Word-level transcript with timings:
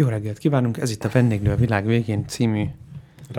Jó 0.00 0.08
reggelt 0.08 0.38
kívánunk, 0.38 0.76
ez 0.76 0.90
itt 0.90 1.04
a 1.04 1.08
Vendéglő 1.08 1.50
a 1.50 1.56
világ 1.56 1.86
végén 1.86 2.26
című 2.26 2.66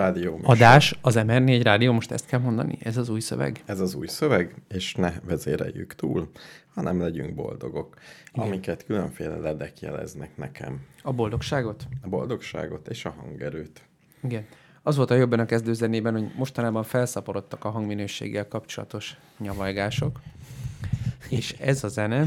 Rádió. 0.01 0.35
műsor. 0.35 0.49
adás, 0.55 0.97
az 1.01 1.15
MR4 1.17 1.59
rádió, 1.63 1.91
most 1.93 2.11
ezt 2.11 2.25
kell 2.25 2.39
mondani? 2.39 2.77
Ez 2.83 2.97
az 2.97 3.09
új 3.09 3.19
szöveg? 3.19 3.63
Ez 3.65 3.79
az 3.79 3.93
új 3.93 4.07
szöveg, 4.07 4.55
és 4.69 4.95
ne 4.95 5.13
vezéreljük 5.25 5.95
túl, 5.95 6.29
hanem 6.73 7.01
legyünk 7.01 7.35
boldogok, 7.35 7.95
Igen. 8.33 8.47
amiket 8.47 8.85
különféle 8.85 9.35
ledek 9.37 9.79
jeleznek 9.79 10.37
nekem. 10.37 10.79
A 11.03 11.11
boldogságot? 11.13 11.83
A 12.01 12.07
boldogságot 12.07 12.87
és 12.87 13.05
a 13.05 13.09
hangerőt. 13.21 13.81
Igen. 14.23 14.45
Az 14.83 14.95
volt 14.95 15.11
a 15.11 15.15
jobban 15.15 15.39
a 15.39 15.45
kezdőzenében, 15.45 16.13
hogy 16.13 16.31
mostanában 16.35 16.83
felszaporodtak 16.83 17.65
a 17.65 17.69
hangminőséggel 17.69 18.47
kapcsolatos 18.47 19.17
nyavajgások, 19.39 20.19
és 21.29 21.55
ez 21.59 21.83
a 21.83 21.87
zene, 21.87 22.25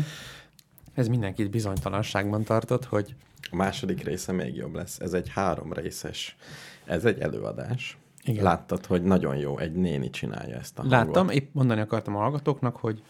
ez 0.94 1.08
mindenkit 1.08 1.50
bizonytalanságban 1.50 2.44
tartott, 2.44 2.84
hogy 2.84 3.14
A 3.50 3.56
második 3.56 4.04
része 4.04 4.32
még 4.32 4.54
jobb 4.56 4.74
lesz. 4.74 5.00
Ez 5.00 5.12
egy 5.12 5.28
három 5.28 5.72
részes, 5.72 6.36
ez 6.84 7.04
egy 7.04 7.18
előadás. 7.20 7.98
Igen. 8.24 8.42
Láttad, 8.44 8.86
hogy 8.86 9.02
nagyon 9.02 9.36
jó, 9.36 9.58
egy 9.58 9.72
néni 9.72 10.10
csinálja 10.10 10.56
ezt 10.56 10.78
a 10.78 10.80
hangot. 10.82 10.98
Láttam, 11.06 11.28
épp 11.28 11.54
mondani 11.54 11.80
akartam 11.80 12.16
a 12.16 12.18
hallgatóknak, 12.18 12.76
hogy 12.76 13.02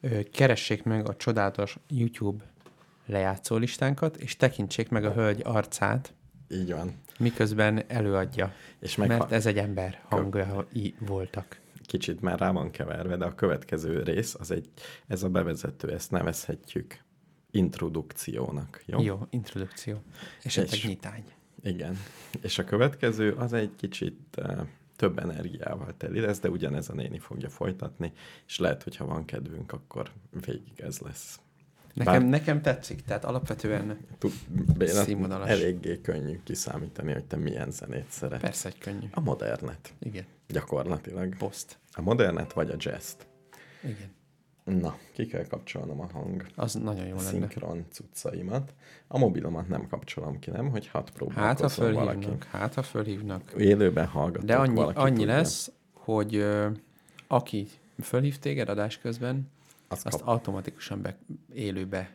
ö, 0.00 0.20
keressék 0.32 0.82
meg 0.82 1.08
a 1.08 1.16
csodálatos 1.16 1.78
YouTube 1.88 2.44
lejátszó 3.06 3.56
listánkat, 3.56 4.16
és 4.16 4.36
tekintsék 4.36 4.88
meg 4.88 5.04
a 5.04 5.12
hölgy 5.12 5.40
arcát, 5.44 6.14
Így 6.50 6.72
van. 6.72 6.94
miközben 7.18 7.84
előadja. 7.88 8.52
És 8.80 8.96
meg 8.96 9.08
Mert 9.08 9.32
ez 9.32 9.46
egy 9.46 9.58
ember 9.58 10.00
hangjai 10.08 10.94
voltak. 10.98 11.60
kicsit 11.86 12.20
már 12.20 12.38
rá 12.38 12.50
van 12.50 12.70
keverve, 12.70 13.16
de 13.16 13.24
a 13.24 13.34
következő 13.34 14.02
rész, 14.02 14.34
az 14.38 14.50
egy, 14.50 14.68
ez 15.06 15.22
a 15.22 15.28
bevezető, 15.28 15.92
ezt 15.92 16.10
nevezhetjük 16.10 16.98
introdukciónak. 17.50 18.82
Jó? 18.86 19.02
Jó, 19.02 19.26
introdukció. 19.30 20.02
Esetleg 20.42 20.78
És- 20.78 20.86
nyitány. 20.86 21.24
Igen. 21.62 21.98
És 22.42 22.58
a 22.58 22.64
következő 22.64 23.32
az 23.32 23.52
egy 23.52 23.70
kicsit 23.76 24.40
több 24.96 25.18
energiával 25.18 25.94
teli 25.96 26.20
lesz, 26.20 26.40
de 26.40 26.48
ugyanez 26.50 26.88
a 26.88 26.94
néni 26.94 27.18
fogja 27.18 27.48
folytatni, 27.48 28.12
és 28.46 28.58
lehet, 28.58 28.82
hogy 28.82 28.96
ha 28.96 29.04
van 29.06 29.24
kedvünk, 29.24 29.72
akkor 29.72 30.10
végig 30.46 30.80
ez 30.80 30.98
lesz. 30.98 31.40
Nekem, 31.94 32.12
Bár- 32.20 32.28
nekem 32.30 32.62
tetszik, 32.62 33.02
tehát 33.02 33.24
alapvetően 33.24 33.98
Színvonalas. 34.78 35.48
eléggé 35.48 36.00
könnyű 36.00 36.40
kiszámítani, 36.44 37.12
hogy 37.12 37.24
te 37.24 37.36
milyen 37.36 37.70
zenét 37.70 38.10
szeret. 38.10 38.40
persze 38.40 38.68
egy 38.68 38.78
könnyű. 38.78 39.06
A 39.12 39.20
modernet, 39.20 39.94
Igen. 39.98 40.24
gyakorlatilag. 40.48 41.36
Poszt. 41.36 41.78
A 41.92 42.00
modernet 42.00 42.52
vagy 42.52 42.70
a 42.70 42.74
jazz 42.78 43.12
Igen. 43.82 44.14
Na, 44.66 44.96
ki 45.12 45.26
kell 45.26 45.46
kapcsolnom 45.46 46.00
a 46.00 46.06
hang 46.12 46.46
Az 46.54 46.74
nagyon 46.74 47.06
jó 47.06 47.16
lenne. 47.16 47.28
szinkron 47.28 47.84
cuccaimat. 47.90 48.74
A 49.08 49.18
mobilomat 49.18 49.68
nem 49.68 49.86
kapcsolom 49.88 50.38
ki, 50.38 50.50
nem? 50.50 50.70
Hogy 50.70 50.86
hat 50.86 51.10
próbálkozzon 51.10 51.46
Hát, 51.46 51.60
ha 51.60 51.68
fölhívnak, 51.68 52.04
valaki. 52.24 52.46
hát, 52.50 52.74
ha 52.74 52.82
fölhívnak. 52.82 53.52
Élőben 53.58 54.06
hallgatok, 54.06 54.46
De 54.46 54.56
annyi, 54.56 54.80
annyi 54.94 55.16
tudja. 55.16 55.34
lesz, 55.34 55.72
hogy 55.92 56.34
ö, 56.36 56.68
aki 57.26 57.66
fölhív 58.02 58.38
téged 58.38 58.68
adás 58.68 58.98
közben, 58.98 59.50
Azt 59.88 60.06
azt 60.06 60.18
kap- 60.18 60.28
automatikusan 60.28 61.02
be, 61.02 61.16
élőbe 61.54 62.10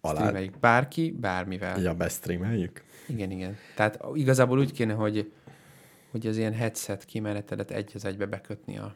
Alá- 0.00 0.16
streameljük. 0.16 0.58
Bárki, 0.58 1.10
bármivel. 1.20 1.80
Ja, 1.80 1.94
bestreameljük? 1.94 2.84
Igen, 3.08 3.30
igen. 3.30 3.56
Tehát 3.76 3.98
igazából 4.14 4.58
úgy 4.58 4.72
kéne, 4.72 4.92
hogy, 4.92 5.32
hogy 6.10 6.26
az 6.26 6.36
ilyen 6.36 6.52
headset 6.52 7.04
kimenetelet 7.04 7.70
egy 7.70 7.90
az 7.94 8.04
egybe 8.04 8.26
bekötni 8.26 8.78
a 8.78 8.94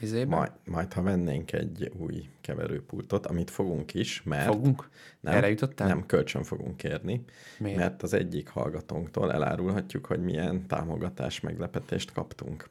izébe. 0.00 0.36
Majd, 0.36 0.52
majd, 0.64 0.92
ha 0.92 1.02
vennénk 1.02 1.52
egy 1.52 1.92
új 1.98 2.28
keverőpultot, 2.40 3.26
amit 3.26 3.50
fogunk 3.50 3.94
is, 3.94 4.22
mert 4.22 4.46
Fogunk? 4.46 4.88
nem, 5.20 5.34
Erre 5.34 5.48
jutottál? 5.48 5.88
nem 5.88 6.06
kölcsön 6.06 6.42
fogunk 6.42 6.76
kérni, 6.76 7.24
Miért? 7.58 7.78
mert 7.78 8.02
az 8.02 8.12
egyik 8.12 8.48
hallgatónktól 8.48 9.32
elárulhatjuk, 9.32 10.06
hogy 10.06 10.20
milyen 10.22 10.66
támogatás 10.66 11.40
meglepetést 11.40 12.12
kaptunk. 12.12 12.66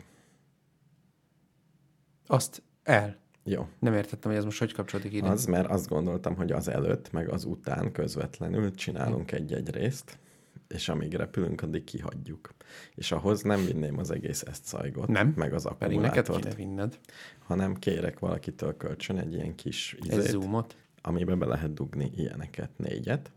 Azt 2.28 2.64
el. 2.84 3.18
Jó, 3.44 3.68
Nem 3.80 3.94
értettem, 3.94 4.30
hogy 4.32 4.40
ez 4.40 4.46
most 4.46 4.60
hogy 4.60 4.74
kapcsolódik 4.74 5.14
ide. 5.14 5.28
az, 5.28 5.46
mert 5.46 5.70
azt 5.70 5.88
gondoltam, 5.88 6.36
hogy 6.36 6.52
az 6.52 6.68
előtt, 6.68 7.12
meg 7.12 7.30
az 7.30 7.44
után 7.46 7.92
közvetlenül 7.92 8.72
csinálunk 8.76 9.32
egy-egy 9.32 9.70
részt, 9.70 10.18
és 10.68 10.90
amíg 10.90 11.14
repülünk, 11.14 11.62
addig 11.62 11.84
kihagyjuk. 11.84 12.54
És 12.96 13.12
ahhoz 13.12 13.42
nem 13.42 13.66
vinném 13.66 13.98
az 13.98 14.12
egész 14.12 14.42
ezt 14.42 14.66
szajgot, 14.66 15.08
Nem, 15.08 15.34
meg 15.36 15.54
az 15.54 15.68
Pedig 15.78 16.00
neked 16.00 16.18
akkumulátort, 16.30 16.56
vinned. 16.56 17.00
hanem 17.46 17.74
kérek 17.76 18.20
valakitől 18.20 18.78
kölcsön 18.78 19.18
egy 19.18 19.34
ilyen 19.34 19.56
kis 19.56 19.96
Egy 20.02 20.06
izét, 20.06 20.30
zoomot. 20.30 20.76
amiben 21.02 21.40
be 21.40 21.46
lehet 21.46 21.74
dugni 21.74 22.12
ilyeneket, 22.16 22.70
négyet, 22.78 23.32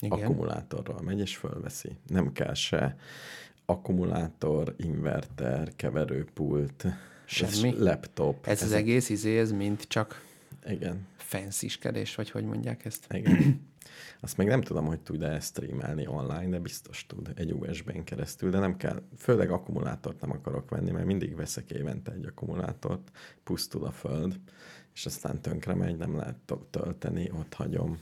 Igen. 0.00 0.18
akkumulátorral 0.18 1.00
megy 1.02 1.18
és 1.20 1.36
fölveszi. 1.36 1.96
Nem 2.06 2.32
kell 2.32 2.54
se 2.54 2.96
akkumulátor, 3.64 4.74
inverter, 4.76 5.72
keverőpult, 5.76 6.86
Semmi? 7.24 7.74
laptop. 7.78 8.46
Ez 8.46 8.60
az 8.62 8.66
Ezek- 8.68 8.78
egész 8.80 9.08
izé, 9.08 9.38
ez 9.38 9.52
mind 9.52 9.86
csak 9.86 10.24
Igen, 10.68 11.06
fancy-skedés, 11.16 12.14
vagy 12.14 12.30
hogy 12.30 12.44
mondják 12.44 12.84
ezt. 12.84 13.06
igen. 13.12 13.68
Azt 14.20 14.36
még 14.36 14.46
nem 14.46 14.62
tudom, 14.62 14.86
hogy 14.86 15.00
tud-e 15.00 15.40
streamelni 15.40 16.06
online, 16.06 16.48
de 16.48 16.58
biztos 16.58 17.06
tud 17.06 17.32
egy 17.34 17.52
USB-n 17.52 18.04
keresztül, 18.04 18.50
de 18.50 18.58
nem 18.58 18.76
kell, 18.76 19.02
főleg 19.16 19.50
akkumulátort 19.50 20.20
nem 20.20 20.30
akarok 20.30 20.70
venni, 20.70 20.90
mert 20.90 21.06
mindig 21.06 21.36
veszek 21.36 21.70
évente 21.70 22.12
egy 22.12 22.24
akkumulátort, 22.24 23.10
pusztul 23.44 23.84
a 23.84 23.90
föld, 23.90 24.40
és 24.94 25.06
aztán 25.06 25.40
tönkre 25.40 25.74
megy, 25.74 25.96
nem 25.96 26.16
lehet 26.16 26.36
tölteni, 26.70 27.30
ott 27.30 27.54
hagyom, 27.54 27.98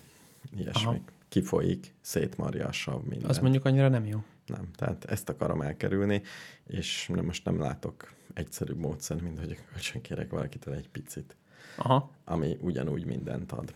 ilyesmi. 0.57 0.87
Aha. 0.87 0.99
Kifolyik, 1.29 1.95
szétmarja 2.01 2.67
a 2.67 2.73
sav, 2.73 3.03
minden. 3.03 3.31
Az 3.31 3.39
mondjuk 3.39 3.65
annyira 3.65 3.89
nem 3.89 4.07
jó. 4.07 4.25
Nem, 4.47 4.71
tehát 4.75 5.05
ezt 5.05 5.29
akarom 5.29 5.63
elkerülni, 5.63 6.23
és 6.67 7.11
nem, 7.15 7.25
most 7.25 7.45
nem 7.45 7.59
látok 7.59 8.13
egyszerűbb 8.35 8.79
módszer, 8.79 9.21
mint 9.21 9.39
hogy 9.39 9.59
kölcsön 9.73 10.01
kérek 10.01 10.31
valakitől 10.31 10.75
egy 10.75 10.89
picit, 10.89 11.37
Aha. 11.77 12.11
ami 12.25 12.57
ugyanúgy 12.61 13.05
mindent 13.05 13.53
ad. 13.53 13.75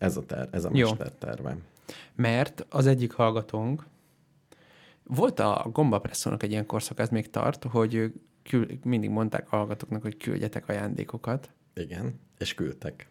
Ez 0.00 0.16
a, 0.16 0.26
ter, 0.26 0.48
ez 0.52 0.64
a 0.64 0.70
Jó. 0.72 0.88
mestertervem. 0.88 1.62
Mert 2.14 2.66
az 2.68 2.86
egyik 2.86 3.12
hallgatónk, 3.12 3.86
volt 5.04 5.40
a 5.40 5.68
gombapresszónak 5.72 6.42
egy 6.42 6.50
ilyen 6.50 6.66
korszak, 6.66 6.98
ez 6.98 7.08
még 7.08 7.30
tart, 7.30 7.64
hogy 7.64 8.12
kül, 8.42 8.66
mindig 8.84 9.10
mondták 9.10 9.52
a 9.52 9.56
hallgatóknak, 9.56 10.02
hogy 10.02 10.16
küldjetek 10.16 10.68
ajándékokat, 10.68 11.50
Igen, 11.74 12.20
és 12.38 12.54
küldtek. 12.54 13.08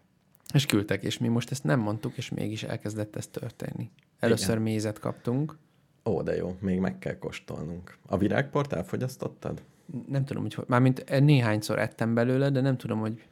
és 0.53 0.65
küldtek, 0.65 1.03
és 1.03 1.17
mi 1.17 1.27
most 1.27 1.51
ezt 1.51 1.63
nem 1.63 1.79
mondtuk, 1.79 2.17
és 2.17 2.29
mégis 2.29 2.63
elkezdett 2.63 3.15
ez 3.15 3.27
történni. 3.27 3.91
Először 4.19 4.49
Igen. 4.49 4.61
mézet 4.61 4.99
kaptunk, 4.99 5.57
Ó, 6.05 6.21
de 6.21 6.35
jó, 6.35 6.57
még 6.59 6.79
meg 6.79 6.99
kell 6.99 7.17
kóstolnunk. 7.17 7.97
A 8.05 8.17
virágport 8.17 8.73
elfogyasztottad? 8.73 9.61
nem 10.07 10.25
tudom, 10.25 10.41
hogy 10.41 10.53
hogy- 10.53 10.67
mármint 10.67 11.19
néhányszor 11.19 11.79
ettem 11.79 12.13
belőle, 12.13 12.49
de 12.49 12.61
nem 12.61 12.77
tudom, 12.77 12.99
hogy 12.99 13.23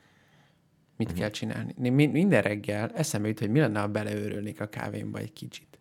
mit 0.97 1.07
uh-huh. 1.07 1.21
kell 1.21 1.29
csinálni. 1.29 1.89
Mi- 1.89 2.07
Minden 2.07 2.41
reggel 2.41 2.89
eszembe 2.89 3.27
jut, 3.27 3.39
hogy 3.39 3.49
mi 3.49 3.59
lenne, 3.59 3.79
ha 3.79 3.87
beleőrölnék 3.87 4.61
a 4.61 4.67
kávémba 4.67 5.19
egy 5.19 5.33
kicsit. 5.33 5.79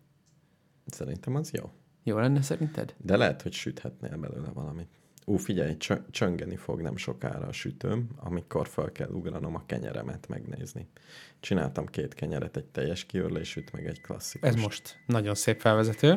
Szerintem 0.85 1.35
az 1.35 1.51
jó. 1.51 1.71
Jó 2.03 2.17
lenne 2.17 2.41
szerinted? 2.41 2.95
De 2.97 3.17
lehet, 3.17 3.41
hogy 3.41 3.53
süthetnél 3.53 4.17
belőle 4.17 4.49
valamit. 4.53 4.87
Ú, 5.25 5.37
figyelj, 5.37 5.77
csö- 5.77 6.11
csöngeni 6.11 6.55
fog 6.55 6.81
nem 6.81 6.97
sokára 6.97 7.47
a 7.47 7.51
sütőm, 7.51 8.09
amikor 8.15 8.67
fel 8.67 8.91
kell 8.91 9.09
ugranom 9.09 9.55
a 9.55 9.65
kenyeremet 9.65 10.27
megnézni. 10.27 10.87
Csináltam 11.39 11.85
két 11.85 12.13
kenyeret, 12.13 12.57
egy 12.57 12.65
teljes 12.65 13.05
kiörlésűt, 13.05 13.71
meg 13.71 13.85
egy 13.85 14.01
klasszikus. 14.01 14.49
Ez 14.49 14.55
most 14.55 14.99
nagyon 15.05 15.35
szép 15.35 15.59
felvezető. 15.59 16.13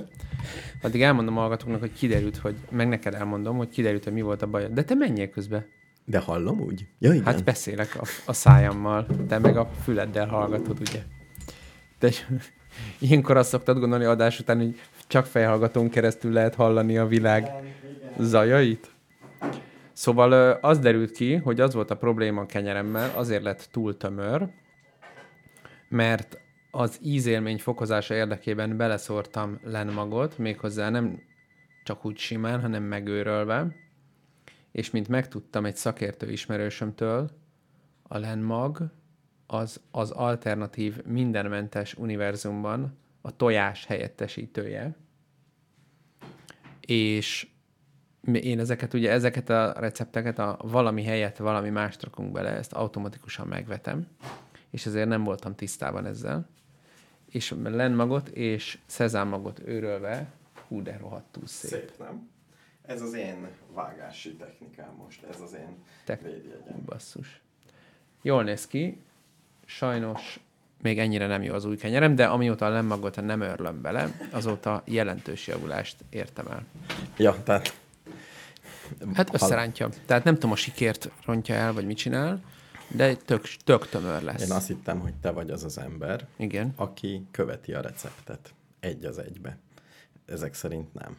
Addig 0.82 1.02
elmondom 1.02 1.36
a 1.36 1.40
hallgatóknak, 1.40 1.80
hogy 1.80 1.92
kiderült, 1.92 2.36
hogy 2.36 2.56
meg 2.70 2.88
neked 2.88 3.14
elmondom, 3.14 3.56
hogy 3.56 3.68
kiderült, 3.68 4.04
hogy 4.04 4.12
mi 4.12 4.22
volt 4.22 4.42
a 4.42 4.46
baj. 4.46 4.68
De 4.72 4.84
te 4.84 4.94
menjél 4.94 5.28
közbe. 5.28 5.66
De 6.10 6.18
hallom 6.18 6.60
úgy? 6.60 6.86
Ja, 6.98 7.12
igen. 7.12 7.24
Hát 7.24 7.44
beszélek 7.44 7.96
a, 8.00 8.04
a 8.24 8.32
szájammal, 8.32 9.06
te 9.28 9.38
meg 9.38 9.56
a 9.56 9.70
füleddel 9.82 10.26
hallgatod, 10.26 10.80
ugye? 10.80 11.02
De 11.98 12.10
ilyenkor 12.98 13.36
azt 13.36 13.48
szoktad 13.48 13.78
gondolni 13.78 14.04
adás 14.04 14.40
után, 14.40 14.56
hogy 14.56 14.80
csak 15.06 15.26
fejhallgatón 15.26 15.90
keresztül 15.90 16.32
lehet 16.32 16.54
hallani 16.54 16.98
a 16.98 17.06
világ 17.06 17.50
zajait? 18.18 18.90
Szóval 19.92 20.32
az 20.52 20.78
derült 20.78 21.10
ki, 21.10 21.34
hogy 21.34 21.60
az 21.60 21.74
volt 21.74 21.90
a 21.90 21.96
probléma 21.96 22.40
a 22.40 22.46
kenyeremmel, 22.46 23.10
azért 23.14 23.42
lett 23.42 23.68
túl 23.70 23.96
tömör, 23.96 24.48
mert 25.88 26.38
az 26.70 26.98
ízélmény 27.02 27.58
fokozása 27.58 28.14
érdekében 28.14 28.76
beleszórtam 28.76 29.60
lenmagot, 29.64 30.38
méghozzá 30.38 30.88
nem 30.88 31.22
csak 31.84 32.04
úgy 32.04 32.18
simán, 32.18 32.60
hanem 32.60 32.82
megőrölve, 32.82 33.66
és 34.72 34.90
mint 34.90 35.08
megtudtam 35.08 35.64
egy 35.64 35.76
szakértő 35.76 36.30
ismerősömtől, 36.30 37.30
a 38.02 38.18
lenmag 38.18 38.90
az 39.46 39.80
az 39.90 40.10
alternatív 40.10 41.04
mindenmentes 41.04 41.94
univerzumban 41.94 42.98
a 43.20 43.36
tojás 43.36 43.86
helyettesítője, 43.86 44.96
és 46.80 47.48
én 48.32 48.58
ezeket 48.58 48.94
ugye, 48.94 49.10
ezeket 49.10 49.50
a 49.50 49.72
recepteket 49.72 50.38
a 50.38 50.58
valami 50.62 51.04
helyett 51.04 51.36
valami 51.36 51.70
mást 51.70 52.02
rakunk 52.02 52.32
bele, 52.32 52.50
ezt 52.50 52.72
automatikusan 52.72 53.46
megvetem, 53.46 54.06
és 54.70 54.86
ezért 54.86 55.08
nem 55.08 55.24
voltam 55.24 55.54
tisztában 55.54 56.06
ezzel. 56.06 56.48
És 57.26 57.54
lenmagot 57.62 58.28
és 58.28 58.78
szezámmagot 58.86 59.60
őrölve, 59.64 60.32
hú, 60.68 60.82
de 60.82 60.96
rohadtul 60.96 61.46
szép. 61.46 61.70
Szép, 61.70 61.98
nem? 61.98 62.28
Ez 62.90 63.02
az 63.02 63.12
én 63.12 63.48
vágási 63.72 64.34
technikám 64.34 64.94
most, 65.04 65.22
ez 65.22 65.40
az 65.40 65.52
én 65.52 65.76
Te- 66.04 66.18
védjegyem. 66.22 66.82
Basszus. 66.84 67.40
Jól 68.22 68.42
néz 68.44 68.66
ki, 68.66 69.00
sajnos 69.64 70.40
még 70.82 70.98
ennyire 70.98 71.26
nem 71.26 71.42
jó 71.42 71.54
az 71.54 71.64
új 71.64 71.76
kenyerem, 71.76 72.14
de 72.14 72.26
amióta 72.26 72.66
a 72.66 72.68
lemmagot 72.68 73.22
nem 73.22 73.40
örlöm 73.40 73.80
bele, 73.80 74.28
azóta 74.30 74.82
jelentős 74.84 75.46
javulást 75.46 75.96
értem 76.10 76.46
el. 76.46 76.64
Ja, 77.16 77.42
tehát... 77.42 77.78
Hát 79.14 79.34
összerántja. 79.34 79.88
Tehát 80.06 80.24
nem 80.24 80.34
tudom, 80.34 80.52
a 80.52 80.56
sikért 80.56 81.10
rontja 81.24 81.54
el, 81.54 81.72
vagy 81.72 81.86
mit 81.86 81.96
csinál, 81.96 82.42
de 82.88 83.14
tök, 83.14 83.42
tök 83.64 83.88
tömör 83.88 84.22
lesz. 84.22 84.42
Én 84.42 84.52
azt 84.52 84.66
hittem, 84.66 85.00
hogy 85.00 85.14
te 85.14 85.30
vagy 85.30 85.50
az 85.50 85.64
az 85.64 85.78
ember, 85.78 86.26
Igen. 86.36 86.72
aki 86.76 87.26
követi 87.30 87.72
a 87.72 87.80
receptet 87.80 88.54
egy 88.80 89.04
az 89.04 89.18
egybe. 89.18 89.58
Ezek 90.26 90.54
szerint 90.54 90.94
nem. 90.94 91.16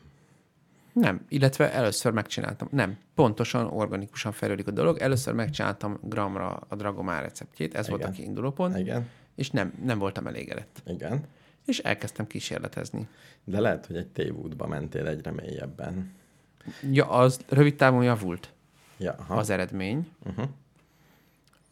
Nem, 0.94 1.26
illetve 1.30 1.72
először 1.74 2.12
megcsináltam. 2.12 2.68
Nem, 2.72 2.98
pontosan, 3.16 3.66
organikusan 3.68 4.32
fejlődik 4.32 4.68
a 4.68 4.72
dolog. 4.72 4.98
Először 4.98 5.34
megcsináltam 5.34 6.00
gramra 6.02 6.62
a 6.68 6.76
Dragomár 6.76 7.24
receptjét, 7.24 7.76
ez 7.76 7.90
volt 7.90 8.04
a 8.04 8.08
Igen. 8.08 8.18
kiinduló 8.18 8.52
pont, 8.52 8.78
Igen, 8.78 9.10
és 9.36 9.50
nem, 9.50 9.74
nem 9.84 10.00
voltam 10.00 10.28
elégedett. 10.28 10.82
igen. 10.86 11.24
És 11.66 11.80
elkezdtem 11.80 12.28
kísérletezni. 12.28 13.08
De 13.44 13.60
lehet, 13.60 13.86
hogy 13.86 13.96
egy 13.96 14.08
tévútba 14.08 14.68
mentél 14.68 15.08
egyre 15.08 15.32
mélyebben. 15.32 16.14
Ja, 16.92 17.10
az 17.10 17.40
rövid 17.50 17.76
távon 17.76 18.04
javult 18.04 18.54
Ja, 18.98 19.16
aha. 19.20 19.36
az 19.36 19.50
eredmény. 19.50 20.08
Uh-huh. 20.26 20.48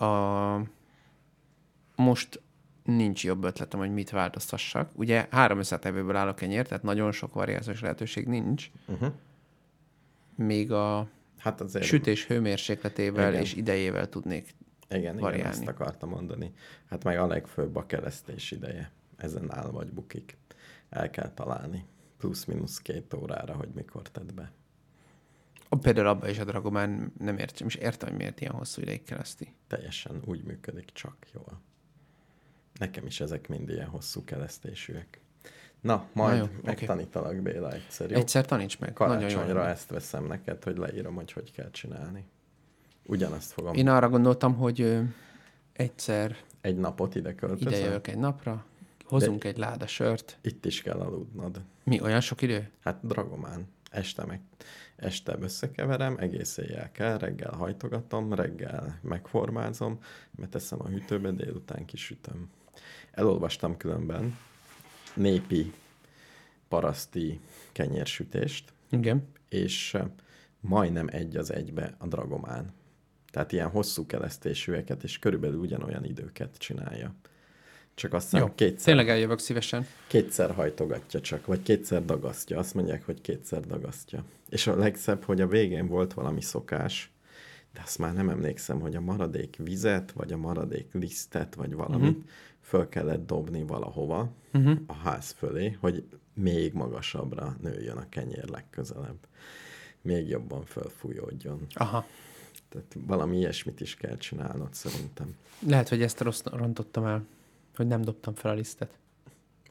A... 0.10 0.64
Most 1.96 2.42
nincs 2.96 3.24
jobb 3.24 3.44
ötletem, 3.44 3.80
hogy 3.80 3.94
mit 3.94 4.10
változtassak. 4.10 4.92
Ugye 4.96 5.28
három 5.32 5.60
összetevőből 5.60 6.16
áll 6.16 6.28
a 6.28 6.34
kenyér, 6.34 6.68
tehát 6.68 6.84
nagyon 6.84 7.12
sok 7.12 7.34
variációs 7.34 7.82
lehetőség 7.82 8.28
nincs. 8.28 8.72
Uh-huh. 8.88 9.12
Még 10.36 10.72
a 10.72 11.08
Hát 11.40 11.62
azért... 11.62 11.86
sütés 11.86 12.26
hőmérsékletével 12.26 13.30
Igen. 13.30 13.42
és 13.42 13.54
idejével 13.54 14.10
tudnék. 14.10 14.56
Igen, 14.90 15.02
igen, 15.02 15.16
variálni. 15.18 15.50
ezt 15.50 15.68
akartam 15.68 16.10
mondani. 16.10 16.54
Hát 16.90 17.04
meg 17.04 17.18
a 17.18 17.28
legfőbb 17.28 17.76
a 17.76 17.86
keresztés 17.86 18.52
ideje. 18.52 18.92
Ezen 19.18 19.54
áll 19.56 19.70
vagy 19.70 19.88
bukik. 19.92 20.38
El 20.90 21.10
kell 21.10 21.32
találni. 21.34 21.86
Plusz-minusz 22.18 22.82
két 22.82 23.14
órára, 23.14 23.54
hogy 23.54 23.70
mikor 23.74 24.02
tedd 24.02 24.36
be. 24.36 24.52
A, 25.70 25.76
például 25.76 26.08
abban 26.08 26.30
is 26.30 26.40
a 26.40 26.44
Dragomán 26.44 27.14
nem 27.18 27.38
értem, 27.38 27.68
és 27.68 27.76
értem, 27.76 28.10
hogy 28.10 28.18
miért 28.18 28.42
ilyen 28.42 28.54
hosszú 28.54 28.82
ideig 28.82 29.04
kereszti. 29.04 29.54
Teljesen 29.68 30.22
úgy 30.26 30.44
működik, 30.44 30.92
csak 30.92 31.16
jól. 31.34 31.62
Nekem 32.80 33.06
is 33.06 33.20
ezek 33.20 33.48
mind 33.48 33.70
ilyen 33.70 33.88
hosszú 33.88 34.24
keresztésűek. 34.24 35.20
Na, 35.82 36.06
majd 36.14 36.38
jó, 36.38 36.44
jó, 36.44 36.50
megtanítalak 36.64 37.42
Béla 37.42 37.72
egyszer, 37.72 38.12
jó? 38.12 38.18
Egyszer 38.18 38.46
taníts 38.46 38.80
meg. 38.80 38.98
Nagyon 38.98 39.22
jó. 39.22 39.28
Karácsonyra 39.28 39.68
ezt 39.68 39.90
veszem 39.90 40.26
neked, 40.26 40.64
hogy 40.64 40.78
leírom, 40.78 41.16
hogy 41.16 41.32
hogy 41.32 41.52
kell 41.52 41.72
csinálni. 41.72 42.26
Ugyanazt 43.06 43.52
fogom. 43.52 43.74
Én 43.74 43.88
arra 43.88 44.10
gondoltam, 44.10 44.56
hogy 44.56 44.82
ö, 44.82 45.02
egyszer 45.74 46.38
Egy 46.62 46.78
napot 46.78 47.16
ide 47.16 47.36
költözöm. 47.36 47.68
ide 47.68 47.78
jövök 47.78 48.08
egy 48.08 48.18
napra, 48.18 48.66
hozunk 49.04 49.44
egy 49.44 49.58
láda 49.58 49.88
sört. 49.88 50.38
Itt 50.42 50.66
is 50.66 50.82
kell 50.82 51.00
aludnod. 51.00 51.62
Mi, 51.84 52.02
olyan 52.02 52.22
sok 52.22 52.42
idő? 52.42 52.70
Hát 52.84 53.00
dragomán. 53.02 53.68
Este 53.92 54.26
meg 54.26 54.42
este 54.96 55.36
összekeverem, 55.40 56.18
egész 56.20 56.58
éjjel 56.58 56.92
kell, 56.92 57.18
reggel 57.18 57.52
hajtogatom, 57.52 58.34
reggel 58.34 59.00
megformázom, 59.02 60.00
beteszem 60.32 60.82
a 60.82 60.88
hűtőbe, 60.88 61.32
délután 61.32 61.86
kisütöm. 61.86 62.50
Elolvastam 63.12 63.78
különben 63.78 64.38
népi 65.14 65.74
paraszti 66.68 67.40
kenyérsütést, 67.72 68.74
Igen. 68.90 69.28
és 69.50 69.94
eh, 69.94 70.06
majdnem 70.60 71.08
egy 71.12 71.38
az 71.38 71.54
egybe 71.54 71.96
a 71.98 72.08
dragomán. 72.08 72.74
Tehát 73.32 73.52
ilyen 73.52 73.70
hosszú 73.70 74.06
keresztésűeket, 74.06 75.04
és 75.04 75.20
körülbelül 75.20 75.60
ugyanolyan 75.60 76.06
időket 76.06 76.58
csinálja. 76.58 77.16
Csak 77.94 78.14
azt 78.14 78.30
hiszem 78.30 78.46
Jó, 78.48 78.54
kétszer, 78.56 78.86
tényleg 78.86 79.10
eljövök 79.10 79.40
szívesen. 79.40 79.86
kétszer 80.08 80.52
hajtogatja 80.52 81.22
csak, 81.22 81.46
vagy 81.46 81.62
kétszer 81.62 82.06
dagasztja. 82.06 82.58
Azt 82.58 82.74
mondják, 82.74 83.06
hogy 83.06 83.22
kétszer 83.22 83.66
dagasztja. 83.66 84.24
És 84.50 84.68
a 84.68 84.76
legszebb, 84.76 85.24
hogy 85.24 85.42
a 85.42 85.48
végén 85.48 85.88
volt 85.88 86.14
valami 86.14 86.42
szokás, 86.42 87.12
de 87.74 87.82
azt 87.84 87.98
már 87.98 88.14
nem 88.14 88.30
emlékszem, 88.30 88.80
hogy 88.80 88.96
a 88.96 89.02
maradék 89.02 89.56
vizet, 89.64 90.12
vagy 90.12 90.32
a 90.32 90.38
maradék 90.38 90.88
lisztet, 90.92 91.56
vagy 91.56 91.74
valamit 91.74 92.10
uh-huh. 92.10 92.26
Föl 92.70 92.90
kellett 92.90 93.26
dobni 93.26 93.64
valahova 93.64 94.30
Uh-huh. 94.54 94.80
a 94.88 94.94
ház 94.94 95.32
fölé, 95.32 95.78
hogy 95.80 96.04
még 96.34 96.74
magasabbra 96.74 97.56
nőjön 97.62 97.98
a 97.98 98.10
kenyér 98.10 98.50
legközelebb. 98.50 99.18
Még 100.02 100.28
jobban 100.28 100.66
fölfújódjon. 100.66 101.66
Aha. 101.74 102.06
Tehát 102.70 102.96
valami 103.08 103.38
ilyesmit 103.38 103.82
is 103.82 103.96
kell 103.96 104.18
csinálnod 104.18 104.74
szerintem. 104.74 105.36
Lehet, 105.68 105.90
hogy 105.90 106.02
ezt 106.02 106.22
rossz 106.22 106.42
rontottam 106.44 107.06
el, 107.06 107.26
hogy 107.76 107.88
nem 107.88 108.02
dobtam 108.02 108.34
fel 108.34 108.52
a 108.52 108.54
lisztet. 108.54 108.98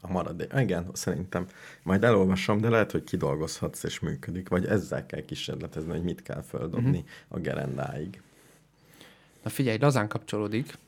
A 0.00 0.12
maradék. 0.12 0.52
Igen, 0.56 0.90
szerintem. 0.92 1.46
Majd 1.82 2.04
elolvasom, 2.04 2.60
de 2.60 2.68
lehet, 2.68 2.90
hogy 2.90 3.04
kidolgozhatsz 3.04 3.82
és 3.82 4.00
működik. 4.00 4.48
Vagy 4.48 4.66
ezzel 4.66 5.06
kell 5.06 5.20
kísérletezni, 5.20 5.90
hogy 5.90 6.02
mit 6.02 6.22
kell 6.22 6.42
földobni 6.42 6.98
uh-huh. 6.98 7.04
a 7.28 7.38
gerendáig. 7.38 8.22
Na 9.42 9.50
figyelj, 9.50 9.78
lazán 9.78 10.08
kapcsolódik. 10.08 10.78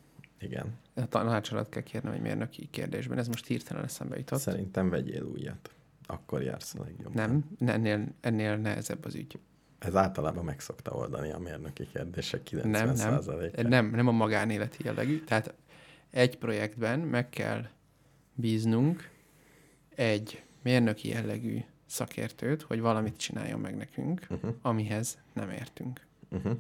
Igen. 0.40 0.75
A 0.94 1.06
tanácsolat 1.09 1.68
kell 1.68 1.82
kérnem 1.82 2.12
egy 2.12 2.20
mérnöki 2.20 2.68
kérdésben, 2.70 3.18
ez 3.18 3.28
most 3.28 3.47
hirtelen 3.47 3.85
eszembe 3.85 4.16
jutott. 4.16 4.38
Szerintem 4.40 4.88
vegyél 4.90 5.23
újat. 5.23 5.75
Akkor 6.06 6.42
jársz 6.42 6.75
a 6.75 6.82
legjobb. 6.82 7.14
Nem, 7.14 7.44
ne- 7.59 7.73
ennél, 7.73 8.04
ennél 8.20 8.56
nehezebb 8.56 9.04
az 9.04 9.14
ügy. 9.14 9.38
Ez 9.78 9.97
általában 9.97 10.44
meg 10.44 10.61
szokta 10.61 10.90
oldani 10.92 11.30
a 11.30 11.38
mérnöki 11.38 11.87
kérdések 11.92 12.42
90 12.42 12.94
Nem, 12.97 13.20
nem. 13.56 13.68
Nem, 13.68 13.90
nem 13.90 14.09
a 14.09 14.11
magánéleti 14.12 14.85
jellegű. 14.85 15.25
Tehát 15.25 15.54
egy 16.11 16.38
projektben 16.38 17.00
meg 17.00 17.28
kell 17.28 17.66
bíznunk 18.35 19.11
egy 19.94 20.42
mérnöki 20.62 21.09
jellegű 21.09 21.59
szakértőt, 21.87 22.62
hogy 22.62 22.80
valamit 22.80 23.16
csináljon 23.16 23.61
meg 23.61 23.76
nekünk, 23.76 24.26
Uh-huh. 24.30 24.54
amihez 24.62 25.18
nem 25.32 25.50
értünk. 25.50 26.06
Uh-huh. 26.30 26.56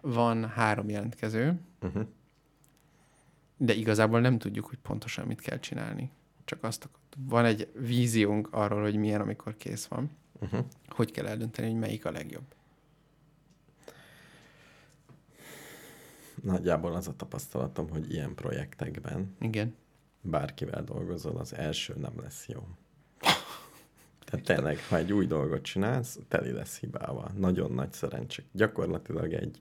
Van 0.00 0.48
három 0.48 0.88
jelentkező, 0.88 1.60
Uh-huh. 1.82 2.06
De 3.58 3.74
igazából 3.74 4.20
nem 4.20 4.38
tudjuk, 4.38 4.66
hogy 4.66 4.78
pontosan 4.78 5.26
mit 5.26 5.40
kell 5.40 5.58
csinálni. 5.58 6.10
Csak 6.44 6.62
azt 6.62 6.88
van 7.16 7.44
egy 7.44 7.68
víziónk 7.78 8.48
arról, 8.50 8.82
hogy 8.82 8.96
milyen, 8.96 9.20
amikor 9.20 9.56
kész 9.56 9.86
van. 9.86 10.10
Uh-huh. 10.40 10.64
Hogy 10.88 11.10
kell 11.10 11.26
eldönteni, 11.26 11.70
hogy 11.70 11.78
melyik 11.78 12.04
a 12.04 12.10
legjobb. 12.10 12.44
nagyjából 16.42 16.94
az 16.94 17.08
a 17.08 17.16
tapasztalatom, 17.16 17.90
hogy 17.90 18.12
ilyen 18.12 18.34
projektekben 18.34 19.36
Igen. 19.40 19.74
bárkivel 20.20 20.84
dolgozol, 20.84 21.36
az 21.36 21.54
első 21.54 21.94
nem 21.96 22.12
lesz 22.20 22.46
jó. 22.48 22.68
Tehát 24.24 24.46
tényleg, 24.46 24.78
ha 24.88 24.96
egy 24.96 25.12
új 25.12 25.26
dolgot 25.26 25.62
csinálsz, 25.62 26.18
teli 26.28 26.50
lesz 26.50 26.78
hibával. 26.78 27.30
Nagyon 27.36 27.72
nagy 27.72 27.92
szerencsé. 27.92 28.44
Gyakorlatilag 28.52 29.32
egy 29.32 29.60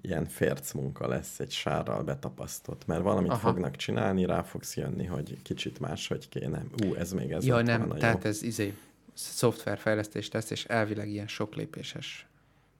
ilyen 0.00 0.26
férc 0.26 0.72
munka 0.72 1.08
lesz, 1.08 1.40
egy 1.40 1.50
sárral 1.50 2.02
betapasztott, 2.02 2.86
mert 2.86 3.02
valamit 3.02 3.30
Aha. 3.30 3.38
Fognak 3.38 3.76
csinálni, 3.76 4.24
rá 4.24 4.42
fogsz 4.42 4.76
jönni, 4.76 5.04
hogy 5.04 5.42
kicsit 5.42 5.80
máshogy 5.80 6.28
kéne. 6.28 6.64
Ú, 6.84 6.94
ez 6.94 7.12
még 7.12 7.30
ez 7.30 7.44
Ja, 7.44 7.62
nem, 7.62 7.78
volna 7.78 7.94
tehát 7.94 8.22
jó. 8.24 8.30
ez 8.30 8.42
izé 8.42 8.74
szoftverfejlesztés 9.14 10.30
lesz, 10.30 10.50
és 10.50 10.64
elvileg 10.64 11.08
ilyen 11.08 11.26
sok 11.26 11.54
lépéses, 11.54 12.26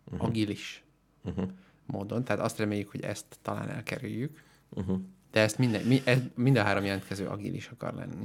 uh-huh. 0.05 0.29
agilis 0.29 0.83
Uh-huh. 1.25 1.49
módon. 1.87 2.25
Tehát 2.25 2.43
azt 2.43 2.59
reméljük, 2.59 2.91
hogy 2.91 3.03
ezt 3.03 3.25
talán 3.43 3.69
elkerüljük. 3.69 4.43
Uh-huh. 4.69 5.01
De 5.31 5.41
ezt 5.41 5.59
minden, 5.59 5.83
mi, 5.83 6.03
ez, 6.05 6.19
mind 6.35 6.57
a 6.57 6.63
három 6.63 6.85
jelentkező 6.85 7.27
agilis 7.27 7.69
akar 7.69 7.95
lenni. 7.95 8.25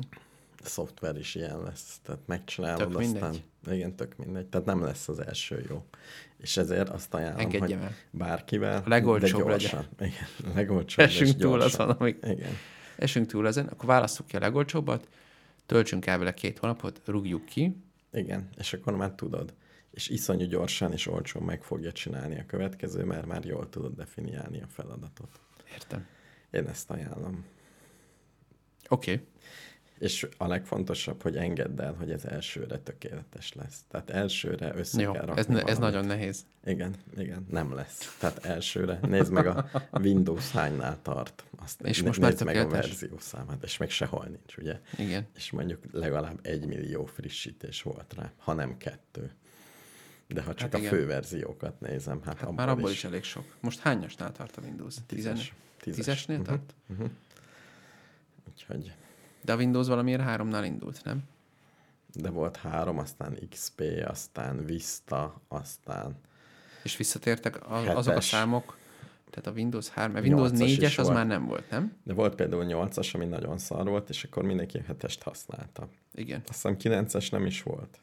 Szoftver 0.65 1.17
is 1.17 1.35
ilyen 1.35 1.61
lesz, 1.63 1.99
tehát 2.03 2.21
megcsinálod, 2.25 2.77
Tök 2.87 2.99
aztán... 2.99 3.11
mindegy. 3.11 3.43
Igen, 3.75 3.95
tök 3.95 4.15
mindegy. 4.17 4.45
Tehát 4.45 4.65
nem 4.65 4.83
lesz 4.83 5.07
az 5.07 5.19
első 5.19 5.65
jó. 5.69 5.85
És 6.37 6.57
ezért 6.57 6.89
azt 6.89 7.13
ajánlom, 7.13 7.39
Engedjem 7.39 7.79
hogy 7.79 7.87
el. 7.87 7.95
bárkivel, 8.11 8.83
A 8.85 8.89
legolcsóbb 8.89 9.41
de 9.41 9.47
gyorsan. 9.47 9.87
Igen, 9.99 10.27
a 10.43 10.55
legolcsóbb 10.55 11.05
Esünk 11.05 11.37
túl 11.37 11.61
azon, 11.61 11.89
amik 11.89 12.17
Igen. 12.23 12.51
esünk 12.97 13.27
túl 13.27 13.47
ezen, 13.47 13.67
akkor 13.67 13.85
válasszuk 13.85 14.27
ki 14.27 14.35
a 14.35 14.39
legolcsóbbat, 14.39 15.07
töltsünk 15.65 16.05
el 16.05 16.17
vele 16.17 16.33
két 16.33 16.57
hónapot, 16.57 17.01
rúgjuk 17.05 17.45
ki, 17.45 17.83
Igen, 18.13 18.49
és 18.57 18.73
akkor 18.73 18.95
már 18.95 19.11
tudod. 19.11 19.53
És 19.91 20.09
iszonyú 20.09 20.45
gyorsan 20.45 20.91
és 20.91 21.07
olcsón 21.07 21.43
meg 21.43 21.63
fogja 21.63 21.91
csinálni 21.91 22.39
a 22.39 22.45
következő, 22.45 23.03
mert 23.03 23.25
már 23.25 23.45
jól 23.45 23.69
tudod 23.69 23.95
definiálni 23.95 24.61
a 24.61 24.67
feladatot. 24.67 25.39
értem. 25.73 26.05
Én 26.51 26.67
ezt 26.67 26.89
ajánlom. 26.89 27.45
Oké, 28.89 29.11
okay. 29.11 29.25
És 30.03 30.27
a 30.37 30.47
legfontosabb, 30.47 31.21
hogy 31.21 31.35
engedd 31.37 31.81
el, 31.81 31.93
hogy 31.93 32.11
ez 32.11 32.25
elsőre 32.25 32.77
tökéletes 32.79 33.53
lesz. 33.53 33.83
Tehát 33.87 34.09
elsőre 34.09 34.75
össze 34.75 35.01
jó, 35.01 35.11
kell 35.11 35.25
rakni 35.25 35.39
ez, 35.39 35.45
ne, 35.47 35.55
ez 35.55 35.63
valamit. 35.63 35.79
nagyon 35.81 36.05
nehéz. 36.05 36.45
Igen, 36.65 36.95
igen, 37.17 37.45
nem 37.49 37.73
lesz. 37.73 38.15
Tehát 38.19 38.45
elsőre 38.45 38.99
nézd 39.01 39.31
meg 39.31 39.47
a 39.47 39.69
Windows 39.99 40.51
hánynál 40.51 40.99
tart. 41.01 41.43
Azt 41.63 41.81
És 41.81 41.97
né- 41.97 42.07
most 42.07 42.19
már 42.19 42.29
nézd 42.31 42.43
meg 42.43 42.55
a 42.55 42.59
tökéletes. 42.61 42.89
verziószámát, 42.89 43.63
és 43.63 43.77
még 43.77 43.89
sehol 43.89 44.25
nincs, 44.25 44.57
ugye? 44.57 44.79
Igen. 44.97 45.27
És 45.35 45.51
mondjuk 45.51 45.83
legalább 45.91 46.39
egy 46.41 46.65
millió 46.65 47.05
frissítés 47.05 47.81
volt 47.81 48.13
rá, 48.17 48.31
ha 48.37 48.53
nem 48.53 48.77
kettő. 48.77 49.31
De 50.27 50.41
ha 50.41 50.53
csak 50.53 50.59
Hát 50.71 50.73
a 50.73 50.77
igen. 50.77 50.89
fő 50.91 51.05
verziókat 51.05 51.79
nézem, 51.79 52.21
hát, 52.23 52.37
Hát 52.39 52.51
már 52.51 52.69
abból 52.69 52.89
is 52.91 53.03
elég 53.03 53.23
sok. 53.23 53.45
Most 53.59 53.79
hányasnál 53.79 54.31
tart 54.31 54.57
a 54.57 54.61
Windows? 54.61 54.95
Tízes. 55.05 55.31
Tízes. 55.33 55.53
Tízes. 55.77 55.95
Tízesnél 56.05 56.37
Mhm. 56.37 56.45
tart? 56.47 56.73
Úgyhogy, 58.53 58.93
De 59.43 59.53
a 59.53 59.55
Windows 59.55 59.87
valamiért 59.87 60.21
háromnál 60.21 60.65
indult, 60.65 61.03
nem? 61.03 61.23
de 62.13 62.29
volt 62.29 62.57
három, 62.57 62.97
aztán 62.97 63.37
XP, 63.49 63.83
aztán 64.05 64.65
Vista, 64.65 65.41
aztán 65.47 66.15
És 66.83 66.97
visszatértek 66.97 67.65
a, 67.69 67.75
Hetes. 67.75 67.95
azok 67.95 68.15
a 68.15 68.21
számok, 68.21 68.77
tehát 69.29 69.47
a 69.47 69.51
Windows 69.51 69.89
3, 69.89 70.11
mert 70.11 70.25
Windows 70.25 70.51
Nyolcas 70.51 70.69
is 70.69 70.77
4-es 70.77 70.99
az 70.99 71.05
volt. 71.05 71.17
már 71.17 71.27
nem 71.27 71.45
volt, 71.45 71.69
nem? 71.69 71.95
de 72.03 72.13
volt 72.13 72.35
például 72.35 72.65
8-as, 72.67 73.13
ami 73.13 73.25
nagyon 73.25 73.57
szar 73.57 73.87
volt, 73.87 74.09
és 74.09 74.23
akkor 74.23 74.43
mindenki 74.43 74.83
7-est 74.89 75.19
használta. 75.23 75.87
Igen. 76.13 76.41
Azt 76.47 76.67
hiszem 76.67 77.03
9-es 77.03 77.31
nem 77.31 77.45
is 77.45 77.63
volt. 77.63 77.99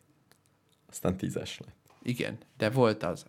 Aztán 0.88 1.14
10-es 1.18 1.60
lett. 1.60 1.76
Igen, 2.02 2.38
de 2.56 2.70
volt 2.70 3.02
az 3.02 3.24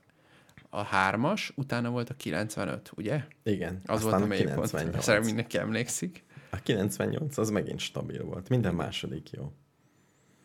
a 0.70 0.82
hármas, 0.82 1.52
utána 1.56 1.90
volt 1.90 2.10
a 2.10 2.14
95, 2.14 2.92
ugye? 2.96 3.24
Igen. 3.44 3.82
Az 3.86 4.06
aztán 4.06 4.10
volt 4.10 4.22
a 4.22 4.26
a 4.26 4.28
mélypont. 4.28 4.70
98. 4.70 5.04
Szerintem 5.04 5.30
mindenki 5.30 5.58
emlékszik. 5.58 6.24
A 6.52 6.58
98 6.58 7.38
az 7.38 7.50
megint 7.50 7.80
stabil 7.80 8.24
volt. 8.24 8.50
Minden 8.50 8.76
második 8.76 9.30
jó. 9.30 9.52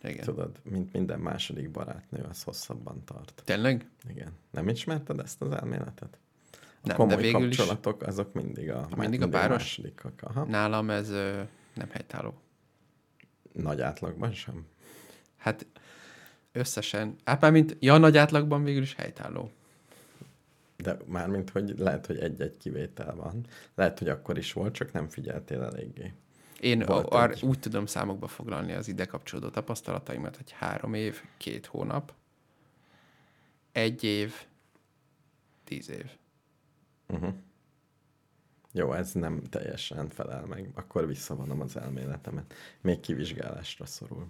Igen. 0.03 0.25
Tudod, 0.25 0.61
mint 0.63 0.93
minden 0.93 1.21
második 1.21 1.71
barátnő, 1.71 2.27
az 2.29 2.43
hosszabban 2.43 3.05
tart. 3.05 3.43
Tényleg? 3.45 3.91
Igen. 4.09 4.33
Nem 4.51 4.69
ismerted 4.69 5.19
ezt 5.19 5.43
az 5.43 5.51
elméletet? 5.51 6.19
A 6.53 6.87
Nem, 6.87 6.97
komoly 6.97 7.15
de 7.15 7.23
végül 7.23 7.49
is 7.49 7.57
kapcsolatok, 7.57 8.03
azok 8.03 8.33
mindig 8.33 8.71
a, 8.71 8.89
mindig 8.97 9.23
a 9.23 9.29
páros? 9.29 9.57
másodikak. 9.57 10.23
Aha. 10.23 10.45
nálam 10.45 10.91
ez 10.91 11.11
ö, 11.11 11.43
nem 11.75 11.89
helytálló. 11.91 12.35
Nagy 13.53 13.81
átlagban 13.81 14.33
sem. 14.33 14.67
Hát 15.37 15.67
összesen, 16.53 17.17
hát 17.25 17.41
már 17.41 17.51
mint, 17.53 17.77
ja, 17.81 17.97
nagy 17.99 18.17
átlagban 18.17 18.65
végül 18.65 18.83
is 18.83 18.95
helytálló. 18.95 19.51
De 20.77 20.97
mármint, 21.07 21.51
hogy 21.51 21.79
lehet, 21.79 22.07
hogy 22.07 22.19
egy-egy 22.19 22.57
kivétel 22.57 23.15
van. 23.15 23.47
Lehet, 23.75 23.99
hogy 23.99 24.09
akkor 24.09 24.39
is 24.39 24.53
volt, 24.53 24.75
csak 24.75 24.93
nem 24.93 25.09
figyeltél 25.09 25.63
eléggé. 25.63 26.13
Én 26.61 26.83
Volt 26.87 27.07
ar, 27.07 27.31
egy. 27.31 27.45
úgy 27.45 27.59
tudom 27.59 27.87
számokba 27.87 28.27
foglalni 28.27 28.73
az 28.73 28.89
ide 28.89 29.05
kapcsolódó 29.05 29.49
tapasztalataimat, 29.49 30.37
hogy 30.37 30.51
három 30.51 30.95
év, 30.95 31.23
két 31.37 31.67
hónap, 31.67 32.13
egy 33.73 34.05
év, 34.05 34.35
tíz 35.65 35.91
év. 35.91 36.07
Uh-huh. 37.09 37.35
Jó, 38.73 38.93
ez 38.93 39.13
nem 39.13 39.43
teljesen 39.43 40.09
felel 40.09 40.45
meg. 40.47 40.71
Akkor 40.75 41.07
visszavonom 41.07 41.61
az 41.61 41.77
elméletemet. 41.77 42.55
Még 42.81 43.01
kivizsgálásra 43.01 43.87
szorul. 43.87 44.27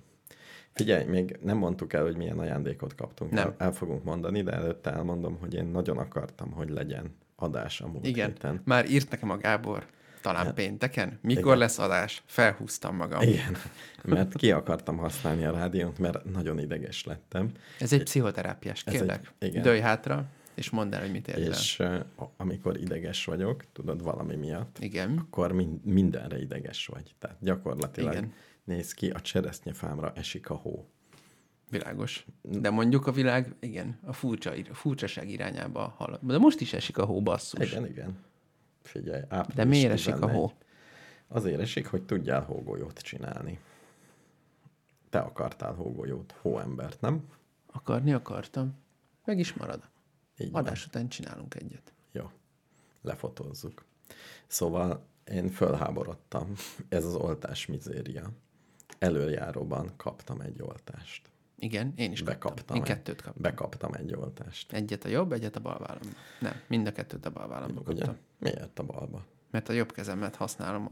Figyelj, 0.77 1.05
még 1.05 1.39
nem 1.43 1.57
mondtuk 1.57 1.93
el, 1.93 2.03
hogy 2.03 2.17
milyen 2.17 2.39
ajándékot 2.39 2.95
kaptunk. 2.95 3.31
Nem. 3.31 3.47
El, 3.47 3.55
el 3.59 3.73
fogunk 3.73 4.05
mondani, 4.05 4.43
de 4.43 4.53
előtte 4.53 4.93
elmondom, 4.93 5.37
hogy 5.41 5.55
én 5.55 5.65
nagyon 5.65 5.99
akartam, 5.99 6.51
hogy 6.51 6.69
legyen 6.69 7.15
adás 7.37 7.81
a 7.81 7.87
múlt 7.89 8.07
Igen, 8.07 8.27
héten. 8.29 8.61
már 8.65 8.91
írt 8.91 9.11
nekem 9.11 9.31
a 9.31 9.37
Gábor, 9.37 9.87
talán 10.23 10.55
pénteken. 10.55 11.19
Mikor 11.23 11.45
Igen. 11.45 11.59
lesz 11.59 11.79
adás? 11.79 12.23
Felhúztam 12.27 12.97
magam. 12.97 13.21
Igen, 13.23 13.57
mert 14.05 14.35
ki 14.37 14.51
akartam 14.53 14.97
használni 14.97 15.45
a 15.45 15.51
rádiót, 15.51 15.99
mert 15.99 16.25
nagyon 16.33 16.59
ideges 16.59 17.05
lettem. 17.05 17.51
Ez 17.81 17.93
egy 17.93 18.03
pszichoterápiás, 18.03 18.83
Ez 18.87 18.93
egy- 18.93 18.99
kérlek. 18.99 19.33
igen. 19.39 19.63
Dőj 19.63 19.81
hátra, 19.81 20.25
és 20.55 20.71
mondd 20.71 20.95
el, 20.95 21.01
hogy 21.01 21.11
mit 21.11 21.29
érzel. 21.29 21.47
És 21.51 21.83
amikor 22.37 22.77
ideges 22.81 23.25
vagyok, 23.25 23.63
tudod, 23.73 24.03
valami 24.03 24.35
miatt, 24.35 24.77
Igen. 24.81 25.19
akkor 25.19 25.53
min- 25.53 25.85
mindenre 25.85 26.39
ideges 26.41 26.87
vagy. 26.87 27.15
Tehát 27.19 27.37
gyakorlatilag 27.41 28.13
Igen. 28.13 28.33
Néz 28.67 28.93
ki, 28.93 29.11
a 29.11 29.21
cseresznyefámra 29.21 30.13
esik 30.13 30.51
a 30.51 30.55
hó. 30.55 30.87
Világos. 31.71 32.27
De 32.43 32.71
mondjuk 32.71 33.07
a 33.07 33.13
világ, 33.13 33.55
igen, 33.61 33.99
a 34.03 34.13
furcsa, 34.13 34.51
a 34.71 34.75
furcsaság 34.75 35.31
irányába 35.31 35.95
halad. 35.97 36.21
De 36.23 36.39
most 36.39 36.61
is 36.61 36.73
esik 36.73 36.99
a 36.99 37.05
hó, 37.05 37.23
basszus. 37.23 37.71
Igen, 37.71 37.87
igen. 37.87 38.25
Figyelj, 38.83 39.23
április 39.29 39.55
De 39.55 39.65
miért 39.65 39.93
esik 39.93 40.15
a 40.15 40.19
14. 40.19 40.37
hó? 40.37 40.53
Azért 41.29 41.61
esik, 41.61 41.87
hogy 41.87 42.03
tudjál 42.03 42.43
hógolyót 42.43 42.99
csinálni. 42.99 43.59
Te 45.11 45.19
akartál 45.19 45.75
hógolyót, 45.75 46.35
hóembert, 46.41 47.01
nem? 47.01 47.29
Akarni 47.67 48.13
akartam. 48.13 48.75
Meg 49.25 49.39
is 49.39 49.55
marad. 49.55 49.83
Így 50.39 50.51
van. 50.51 50.65
Adás 50.65 50.87
után 50.87 51.09
csinálunk 51.09 51.55
egyet. 51.55 51.93
Jó, 52.13 52.31
lefotózzuk. 53.03 53.85
Szóval 54.47 55.07
én 55.25 55.49
fölháborodtam. 55.49 56.53
Ez 56.89 57.05
az 57.05 57.15
oltás 57.15 57.67
mizéria. 57.67 58.31
Előjáróban 58.99 59.93
kaptam 59.97 60.41
egy 60.41 60.63
oltást. 60.63 61.31
Igen, 61.59 61.93
én 61.97 62.13
is 62.13 62.23
kaptam. 62.23 62.35
Bekaptam. 62.53 62.77
Én 62.77 62.83
egy- 62.83 62.89
kettőt 62.89 63.23
kaptam. 63.23 63.43
Bekaptam 63.43 63.93
egy 63.95 64.15
oltást. 64.15 64.73
Egyet 64.73 65.05
a 65.05 65.09
jobb, 65.09 65.33
egyet 65.33 65.57
a 65.57 65.61
bal 65.61 65.79
vállamban. 65.79 66.15
Nem, 66.41 66.61
mind 66.69 66.87
a 66.87 66.93
kettőt 66.93 67.27
a 67.27 67.31
bal 67.31 67.49
vállamban 67.49 67.83
Ugye? 67.87 68.05
kaptam. 68.05 68.17
Miért 68.39 68.79
a 68.79 68.83
balba? 68.83 69.25
Mert 69.51 69.69
a 69.69 69.73
jobb 69.73 69.93
kezemet 69.93 70.37
használom 70.37 70.91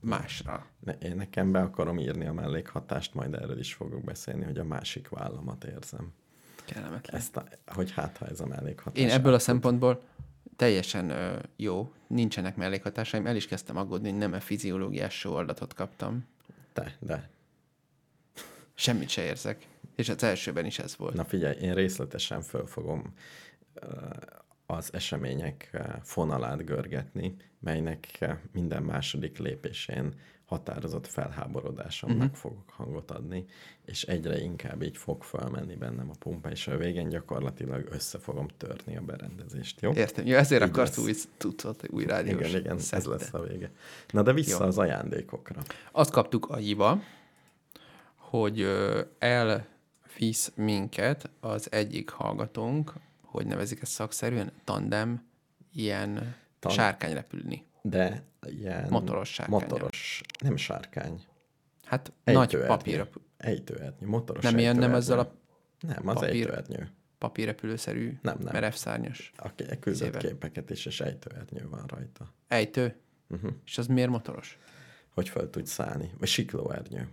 másra. 0.00 0.66
Ne, 0.80 0.92
én 0.92 1.16
nekem 1.16 1.52
be 1.52 1.60
akarom 1.60 1.98
írni 1.98 2.26
a 2.26 2.32
mellékhatást, 2.32 3.14
majd 3.14 3.34
erről 3.34 3.58
is 3.58 3.74
fogok 3.74 4.04
beszélni, 4.04 4.44
hogy 4.44 4.58
a 4.58 4.64
másik 4.64 5.08
vállamat 5.08 5.64
érzem. 5.64 6.12
Kellemetlen. 6.64 7.16
Ezt 7.20 7.36
a, 7.36 7.44
hogy 7.66 7.92
hát, 7.92 8.16
ha 8.16 8.26
ez 8.26 8.40
a 8.40 8.46
mellékhatás. 8.46 9.02
Én 9.02 9.10
ebből 9.10 9.34
a 9.34 9.38
szempontból 9.38 10.02
teljesen 10.56 11.10
ö, 11.10 11.38
jó, 11.56 11.92
nincsenek 12.06 12.56
mellékhatásaim. 12.56 13.26
El 13.26 13.36
is 13.36 13.46
kezdtem 13.46 13.76
aggódni, 13.76 14.10
nem 14.10 14.32
a 14.32 14.40
fiziológiás 14.40 15.18
sóoldatot 15.18 15.74
kaptam. 15.74 16.26
Te, 16.72 16.96
de. 17.00 17.28
Semmit 18.78 19.08
se 19.08 19.22
érzek. 19.22 19.66
És 19.96 20.08
az 20.08 20.22
elsőben 20.22 20.66
is 20.66 20.78
ez 20.78 20.96
volt. 20.96 21.14
Na 21.14 21.24
figyelj, 21.24 21.56
én 21.60 21.74
részletesen 21.74 22.42
föl 22.42 22.66
fogom 22.66 23.14
ö, 23.74 23.86
az 24.66 24.92
események 24.92 25.82
fonalát 26.02 26.64
görgetni, 26.64 27.36
melynek 27.60 28.24
minden 28.52 28.82
második 28.82 29.38
lépésén 29.38 30.14
határozott 30.44 31.06
felháborodásomnak 31.06 32.20
uh-huh. 32.20 32.36
fogok 32.36 32.70
hangot 32.70 33.10
adni, 33.10 33.44
és 33.84 34.02
egyre 34.02 34.40
inkább 34.40 34.82
így 34.82 34.96
fog 34.96 35.22
felmenni 35.22 35.74
bennem 35.74 36.10
a 36.10 36.16
pumpa, 36.18 36.50
és 36.50 36.66
a 36.66 36.76
végén 36.76 37.08
gyakorlatilag 37.08 37.88
össze 37.90 38.18
fogom 38.18 38.46
törni 38.56 38.96
a 38.96 39.00
berendezést, 39.00 39.80
jó? 39.80 39.92
Értem. 39.92 40.26
Ja, 40.26 40.36
ezért 40.36 40.62
Így 40.62 40.68
akarsz 40.68 40.96
lesz. 40.96 41.06
új 41.06 41.14
tucot, 41.36 41.88
új 41.90 42.04
rádiós 42.04 42.48
Igen, 42.48 42.60
igen, 42.60 42.76
ez 42.76 42.82
szettet. 42.82 43.06
lesz 43.06 43.32
a 43.32 43.42
vége. 43.42 43.70
Na 44.10 44.22
de 44.22 44.32
vissza 44.32 44.62
Jó. 44.62 44.68
az 44.68 44.78
ajándékokra. 44.78 45.62
Azt 45.92 46.10
kaptuk 46.10 46.46
a 46.48 46.56
hiba, 46.56 47.02
hogy 48.40 48.66
elvisz 49.18 50.52
minket 50.54 51.30
az 51.40 51.72
egyik 51.72 52.08
hallgatónk, 52.10 52.92
hogy 53.22 53.46
nevezik 53.46 53.82
ezt 53.82 53.92
szakszerűen, 53.92 54.52
tandem, 54.64 55.26
ilyen 55.72 56.36
Tan- 56.58 56.74
Sárkány 56.74 57.12
repülni. 57.12 57.64
De 57.82 58.22
ilyen... 58.46 58.86
Motoros 58.90 59.32
sárkány. 59.32 59.60
Motoros. 59.60 60.20
Nem 60.42 60.56
sárkány. 60.56 61.24
Hát 61.84 62.12
nagy 62.24 62.36
Ejtőernyő. 62.36 62.68
papír, 62.68 63.08
Ejtőernyő. 63.36 64.06
Motoros 64.06 64.42
nem 64.44 64.58
ilyen, 64.58 64.76
nem 64.76 64.94
ezzel 64.94 65.18
a 65.18 65.34
Nem, 65.80 66.08
az 66.08 66.14
papír- 66.14 66.30
ejtőernyő. 66.32 66.90
papírrepülőszerű, 67.18 68.18
Nem, 68.22 68.36
nem. 68.38 68.52
merev 68.52 68.72
szárnyas. 68.72 69.32
Aki 69.36 69.64
küldött 69.80 70.16
képeket 70.16 70.70
is, 70.70 70.86
és 70.86 71.00
ejtőernyő 71.00 71.68
van 71.68 71.84
rajta. 71.86 72.34
Ejtő? 72.48 72.96
Uh-huh. 73.28 73.50
És 73.64 73.78
az 73.78 73.86
miért 73.86 74.10
motoros? 74.10 74.58
Hogy 75.14 75.28
föl 75.28 75.50
tudj 75.50 75.68
szállni. 75.68 76.10
Vagy 76.18 76.28
siklóernyő. 76.28 77.08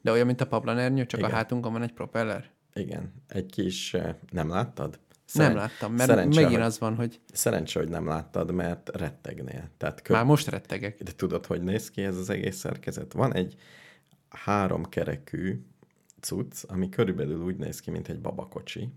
De 0.00 0.10
olyan, 0.10 0.26
mint 0.26 0.40
a 0.40 0.46
paplanernyő, 0.46 1.06
csak 1.06 1.20
Igen. 1.20 1.32
a 1.32 1.34
hátunkon 1.34 1.72
van 1.72 1.82
egy 1.82 1.92
propeller? 1.92 2.50
Igen. 2.74 3.12
Egy 3.28 3.46
kis... 3.46 3.94
eh, 3.94 4.14
Nem 4.30 4.48
láttad? 4.48 4.98
nem 5.32 5.54
láttam, 5.54 5.92
mert 5.92 6.08
szerencse, 6.08 6.40
megint 6.40 6.56
hogy, 6.58 6.66
az 6.68 6.78
van, 6.78 6.94
hogy 6.94 7.20
Szerencsé, 7.32 7.78
hogy 7.78 7.88
nem 7.88 8.06
láttad, 8.06 8.52
mert 8.52 8.90
rettegnél. 8.96 9.68
Tehát 9.76 10.02
kö... 10.02 10.12
már 10.12 10.24
most 10.24 10.48
rettegek. 10.48 11.02
De 11.02 11.12
tudod, 11.16 11.46
hogy 11.46 11.62
néz 11.62 11.90
ki 11.90 12.02
ez 12.02 12.16
az 12.16 12.30
egész 12.30 12.56
szerkezet? 12.56 13.12
Van 13.12 13.34
egy 13.34 13.54
három 14.28 14.84
kerekű 14.84 15.64
cucc, 16.20 16.64
ami 16.68 16.88
körülbelül 16.88 17.42
úgy 17.42 17.56
néz 17.56 17.80
ki, 17.80 17.90
mint 17.90 18.08
egy 18.08 18.20
babakocsi, 18.20 18.88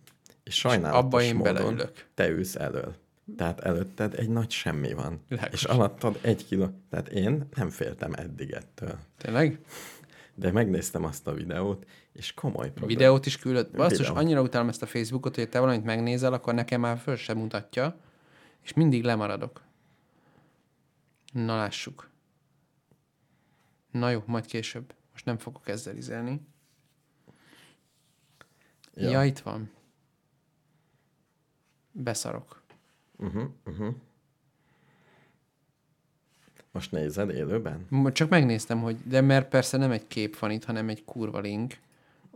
és 0.44 0.56
sajnálatos 0.56 1.04
abba 1.04 1.22
én 1.22 1.36
módon 1.36 1.54
beleülök. 1.54 2.06
te 2.14 2.30
ülsz 2.30 2.56
elől. 2.56 2.96
Tehát 3.38 3.60
előtted 3.60 4.14
egy 4.20 4.30
nagy 4.30 4.52
semmi 4.52 4.94
van. 4.94 5.22
Világos. 5.28 5.54
És 5.54 5.64
alattad 5.64 6.20
egy 6.22 6.46
kiló. 6.46 6.70
Tehát 6.90 7.08
én 7.08 7.48
nem 7.56 7.70
féltem 7.70 8.14
eddig 8.14 8.52
ettől. 8.52 8.98
Tényleg? 9.18 9.60
De 10.36 10.52
megnéztem 10.52 11.04
azt 11.04 11.28
a 11.28 11.34
videót, 11.34 11.88
és 12.12 12.34
komoly 12.34 12.72
probléma. 12.72 13.00
Videót 13.00 13.26
is 13.26 13.38
küldött. 13.38 13.76
Basszus, 13.76 14.10
annyira 14.10 14.42
utálom 14.42 14.68
ezt 14.68 14.82
a 14.82 14.86
Facebookot, 14.86 15.36
hogy 15.36 15.50
te 15.50 15.60
valamit 15.60 15.84
megnézel, 15.84 16.34
akkor 16.34 16.54
nekem 16.54 16.82
már 16.82 16.98
föl 16.98 17.16
sem 17.16 17.38
mutatja, 17.38 18.00
és 18.62 18.74
mindig 18.74 19.04
lemaradok. 19.04 19.62
Na 21.34 21.56
lássuk. 21.56 22.10
Na 23.92 24.10
jó, 24.10 24.24
majd 24.26 24.46
később. 24.46 24.94
Most 25.12 25.26
nem 25.26 25.38
fogok 25.38 25.68
ezzel 25.68 25.96
izelni. 25.96 26.42
Ja, 28.94 29.10
ja 29.10 29.24
itt 29.24 29.40
van. 29.40 29.72
Beszarok. 31.92 32.64
Uh-huh, 33.18 33.50
uh-huh. 33.66 33.96
Most 36.74 36.92
nézed 36.92 37.30
élőben? 37.30 37.88
Csak 38.12 38.30
megnéztem, 38.30 38.82
hogy, 38.82 38.98
de 39.08 39.22
mert 39.22 39.50
persze 39.50 39.78
nem 39.78 39.92
egy 39.92 40.08
kép 40.08 40.38
van 40.40 40.52
itt, 40.52 40.64
hanem 40.66 40.90
egy 40.90 41.04
kurva 41.06 41.40
link, 41.40 41.74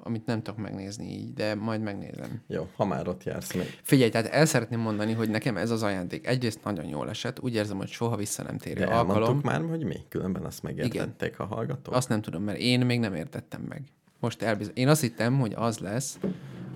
amit 0.04 0.26
nem 0.26 0.42
tudok 0.42 0.60
megnézni 0.60 1.12
így, 1.12 1.34
de 1.34 1.56
majd 1.56 1.82
megnézem. 1.82 2.42
Jó, 2.48 2.68
ha 2.76 2.86
már 2.86 3.08
ott 3.08 3.24
jársz 3.24 3.54
még. 3.54 3.80
Figyelj, 3.84 4.10
tehát 4.10 4.28
el 4.28 4.46
szeretném 4.46 4.80
mondani, 4.80 5.14
hogy 5.14 5.30
nekem 5.30 5.58
ez 5.58 5.72
az 5.72 5.84
ajándék 5.84 6.28
egyrészt 6.28 6.64
nagyon 6.64 6.86
jól 6.86 7.10
esett, 7.10 7.40
úgy 7.40 7.54
érzem, 7.56 7.78
hogy 7.78 7.88
soha 7.88 8.16
vissza 8.16 8.44
nem 8.44 8.58
térő 8.58 8.80
De 8.80 8.86
alkalom. 8.86 9.40
már, 9.44 9.62
hogy 9.62 9.84
mi? 9.84 9.96
Különben 10.10 10.44
azt 10.44 10.64
megértették 10.64 11.40
a 11.40 11.46
hallgatók? 11.46 11.94
Azt 11.96 12.10
nem 12.10 12.22
tudom, 12.22 12.44
mert 12.44 12.60
én 12.60 12.86
még 12.86 13.00
nem 13.00 13.16
értettem 13.16 13.62
meg. 13.62 13.82
Most 14.20 14.42
elbiz... 14.42 14.72
Én 14.74 14.88
azt 14.88 15.02
hittem, 15.02 15.40
hogy 15.40 15.54
az 15.56 15.78
lesz, 15.78 16.20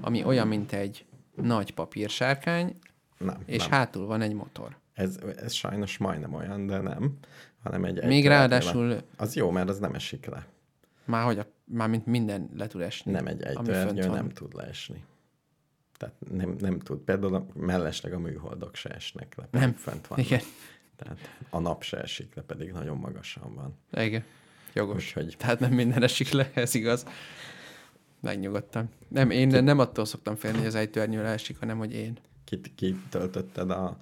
ami 0.02 0.24
olyan, 0.24 0.47
mint 0.47 0.71
egy 0.74 1.06
nagy 1.36 1.74
papírsárkány, 1.74 2.76
Nem, 3.17 3.38
és 3.45 3.62
nem. 3.62 3.71
hátul 3.71 4.06
van 4.06 4.21
egy 4.21 4.34
motor. 4.34 4.80
Ez, 4.93 5.19
ez 5.38 5.54
sajnos 5.54 5.97
majdnem 5.97 6.34
olyan, 6.34 6.65
de 6.67 6.78
nem, 6.78 7.17
hanem 7.63 7.86
egy 7.86 7.93
Még 7.93 8.04
ejtőernyő 8.04 8.28
ráadásul- 8.28 8.88
van. 8.88 9.02
Az 9.15 9.36
jó, 9.36 9.50
mert 9.52 9.69
az 9.69 9.80
nem 9.80 9.93
esik 9.93 10.26
le. 10.26 10.45
Már 11.06 11.26
hogy 11.26 11.39
a, 11.39 11.45
már 11.63 11.89
mint 11.89 12.06
minden 12.06 12.50
le 12.56 12.67
tud 12.67 12.82
esni. 12.82 13.12
Nem 13.12 13.28
egy 13.28 13.41
ejtőernyő 13.41 14.08
nem 14.08 14.30
tud 14.30 14.54
leesni. 14.54 15.04
Tehát 15.97 16.15
nem, 16.32 16.56
nem 16.60 16.80
tud. 16.80 17.00
Például 17.00 17.36
a, 17.36 17.45
mellesleg 17.54 18.13
a 18.13 18.19
műholdok 18.19 18.76
se 18.76 18.89
esnek 18.89 19.36
le. 19.36 19.47
Nem. 19.52 19.74
Fent 19.74 20.08
van. 20.08 20.19
Igen. 20.19 20.41
Tehát 20.95 21.17
a 21.50 21.60
nap 21.60 21.84
se 21.84 22.02
esik 22.02 22.36
le, 22.36 22.41
pedig 22.41 22.71
nagyon 22.71 22.97
magasan 22.97 23.56
van. 23.56 23.78
Igen. 24.06 24.24
Jogos. 24.74 25.06
Úgyhogy 25.06 25.36
Tehát 25.38 25.60
nem 25.60 25.71
minden 25.71 26.04
esik 26.04 26.30
le, 26.30 26.52
ez 26.54 26.76
igaz. 26.76 27.06
Megnyugodtam. 28.19 28.89
Nem, 29.08 29.30
én 29.30 29.47
nem 29.47 29.80
attól 29.80 30.06
szoktam 30.06 30.36
félni, 30.36 30.58
hogy 30.58 30.67
az 30.67 30.76
ejtőernyő 30.76 31.21
leesik, 31.21 31.60
hanem 31.60 31.78
hogy 31.78 31.93
én. 31.93 32.17
kit, 32.43 32.71
kitöltötted 32.76 33.71
a 33.71 33.97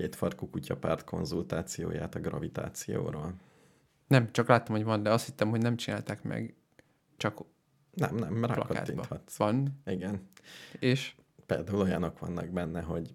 két 0.00 0.16
farkú 0.16 0.50
kutyapárt 0.50 1.04
konzultációját 1.04 2.14
a 2.14 2.20
gravitációról? 2.20 3.34
Nem, 4.06 4.32
csak 4.32 4.48
láttam, 4.48 4.74
hogy 4.74 4.84
van, 4.84 5.02
de 5.02 5.10
azt 5.10 5.26
hittem, 5.26 5.48
hogy 5.48 5.60
nem 5.60 5.76
csinálták 5.76 6.22
meg. 6.22 6.54
Csak 7.16 7.42
Nem, 7.94 8.14
nem, 8.14 8.44
rákattinthatsz. 8.44 9.36
Van. 9.36 9.80
Igen. 9.86 10.28
És 10.78 11.14
Például 11.46 11.80
olyanok 11.80 12.18
vannak 12.18 12.48
benne, 12.48 12.80
hogy 12.80 13.14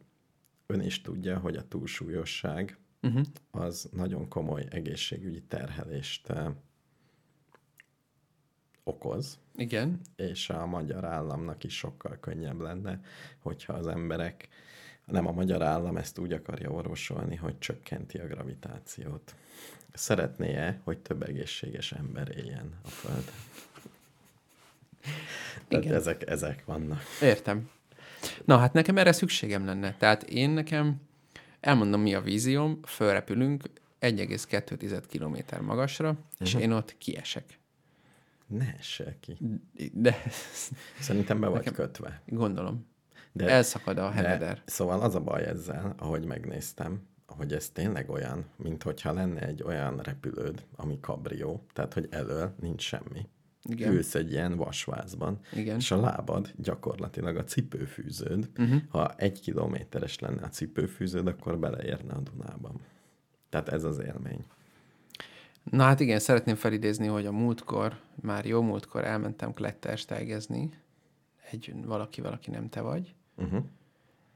ön 0.66 0.82
is 0.82 1.02
tudja, 1.02 1.40
hogy 1.40 1.56
a 1.56 1.68
túlsúlyosság 1.68 2.78
uh-huh. 3.02 3.26
az 3.52 3.90
nagyon 3.92 4.28
komoly 4.28 4.66
egészségügyi 4.70 5.42
terhelést 5.42 6.30
eh, 6.30 6.54
okoz, 8.84 9.40
igen. 9.56 10.00
és 10.16 10.50
a 10.50 10.66
magyar 10.66 11.06
államnak 11.06 11.64
is 11.64 11.78
sokkal 11.78 12.18
könnyebb 12.20 12.60
lenne, 12.60 13.02
hogyha 13.40 13.74
az 13.74 13.88
emberek, 13.88 14.50
nem 15.06 15.28
a 15.28 15.32
magyar 15.32 15.62
állam 15.62 15.98
ezt 15.98 16.18
úgy 16.18 16.32
akarja 16.34 16.70
orvosolni, 16.70 17.36
hogy 17.36 17.58
csökkenti 17.60 18.18
a 18.18 18.28
gravitációt. 18.28 19.36
Szeretné-e, 19.94 20.80
hogy 20.84 20.98
több 20.98 21.24
egészséges 21.24 21.92
ember 21.92 22.38
éljen 22.38 22.74
a 22.84 22.88
Földön? 22.88 23.24
Tehát 25.68 25.84
Igen. 25.86 25.96
ezek, 25.98 26.30
ezek 26.30 26.66
vannak. 26.66 27.02
Értem. 27.22 27.70
Na, 28.46 28.58
hát 28.58 28.74
nekem 28.74 28.98
erre 28.98 29.12
szükségem 29.12 29.66
lenne. 29.66 29.96
Tehát 29.98 30.24
én 30.24 30.50
nekem, 30.50 31.02
elmondom 31.60 32.02
mi 32.02 32.14
a 32.14 32.22
vízióm, 32.22 32.80
fölrepülünk 32.84 33.64
1,2 34.00 35.02
km 35.10 35.64
magasra, 35.66 36.16
és 36.40 36.54
Mhm. 36.54 36.62
én 36.62 36.72
ott 36.72 36.98
kiesek. 36.98 37.60
Ne 38.48 38.74
essél 38.78 39.16
ki. 39.20 39.38
De 39.94 40.18
Szerintem 41.00 41.40
be 41.40 41.48
vagy 41.48 41.58
Nekem- 41.58 41.74
kötve. 41.74 42.22
gondolom, 42.26 42.86
De, 43.36 43.50
elszakad 43.50 43.98
a 43.98 44.10
de, 44.10 44.12
heneder. 44.12 44.62
szóval 44.66 45.02
az 45.02 45.16
a 45.16 45.20
baj 45.20 45.44
ezzel, 45.44 45.94
ahogy 45.98 46.26
megnéztem, 46.26 47.02
hogy 47.28 47.54
ez 47.54 47.70
tényleg 47.70 48.10
olyan, 48.10 48.46
mint 48.56 48.84
hogyha 48.84 49.14
lenne 49.14 49.42
egy 49.42 49.64
olyan 49.64 49.98
repülőd, 49.98 50.66
ami 50.76 51.00
kabrió, 51.00 51.66
tehát 51.74 51.94
hogy 51.94 52.08
elől 52.12 52.56
nincs 52.60 52.82
semmi. 52.82 53.28
Igen. 53.64 53.94
Ülsz 53.94 54.16
egy 54.16 54.32
ilyen 54.32 54.56
vasvázban, 54.56 55.40
Igen. 55.54 55.76
és 55.76 55.92
a 55.92 56.00
lábad 56.00 56.54
gyakorlatilag 56.56 57.36
a 57.36 57.44
cipőfűződ. 57.44 58.50
Uh-huh. 58.58 58.82
Ha 58.90 59.14
egy 59.18 59.40
kilométeres 59.40 60.20
lenne 60.20 60.44
a 60.44 60.50
cipőfűződ, 60.50 61.28
akkor 61.28 61.60
beleérne 61.60 62.14
a 62.14 62.20
Dunában. 62.20 62.82
Tehát 63.50 63.70
ez 63.70 63.84
az 63.84 64.00
élmény. 64.00 64.46
Na 65.64 65.84
hát 65.84 66.00
igen, 66.00 66.20
szeretném 66.20 66.56
felidézni, 66.56 67.08
hogy 67.08 67.26
a 67.26 67.32
múltkor, 67.32 68.00
már 68.16 68.46
jó 68.46 68.62
múltkor 68.62 69.04
elmentem 69.04 69.54
klettersteigezni, 69.54 70.70
egy 71.52 71.74
valaki, 71.86 72.22
valaki 72.22 72.50
nem 72.50 72.70
te 72.70 72.82
vagy, 72.82 73.16
Uh-huh. 73.38 73.64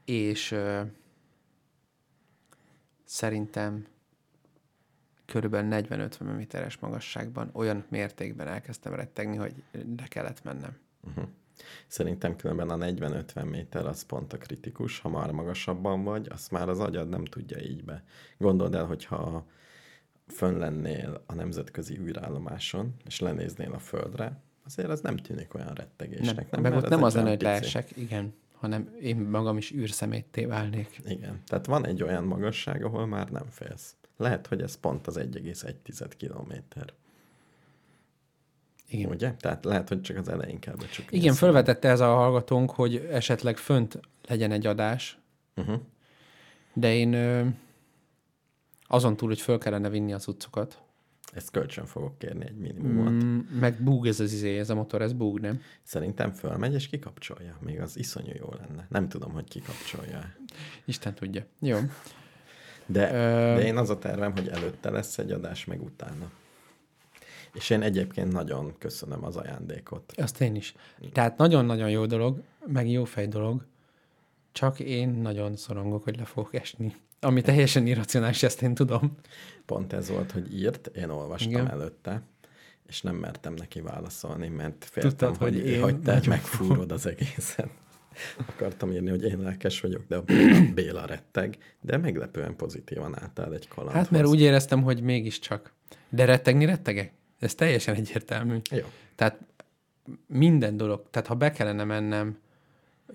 és 0.04 0.50
ö, 0.50 0.82
szerintem 3.04 3.86
körülbelül 5.26 5.84
40-50 5.88 6.36
méteres 6.36 6.78
magasságban 6.78 7.50
olyan 7.52 7.84
mértékben 7.88 8.48
elkezdtem 8.48 8.94
rettegni, 8.94 9.36
hogy 9.36 9.54
le 9.96 10.06
kellett 10.08 10.44
mennem. 10.44 10.76
Uh-huh. 11.08 11.24
Szerintem 11.86 12.36
különben 12.36 12.70
a 12.70 12.76
40-50 12.76 13.50
méter 13.50 13.86
az 13.86 14.02
pont 14.02 14.32
a 14.32 14.38
kritikus, 14.38 14.98
ha 14.98 15.08
már 15.08 15.30
magasabban 15.30 16.04
vagy, 16.04 16.26
azt 16.30 16.50
már 16.50 16.68
az 16.68 16.80
agyad 16.80 17.08
nem 17.08 17.24
tudja 17.24 17.58
így 17.58 17.84
be. 17.84 18.04
Gondold 18.38 18.74
el, 18.74 18.84
hogyha 18.84 19.46
fönn 20.26 20.58
lennél 20.58 21.22
a 21.26 21.34
nemzetközi 21.34 21.98
űrállomáson, 21.98 22.94
és 23.04 23.20
lenéznél 23.20 23.72
a 23.72 23.78
földre, 23.78 24.40
azért 24.64 24.88
az 24.88 25.00
nem 25.00 25.16
tűnik 25.16 25.54
olyan 25.54 25.66
Nem, 25.66 25.76
rettegésnek. 25.76 26.50
nem 26.50 26.60
meg 26.60 26.72
Mert 26.72 26.84
ott 26.84 26.90
nem 26.90 27.02
az 27.02 27.14
lenne, 27.14 27.28
hogy 27.28 27.42
leesek, 27.42 27.96
igen, 27.96 28.34
hanem 28.60 28.94
én 29.00 29.16
magam 29.16 29.56
is 29.56 29.72
űrszemétté 29.72 30.44
válnék. 30.44 31.00
Igen, 31.04 31.42
tehát 31.46 31.66
van 31.66 31.86
egy 31.86 32.02
olyan 32.02 32.24
magasság, 32.24 32.84
ahol 32.84 33.06
már 33.06 33.28
nem 33.28 33.46
félsz. 33.50 33.94
Lehet, 34.16 34.46
hogy 34.46 34.62
ez 34.62 34.76
pont 34.76 35.06
az 35.06 35.16
1,1 35.18 36.10
kilométer. 36.16 36.92
Igen. 38.88 39.10
Ugye? 39.10 39.34
Tehát 39.34 39.64
lehet, 39.64 39.88
hogy 39.88 40.00
csak 40.00 40.16
az 40.16 40.28
elején 40.28 40.58
kell 40.58 40.74
becsukni. 40.74 41.16
Igen, 41.18 41.34
felvetette 41.34 41.88
ez 41.88 42.00
a 42.00 42.14
hallgatónk, 42.14 42.70
hogy 42.70 42.96
esetleg 42.96 43.56
fönt 43.56 44.00
legyen 44.26 44.50
egy 44.52 44.66
adás, 44.66 45.18
Uh-huh. 45.56 45.80
de 46.72 46.94
én 46.94 47.12
ö, 47.12 47.46
azon 48.86 49.16
túl, 49.16 49.28
hogy 49.28 49.40
föl 49.40 49.58
kellene 49.58 49.88
vinni 49.88 50.12
az 50.12 50.28
utcokat, 50.28 50.82
Ezt 51.32 51.50
kölcsön 51.50 51.86
fogok 51.86 52.18
kérni 52.18 52.44
egy 52.44 52.56
minimumot. 52.56 53.24
Mm. 53.24 53.38
meg 53.38 53.82
búg 53.82 54.06
ez 54.06 54.20
az 54.20 54.32
izé, 54.32 54.58
ez 54.58 54.70
a 54.70 54.74
motor, 54.74 55.02
ez 55.02 55.12
búg, 55.12 55.40
nem? 55.40 55.60
Szerintem 55.82 56.32
fölmegy 56.32 56.74
és 56.74 56.88
kikapcsolja. 56.88 57.56
Még 57.60 57.80
az 57.80 57.98
iszonyú 57.98 58.32
jó 58.38 58.48
lenne. 58.58 58.86
Nem 58.88 59.08
tudom, 59.08 59.32
hogy 59.32 59.48
kikapcsolja. 59.48 60.34
Isten 60.84 61.14
tudja. 61.14 61.46
Jó. 61.58 61.78
De, 62.86 63.12
Ö, 63.12 63.56
de 63.56 63.64
én 63.64 63.76
az 63.76 63.90
a 63.90 63.98
tervem, 63.98 64.32
hogy 64.32 64.48
előtte 64.48 64.90
lesz 64.90 65.18
egy 65.18 65.32
adás, 65.32 65.64
meg 65.64 65.82
utána. 65.82 66.30
És 67.54 67.70
én 67.70 67.82
egyébként 67.82 68.32
nagyon 68.32 68.74
köszönöm 68.78 69.24
az 69.24 69.36
ajándékot. 69.36 70.12
Azt 70.16 70.40
én 70.40 70.54
is. 70.54 70.74
Tehát 71.12 71.36
nagyon-nagyon 71.36 71.90
jó 71.90 72.06
dolog, 72.06 72.42
meg 72.66 72.90
jó 72.90 73.04
fej 73.04 73.26
dolog, 73.26 73.66
csak 74.52 74.80
én 74.80 75.08
nagyon 75.08 75.56
szorongok, 75.56 76.04
hogy 76.04 76.16
le 76.16 76.24
fogok 76.24 76.54
esni. 76.54 76.96
Ami 77.20 77.40
teljesen 77.40 77.86
irracionális, 77.86 78.42
ezt 78.42 78.62
én 78.62 78.74
tudom. 78.74 79.16
Pont 79.66 79.92
ez 79.92 80.08
volt, 80.08 80.30
hogy 80.32 80.58
írt, 80.60 80.86
én 80.86 81.08
olvastam 81.08 81.50
Igen. 81.50 81.70
Előtte, 81.70 82.22
és 82.86 83.02
nem 83.02 83.16
mertem 83.16 83.54
neki 83.54 83.80
válaszolni, 83.80 84.48
mert 84.48 84.84
féltem, 84.90 85.10
Tudtad, 85.10 85.36
hogy, 85.36 85.54
hogy 85.54 85.66
én 85.66 85.82
hogy 85.82 86.00
te 86.00 86.20
megfúrod 86.26 86.92
az 86.92 87.06
egészet. 87.06 87.70
Akartam 88.36 88.92
írni, 88.92 89.10
hogy 89.10 89.24
én 89.24 89.38
lelkes 89.38 89.80
vagyok, 89.80 90.04
de 90.08 90.16
a 90.16 90.22
Béla, 90.22 90.72
Béla 90.74 91.06
retteg, 91.06 91.58
de 91.80 91.96
meglepően 91.96 92.56
pozitívan 92.56 93.18
álltál 93.20 93.54
egy 93.54 93.68
kalandhoz. 93.68 94.02
Hát 94.02 94.10
mert 94.10 94.26
úgy 94.26 94.40
éreztem, 94.40 94.82
hogy 94.82 95.02
mégiscsak. 95.02 95.72
De 96.08 96.24
rettegni 96.24 96.64
rettegek? 96.64 97.12
Ez 97.38 97.54
teljesen 97.54 97.94
egyértelmű. 97.94 98.56
Jó. 98.70 98.84
Tehát 99.14 99.38
minden 100.26 100.76
dolog, 100.76 101.04
tehát 101.10 101.28
ha 101.28 101.34
be 101.34 101.50
kellene 101.50 101.84
mennem, 101.84 102.38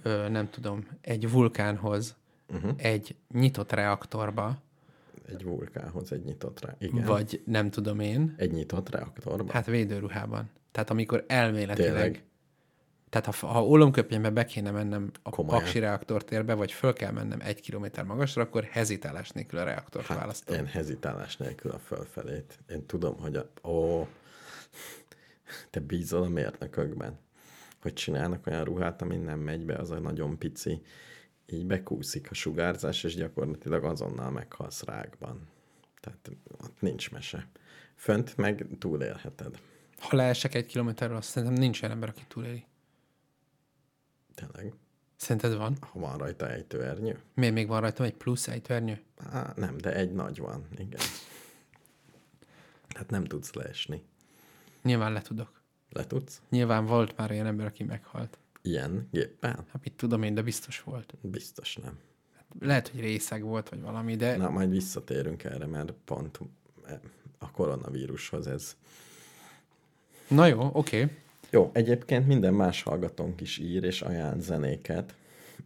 ö, 0.01 0.29
nem 0.29 0.49
tudom, 0.49 0.87
egy 1.01 1.31
vulkánhoz, 1.31 2.15
Uh-huh. 2.53 2.71
egy 2.77 3.15
nyitott 3.33 3.71
reaktorba, 3.71 4.63
Egy 5.27 5.43
vulkánhoz 5.43 6.11
egy 6.11 6.23
nyitott 6.23 6.59
rá. 6.59 6.75
Igen. 6.79 7.05
vagy 7.05 7.41
nem 7.45 7.69
tudom 7.69 7.99
én, 7.99 8.35
Egy 8.37 8.51
nyitott 8.51 8.89
reaktorban. 8.89 9.49
hát 9.49 9.65
védőruhában. 9.65 10.49
Tehát 10.71 10.89
amikor 10.89 11.23
elméletileg, 11.27 11.93
Tényleg? 11.93 12.23
tehát 13.09 13.35
ha, 13.35 13.47
ha 13.47 13.65
ólomköpjenbe 13.65 14.29
be 14.29 14.45
kéne 14.45 14.71
mennem 14.71 15.11
a 15.23 15.29
Komolyan? 15.29 15.61
Paksi 15.61 15.79
reaktortérbe, 15.79 16.53
vagy 16.53 16.71
föl 16.71 16.93
kell 16.93 17.11
mennem 17.11 17.39
egy 17.41 17.61
kilométer 17.61 18.03
magasra, 18.03 18.41
akkor 18.41 18.63
hezitálás 18.63 19.29
nélkül 19.29 19.59
a 19.59 19.63
reaktort 19.63 20.05
hát, 20.05 20.17
választom. 20.17 20.55
én 20.55 20.65
hezitálás 20.65 21.37
nélkül 21.37 21.71
a 21.71 21.79
fölfelét. 21.79 22.59
Én 22.69 22.85
tudom, 22.85 23.17
hogy 23.19 23.35
a... 23.35 23.49
Ó, 23.67 24.07
te 25.69 25.79
bízol 25.79 26.23
a 26.23 26.29
mérnökökben, 26.29 27.19
hogy 27.81 27.93
csinálnak 27.93 28.47
olyan 28.47 28.63
ruhát, 28.63 29.01
ami 29.01 29.15
nem 29.15 29.39
megy 29.39 29.65
be, 29.65 29.75
az 29.75 29.91
a 29.91 29.99
nagyon 29.99 30.37
pici, 30.37 30.81
így 31.47 31.65
bekúszik 31.65 32.31
a 32.31 32.33
sugárzás, 32.33 33.03
és 33.03 33.15
gyakorlatilag 33.15 33.83
azonnal 33.83 34.31
meghalsz 34.31 34.83
rákban. 34.83 35.47
Tehát 36.01 36.31
ott 36.51 36.81
nincs 36.81 37.11
mese. 37.11 37.47
Fönt 37.95 38.37
meg 38.37 38.67
túlélheted. 38.79 39.59
Ha 39.99 40.15
leesek 40.15 40.55
egy 40.55 40.65
kilométerről, 40.65 41.15
azt 41.15 41.29
szerintem 41.29 41.59
nincs 41.59 41.81
olyan 41.81 41.93
ember, 41.93 42.09
aki 42.09 42.23
túléli. 42.27 42.65
Tényleg. 44.35 44.73
Szerinted 45.15 45.57
van? 45.57 45.77
Ha 45.79 45.99
van 45.99 46.17
rajta 46.17 46.49
ejtőernyő? 46.49 47.19
Miért 47.33 47.53
még 47.53 47.67
van 47.67 47.81
rajtam 47.81 48.05
egy 48.05 48.13
plusz 48.13 48.47
ejtőernyő? 48.47 49.01
Á, 49.17 49.53
nem, 49.55 49.77
de 49.77 49.93
egy 49.93 50.11
nagy 50.11 50.39
van, 50.39 50.67
igen. 50.77 51.01
Tehát 52.87 53.09
nem 53.09 53.25
tudsz 53.25 53.53
leesni. 53.53 54.03
Nyilván 54.81 55.13
le 55.13 55.21
tudok. 55.21 55.61
Le 55.89 56.07
tudsz? 56.07 56.41
Nyilván 56.49 56.85
volt 56.85 57.17
már 57.17 57.31
olyan 57.31 57.45
ember, 57.45 57.65
aki 57.65 57.83
meghalt. 57.83 58.37
Ilyen 58.65 59.07
géppel? 59.11 59.65
Hát 59.71 59.83
mit 59.83 59.93
tudom 59.93 60.23
én, 60.23 60.33
de 60.33 60.41
biztos 60.41 60.81
volt. 60.81 61.13
Biztos 61.21 61.75
nem. 61.75 61.99
Lehet, 62.59 62.87
hogy 62.87 62.99
részeg 62.99 63.43
volt, 63.43 63.69
vagy 63.69 63.81
valami, 63.81 64.15
de 64.15 64.37
Na, 64.37 64.49
majd 64.49 64.69
visszatérünk 64.69 65.43
erre, 65.43 65.65
mert 65.65 65.93
pont 66.05 66.39
eh, 66.87 66.99
a 67.37 67.51
koronavírushoz 67.51 68.47
ez. 68.47 68.75
na 70.27 70.45
jó, 70.45 70.69
oké. 70.73 71.01
Okay. 71.01 71.15
Jó, 71.49 71.69
egyébként 71.73 72.27
minden 72.27 72.53
más 72.53 72.83
hallgatónk 72.83 73.41
is 73.41 73.57
ír 73.57 73.83
és 73.83 74.01
ajánl 74.01 74.39
zenéket, 74.39 75.15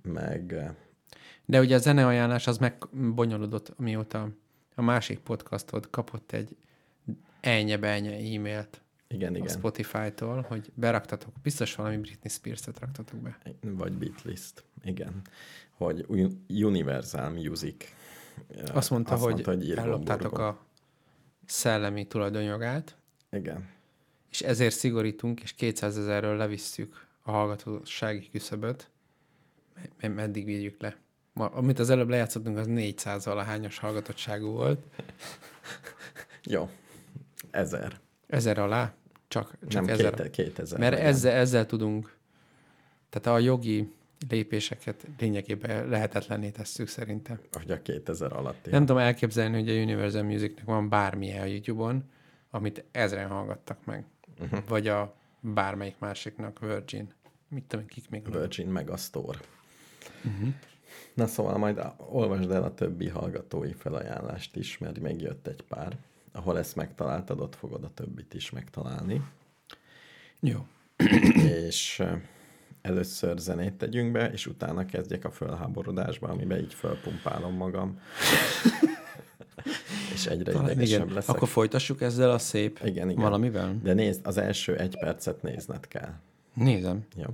meg 0.02 0.54
eh, 0.54 0.70
De 1.46 1.60
ugye 1.60 1.76
a 1.76 1.80
zeneajánlás 1.80 2.48
az 2.48 2.58
megbonyolódott, 2.58 3.80
mióta 3.80 4.30
a 4.76 4.82
másik 4.82 5.20
podcastod 5.20 5.90
kapott 5.90 6.32
egy 6.32 6.56
ennye-benye 7.42 8.12
e-mailt 8.12 8.82
igen, 9.14 9.34
a 9.34 9.38
igen, 9.38 9.48
Spotify-tól, 9.48 10.42
hogy 10.42 10.72
beraktatok, 10.74 11.34
biztos 11.42 11.76
valami 11.76 11.98
Britney 11.98 12.30
Spears-et 12.30 12.80
raktatok 12.80 13.20
be. 13.20 13.38
vagy 13.62 13.94
Beatlist, 13.94 14.64
igen, 14.84 15.22
hogy 15.72 16.06
Universal 16.50 17.30
Music 17.30 17.86
Azt 18.74 18.90
mondta, 18.90 19.16
hogy, 19.16 19.32
mondta, 19.32 19.52
hogy 19.52 19.72
elloptátok 19.72 20.38
a 20.38 20.66
szellemi 21.46 22.08
tulajdonjogát, 22.08 22.98
Igen, 23.32 23.70
és 24.30 24.42
ezért 24.42 24.76
szigorítunk, 24.76 25.42
és 25.42 25.54
200 25.54 25.98
ezerről 25.98 26.38
levisszük 26.38 27.08
a 27.22 27.32
hallgatósági 27.32 28.30
küszöböt. 28.30 28.90
Me- 30.02 30.16
Meddig 30.16 30.46
vigyük 30.46 30.82
le? 30.82 30.98
Ma, 31.34 31.46
amit 31.46 31.80
az 31.80 31.90
előbb 31.90 32.10
lejátszottunk, 32.10 32.58
az 32.58 32.68
400 32.68 33.26
valahányos 33.26 33.80
hallgatottságú 33.80 34.52
volt. 34.52 34.84
jó, 36.44 36.70
ezer, 37.52 38.00
Ezer 38.30 38.58
alá? 38.58 38.94
Csak, 39.30 39.58
csak 39.68 39.86
nem 39.86 39.96
két, 39.96 40.30
kétezer. 40.30 40.80
Mert 40.80 40.94
legyen. 40.94 41.08
ezzel, 41.08 41.36
ezzel 41.36 41.66
tudunk, 41.66 42.18
tehát 43.10 43.40
a 43.40 43.44
jogi 43.44 43.92
lépéseket 44.30 45.08
lényegében 45.20 45.88
lehetetlenné 45.88 46.50
tesszük 46.50 46.88
szerintem. 46.88 47.40
Hogy 47.52 47.72
a 47.72 47.82
2000 47.82 48.34
alatti. 48.34 48.70
Nem 48.70 48.86
tudom 48.86 49.02
elképzelni, 49.02 49.60
hogy 49.60 49.70
a 49.70 49.82
Universal 49.82 50.24
Musicnek 50.24 50.66
van 50.66 50.90
bármilyen 50.90 51.42
a 51.42 51.46
YouTube-on, 51.46 52.04
amit 52.52 52.84
ezren 52.92 53.30
hallgattak 53.30 53.86
meg. 53.86 54.06
Uh-huh. 54.40 54.60
Vagy 54.68 54.88
a 54.88 55.16
bármelyik 55.40 55.96
másiknak, 56.00 56.60
Virgin. 56.60 57.14
Mit 57.48 57.64
tudom, 57.64 57.86
kik 57.86 58.10
még. 58.10 58.32
Virgin 58.32 58.68
Megastore. 58.68 59.40
Uh-huh. 60.26 60.54
Na 61.14 61.28
szóval 61.28 61.58
majd 61.58 61.82
olvasd 61.98 62.52
el 62.52 62.64
a 62.64 62.74
többi 62.74 63.08
hallgatói 63.08 63.74
felajánlást 63.74 64.56
is, 64.56 64.78
mert 64.78 65.00
még 65.00 65.22
jött 65.22 65.48
egy 65.48 65.62
pár. 65.62 65.98
Ahol 66.32 66.58
ezt 66.58 66.76
megtaláltad, 66.76 67.40
ott 67.40 67.56
fogod 67.56 67.84
a 67.84 67.92
többit 67.94 68.34
is 68.34 68.52
megtalálni. 68.52 69.22
Jó. 70.40 70.66
és 71.68 72.04
először 72.82 73.38
zenét 73.38 73.74
tegyünk 73.74 74.12
be, 74.12 74.32
és 74.32 74.46
utána 74.46 74.86
kezdjek 74.86 75.26
a 75.26 75.32
fölháborodásba, 75.32 76.28
amiben 76.28 76.60
így 76.60 76.74
fölpumpálom 76.74 77.54
magam. 77.54 78.00
és 80.14 80.26
egyre 80.26 80.52
Talán 80.52 80.70
idegesebb 80.70 81.04
igen. 81.04 81.14
leszek. 81.14 81.36
Akkor 81.36 81.48
folytassuk 81.48 82.02
ezzel 82.02 82.32
a 82.32 82.38
szép 82.38 82.80
Igen, 82.84 83.10
igen. 83.10 83.24
valamivel? 83.24 83.80
De 83.84 83.94
nézd, 83.94 84.28
az 84.28 84.38
első 84.38 84.78
egy 84.78 84.98
percet 85.00 85.42
nézned 85.42 85.88
kell. 85.88 86.14
Nézem. 86.54 87.06
Jó? 87.16 87.26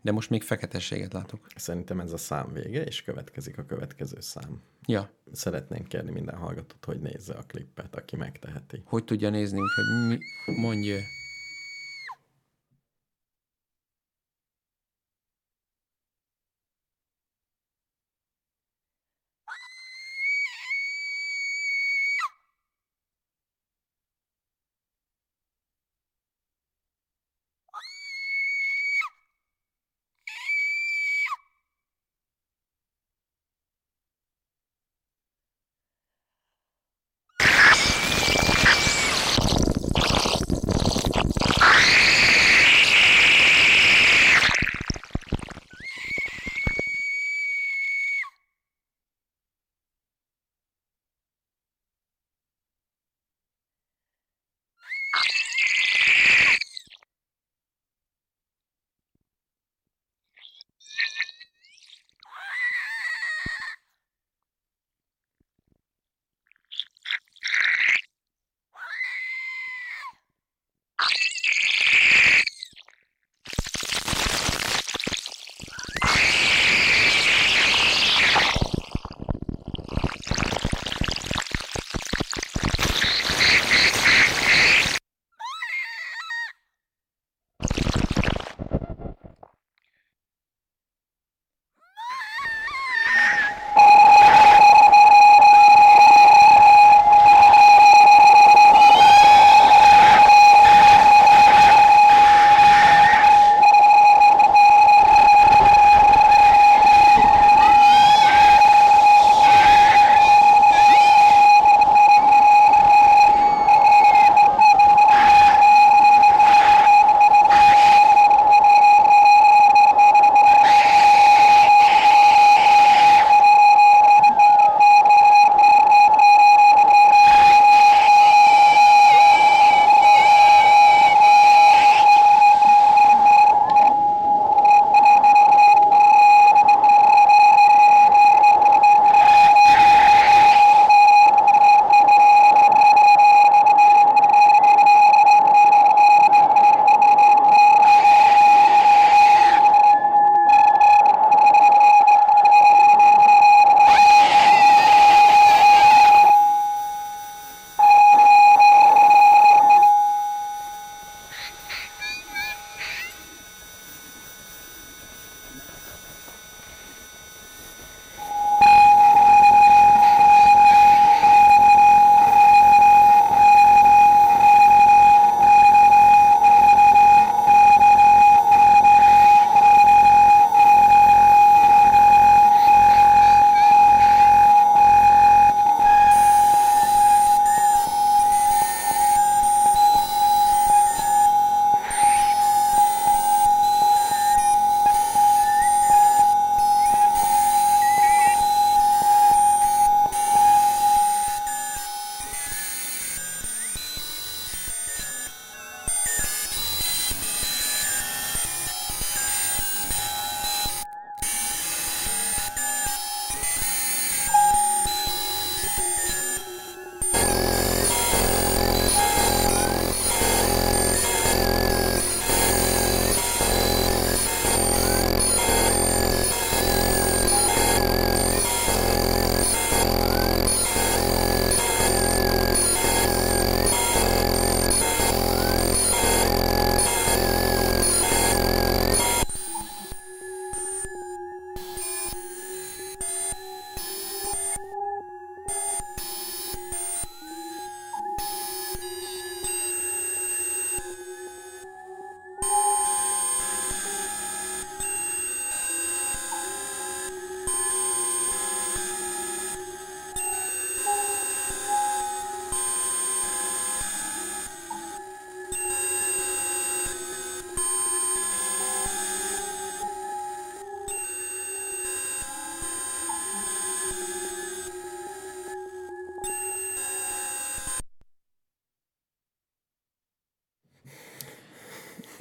De 0.00 0.12
most 0.12 0.30
még 0.30 0.42
feketességet 0.42 1.12
látok. 1.12 1.46
Szerintem 1.56 2.00
ez 2.00 2.12
a 2.12 2.16
szám 2.16 2.52
vége, 2.52 2.84
és 2.84 3.02
következik 3.02 3.58
a 3.58 3.64
következő 3.64 4.20
szám. 4.20 4.60
Ja. 4.86 5.10
Szeretnénk 5.32 5.88
kérni 5.88 6.10
minden 6.10 6.36
hallgatót, 6.36 6.84
hogy 6.84 7.00
nézze 7.00 7.34
a 7.34 7.42
klippet, 7.46 7.96
aki 7.96 8.16
megteheti. 8.16 8.82
Hogy 8.84 9.04
tudja 9.04 9.30
nézni, 9.30 9.58
hogy 9.58 10.08
mi 10.08 10.18
mondja. 10.60 10.96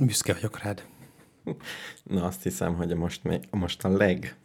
Büszke 0.05 0.33
vagyok 0.33 0.59
rád. 0.59 0.85
Na 2.03 2.25
azt 2.25 2.43
hiszem, 2.43 2.75
hogy 2.75 2.95
most, 2.95 3.23
még, 3.23 3.41
most 3.51 3.83
a 3.83 3.89
leg, 3.89 4.35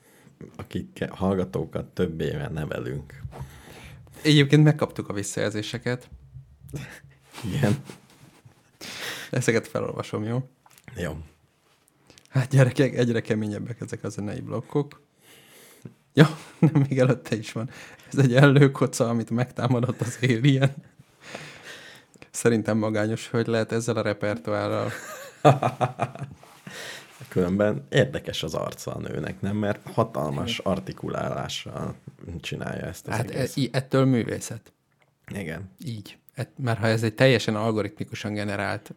akik 0.57 1.05
hallgatókat 1.11 1.85
több 1.85 2.21
éve 2.21 2.49
nevelünk. 2.49 3.23
Egyébként 4.23 4.65
megkaptuk 4.65 5.09
a 5.09 5.13
visszajelzéseket. 5.13 6.09
Igen. 7.45 7.77
Ezeket 9.31 9.69
felolvasom, 9.69 10.25
jó? 10.25 10.49
Jó. 10.97 11.19
Hát 12.29 12.49
gyerekek, 12.51 12.95
egyre 12.95 13.21
keményebbek 13.21 13.81
ezek 13.81 14.05
a 14.05 14.09
zenei 14.09 14.41
blokkok. 14.41 15.03
Ja, 16.15 16.39
nem, 16.59 16.85
még 16.89 16.99
előtte 16.99 17.37
is 17.37 17.53
van. 17.53 17.71
Ez 18.13 18.19
egy 18.19 18.35
ellőkoca, 18.35 19.09
amit 19.09 19.31
megtámadott 19.31 20.01
az 20.01 20.19
Alien. 20.23 20.75
Szerintem 22.31 22.79
magányos 22.79 23.31
hölgy 23.31 23.47
lehet 23.47 23.73
ezzel 23.73 23.97
a 23.97 24.03
repertoárral. 24.03 24.91
Különben 27.29 27.87
érdekes 27.89 28.43
az 28.43 28.55
arca 28.55 28.95
a 28.95 28.99
nőnek, 29.01 29.41
nem? 29.41 29.57
Mert 29.57 29.89
hatalmas 29.93 30.59
artikulálással 30.59 31.95
csinálja 32.41 32.85
ezt 32.85 33.07
az 33.09 33.15
Hát 33.15 33.31
e, 33.31 33.35
egész. 33.35 33.57
í- 33.57 33.75
ettől 33.77 34.05
művészet. 34.05 34.73
Igen. 35.35 35.71
Így. 35.85 36.19
Et, 36.35 36.51
mert 36.57 36.79
ha 36.79 36.87
ez 36.87 37.03
egy 37.03 37.15
teljesen 37.15 37.57
algoritmikusan 37.57 38.33
generált, 38.33 38.95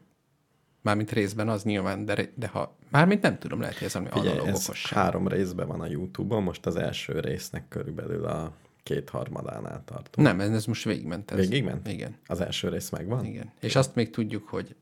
mármint 0.82 1.12
részben 1.12 1.50
az 1.50 1.64
nyilván, 1.64 2.06
de, 2.06 2.32
de 2.36 2.48
ha, 2.48 2.76
mármint 2.90 3.22
nem 3.22 3.38
tudom, 3.38 3.60
lehet, 3.60 3.78
hogy 3.78 3.88
ez 3.88 3.94
valami 3.94 4.12
Figyelj, 4.12 4.48
ez 4.48 4.90
három 4.90 5.28
részben 5.28 5.68
van 5.68 5.82
a 5.82 5.86
Youtube-on, 5.86 6.44
most 6.44 6.66
az 6.66 6.76
első 6.76 7.20
résznek 7.20 7.68
körülbelül 7.68 8.26
a 8.26 8.54
kétharmadánál 8.84 9.82
tartunk. 9.86 10.28
Nem, 10.28 10.40
ez 10.40 10.66
most 10.66 10.84
végigment. 10.84 11.32
Ez. 11.32 11.38
Végigment? 11.38 11.88
Igen. 11.88 12.16
Az 12.28 12.42
első 12.42 12.70
rész 12.70 12.90
megvan? 12.90 13.26
Igen. 13.26 13.52
És 13.60 13.76
azt 13.76 13.96
még 13.96 14.10
tudjuk, 14.10 14.48
hogy 14.48 14.76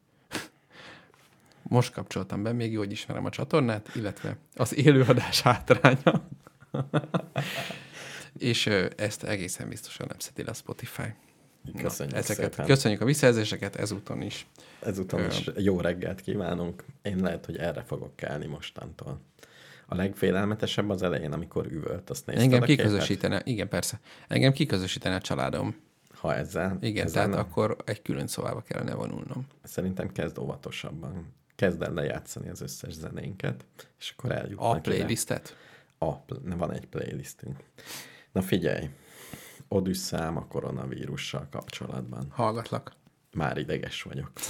most 1.64 1.94
kapcsoltam 1.94 2.44
be, 2.44 2.52
még 2.52 2.72
jó, 2.72 2.80
hogy 2.80 2.92
ismerem 2.92 3.26
a 3.26 3.30
csatornát, 3.30 3.96
illetve 3.96 4.38
az 4.56 4.76
élőadás 4.76 5.42
hátránya. 5.42 6.28
És 8.38 8.66
ezt 8.96 9.24
egészen 9.24 9.70
biztosan 9.70 10.08
nem 10.10 10.20
szedi 10.20 10.44
le 10.44 10.50
a 10.50 10.54
Spotify. 10.54 11.14
Köszönjük 11.78 12.16
ezeket, 12.18 12.52
szépen. 12.52 12.66
Köszönjük 12.66 13.02
a 13.02 13.06
visszajelzéseket 13.06 13.76
ezúton 13.76 14.22
is. 14.22 14.48
Ezúton 14.80 15.26
is 15.26 15.50
jó 15.58 15.82
reggelt 15.82 16.22
kívánunk. 16.22 16.84
Én 17.02 17.18
lehet, 17.18 17.46
hogy 17.46 17.58
erre 17.58 17.84
fogok 17.84 18.16
kelni 18.16 18.46
mostantól. 18.46 19.22
A 19.86 19.96
legfélelmetesebb 19.96 20.90
az 20.90 21.02
elején, 21.02 21.32
amikor 21.32 21.66
üvölt, 21.66 22.10
azt 22.10 22.26
nézted 22.26 22.44
Engem 22.44 22.62
kiközösítene, 22.62 23.42
igen 23.44 23.68
persze, 23.68 24.00
engem 24.28 24.52
kiközösítene 24.52 25.16
a 25.16 25.22
családom. 25.22 25.76
Ha 26.14 26.36
ezzel. 26.36 26.78
Igen, 26.82 27.06
ezzel 27.06 27.24
tehát 27.24 27.38
nem, 27.38 27.40
akkor 27.40 27.76
egy 27.86 28.02
külön 28.02 28.28
szobába 28.28 28.62
kellene 28.62 28.94
vonulnom. 28.94 29.48
Szerintem 29.64 30.12
kezd 30.12 30.38
óvatosabban. 30.38 31.34
Kezd 31.60 31.82
el 31.82 31.94
lejátszani 31.94 32.50
az 32.50 32.62
összes 32.62 32.94
zenénket, 32.94 33.66
és 34.00 34.14
akkor 34.18 34.32
eljutnak 34.32 34.74
A 34.74 34.78
ide. 34.78 34.82
playlistet? 34.82 35.56
A, 35.98 36.16
pl- 36.16 36.54
van 36.58 36.72
egy 36.74 36.86
playlistünk. 36.88 37.58
Na 38.32 38.42
figyelj, 38.42 38.90
Odüsszám 39.68 40.38
a 40.38 40.46
koronavírussal 40.48 41.48
kapcsolatban. 41.52 42.28
Hallgatlak. 42.30 42.92
Már 43.34 43.58
ideges 43.58 44.02
vagyok. 44.02 44.32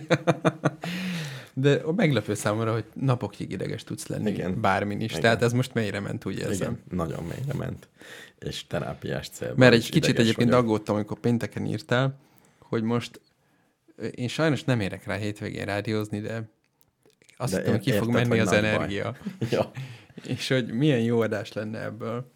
De 1.54 1.74
a 1.74 1.92
meglepő 1.92 2.34
számomra, 2.34 2.72
hogy 2.72 2.84
napokig 2.94 3.50
ideges 3.50 3.84
tudsz 3.84 4.06
lenni. 4.06 4.30
Igen. 4.30 4.60
Bármin 4.60 5.00
is. 5.00 5.10
Igen. 5.10 5.20
Tehát 5.22 5.42
ez 5.42 5.52
most 5.52 5.74
mélyre 5.74 6.00
ment, 6.00 6.24
úgy 6.24 6.38
érzem. 6.38 6.72
Igen, 6.72 6.82
nagyon 6.90 7.24
mélyre 7.24 7.54
ment. 7.54 7.88
És 8.38 8.66
terápiás 8.66 9.28
célban 9.28 9.58
Mert 9.58 9.74
egy 9.74 9.90
kicsit 9.90 10.18
egyébként 10.18 10.48
vagyok. 10.50 10.64
aggódtam, 10.64 10.94
amikor 10.94 11.18
pénteken 11.18 11.66
írtál, 11.66 12.18
hogy 12.58 12.82
most 12.82 13.20
én 14.14 14.28
sajnos 14.28 14.64
nem 14.64 14.80
érek 14.80 15.04
rá 15.04 15.16
hétvégén 15.16 15.64
rádiózni, 15.64 16.20
de 16.20 16.48
azt 17.36 17.52
De 17.52 17.58
hittem, 17.58 17.72
hogy 17.74 17.82
ki 17.82 17.92
fog 17.92 18.10
menni 18.10 18.38
az 18.38 18.48
baj. 18.48 18.58
energia. 18.58 19.16
Ja. 19.50 19.70
És 20.26 20.48
hogy 20.48 20.72
milyen 20.72 21.00
jó 21.00 21.20
adás 21.20 21.52
lenne 21.52 21.82
ebből, 21.82 22.30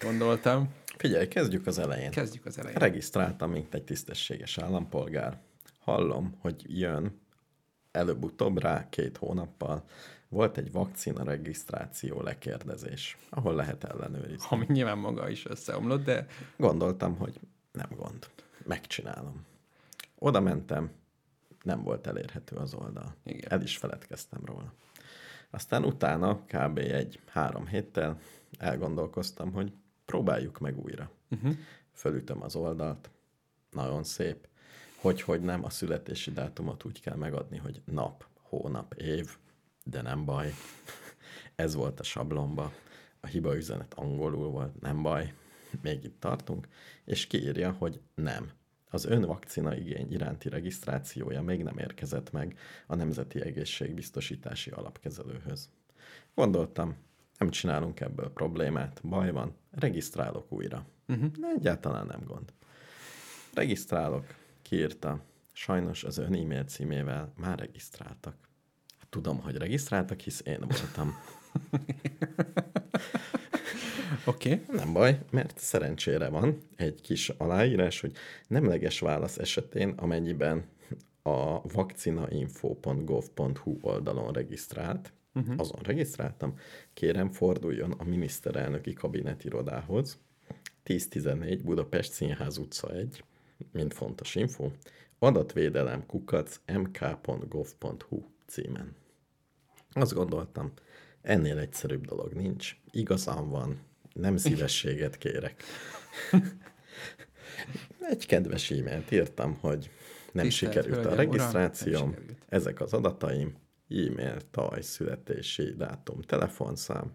gondoltam. 0.00 0.72
Figyelj, 0.96 1.28
kezdjük 1.28 1.66
az 1.66 1.78
elején. 1.78 2.10
Kezdjük 2.10 2.46
az 2.46 2.58
elején. 2.58 2.78
Regisztráltam, 2.78 3.50
mint 3.50 3.74
egy 3.74 3.82
tisztességes 3.84 4.58
állampolgár. 4.58 5.38
Hallom, 5.80 6.34
hogy 6.40 6.78
jön 6.80 7.20
előbb-utóbb 7.92 8.58
rá 8.62 8.88
két 8.88 9.16
hónappal. 9.16 9.84
Volt 10.28 10.58
egy 10.58 10.72
vakcina 10.72 11.24
regisztráció 11.24 12.22
lekérdezés, 12.22 13.16
ahol 13.30 13.54
lehet 13.54 13.84
ellenőrizni. 13.84 14.46
Ami 14.48 14.64
nyilván 14.68 14.98
maga 14.98 15.28
is 15.28 15.46
összeomlott, 15.46 16.04
de 16.04 16.26
Gondoltam, 16.56 17.16
hogy 17.16 17.40
nem 17.72 17.88
gond. 17.96 18.28
Megcsinálom. 18.66 19.46
Oda 20.18 20.40
mentem, 20.40 20.90
nem 21.64 21.82
volt 21.82 22.06
elérhető 22.06 22.56
az 22.56 22.74
oldal. 22.74 23.14
Igen. 23.24 23.50
El 23.50 23.62
is 23.62 23.76
feledkeztem 23.76 24.40
róla. 24.44 24.72
Aztán 25.50 25.84
utána 25.84 26.44
kb. 26.44 26.78
egy 26.78 27.20
három 27.26 27.66
héttel 27.66 28.18
elgondolkoztam, 28.58 29.52
hogy 29.52 29.72
próbáljuk 30.04 30.58
meg 30.58 30.78
újra. 30.78 31.10
uh-huh. 31.30 31.54
Fölütöm 31.92 32.42
az 32.42 32.56
oldalt, 32.56 33.10
nagyon 33.70 34.04
szép. 34.04 34.48
Hogy, 35.00 35.22
hogy 35.22 35.40
nem, 35.40 35.64
a 35.64 35.70
születési 35.70 36.30
dátumot 36.30 36.84
úgy 36.84 37.00
kell 37.00 37.16
megadni, 37.16 37.56
hogy 37.56 37.82
nap, 37.84 38.26
hónap, 38.42 38.94
év, 38.94 39.36
de 39.84 40.02
nem 40.02 40.24
baj. 40.24 40.52
Ez 41.54 41.74
volt 41.74 42.00
a 42.00 42.02
sablomba. 42.02 42.72
A 43.20 43.26
hiba 43.26 43.56
üzenet 43.56 43.94
angolul 43.94 44.48
volt, 44.48 44.80
nem 44.80 45.02
baj. 45.02 45.34
Még 45.82 46.04
itt 46.04 46.20
tartunk. 46.20 46.68
És 47.04 47.26
kiírja, 47.26 47.72
hogy 47.72 48.00
nem. 48.14 48.50
Az 48.90 49.04
ön 49.04 49.22
vakcina 49.22 49.76
igény 49.76 50.12
iránti 50.12 50.48
regisztrációja 50.48 51.42
még 51.42 51.62
nem 51.62 51.78
érkezett 51.78 52.32
meg 52.32 52.58
a 52.86 52.94
Nemzeti 52.94 53.40
Egészségbiztosítási 53.40 54.70
Alapkezelőhöz. 54.70 55.68
Gondoltam, 56.34 56.96
nem 57.38 57.50
csinálunk 57.50 58.00
ebből 58.00 58.32
problémát, 58.32 59.00
baj 59.04 59.30
van, 59.30 59.56
regisztrálok 59.70 60.52
újra. 60.52 60.86
Uh-huh. 61.08 61.30
Egyáltalán 61.56 62.06
nem 62.06 62.20
gond. 62.24 62.52
Regisztrálok, 63.54 64.26
kiírta, 64.62 65.20
sajnos 65.52 66.04
az 66.04 66.18
ön 66.18 66.34
e-mail 66.34 66.64
címével 66.64 67.32
már 67.36 67.58
regisztráltak. 67.58 68.36
Tudom, 69.08 69.40
hogy 69.40 69.56
regisztráltak, 69.56 70.20
hisz 70.20 70.42
én 70.44 70.60
voltam. 70.60 71.14
Oké. 74.26 74.52
Okay. 74.52 74.76
Nem 74.76 74.92
baj, 74.92 75.18
mert 75.30 75.58
szerencsére 75.58 76.28
van 76.28 76.58
egy 76.76 77.00
kis 77.00 77.28
aláírás, 77.28 78.00
hogy 78.00 78.12
nemleges 78.48 79.00
válasz 79.00 79.38
esetén, 79.38 79.88
amennyiben 79.88 80.64
a 81.22 81.68
vakcinainfo.gov.hu 81.68 83.78
oldalon 83.80 84.32
regisztrált, 84.32 85.12
uh-huh. 85.34 85.54
azon 85.56 85.80
regisztráltam, 85.82 86.58
kérem 86.94 87.30
forduljon 87.30 87.90
a 87.90 88.04
miniszterelnöki 88.04 88.92
kabinetirodához, 88.92 90.18
1014 90.82 91.62
Budapest 91.62 92.12
Színház 92.12 92.58
utca 92.58 92.90
1, 92.90 93.24
mint 93.72 93.94
fontos 93.94 94.34
info, 94.34 94.70
adatvédelem 95.18 96.06
kukac 96.06 96.60
mk.gov.hu 96.72 98.22
címen. 98.46 98.96
Azt 99.92 100.12
gondoltam, 100.12 100.72
ennél 101.22 101.58
egyszerűbb 101.58 102.06
dolog 102.06 102.32
nincs. 102.32 102.76
Igazam 102.90 103.50
van, 103.50 103.78
nem 104.14 104.36
szívességet 104.36 105.18
kérek. 105.18 105.62
Egy 108.00 108.26
kedves 108.26 108.70
e-mailt 108.70 109.10
írtam, 109.10 109.56
hogy 109.60 109.90
nem 110.32 110.44
Tisztelt 110.44 110.72
sikerült 110.72 111.06
a 111.06 111.08
Hölgyem, 111.08 111.28
Uram, 111.28 111.32
regisztrációm, 111.32 112.10
sikerült. 112.10 112.38
ezek 112.48 112.80
az 112.80 112.92
adataim, 112.92 113.56
e-mail, 113.88 114.36
taj, 114.50 114.82
születési 114.82 115.74
dátum, 115.76 116.20
telefonszám. 116.20 117.12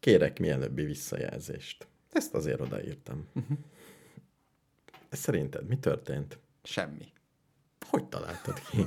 Kérek 0.00 0.38
mielőbbi 0.38 0.82
visszajelzést. 0.82 1.86
Ezt 2.12 2.34
azért 2.34 2.60
odaírtam. 2.60 3.28
Uh-huh. 3.34 3.58
Szerinted 5.10 5.66
mi 5.66 5.78
történt? 5.78 6.38
Semmi. 6.62 7.12
Hogy 7.86 8.04
találtad 8.04 8.60
ki? 8.70 8.86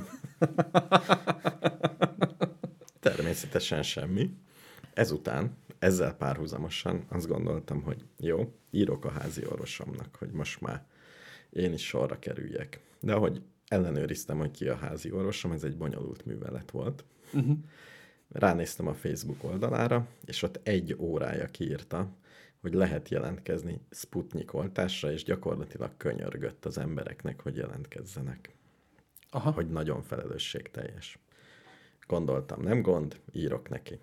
Természetesen 3.00 3.82
semmi. 3.82 4.30
Ezután, 4.94 5.56
ezzel 5.78 6.14
párhuzamosan 6.14 7.04
azt 7.08 7.26
gondoltam, 7.26 7.82
hogy 7.82 8.04
jó, 8.18 8.52
írok 8.70 9.04
a 9.04 9.10
házi 9.10 9.46
orvosomnak, 9.46 10.16
hogy 10.16 10.30
most 10.30 10.60
már 10.60 10.86
én 11.50 11.72
is 11.72 11.86
sorra 11.86 12.18
kerüljek. 12.18 12.80
De 13.00 13.14
ahogy 13.14 13.42
ellenőriztem, 13.68 14.38
hogy 14.38 14.50
ki 14.50 14.68
a 14.68 14.76
házi 14.76 15.10
orvosom, 15.10 15.52
ez 15.52 15.64
egy 15.64 15.76
bonyolult 15.76 16.24
művelet 16.24 16.70
volt. 16.70 17.04
Uh-huh. 17.32 17.56
Ránéztem 18.28 18.86
a 18.86 18.94
Facebook 18.94 19.44
oldalára, 19.44 20.08
és 20.24 20.42
ott 20.42 20.60
egy 20.62 20.96
órája 20.98 21.46
kiírta, 21.46 22.08
hogy 22.60 22.74
lehet 22.74 23.08
jelentkezni 23.08 23.80
Sputnik 23.90 24.54
oltásra, 24.54 25.12
és 25.12 25.24
gyakorlatilag 25.24 25.90
könyörgött 25.96 26.64
az 26.64 26.78
embereknek, 26.78 27.40
hogy 27.40 27.56
jelentkezzenek. 27.56 28.54
Aha. 29.30 29.50
Hogy 29.50 29.70
nagyon 29.70 30.02
felelősségteljes. 30.02 31.18
Gondoltam, 32.06 32.62
nem 32.62 32.82
gond, 32.82 33.20
írok 33.32 33.68
neki. 33.68 33.98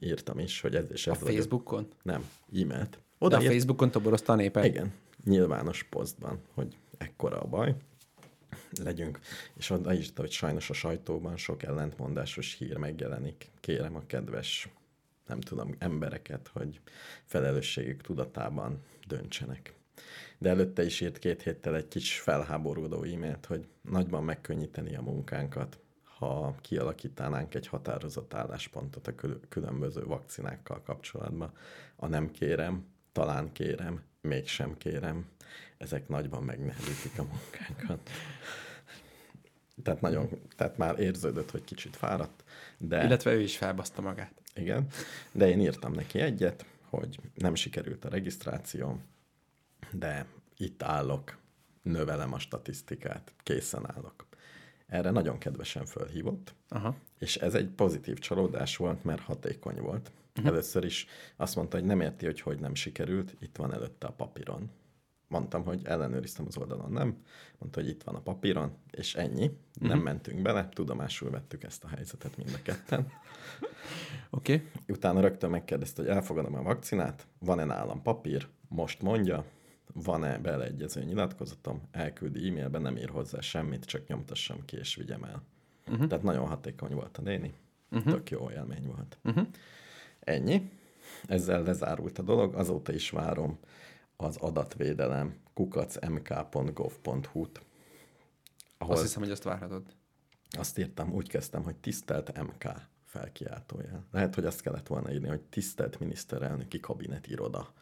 Írtam 0.00 0.38
is, 0.38 0.60
hogy 0.60 0.74
ez 0.74 0.90
és 0.92 1.06
A 1.06 1.10
ez 1.10 1.20
vagyok. 1.20 1.34
Facebookon? 1.34 1.88
Nem, 2.02 2.28
e-mailt. 2.52 2.90
De 2.90 2.98
Oda 3.18 3.36
a 3.36 3.40
Facebookon 3.40 3.90
toborozta 3.90 4.32
a 4.32 4.36
népet? 4.36 4.64
Igen, 4.64 4.92
nyilvános 5.24 5.82
posztban, 5.82 6.38
hogy 6.54 6.76
ekkora 6.98 7.40
a 7.40 7.46
baj. 7.46 7.74
legyünk. 8.82 9.18
És 9.56 9.70
oda 9.70 9.92
is, 9.92 10.12
hogy 10.16 10.30
sajnos 10.30 10.70
a 10.70 10.72
sajtóban 10.72 11.36
sok 11.36 11.62
ellentmondásos 11.62 12.54
hír 12.54 12.76
megjelenik. 12.76 13.50
Kérem 13.60 13.96
a 13.96 14.02
kedves, 14.06 14.68
nem 15.26 15.40
tudom, 15.40 15.74
embereket, 15.78 16.50
hogy 16.52 16.80
felelősségük 17.24 18.00
tudatában 18.00 18.82
döntsenek. 19.06 19.74
De 20.38 20.48
előtte 20.48 20.84
is 20.84 21.00
írt 21.00 21.18
két 21.18 21.42
héttel 21.42 21.76
egy 21.76 21.88
kis 21.88 22.18
felháborodó 22.18 23.02
e-mailt, 23.02 23.46
hogy 23.46 23.66
nagyban 23.90 24.24
megkönnyíteni 24.24 24.96
a 24.96 25.02
munkánkat, 25.02 25.78
ha 26.24 26.54
kialakítanánk 26.60 27.54
egy 27.54 27.66
határozott 27.66 28.34
álláspontot 28.34 29.06
a 29.06 29.14
különböző 29.48 30.04
vakcinákkal 30.04 30.82
kapcsolatban. 30.82 31.52
A 31.96 32.06
nem 32.06 32.30
kérem, 32.30 32.86
talán 33.12 33.52
kérem, 33.52 34.02
mégsem 34.20 34.76
kérem, 34.76 35.26
ezek 35.78 36.08
nagyban 36.08 36.42
megnehezítik 36.42 37.18
a 37.18 37.22
munkánkat. 37.22 38.10
Tehát 39.82 40.00
nagyon, 40.00 40.28
tehát 40.56 40.76
már 40.76 40.98
érződött, 40.98 41.50
hogy 41.50 41.64
kicsit 41.64 41.96
fáradt. 41.96 42.44
De, 42.78 43.04
Illetve 43.04 43.32
ő 43.32 43.40
is 43.40 43.56
felbaszta 43.56 44.00
magát. 44.00 44.42
Igen, 44.54 44.86
de 45.32 45.48
én 45.48 45.60
írtam 45.60 45.92
neki 45.92 46.20
egyet, 46.20 46.64
hogy 46.88 47.18
nem 47.34 47.54
sikerült 47.54 48.04
a 48.04 48.08
regisztráció, 48.08 49.00
de 49.90 50.26
itt 50.56 50.82
állok, 50.82 51.38
növelem 51.82 52.32
a 52.32 52.38
statisztikát, 52.38 53.32
készen 53.42 53.90
állok. 53.94 54.26
Erre 54.86 55.10
nagyon 55.10 55.38
kedvesen 55.38 55.86
fölhívott, 55.86 56.54
Aha. 56.68 56.96
és 57.18 57.36
ez 57.36 57.54
egy 57.54 57.68
pozitív 57.68 58.18
csalódás 58.18 58.76
volt, 58.76 59.04
mert 59.04 59.20
hatékony 59.20 59.80
volt. 59.80 60.10
Uh-huh. 60.36 60.46
Először 60.46 60.84
is 60.84 61.06
azt 61.36 61.56
mondta, 61.56 61.76
hogy 61.76 61.86
nem 61.86 62.00
érti, 62.00 62.24
hogy 62.24 62.40
hogy 62.40 62.58
nem 62.58 62.74
sikerült, 62.74 63.36
itt 63.40 63.56
van 63.56 63.72
előtte 63.72 64.06
a 64.06 64.12
papíron. 64.12 64.70
Mondtam, 65.28 65.64
hogy 65.64 65.80
ellenőriztem 65.84 66.44
az 66.48 66.56
oldalon, 66.56 66.92
nem. 66.92 67.22
Mondta, 67.58 67.80
hogy 67.80 67.88
itt 67.88 68.02
van 68.02 68.14
a 68.14 68.20
papíron, 68.20 68.76
és 68.90 69.14
ennyi. 69.14 69.44
Uh-huh. 69.46 69.88
Nem 69.88 69.98
mentünk 69.98 70.42
bele, 70.42 70.68
tudomásul 70.68 71.30
vettük 71.30 71.64
ezt 71.64 71.84
a 71.84 71.88
helyzetet 71.88 72.36
mind 72.36 72.50
a 72.54 72.62
ketten. 72.62 73.06
Oké. 74.30 74.54
Okay. 74.54 74.66
Utána 74.88 75.20
rögtön 75.20 75.50
megkérdezte, 75.50 76.02
hogy 76.02 76.10
elfogadom 76.10 76.54
a 76.54 76.62
vakcinát, 76.62 77.26
van-e 77.38 77.64
nálam 77.64 78.02
papír, 78.02 78.48
most 78.68 79.02
mondja, 79.02 79.44
van-e 79.92 80.38
beleegyező 80.38 81.02
nyilatkozatom, 81.02 81.82
elküldi 81.90 82.48
e-mailben, 82.48 82.82
nem 82.82 82.96
ír 82.96 83.08
hozzá 83.08 83.40
semmit, 83.40 83.84
csak 83.84 84.06
nyomtassam 84.06 84.64
ki 84.64 84.76
és 84.76 84.94
vigyem 84.94 85.24
el. 85.24 85.42
Uh-huh. 85.88 86.06
Tehát 86.06 86.24
nagyon 86.24 86.46
hatékony 86.46 86.94
volt 86.94 87.18
a 87.18 87.22
néni, 87.22 87.54
uh-huh. 87.90 88.12
tök 88.12 88.30
jó 88.30 88.50
élmény 88.50 88.86
volt. 88.86 89.18
Uh-huh. 89.24 89.46
Ennyi. 90.20 90.70
Ezzel 91.26 91.62
lezárult 91.62 92.18
a 92.18 92.22
dolog, 92.22 92.54
azóta 92.54 92.92
is 92.92 93.10
várom 93.10 93.58
az 94.16 94.36
adatvédelem 94.36 95.36
kukacmk.gov.hu-t. 95.54 97.62
Ahol 98.78 98.94
azt 98.94 99.02
hiszem, 99.02 99.22
hogy 99.22 99.30
azt 99.30 99.42
várhatod. 99.42 99.82
Azt 100.50 100.78
írtam, 100.78 101.12
úgy 101.12 101.28
kezdtem, 101.28 101.62
hogy 101.62 101.76
tisztelt 101.76 102.42
MK 102.42 102.64
felkiáltójel. 103.04 104.04
Lehet, 104.10 104.34
hogy 104.34 104.44
azt 104.44 104.60
kellett 104.60 104.86
volna 104.86 105.12
írni, 105.12 105.28
hogy 105.28 105.42
tisztelt 105.42 105.98
miniszterelnöki 105.98 106.80
kabinet 106.80 107.26
iroda. 107.26 107.72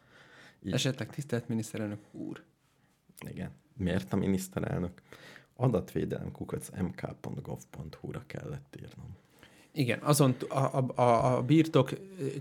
Így. 0.63 0.73
Esetleg 0.73 1.09
tisztelt 1.09 1.47
miniszterelnök 1.47 1.99
úr. 2.11 2.43
Igen. 3.29 3.51
Miért 3.77 4.13
a 4.13 4.15
miniszterelnök? 4.15 5.01
Adatvédelem 5.55 6.31
kukac 6.31 6.69
mk.gov.hu-ra 6.69 8.23
kellett 8.27 8.77
írnom. 8.81 9.17
Igen, 9.75 9.99
azon 10.01 10.35
a, 10.49 10.55
a, 11.01 11.35
a 11.35 11.41
birtok 11.41 11.89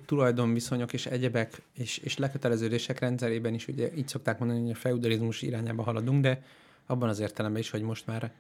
tulajdonviszonyok 0.05 0.93
és 0.93 1.07
egyebek 1.07 1.63
és, 1.73 1.99
és 1.99 2.17
leköteleződések 2.17 2.99
rendszerében 2.99 3.55
is 3.55 3.69
ugye 3.69 3.95
így 3.95 4.09
szokták 4.09 4.39
mondani, 4.39 4.61
hogy 4.61 4.71
a 4.71 4.75
feudalizmus 4.75 5.43
irányába 5.43 5.83
haladunk, 5.83 6.23
de 6.23 6.45
abban 6.87 7.09
az 7.09 7.19
értelemben 7.19 7.61
is, 7.61 7.71
hogy 7.71 7.83
most 7.83 8.07
már 8.07 8.33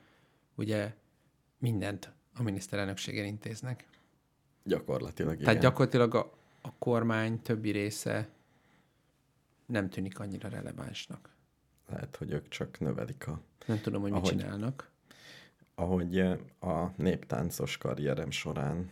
ugye 0.54 0.92
mindent 1.58 2.12
a 2.34 2.42
miniszterelnökségen 2.42 3.24
intéznek. 3.24 3.84
Gyakorlatilag 4.64 5.32
igen. 5.32 5.44
Tehát 5.44 5.60
gyakorlatilag 5.60 6.14
a, 6.14 6.32
a 6.60 6.72
kormány 6.78 7.42
többi 7.42 7.70
része 7.70 8.28
nem 9.72 9.88
tűnik 9.88 10.18
annyira 10.18 10.48
relevánsnak. 10.48 11.30
Lehet, 11.88 12.16
hogy 12.16 12.30
ők 12.30 12.48
csak 12.48 12.80
növelik 12.80 13.26
a... 13.26 13.40
Nem 13.66 13.80
tudom, 13.80 14.02
hogy 14.02 14.10
mit 14.10 14.20
ahogy, 14.20 14.38
csinálnak. 14.38 14.90
Ahogy 15.74 16.18
eh, 16.18 16.38
a 16.60 16.92
néptáncos 16.96 17.76
karrierem 17.76 18.30
során, 18.30 18.90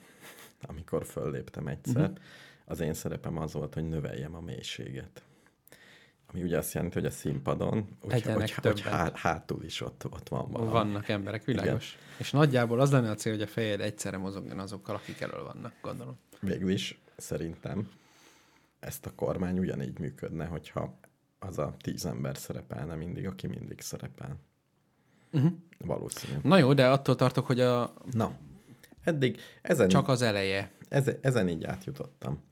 amikor 0.60 1.04
fölléptem 1.04 1.66
egyszer, 1.66 2.02
uh-huh. 2.02 2.18
az 2.64 2.80
én 2.80 2.94
szerepem 2.94 3.38
az 3.38 3.52
volt, 3.52 3.74
hogy 3.74 3.88
növeljem 3.88 4.34
a 4.34 4.40
mélységet. 4.40 5.22
Ami 6.26 6.42
ugye 6.42 6.58
azt 6.58 6.72
jelenti, 6.72 6.94
hogy 6.94 7.06
a 7.06 7.10
színpadon, 7.10 7.96
úgy, 8.00 8.22
hogy, 8.22 8.52
hogy 8.52 8.80
há, 8.80 9.10
hátul 9.14 9.64
is 9.64 9.80
ott, 9.80 10.04
ott 10.10 10.28
van 10.28 10.50
valami. 10.50 10.70
Vannak 10.70 11.08
emberek, 11.08 11.44
világos. 11.44 11.92
Igen. 11.92 12.16
És 12.18 12.30
nagyjából 12.30 12.80
az 12.80 12.90
lenne 12.90 13.10
a 13.10 13.14
cél, 13.14 13.32
hogy 13.32 13.42
a 13.42 13.46
fejed 13.46 13.80
egyszerre 13.80 14.16
mozogjon 14.16 14.58
azokkal, 14.58 14.94
akik 14.94 15.20
elől 15.20 15.44
vannak, 15.44 15.72
gondolom. 15.82 16.18
Végül 16.40 16.70
is 16.70 17.00
szerintem 17.16 17.88
ezt 18.80 19.06
a 19.06 19.14
kormány 19.14 19.58
ugyanígy 19.58 19.98
működne, 19.98 20.44
hogyha 20.44 20.98
az 21.38 21.58
a 21.58 21.74
tíz 21.80 22.06
ember 22.06 22.36
szerepelne 22.36 22.94
mindig, 22.94 23.26
aki 23.26 23.46
mindig 23.46 23.80
szerepel. 23.80 24.36
Uh-huh. 25.32 25.52
Valószínű. 25.78 26.38
Na 26.42 26.58
jó, 26.58 26.74
de 26.74 26.88
attól 26.88 27.14
tartok, 27.14 27.46
hogy 27.46 27.60
a... 27.60 27.94
Na, 28.12 28.36
eddig 29.04 29.40
ezen... 29.62 29.88
Csak 29.88 30.08
az 30.08 30.22
eleje. 30.22 30.70
Ezen, 30.88 31.18
ezen 31.20 31.48
így 31.48 31.64
átjutottam. 31.64 32.42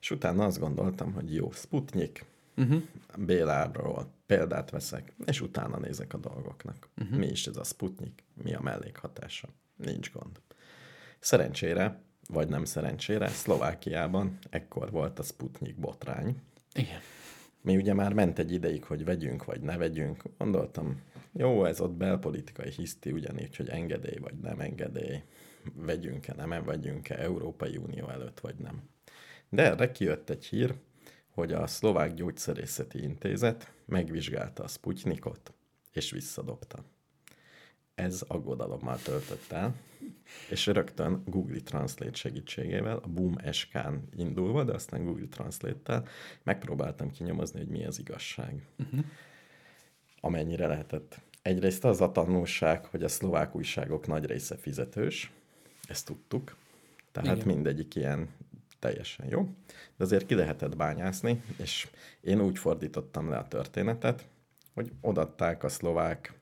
És 0.00 0.10
utána 0.10 0.44
azt 0.44 0.58
gondoltam, 0.58 1.12
hogy 1.12 1.34
jó, 1.34 1.50
Sputnik, 1.50 2.24
uh-huh. 2.56 2.82
Béláról 3.16 4.12
példát 4.26 4.70
veszek, 4.70 5.12
és 5.24 5.40
utána 5.40 5.78
nézek 5.78 6.14
a 6.14 6.18
dolgoknak. 6.18 6.88
Uh-huh. 6.96 7.18
Mi 7.18 7.26
is 7.26 7.46
ez 7.46 7.56
a 7.56 7.64
Sputnik? 7.64 8.24
Mi 8.42 8.54
a 8.54 8.60
mellékhatása? 8.60 9.48
Nincs 9.76 10.12
gond. 10.12 10.40
Szerencsére 11.18 12.02
vagy 12.32 12.48
nem 12.48 12.64
szerencsére, 12.64 13.28
Szlovákiában 13.28 14.38
ekkor 14.50 14.90
volt 14.90 15.18
a 15.18 15.22
Sputnik 15.22 15.76
botrány. 15.76 16.36
Igen. 16.74 17.00
Mi 17.60 17.76
ugye 17.76 17.94
már 17.94 18.12
ment 18.12 18.38
egy 18.38 18.52
ideig, 18.52 18.84
hogy 18.84 19.04
vegyünk 19.04 19.44
vagy 19.44 19.60
ne 19.60 19.76
vegyünk. 19.76 20.22
Gondoltam, 20.38 21.00
jó, 21.32 21.64
ez 21.64 21.80
ott 21.80 21.92
belpolitikai 21.92 22.70
hiszti, 22.70 23.10
ugyanígy, 23.10 23.56
hogy 23.56 23.68
engedély 23.68 24.18
vagy 24.18 24.34
nem 24.34 24.60
engedély, 24.60 25.22
vegyünk-e, 25.74 26.34
nem 26.34 26.64
vegyünk-e 26.64 27.18
Európai 27.18 27.76
Unió 27.76 28.08
előtt 28.08 28.40
vagy 28.40 28.56
nem. 28.56 28.82
De 29.48 29.62
erre 29.62 29.92
kijött 29.92 30.30
egy 30.30 30.44
hír, 30.44 30.74
hogy 31.28 31.52
a 31.52 31.66
Szlovák 31.66 32.14
Gyógyszerészeti 32.14 33.02
Intézet 33.02 33.72
megvizsgálta 33.84 34.62
a 34.62 34.68
Sputnikot, 34.68 35.52
és 35.92 36.10
visszadobta 36.10 36.84
ez 37.94 38.22
aggodalommal 38.28 38.98
töltött 38.98 39.52
el, 39.52 39.74
és 40.50 40.66
rögtön 40.66 41.22
Google 41.26 41.60
Translate 41.60 42.14
segítségével, 42.14 42.96
a 42.96 43.08
Boom 43.08 43.36
SK-n 43.52 43.94
indulva, 44.16 44.64
de 44.64 44.72
aztán 44.72 45.04
Google 45.04 45.26
Translate-tel 45.26 46.06
megpróbáltam 46.42 47.10
kinyomozni, 47.10 47.58
hogy 47.58 47.68
mi 47.68 47.84
az 47.84 47.98
igazság. 47.98 48.66
Uh-huh. 48.78 49.04
Amennyire 50.20 50.66
lehetett. 50.66 51.20
Egyrészt 51.42 51.84
az 51.84 52.00
a 52.00 52.12
tanulság, 52.12 52.84
hogy 52.84 53.02
a 53.02 53.08
szlovák 53.08 53.54
újságok 53.54 54.06
nagy 54.06 54.24
része 54.24 54.56
fizetős, 54.56 55.32
ezt 55.88 56.06
tudtuk, 56.06 56.56
tehát 57.12 57.36
Igen. 57.36 57.46
mindegyik 57.46 57.94
ilyen 57.94 58.28
teljesen 58.78 59.26
jó, 59.28 59.42
de 59.96 60.04
azért 60.04 60.26
ki 60.26 60.34
lehetett 60.34 60.76
bányászni, 60.76 61.42
és 61.56 61.88
én 62.20 62.40
úgy 62.40 62.58
fordítottam 62.58 63.28
le 63.28 63.36
a 63.36 63.48
történetet, 63.48 64.28
hogy 64.74 64.92
odatták 65.00 65.64
a 65.64 65.68
szlovák 65.68 66.32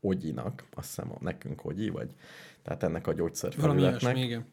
Ogyinak, 0.00 0.64
azt 0.70 0.88
hiszem 0.88 1.12
nekünk 1.20 1.64
Ogyi, 1.64 1.88
vagy 1.88 2.14
tehát 2.62 2.82
ennek 2.82 3.06
a 3.06 3.12
gyógyszerfelületnek. 3.12 4.44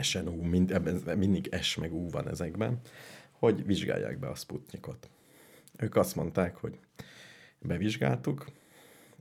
SNU, 0.00 0.42
mind, 0.42 0.70
ebben, 0.70 1.18
mindig 1.18 1.54
S 1.60 1.76
meg 1.76 1.94
U 1.94 2.10
van 2.10 2.28
ezekben, 2.28 2.80
hogy 3.30 3.66
vizsgálják 3.66 4.18
be 4.18 4.28
a 4.28 4.34
Sputnikot. 4.34 5.10
Ők 5.78 5.96
azt 5.96 6.16
mondták, 6.16 6.56
hogy 6.56 6.78
bevizsgáltuk, 7.58 8.46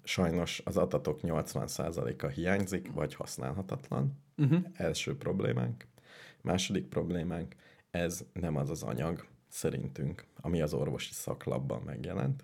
sajnos 0.04 0.62
az 0.66 0.78
adatok 0.78 1.20
80%-a 1.24 2.28
hiányzik, 2.28 2.92
vagy 2.94 3.14
használhatatlan. 3.14 4.20
Uh-huh. 4.38 4.66
Első 4.74 5.18
problémánk. 5.18 5.86
Második 6.42 6.86
problémánk, 6.86 7.56
ez 7.92 8.26
nem 8.34 8.56
az 8.56 8.70
az 8.70 8.84
anyag, 8.84 9.26
szerintünk, 9.48 10.26
ami 10.42 10.62
az 10.62 10.74
orvosi 10.74 11.14
szaklapban 11.14 11.82
megjelent. 11.82 12.44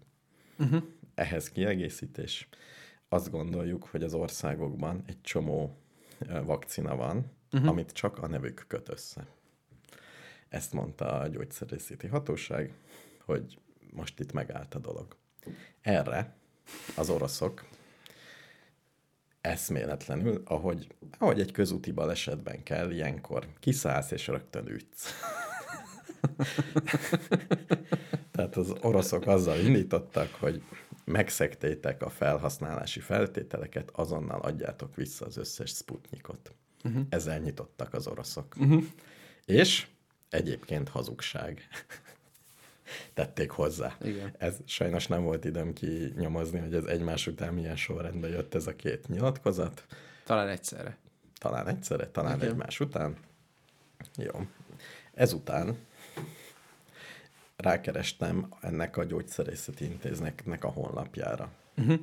Uh-huh. 0.59 0.83
Ehhez 1.15 1.51
kiegészítés 1.51 2.49
azt 3.13 3.31
gondoljuk, 3.31 3.85
hogy 3.85 4.03
az 4.03 4.13
országokban 4.13 5.03
egy 5.05 5.21
csomó 5.21 5.77
vakcina 6.43 6.95
van, 6.95 7.31
uh-huh. 7.51 7.69
amit 7.69 7.91
csak 7.91 8.17
a 8.17 8.27
nevük 8.27 8.65
köt 8.67 8.89
össze. 8.89 9.27
Ezt 10.49 10.73
mondta 10.73 11.19
a 11.19 11.27
gyógyszerészeti 11.27 12.07
hatóság, 12.07 12.73
hogy 13.25 13.59
most 13.93 14.19
itt 14.19 14.31
megállt 14.31 14.75
a 14.75 14.79
dolog. 14.79 15.15
Erre 15.81 16.35
az 16.97 17.09
oroszok 17.09 17.65
eszméletlenül, 19.41 20.41
ahogy, 20.45 20.87
ahogy 21.17 21.39
egy 21.39 21.51
közúti 21.51 21.91
balesetben 21.91 22.63
kell, 22.63 22.91
ilyenkor 22.91 23.47
kiszállsz 23.59 24.11
és 24.11 24.27
rögtön 24.27 24.67
ütsz. 24.67 25.09
Tehát 28.31 28.55
az 28.55 28.73
oroszok 28.81 29.27
azzal 29.27 29.59
indítottak, 29.59 30.33
hogy 30.39 30.63
megszektétek 31.03 32.01
a 32.01 32.09
felhasználási 32.09 32.99
feltételeket, 32.99 33.89
azonnal 33.93 34.39
adjátok 34.39 34.95
vissza 34.95 35.25
az 35.25 35.37
összes 35.37 35.69
Sputnikot. 35.69 36.53
Uh-huh. 36.83 37.05
Ezzel 37.09 37.39
nyitottak 37.39 37.93
az 37.93 38.07
oroszok. 38.07 38.55
Uh-huh. 38.59 38.83
És 39.45 39.87
egyébként 40.29 40.89
hazugság. 40.89 41.67
Tették 43.13 43.49
hozzá. 43.49 43.97
Igen. 44.01 44.35
Ez 44.37 44.55
sajnos 44.65 45.07
nem 45.07 45.23
volt 45.23 45.45
időm 45.45 45.73
kinyomozni, 45.73 46.59
hogy 46.59 46.73
ez 46.73 46.83
egymás 46.83 47.27
után 47.27 47.53
milyen 47.53 47.75
sorrendben 47.75 48.29
jött 48.29 48.53
ez 48.55 48.67
a 48.67 48.75
két 48.75 49.07
nyilatkozat. 49.07 49.85
Talán 50.23 50.47
egyszerre. 50.47 50.97
Talán 51.37 51.67
egyszerre, 51.67 52.07
talán 52.07 52.37
Igen. 52.37 52.49
egymás 52.49 52.79
után. 52.79 53.17
Jó. 54.15 54.47
Ezután 55.13 55.77
rákerestem 57.61 58.53
ennek 58.61 58.97
a 58.97 59.03
gyógyszerészeti 59.03 59.85
intéznek 59.85 60.63
a 60.63 60.67
honlapjára. 60.67 61.51
Uh-huh. 61.77 61.99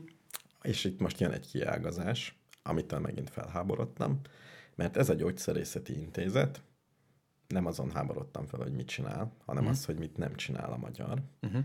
És 0.63 0.85
itt 0.85 1.01
most 1.01 1.21
jön 1.21 1.31
egy 1.31 1.51
kiágazás, 1.51 2.39
amitől 2.63 2.99
megint 2.99 3.31
felháborodtam, 3.31 4.21
mert 4.75 4.97
ez 4.97 5.09
a 5.09 5.15
gyógyszerészeti 5.15 5.93
intézet, 5.93 6.61
nem 7.49 7.67
azon 7.67 7.91
háborodtam 7.91 8.47
fel, 8.47 8.61
hogy 8.61 8.73
mit 8.73 8.87
csinál, 8.87 9.33
hanem 9.45 9.63
uh-huh. 9.63 9.79
az, 9.79 9.85
hogy 9.85 9.99
mit 9.99 10.17
nem 10.17 10.35
csinál 10.35 10.73
a 10.73 10.77
magyar. 10.77 11.19
Uh-huh. 11.43 11.65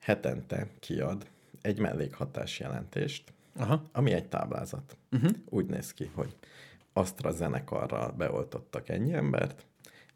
Hetente 0.00 0.68
kiad 0.80 1.26
egy 1.62 1.78
mellékhatás 1.78 2.58
jelentést, 2.58 3.32
Aha. 3.56 3.82
ami 3.92 4.12
egy 4.12 4.28
táblázat. 4.28 4.96
Uh-huh. 5.10 5.30
Úgy 5.48 5.66
néz 5.66 5.92
ki, 5.92 6.10
hogy 6.14 6.36
AstraZeneca-ral 6.92 8.10
beoltottak 8.10 8.88
ennyi 8.88 9.12
embert, 9.12 9.66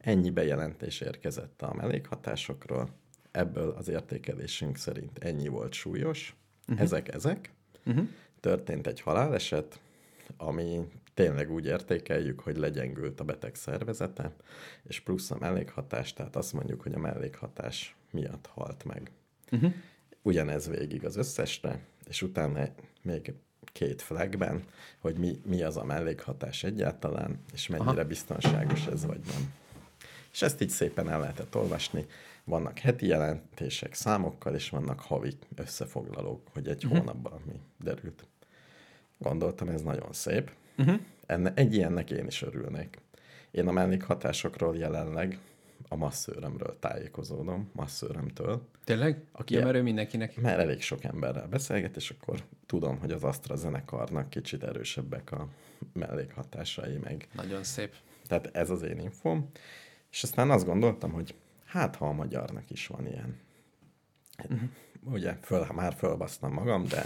ennyi 0.01 0.31
bejelentés 0.31 1.01
érkezett 1.01 1.63
a 1.63 1.75
mellékhatásokról, 1.75 2.89
ebből 3.31 3.71
az 3.71 3.89
értékelésünk 3.89 4.77
szerint 4.77 5.19
ennyi 5.19 5.49
volt 5.49 5.73
súlyos, 5.73 6.37
uh-huh. 6.69 6.81
ezek, 6.81 7.15
ezek. 7.15 7.51
Uh-huh. 7.87 8.09
Történt 8.41 8.87
egy 8.87 9.01
haláleset, 9.01 9.81
ami 10.37 10.89
tényleg 11.15 11.51
úgy 11.51 11.67
értékeljük, 11.67 12.41
hogy 12.41 12.57
legyengült 12.57 13.21
a 13.21 13.25
beteg 13.25 13.55
szervezete, 13.55 14.33
és 14.83 15.01
plusz 15.01 15.31
a 15.31 15.37
mellékhatás, 15.39 16.13
tehát 16.13 16.37
azt 16.37 16.53
mondjuk, 16.53 16.83
hogy 16.83 16.93
a 16.93 16.99
mellékhatás 16.99 17.97
miatt 18.11 18.47
halt 18.47 18.85
meg. 18.85 19.11
Uh-huh. 19.51 19.73
Ugyanez 20.23 20.69
végig 20.69 21.05
az 21.05 21.17
összesre, 21.17 21.81
és 22.09 22.23
utána 22.23 22.69
még 23.03 23.35
két 23.73 24.03
flagben, 24.03 24.65
hogy 24.99 25.19
mi, 25.19 25.41
mi 25.45 25.63
az 25.63 25.77
a 25.77 25.85
mellékhatás 25.85 26.65
egyáltalán, 26.65 27.41
és 27.53 27.69
mennyire 27.69 27.91
Aha. 27.91 28.05
biztonságos 28.05 28.87
ez 28.87 29.07
vagy 29.07 29.21
nem. 29.27 29.53
És 30.33 30.43
ezt 30.43 30.61
így 30.61 30.69
szépen 30.69 31.11
el 31.11 31.21
lehetett 31.21 31.57
olvasni. 31.57 32.07
Vannak 32.45 32.79
heti 32.79 33.07
jelentések 33.07 33.95
számokkal, 33.95 34.55
és 34.55 34.69
vannak 34.69 35.01
havi 35.01 35.37
összefoglalók, 35.57 36.49
hogy 36.53 36.69
egy 36.69 36.85
uh-huh. 36.85 36.99
hónapban 36.99 37.41
mi 37.47 37.61
derült. 37.79 38.25
Gondoltam, 39.19 39.69
ez 39.69 39.83
nagyon 39.83 40.13
szép. 40.13 40.51
Uh-huh. 40.79 41.01
Enne, 41.27 41.53
egy 41.55 41.75
ilyennek 41.75 42.11
én 42.11 42.27
is 42.27 42.43
örülnék. 42.43 42.99
Én 43.51 43.69
a 43.69 43.73
mellékhatásokról 43.73 44.77
jelenleg 44.77 45.39
a 45.89 45.97
masszőrömről 45.97 46.77
tájékozódom, 46.79 47.71
masszőrömtől. 47.73 48.69
Tényleg? 48.85 49.23
Aki 49.33 49.55
ja, 49.55 49.65
mert 49.65 49.77
ő 49.77 49.83
mindenkinek. 49.83 50.41
Mert 50.41 50.59
elég 50.59 50.83
sok 50.83 51.05
emberrel 51.05 51.47
beszélget, 51.47 51.97
és 51.97 52.11
akkor 52.11 52.43
tudom, 52.67 52.99
hogy 52.99 53.13
az 53.13 53.25
AstraZeneca-nak 53.25 54.31
kicsit 54.31 54.63
erősebbek 54.63 55.33
a 55.33 55.49
mellékhatásai 55.93 56.97
meg. 56.97 57.29
Nagyon 57.35 57.63
szép. 57.63 57.95
Tehát 58.27 58.57
ez 58.57 58.71
az 58.71 58.83
én 58.83 58.99
infom. 58.99 59.51
És 60.11 60.23
aztán 60.23 60.51
azt 60.51 60.65
gondoltam, 60.65 61.13
hogy 61.13 61.35
hát 61.65 61.97
ha 61.97 62.09
a 62.09 62.13
magyarnak 62.13 62.71
is 62.71 62.87
van 62.87 63.07
ilyen. 63.07 63.39
Uh-huh. 64.45 64.69
Ugye, 65.05 65.37
föl, 65.43 65.67
már 65.75 65.95
fölbasztam 65.95 66.53
magam, 66.53 66.87
de, 66.87 67.05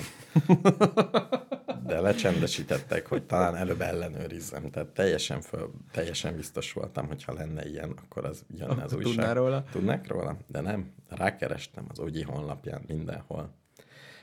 de 1.86 2.00
lecsendesítettek, 2.00 3.06
hogy 3.06 3.26
talán 3.26 3.56
előbb 3.56 3.80
ellenőrizzem. 3.80 4.70
Tehát 4.70 4.88
teljesen, 4.88 5.40
föl, 5.40 5.70
teljesen 5.92 6.36
biztos 6.36 6.72
voltam, 6.72 7.06
hogy 7.06 7.24
ha 7.24 7.32
lenne 7.32 7.68
ilyen, 7.68 7.90
akkor 7.90 8.24
az 8.24 8.44
jönne 8.56 8.82
az 8.82 8.92
újság. 8.92 9.12
Tudnál 9.14 9.34
róla? 9.34 9.64
Tudnak 9.70 10.06
róla? 10.06 10.36
De 10.46 10.60
nem. 10.60 10.92
Rákerestem 11.08 11.84
az 11.88 11.98
UGI 11.98 12.22
honlapján 12.22 12.82
mindenhol. 12.86 13.54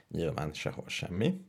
Nyilván 0.07 0.53
sehol 0.53 0.87
semmi. 0.87 1.45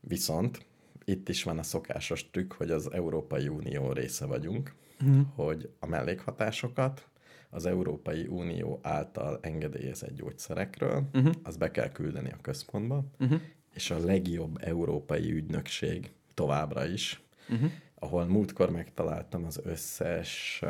Viszont 0.00 0.66
itt 1.04 1.28
is 1.28 1.42
van 1.42 1.58
a 1.58 1.62
szokásos 1.62 2.30
trükk, 2.30 2.52
hogy 2.52 2.70
az 2.70 2.92
Európai 2.92 3.48
Unió 3.48 3.92
része 3.92 4.26
vagyunk, 4.26 4.74
uh-huh. 5.06 5.26
hogy 5.34 5.70
a 5.80 5.86
mellékhatásokat 5.86 7.06
az 7.50 7.66
Európai 7.66 8.26
Unió 8.26 8.78
által 8.82 9.38
engedélyezett 9.42 10.14
gyógyszerekről, 10.14 11.08
uh-huh. 11.12 11.34
az 11.42 11.56
be 11.56 11.70
kell 11.70 11.88
küldeni 11.88 12.30
a 12.30 12.40
központba, 12.40 13.04
uh-huh. 13.18 13.40
és 13.74 13.90
a 13.90 13.98
legjobb 13.98 14.58
európai 14.60 15.32
ügynökség 15.32 16.12
továbbra 16.34 16.86
is, 16.86 17.22
uh-huh. 17.48 17.70
ahol 17.94 18.24
múltkor 18.24 18.70
megtaláltam 18.70 19.44
az 19.44 19.60
összes 19.64 20.62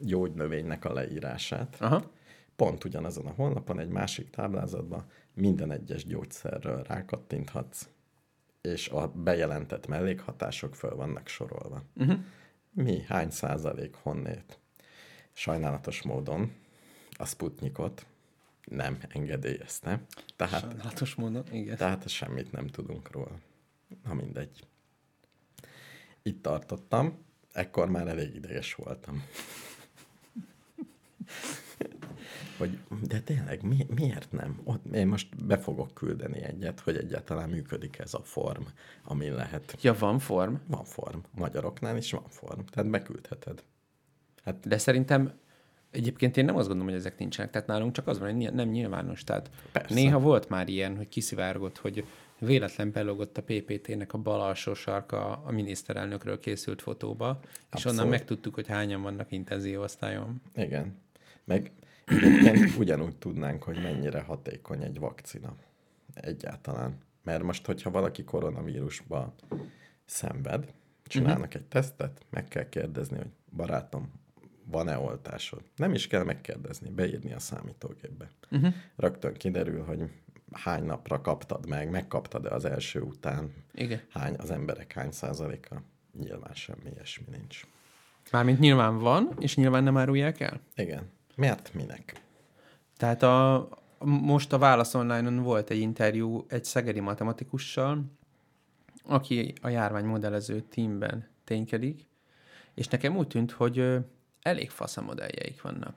gyógynövénynek 0.00 0.84
a 0.84 0.92
leírását. 0.92 1.76
Aha. 1.80 2.10
Pont 2.56 2.84
ugyanazon 2.84 3.26
a 3.26 3.32
honlapon, 3.36 3.78
egy 3.78 3.88
másik 3.88 4.30
táblázatban 4.30 5.04
minden 5.34 5.70
egyes 5.70 6.06
gyógyszerről 6.06 6.82
rákattinthatsz, 6.82 7.88
és 8.60 8.88
a 8.88 9.08
bejelentett 9.08 9.86
mellékhatások 9.86 10.74
föl 10.74 10.94
vannak 10.94 11.28
sorolva. 11.28 11.82
Uh-huh. 11.96 12.18
Mi, 12.82 13.04
hány 13.08 13.30
százalék, 13.30 13.94
honnét? 13.94 14.58
Sajnálatos 15.32 16.02
módon 16.02 16.52
a 17.16 17.26
Sputnikot 17.26 18.06
nem 18.64 18.98
engedélyezte. 19.08 20.02
Tehát, 20.36 20.60
Sajnálatos 20.60 21.14
módon, 21.14 21.44
igen. 21.52 21.76
Tehát 21.76 22.08
semmit 22.08 22.52
nem 22.52 22.66
tudunk 22.66 23.10
róla. 23.10 23.38
Na 24.04 24.14
mindegy. 24.14 24.66
Itt 26.22 26.42
tartottam, 26.42 27.24
ekkor 27.52 27.88
már 27.88 28.08
elég 28.08 28.34
ideges 28.34 28.74
voltam. 28.74 29.24
Hogy 32.58 32.78
de 33.02 33.20
tényleg 33.20 33.62
mi, 33.62 33.86
miért 33.94 34.32
nem? 34.32 34.60
Ott, 34.64 34.94
én 34.94 35.06
most 35.06 35.44
be 35.44 35.58
fogok 35.58 35.94
küldeni 35.94 36.42
egyet, 36.42 36.80
hogy 36.80 36.96
egyáltalán 36.96 37.48
működik 37.48 37.98
ez 37.98 38.14
a 38.14 38.20
form, 38.22 38.62
ami 39.04 39.28
lehet. 39.28 39.76
Ja, 39.80 39.94
van 39.98 40.18
form? 40.18 40.54
Van 40.66 40.84
form. 40.84 41.18
Magyaroknál 41.34 41.96
is 41.96 42.12
van 42.12 42.28
form. 42.28 42.60
Tehát 42.60 42.90
beküldheted. 42.90 43.62
Hát... 44.44 44.68
De 44.68 44.78
szerintem 44.78 45.32
egyébként 45.90 46.36
én 46.36 46.44
nem 46.44 46.56
azt 46.56 46.66
gondolom, 46.66 46.92
hogy 46.92 47.00
ezek 47.00 47.18
nincsenek. 47.18 47.50
Tehát 47.50 47.66
nálunk 47.66 47.92
csak 47.92 48.06
az 48.06 48.18
van, 48.18 48.34
hogy 48.34 48.52
nem 48.52 48.68
nyilvános. 48.68 49.24
Tehát 49.24 49.50
Persze. 49.72 49.94
néha 49.94 50.18
volt 50.18 50.48
már 50.48 50.68
ilyen, 50.68 50.96
hogy 50.96 51.08
kiszivárgott, 51.08 51.78
hogy 51.78 52.04
véletlen 52.38 52.92
belogott 52.92 53.38
a 53.38 53.42
PPT-nek 53.42 54.12
a 54.12 54.18
bal 54.18 54.40
alsó 54.40 54.74
sarka 54.74 55.42
a 55.44 55.50
miniszterelnökről 55.50 56.38
készült 56.38 56.82
fotóba, 56.82 57.28
Abszolút. 57.28 57.74
és 57.74 57.84
onnan 57.84 58.08
megtudtuk, 58.08 58.54
hogy 58.54 58.66
hányan 58.66 59.02
vannak 59.02 59.32
intenzív 59.32 59.80
osztályon. 59.80 60.42
Igen. 60.54 60.96
Meg 61.44 61.72
Egyébként 62.08 62.76
ugyanúgy 62.78 63.16
tudnánk, 63.16 63.62
hogy 63.62 63.82
mennyire 63.82 64.20
hatékony 64.20 64.82
egy 64.82 64.98
vakcina 64.98 65.56
egyáltalán. 66.14 66.98
Mert 67.22 67.42
most, 67.42 67.66
hogyha 67.66 67.90
valaki 67.90 68.24
koronavírusba 68.24 69.34
szenved, 70.04 70.72
csinálnak 71.04 71.46
uh-huh. 71.46 71.60
egy 71.60 71.66
tesztet, 71.66 72.26
meg 72.30 72.48
kell 72.48 72.68
kérdezni, 72.68 73.16
hogy 73.16 73.30
barátom, 73.56 74.12
van-e 74.64 74.98
oltásod? 74.98 75.62
Nem 75.76 75.94
is 75.94 76.06
kell 76.06 76.24
megkérdezni, 76.24 76.90
beírni 76.90 77.32
a 77.32 77.38
számítógépbe. 77.38 78.30
Uh-huh. 78.50 78.74
Rögtön 78.96 79.34
kiderül, 79.34 79.84
hogy 79.84 80.10
hány 80.52 80.84
napra 80.84 81.20
kaptad 81.20 81.68
meg, 81.68 81.90
megkaptad-e 81.90 82.50
az 82.50 82.64
első 82.64 83.00
után, 83.00 83.52
Igen. 83.74 84.00
hány 84.10 84.34
az 84.38 84.50
emberek 84.50 84.92
hány 84.92 85.10
százaléka. 85.10 85.82
Nyilván 86.18 86.54
semmi 86.54 86.90
ilyesmi 86.94 87.26
nincs. 87.30 87.66
Mármint 88.32 88.58
nyilván 88.58 88.98
van, 88.98 89.36
és 89.38 89.56
nyilván 89.56 89.82
nem 89.82 89.96
árulják 89.96 90.40
el? 90.40 90.60
Igen. 90.74 91.10
Miért? 91.38 91.74
Minek? 91.74 92.12
Tehát 92.96 93.22
a, 93.22 93.68
most 94.04 94.52
a 94.52 94.58
Válasz 94.58 94.94
Online-on 94.94 95.42
volt 95.42 95.70
egy 95.70 95.78
interjú 95.78 96.44
egy 96.48 96.64
szegedi 96.64 97.00
matematikussal, 97.00 98.04
aki 99.04 99.52
a 99.60 99.68
járvány 99.68 100.04
modellező 100.04 100.60
teamben 100.60 101.28
ténykedik, 101.44 102.06
és 102.74 102.88
nekem 102.88 103.16
úgy 103.16 103.26
tűnt, 103.26 103.50
hogy 103.50 103.98
elég 104.42 104.70
fasz 104.70 104.96
a 104.96 105.02
modelljeik 105.02 105.62
vannak. 105.62 105.94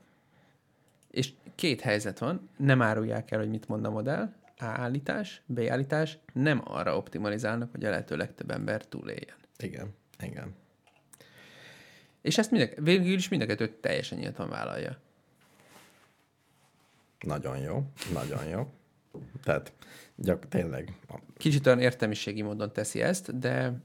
És 1.11 1.33
két 1.55 1.81
helyzet 1.81 2.19
van, 2.19 2.49
nem 2.57 2.81
árulják 2.81 3.31
el, 3.31 3.39
hogy 3.39 3.49
mit 3.49 3.67
mond 3.67 3.85
a 3.85 3.89
modell, 3.89 4.33
A 4.57 4.65
állítás, 4.65 5.41
B 5.45 5.59
állítás, 5.69 6.17
nem 6.33 6.61
arra 6.63 6.97
optimalizálnak, 6.97 7.71
hogy 7.71 7.85
a 7.85 7.89
lehető 7.89 8.15
legtöbb 8.15 8.51
ember 8.51 8.85
túléljen. 8.85 9.35
Igen, 9.57 9.95
igen. 10.19 10.55
És 12.21 12.37
ezt 12.37 12.51
mindek, 12.51 12.79
végül 12.79 13.13
is 13.13 13.29
mind 13.29 13.41
a 13.41 13.45
kettőt 13.45 13.71
teljesen 13.71 14.17
nyíltan 14.17 14.49
vállalja. 14.49 14.97
Nagyon 17.22 17.57
jó, 17.57 17.84
nagyon 18.13 18.45
jó. 18.45 18.67
Tehát 19.43 19.74
gyak, 20.15 20.47
tényleg. 20.47 20.93
Kicsit 21.38 21.67
olyan 21.67 21.80
értelmiségi 21.80 22.41
módon 22.41 22.74
teszi 22.74 23.01
ezt, 23.01 23.39
de 23.39 23.82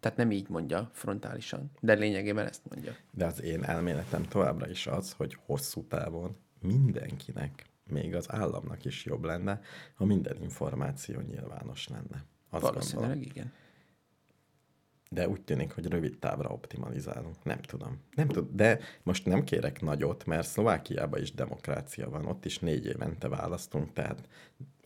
tehát 0.00 0.16
nem 0.16 0.30
így 0.30 0.48
mondja 0.48 0.90
frontálisan, 0.92 1.70
de 1.80 1.92
lényegében 1.94 2.46
ezt 2.46 2.62
mondja. 2.70 2.96
De 3.10 3.26
az 3.26 3.42
én 3.42 3.64
elméletem 3.64 4.22
továbbra 4.22 4.68
is 4.68 4.86
az, 4.86 5.12
hogy 5.12 5.36
hosszú 5.46 5.84
távon 5.86 6.36
mindenkinek 6.60 7.66
még 7.86 8.14
az 8.14 8.32
államnak 8.32 8.84
is 8.84 9.04
jobb 9.04 9.24
lenne, 9.24 9.60
ha 9.94 10.04
minden 10.04 10.36
információ 10.42 11.20
nyilvános 11.20 11.88
lenne. 11.88 12.24
Azt 12.50 12.62
Valószínűleg 12.62 13.08
gondolom. 13.08 13.30
igen. 13.34 13.52
De 15.12 15.28
úgy 15.28 15.40
tűnik, 15.40 15.72
hogy 15.72 15.86
rövid 15.86 16.18
távra 16.18 16.48
optimalizálunk. 16.48 17.44
Nem 17.44 17.60
tudom. 17.60 18.00
Nem 18.14 18.28
tud, 18.28 18.48
de 18.52 18.78
most 19.02 19.26
nem 19.26 19.44
kérek 19.44 19.80
nagyot, 19.80 20.24
mert 20.26 20.46
Szlovákiában 20.46 21.20
is 21.20 21.34
demokrácia 21.34 22.10
van, 22.10 22.26
ott 22.26 22.44
is 22.44 22.58
négy 22.58 22.86
évente 22.86 23.28
választunk, 23.28 23.92
tehát 23.92 24.28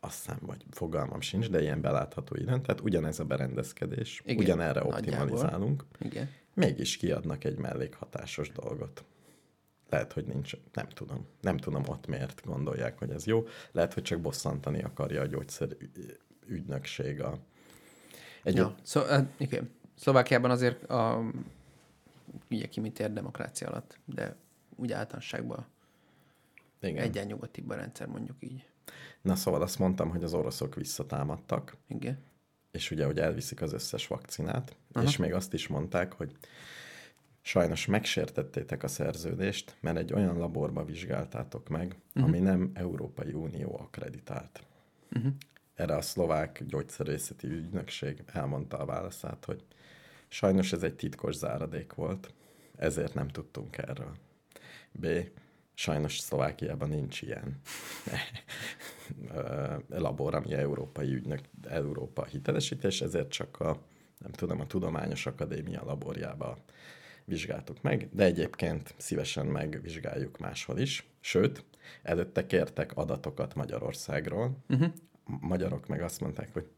azt 0.00 0.20
hiszem, 0.20 0.38
vagy 0.40 0.64
fogalmam 0.70 1.20
sincs, 1.20 1.50
de 1.50 1.62
ilyen 1.62 1.80
belátható 1.80 2.34
időn, 2.36 2.62
tehát 2.62 2.80
ugyanez 2.80 3.20
a 3.20 3.24
berendezkedés, 3.24 4.22
Igen, 4.24 4.44
ugyanerre 4.44 4.80
nagyjából. 4.80 4.98
optimalizálunk, 4.98 5.84
Igen. 6.00 6.30
mégis 6.54 6.96
kiadnak 6.96 7.44
egy 7.44 7.58
mellékhatásos 7.58 8.52
dolgot. 8.52 9.04
Lehet, 9.90 10.12
hogy 10.12 10.24
nincs, 10.26 10.52
nem 10.72 10.88
tudom. 10.88 11.26
Nem 11.40 11.56
tudom 11.56 11.82
ott 11.88 12.06
miért 12.06 12.42
gondolják, 12.44 12.98
hogy 12.98 13.10
ez 13.10 13.26
jó. 13.26 13.46
Lehet, 13.72 13.94
hogy 13.94 14.02
csak 14.02 14.20
bosszantani 14.20 14.82
akarja 14.82 15.20
a 15.20 15.26
gyógyszer 15.26 15.68
ügynökség 16.46 17.20
a... 17.20 17.38
Egy 18.42 18.56
Ja. 18.56 18.74
Szó, 18.82 19.02
hát, 19.02 19.26
igen. 19.38 19.70
Szlovákiában 19.96 20.50
azért 20.50 20.84
a, 20.84 21.22
ugye 22.50 22.66
ki 22.66 22.80
mit 22.80 22.98
ér 22.98 23.12
demokrácia 23.12 23.68
alatt, 23.68 23.98
de 24.04 24.36
úgy 24.76 24.92
általánosságban 24.92 25.66
igen. 26.80 27.02
egyen 27.02 27.26
nyugatibb 27.26 27.70
a 27.70 27.74
rendszer, 27.74 28.06
mondjuk 28.06 28.36
így. 28.40 28.68
Na 29.22 29.34
szóval 29.34 29.62
azt 29.62 29.78
mondtam, 29.78 30.10
hogy 30.10 30.24
az 30.24 30.34
oroszok 30.34 30.74
visszatámadtak, 30.74 31.76
Igen. 31.88 32.18
és 32.70 32.90
ugye, 32.90 33.04
hogy 33.04 33.18
elviszik 33.18 33.62
az 33.62 33.72
összes 33.72 34.06
vakcinát, 34.06 34.76
Aha. 34.92 35.04
és 35.04 35.16
még 35.16 35.34
azt 35.34 35.54
is 35.54 35.68
mondták, 35.68 36.12
hogy 36.12 36.36
sajnos 37.40 37.86
megsértettétek 37.86 38.82
a 38.82 38.88
szerződést, 38.88 39.76
mert 39.80 39.96
egy 39.96 40.12
olyan 40.12 40.38
laborba 40.38 40.84
vizsgáltátok 40.84 41.68
meg, 41.68 41.96
uh-huh. 42.08 42.24
ami 42.24 42.38
nem 42.38 42.70
Európai 42.74 43.32
Unió 43.32 43.78
akreditált. 43.78 44.62
Uh-huh. 45.12 45.32
Erre 45.74 45.96
a 45.96 46.02
szlovák 46.02 46.64
gyógyszerészeti 46.66 47.46
ügynökség 47.46 48.22
elmondta 48.26 48.78
a 48.78 48.84
válaszát, 48.84 49.44
hogy 49.44 49.64
sajnos 50.36 50.72
ez 50.72 50.82
egy 50.82 50.94
titkos 50.94 51.34
záradék 51.34 51.92
volt, 51.92 52.32
ezért 52.76 53.14
nem 53.14 53.28
tudtunk 53.28 53.78
erről. 53.78 54.16
B. 54.92 55.06
Sajnos 55.74 56.18
Szlovákiában 56.18 56.88
nincs 56.88 57.22
ilyen 57.22 57.60
labor, 59.88 60.34
ami 60.34 60.54
európai 60.54 61.14
ügynök, 61.14 61.40
Európa 61.68 62.24
hitelesítés, 62.24 63.00
ezért 63.00 63.28
csak 63.28 63.60
a, 63.60 63.82
nem 64.18 64.30
tudom, 64.30 64.60
a 64.60 64.66
Tudományos 64.66 65.26
Akadémia 65.26 65.84
laborjába 65.84 66.58
vizsgáltuk 67.24 67.82
meg, 67.82 68.08
de 68.12 68.24
egyébként 68.24 68.94
szívesen 68.96 69.46
megvizsgáljuk 69.46 70.38
máshol 70.38 70.78
is. 70.78 71.08
Sőt, 71.20 71.64
előtte 72.02 72.46
kértek 72.46 72.96
adatokat 72.96 73.54
Magyarországról. 73.54 74.56
Uh-huh. 74.68 74.92
Magyarok 75.24 75.86
meg 75.86 76.02
azt 76.02 76.20
mondták, 76.20 76.52
hogy 76.52 76.68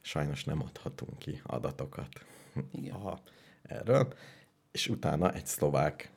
sajnos 0.00 0.44
nem 0.44 0.62
adhatunk 0.62 1.18
ki 1.18 1.40
adatokat 1.42 2.08
Igen. 2.72 2.94
Aha, 2.94 3.22
erről. 3.62 4.12
És 4.70 4.88
utána 4.88 5.32
egy 5.32 5.46
szlovák, 5.46 6.10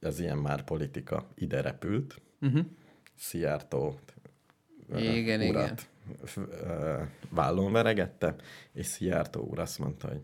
ez 0.00 0.20
ilyen 0.20 0.38
már 0.38 0.64
politika, 0.64 1.28
ide 1.34 1.60
repült, 1.60 2.20
Uh-huh. 2.44 2.66
Szijjártó 3.16 3.98
Igen, 4.96 5.40
urat 5.40 5.88
ö, 6.36 7.02
vállon 7.30 7.72
veregette, 7.72 8.36
és 8.72 8.86
Szijjártó 8.86 9.40
úr 9.40 9.58
azt 9.58 9.78
mondta, 9.78 10.08
hogy 10.08 10.22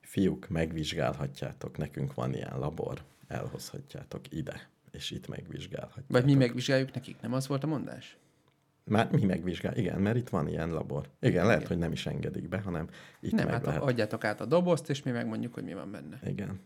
fiúk, 0.00 0.48
megvizsgálhatjátok, 0.48 1.76
nekünk 1.76 2.14
van 2.14 2.34
ilyen 2.34 2.58
labor, 2.58 3.02
elhozhatjátok 3.28 4.20
ide, 4.32 4.68
és 4.90 5.10
itt 5.10 5.28
megvizsgálhatjátok. 5.28 6.10
Vagy 6.10 6.24
mi 6.24 6.34
megvizsgáljuk 6.34 6.94
nekik, 6.94 7.20
nem 7.20 7.32
az 7.32 7.46
volt 7.46 7.64
a 7.64 7.66
mondás? 7.66 8.16
Már 8.84 9.10
mi 9.10 9.24
megvizsgál, 9.24 9.76
igen, 9.76 10.00
mert 10.00 10.16
itt 10.16 10.28
van 10.28 10.48
ilyen 10.48 10.70
labor. 10.70 11.08
Igen, 11.20 11.44
lehet, 11.44 11.58
Igen. 11.58 11.72
hogy 11.72 11.78
nem 11.78 11.92
is 11.92 12.06
engedik 12.06 12.48
be, 12.48 12.58
hanem 12.58 12.88
itt 13.20 13.32
nem, 13.32 13.44
meg 13.44 13.54
hát 13.54 13.64
lehet. 13.64 13.82
adjátok 13.82 14.24
át 14.24 14.40
a 14.40 14.44
dobozt, 14.44 14.90
és 14.90 15.02
mi 15.02 15.10
megmondjuk, 15.10 15.54
hogy 15.54 15.64
mi 15.64 15.74
van 15.74 15.90
benne. 15.90 16.20
Igen. 16.24 16.60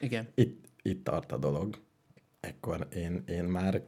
Igen. 0.00 0.28
Itt, 0.34 0.64
itt 0.82 1.04
tart 1.04 1.32
a 1.32 1.36
dolog. 1.36 1.78
Ekkor 2.40 2.88
én, 2.92 3.22
én 3.26 3.44
már 3.44 3.82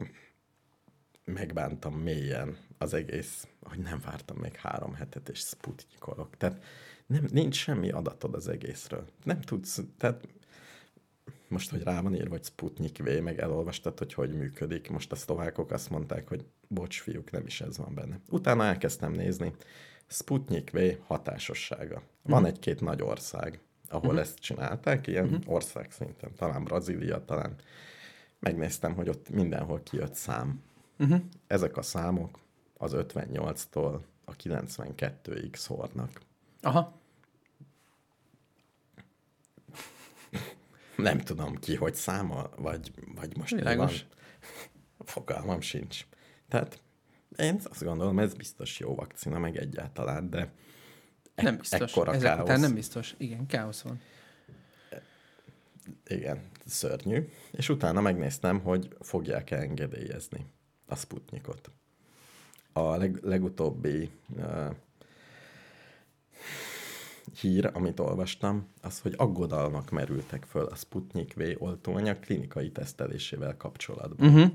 megbántam 1.25 1.93
mélyen 1.93 2.57
az 2.77 2.93
egész, 2.93 3.47
hogy 3.61 3.79
nem 3.79 4.01
vártam 4.05 4.37
még 4.37 4.55
három 4.55 4.93
hetet, 4.93 5.29
és 5.29 5.39
sputnikolok. 5.39 6.37
Tehát 6.37 6.63
nem, 7.05 7.25
nincs 7.31 7.55
semmi 7.55 7.89
adatod 7.89 8.33
az 8.33 8.47
egészről. 8.47 9.05
Nem 9.23 9.41
tudsz, 9.41 9.81
tehát 9.97 10.27
most, 11.47 11.69
hogy 11.69 11.83
rá 11.83 12.01
van 12.01 12.15
írva, 12.15 12.29
hogy 12.29 12.43
Sputnik 12.43 12.97
V, 12.97 13.21
meg 13.21 13.39
elolvastad, 13.39 13.97
hogy 13.97 14.13
hogy 14.13 14.33
működik. 14.33 14.89
Most 14.89 15.11
a 15.11 15.15
szlovákok 15.15 15.71
azt 15.71 15.89
mondták, 15.89 16.27
hogy 16.27 16.45
bocs, 16.67 17.01
fiúk, 17.01 17.31
nem 17.31 17.45
is 17.45 17.61
ez 17.61 17.77
van 17.77 17.93
benne. 17.93 18.19
Utána 18.29 18.63
elkezdtem 18.63 19.11
nézni, 19.11 19.53
Sputnik 20.07 20.71
V 20.71 20.77
hatásossága. 21.07 22.01
Van 22.21 22.41
Mhm. 22.41 22.49
egy-két 22.49 22.81
nagy 22.81 23.01
ország, 23.01 23.59
ahol 23.89 24.11
Mhm. 24.11 24.19
ezt 24.21 24.39
csinálták, 24.39 25.07
ilyen 25.07 25.25
Mhm. 25.25 25.35
ország 25.45 25.91
szinten, 25.91 26.31
talán 26.35 26.63
Brazília, 26.63 27.25
talán 27.25 27.55
megnéztem, 28.39 28.93
hogy 28.93 29.09
ott 29.09 29.29
mindenhol 29.29 29.81
kijött 29.83 30.13
szám. 30.15 30.61
Uh-huh. 30.99 31.21
Ezek 31.47 31.77
a 31.77 31.81
számok 31.81 32.39
az 32.77 32.93
58-tól 32.93 33.99
a 34.25 34.35
92-ig 34.35 35.55
szórnak. 35.55 36.21
Aha. 36.61 36.99
Nem 40.97 41.19
tudom 41.19 41.55
ki, 41.55 41.75
hogy 41.75 41.95
számol, 41.95 42.53
vagy, 42.57 42.91
vagy 43.15 43.37
most 43.37 43.55
mi 43.55 43.61
van. 43.61 43.71
Világos. 43.71 44.05
Fogalmam 45.05 45.61
sincs. 45.61 46.05
Tehát 46.47 46.81
én 47.37 47.61
azt 47.63 47.83
gondolom, 47.83 48.19
ez 48.19 48.33
biztos 48.33 48.79
jó 48.79 48.95
vakcina, 48.95 49.39
meg 49.39 49.57
egyáltalán, 49.57 50.29
de 50.29 50.51
e- 51.35 51.43
Nem 51.43 51.57
biztos. 51.57 51.91
ekkora 51.91 52.13
Ezek 52.13 52.27
káosz, 52.27 52.41
után 52.43 52.59
nem 52.59 52.73
biztos. 52.73 53.15
Igen, 53.17 53.45
káosz 53.45 53.81
van. 53.81 54.01
igen, 56.07 56.41
szörnyű. 56.65 57.29
És 57.51 57.69
utána 57.69 58.01
megnéztem, 58.01 58.59
hogy 58.59 58.95
fogják-e 58.99 59.57
engedélyezni 59.57 60.45
a 60.85 60.95
Sputnikot. 60.95 61.71
A 62.73 62.95
leg, 62.95 63.19
legutóbbi 63.23 64.09
uh, 64.29 64.75
hír, 67.39 67.69
amit 67.73 67.99
olvastam, 67.99 68.67
az, 68.81 68.99
hogy 68.99 69.13
aggodalmak 69.17 69.89
merültek 69.89 70.43
föl 70.43 70.65
a 70.65 70.75
Sputnik 70.75 71.33
V 71.33 71.41
oltóanyag 71.63 72.19
klinikai 72.19 72.71
tesztelésével 72.71 73.57
kapcsolatban. 73.57 74.27
Uh-huh. 74.27 74.51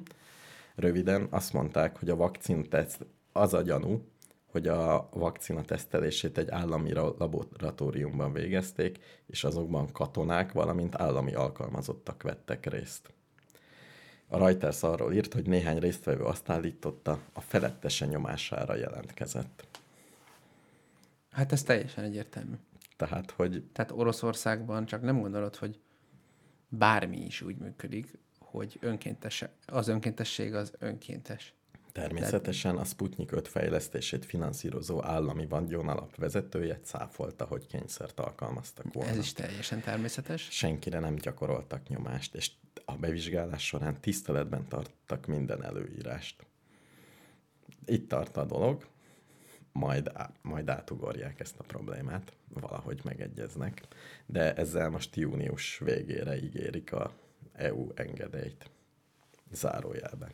Röviden 0.74 1.26
azt 1.30 1.52
mondták, 1.52 1.98
hogy 1.98 2.10
a 2.10 2.16
vakcinteszt 2.16 3.06
az 3.32 3.54
a 3.54 3.62
gyanú, 3.62 4.04
hogy 4.50 4.68
a 4.68 5.08
vakcina 5.12 5.62
tesztelését 5.62 6.38
egy 6.38 6.50
állami 6.50 6.92
ra- 6.92 7.18
laboratóriumban 7.18 8.32
végezték, 8.32 8.98
és 9.26 9.44
azokban 9.44 9.92
katonák, 9.92 10.52
valamint 10.52 10.94
állami 10.94 11.34
alkalmazottak 11.34 12.22
vettek 12.22 12.66
részt. 12.66 13.12
A 14.26 14.38
Reuters 14.38 14.82
arról 14.82 15.12
írt, 15.12 15.32
hogy 15.32 15.46
néhány 15.46 15.78
résztvevő 15.78 16.24
azt 16.24 16.48
állította, 16.48 17.18
a 17.32 17.40
felettese 17.40 18.06
nyomására 18.06 18.74
jelentkezett. 18.74 19.66
Hát 21.32 21.52
ez 21.52 21.62
teljesen 21.62 22.04
egyértelmű. 22.04 22.54
Tehát, 22.96 23.30
hogy 23.30 23.64
Tehát 23.72 23.90
Oroszországban 23.90 24.86
csak 24.86 25.02
nem 25.02 25.20
gondolod, 25.20 25.56
hogy 25.56 25.80
bármi 26.68 27.24
is 27.24 27.40
úgy 27.40 27.56
működik, 27.56 28.18
hogy 28.38 28.78
önkéntes, 28.80 29.44
az 29.66 29.88
önkéntesség 29.88 30.54
az 30.54 30.72
önkéntes. 30.78 31.54
természetesen 31.92 32.76
a 32.76 32.84
Sputnik 32.84 33.32
5 33.32 33.48
fejlesztését 33.48 34.24
finanszírozó 34.24 35.04
állami 35.04 35.46
vagyonalap 35.46 36.16
vezetője 36.16 36.80
cáfolta, 36.80 37.44
hogy 37.44 37.66
kényszert 37.66 38.20
alkalmaztak 38.20 38.92
volna. 38.92 39.10
Ez 39.10 39.16
is 39.18 39.32
teljesen 39.32 39.80
természetes. 39.80 40.48
senkire 40.50 40.98
nem 40.98 41.14
gyakoroltak 41.14 41.88
nyomást, 41.88 42.34
és 42.34 42.50
a 42.84 42.96
bevizsgálás 42.96 43.66
során 43.66 44.00
tiszteletben 44.00 44.68
tartottak 44.68 45.26
minden 45.26 45.64
előírást. 45.64 46.46
Itt 47.84 48.08
tart 48.08 48.36
a 48.36 48.44
dolog, 48.44 48.86
majd, 49.72 50.10
á- 50.14 50.34
majd 50.42 50.68
átugorják 50.68 51.40
ezt 51.40 51.58
a 51.58 51.62
problémát, 51.62 52.32
valahogy 52.60 53.00
megegyeznek, 53.04 53.82
de 54.26 54.54
ezzel 54.54 54.90
most 54.90 55.16
június 55.16 55.78
végére 55.78 56.42
ígérik 56.42 56.92
a 56.92 57.12
EU 57.52 57.88
engedélyt. 57.94 58.70
Zárójelben. 59.52 60.30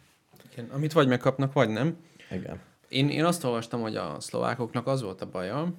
Igen, 0.53 0.71
amit 0.71 0.93
vagy 0.93 1.09
megkapnak, 1.09 1.53
vagy 1.53 1.69
nem. 1.69 2.05
Igen. 2.31 2.61
Én, 2.89 3.09
én 3.09 3.25
azt 3.25 3.45
olvastam, 3.45 3.81
hogy 3.81 3.97
a 3.97 4.21
szlovákoknak 4.21 4.87
az 4.87 5.03
volt 5.03 5.21
a 5.21 5.31
baja, 5.31 5.75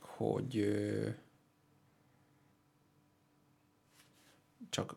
hogy 0.00 0.56
ö, 0.56 1.08
csak 4.70 4.96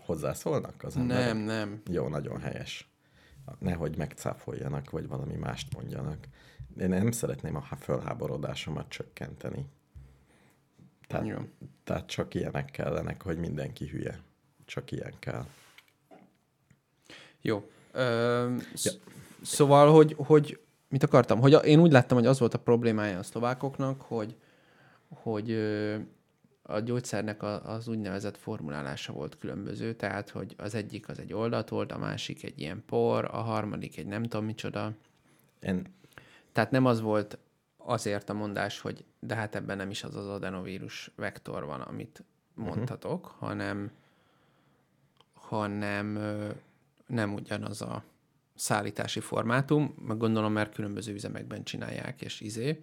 Hozzászólnak 0.00 0.82
az 0.82 0.96
emberek? 0.96 1.24
nem, 1.24 1.36
nem. 1.36 1.82
Jó, 1.90 2.08
nagyon 2.08 2.40
helyes. 2.40 2.88
Nehogy 3.58 3.96
megcáfoljanak, 3.96 4.90
vagy 4.90 5.08
valami 5.08 5.34
mást 5.34 5.74
mondjanak. 5.74 6.18
Én 6.80 6.88
nem 6.88 7.10
szeretném 7.10 7.56
a 7.56 7.60
há- 7.60 7.82
fölháborodásomat 7.82 8.88
csökkenteni. 8.88 9.66
Tehát, 11.06 11.26
Jó. 11.26 11.36
tehát 11.84 12.06
csak 12.06 12.34
ilyenek 12.34 12.70
kellenek, 12.70 13.22
hogy 13.22 13.38
mindenki 13.38 13.86
hülye. 13.86 14.20
Csak 14.64 14.90
ilyen 14.90 15.14
kell. 15.18 15.46
Jó. 17.40 17.70
Ö, 17.92 18.54
ja. 18.74 18.92
Szóval, 19.42 19.92
hogy, 19.92 20.14
hogy 20.18 20.60
mit 20.88 21.02
akartam? 21.02 21.40
Hogy 21.40 21.64
én 21.64 21.80
úgy 21.80 21.92
láttam, 21.92 22.18
hogy 22.18 22.26
az 22.26 22.38
volt 22.38 22.54
a 22.54 22.58
problémája 22.58 23.18
a 23.18 23.22
szlovákoknak, 23.22 24.00
hogy, 24.00 24.36
hogy 25.08 25.50
a 26.68 26.80
gyógyszernek 26.80 27.42
az 27.42 27.88
úgynevezett 27.88 28.36
formulálása 28.36 29.12
volt 29.12 29.38
különböző, 29.38 29.94
tehát, 29.94 30.30
hogy 30.30 30.54
az 30.56 30.74
egyik 30.74 31.08
az 31.08 31.18
egy 31.18 31.32
oldat 31.32 31.68
volt, 31.68 31.92
a 31.92 31.98
másik 31.98 32.44
egy 32.44 32.60
ilyen 32.60 32.82
por, 32.86 33.24
a 33.24 33.40
harmadik 33.40 33.98
egy 33.98 34.06
nem 34.06 34.22
tudom 34.22 34.44
micsoda. 34.44 34.92
Én... 35.60 35.94
Tehát 36.52 36.70
nem 36.70 36.84
az 36.84 37.00
volt 37.00 37.38
azért 37.76 38.30
a 38.30 38.34
mondás, 38.34 38.80
hogy 38.80 39.04
de 39.20 39.34
hát 39.34 39.54
ebben 39.54 39.76
nem 39.76 39.90
is 39.90 40.04
az 40.04 40.16
az 40.16 40.26
adenovírus 40.26 41.10
vektor 41.16 41.64
van, 41.64 41.80
amit 41.80 42.24
mondhatok, 42.54 43.24
uh-huh. 43.24 43.48
hanem 43.48 43.90
hanem 45.32 46.18
nem 47.06 47.34
ugyanaz 47.34 47.82
a 47.82 48.02
szállítási 48.54 49.20
formátum, 49.20 49.94
meg 50.06 50.16
gondolom, 50.16 50.52
mert 50.52 50.74
különböző 50.74 51.12
üzemekben 51.12 51.64
csinálják, 51.64 52.22
és 52.22 52.40
izé. 52.40 52.82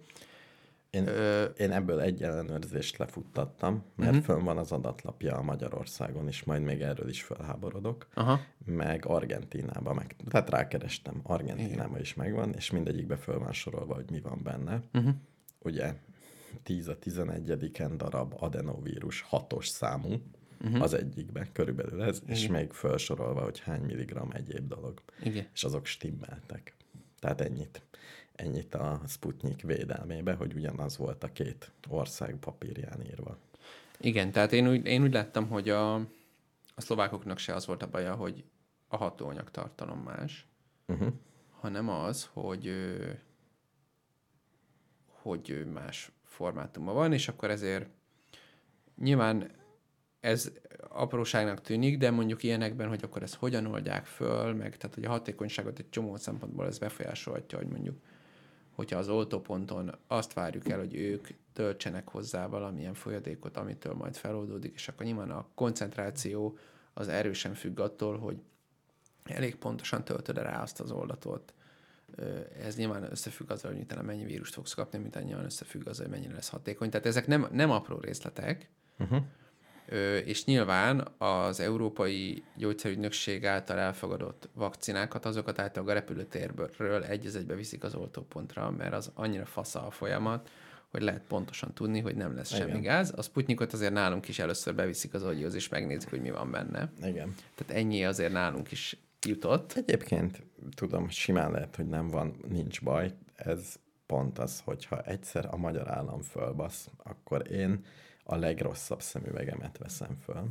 Én, 0.94 1.06
Ö... 1.06 1.44
én 1.44 1.72
ebből 1.72 2.00
egy 2.00 2.22
ellenőrzést 2.22 2.96
lefuttattam, 2.96 3.82
mert 3.96 4.10
uh-huh. 4.10 4.24
fönn 4.24 4.44
van 4.44 4.58
az 4.58 4.72
adatlapja 4.72 5.36
a 5.36 5.42
Magyarországon 5.42 6.28
is, 6.28 6.44
majd 6.44 6.62
még 6.62 6.80
erről 6.80 7.08
is 7.08 7.22
felháborodok, 7.22 8.08
Aha. 8.14 8.40
meg 8.64 9.06
Argentinában, 9.06 9.94
meg, 9.94 10.16
tehát 10.28 10.50
rákerestem, 10.50 11.20
Argentinában 11.22 12.00
is 12.00 12.14
megvan, 12.14 12.52
és 12.52 12.70
mindegyikbe 12.70 13.16
föl 13.16 13.38
van 13.38 13.52
sorolva, 13.52 13.94
hogy 13.94 14.10
mi 14.10 14.20
van 14.20 14.40
benne. 14.42 14.82
Uh-huh. 14.92 15.14
Ugye 15.58 15.94
10 16.62 16.88
a 16.88 16.98
11 16.98 17.96
darab 17.96 18.34
adenovírus 18.38 19.20
hatos 19.20 19.68
számú, 19.68 20.22
uh-huh. 20.64 20.82
az 20.82 20.94
egyikbe, 20.94 21.48
körülbelül 21.52 22.02
ez, 22.02 22.20
Igen. 22.22 22.34
és 22.36 22.46
még 22.46 22.72
felsorolva, 22.72 23.42
hogy 23.42 23.60
hány 23.60 23.82
milligram 23.82 24.30
egyéb 24.32 24.68
dolog. 24.68 25.02
Igen. 25.22 25.46
És 25.54 25.64
azok 25.64 25.86
stimmeltek. 25.86 26.74
Tehát 27.20 27.40
ennyit. 27.40 27.82
Ennyit 28.34 28.74
a 28.74 29.00
Sputnik 29.06 29.62
védelmébe, 29.62 30.34
hogy 30.34 30.54
ugyanaz 30.54 30.96
volt 30.96 31.24
a 31.24 31.32
két 31.32 31.70
ország 31.88 32.36
papírján 32.36 33.02
írva. 33.06 33.38
Igen, 33.98 34.32
tehát 34.32 34.52
én 34.52 34.68
úgy, 34.68 34.86
én 34.86 35.02
úgy 35.02 35.12
láttam, 35.12 35.48
hogy 35.48 35.68
a, 35.68 35.94
a 36.74 36.80
szlovákoknak 36.80 37.38
se 37.38 37.54
az 37.54 37.66
volt 37.66 37.82
a 37.82 37.90
baja, 37.90 38.14
hogy 38.14 38.44
a 38.88 38.96
hatóanyag 38.96 39.50
tartalom 39.50 39.98
más, 39.98 40.46
uh-huh. 40.86 41.12
hanem 41.60 41.88
az, 41.88 42.28
hogy 42.32 42.72
hogy 45.06 45.66
más 45.72 46.12
formátumban 46.24 46.94
van, 46.94 47.12
és 47.12 47.28
akkor 47.28 47.50
ezért 47.50 47.88
nyilván 48.96 49.50
ez 50.20 50.52
apróságnak 50.88 51.60
tűnik, 51.60 51.98
de 51.98 52.10
mondjuk 52.10 52.42
ilyenekben, 52.42 52.88
hogy 52.88 53.00
akkor 53.02 53.22
ezt 53.22 53.34
hogyan 53.34 53.66
oldják 53.66 54.06
föl, 54.06 54.54
meg 54.54 54.76
tehát 54.76 54.94
hogy 54.94 55.04
a 55.04 55.08
hatékonyságot 55.10 55.78
egy 55.78 55.90
csomó 55.90 56.16
szempontból 56.16 56.66
ez 56.66 56.78
befolyásolhatja, 56.78 57.58
hogy 57.58 57.66
mondjuk 57.66 57.98
hogyha 58.74 58.98
az 58.98 59.08
oltóponton 59.08 59.94
azt 60.06 60.32
várjuk 60.32 60.68
el, 60.68 60.78
hogy 60.78 60.94
ők 60.94 61.28
töltsenek 61.52 62.08
hozzá 62.08 62.46
valamilyen 62.46 62.94
folyadékot, 62.94 63.56
amitől 63.56 63.94
majd 63.94 64.16
feloldódik, 64.16 64.74
és 64.74 64.88
akkor 64.88 65.06
nyilván 65.06 65.30
a 65.30 65.46
koncentráció 65.54 66.58
az 66.94 67.08
erősen 67.08 67.54
függ 67.54 67.80
attól, 67.80 68.18
hogy 68.18 68.36
elég 69.24 69.56
pontosan 69.56 70.04
töltöd 70.04 70.38
rá 70.38 70.62
azt 70.62 70.80
az 70.80 70.90
oldatot. 70.90 71.54
Ez 72.62 72.76
nyilván 72.76 73.10
összefügg 73.10 73.50
azzal, 73.50 73.72
hogy 73.72 73.80
utána 73.80 74.02
mennyi 74.02 74.24
vírust 74.24 74.54
fogsz 74.54 74.74
kapni, 74.74 74.98
mint 74.98 75.24
nyilván 75.24 75.44
összefügg 75.44 75.88
azzal, 75.88 76.06
hogy 76.06 76.14
mennyire 76.14 76.34
lesz 76.34 76.48
hatékony. 76.48 76.90
Tehát 76.90 77.06
ezek 77.06 77.26
nem, 77.26 77.48
nem 77.52 77.70
apró 77.70 77.98
részletek, 77.98 78.70
uh-huh 78.98 79.22
és 80.24 80.44
nyilván 80.44 81.08
az 81.18 81.60
Európai 81.60 82.42
Gyógyszerügynökség 82.56 83.46
által 83.46 83.78
elfogadott 83.78 84.48
vakcinákat, 84.54 85.26
azokat 85.26 85.58
általában 85.58 85.94
a 85.96 85.98
repülőtérből 85.98 87.02
egy 87.02 87.26
az 87.26 87.36
egybe 87.36 87.54
viszik 87.54 87.84
az 87.84 87.94
oltópontra, 87.94 88.70
mert 88.70 88.92
az 88.92 89.10
annyira 89.14 89.46
fasza 89.46 89.86
a 89.86 89.90
folyamat, 89.90 90.50
hogy 90.90 91.02
lehet 91.02 91.22
pontosan 91.28 91.72
tudni, 91.72 92.00
hogy 92.00 92.16
nem 92.16 92.34
lesz 92.34 92.52
Igen. 92.52 92.68
semmi 92.68 92.80
gáz. 92.80 93.12
A 93.16 93.22
Sputnikot 93.22 93.72
azért 93.72 93.92
nálunk 93.92 94.28
is 94.28 94.38
először 94.38 94.74
beviszik 94.74 95.14
az 95.14 95.22
agyhoz, 95.22 95.54
és 95.54 95.68
megnézik, 95.68 96.10
hogy 96.10 96.20
mi 96.20 96.30
van 96.30 96.50
benne. 96.50 96.92
Igen. 97.02 97.34
Tehát 97.54 97.82
ennyi 97.82 98.04
azért 98.04 98.32
nálunk 98.32 98.70
is 98.70 98.96
jutott. 99.26 99.72
Egyébként 99.72 100.42
tudom, 100.74 101.08
simán 101.08 101.50
lehet, 101.50 101.76
hogy 101.76 101.86
nem 101.86 102.08
van, 102.08 102.36
nincs 102.48 102.82
baj. 102.82 103.12
Ez 103.34 103.74
pont 104.06 104.38
az, 104.38 104.60
hogyha 104.64 105.02
egyszer 105.02 105.48
a 105.50 105.56
magyar 105.56 105.90
állam 105.90 106.20
fölbasz, 106.20 106.88
akkor 107.02 107.50
én 107.52 107.84
a 108.24 108.36
legrosszabb 108.36 109.02
szemüvegemet 109.02 109.78
veszem 109.78 110.16
föl. 110.24 110.44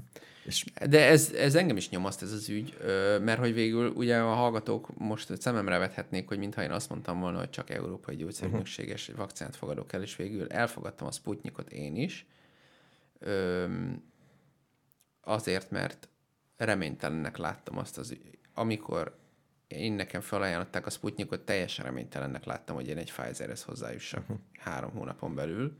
És... 0.45 0.65
De 0.89 1.05
ez, 1.05 1.31
ez 1.31 1.55
engem 1.55 1.77
is 1.77 1.89
nyomaszt 1.89 2.21
ez 2.21 2.31
az 2.31 2.49
ügy, 2.49 2.77
mert 3.21 3.39
hogy 3.39 3.53
végül 3.53 3.89
ugye 3.89 4.17
a 4.17 4.33
hallgatók 4.33 4.97
most 4.97 5.41
szememre 5.41 5.77
vethetnék, 5.77 6.27
hogy 6.27 6.37
mintha 6.37 6.63
én 6.63 6.71
azt 6.71 6.89
mondtam 6.89 7.19
volna, 7.19 7.37
hogy 7.37 7.49
csak 7.49 7.69
európai 7.69 8.15
gyógyszerügynökséges 8.15 9.07
uh-huh. 9.07 9.23
vakcinát 9.23 9.55
fogadok 9.55 9.93
el, 9.93 10.01
és 10.01 10.15
végül 10.15 10.47
elfogadtam 10.47 11.07
a 11.07 11.11
Sputnikot 11.11 11.71
én 11.71 11.95
is. 11.95 12.25
Azért, 15.21 15.71
mert 15.71 16.09
reménytelennek 16.57 17.37
láttam 17.37 17.77
azt 17.77 17.97
az, 17.97 18.17
amikor 18.53 19.17
én 19.67 19.93
nekem 19.93 20.21
felajánlották 20.21 20.85
a 20.85 20.89
Sputnikot, 20.89 21.41
teljesen 21.41 21.85
reménytelennek 21.85 22.45
láttam, 22.45 22.75
hogy 22.75 22.87
én 22.87 22.97
egy 22.97 23.11
Pfizerhez 23.11 23.63
hozzájussak 23.63 24.21
uh-huh. 24.21 24.37
három 24.57 24.91
hónapon 24.91 25.35
belül 25.35 25.77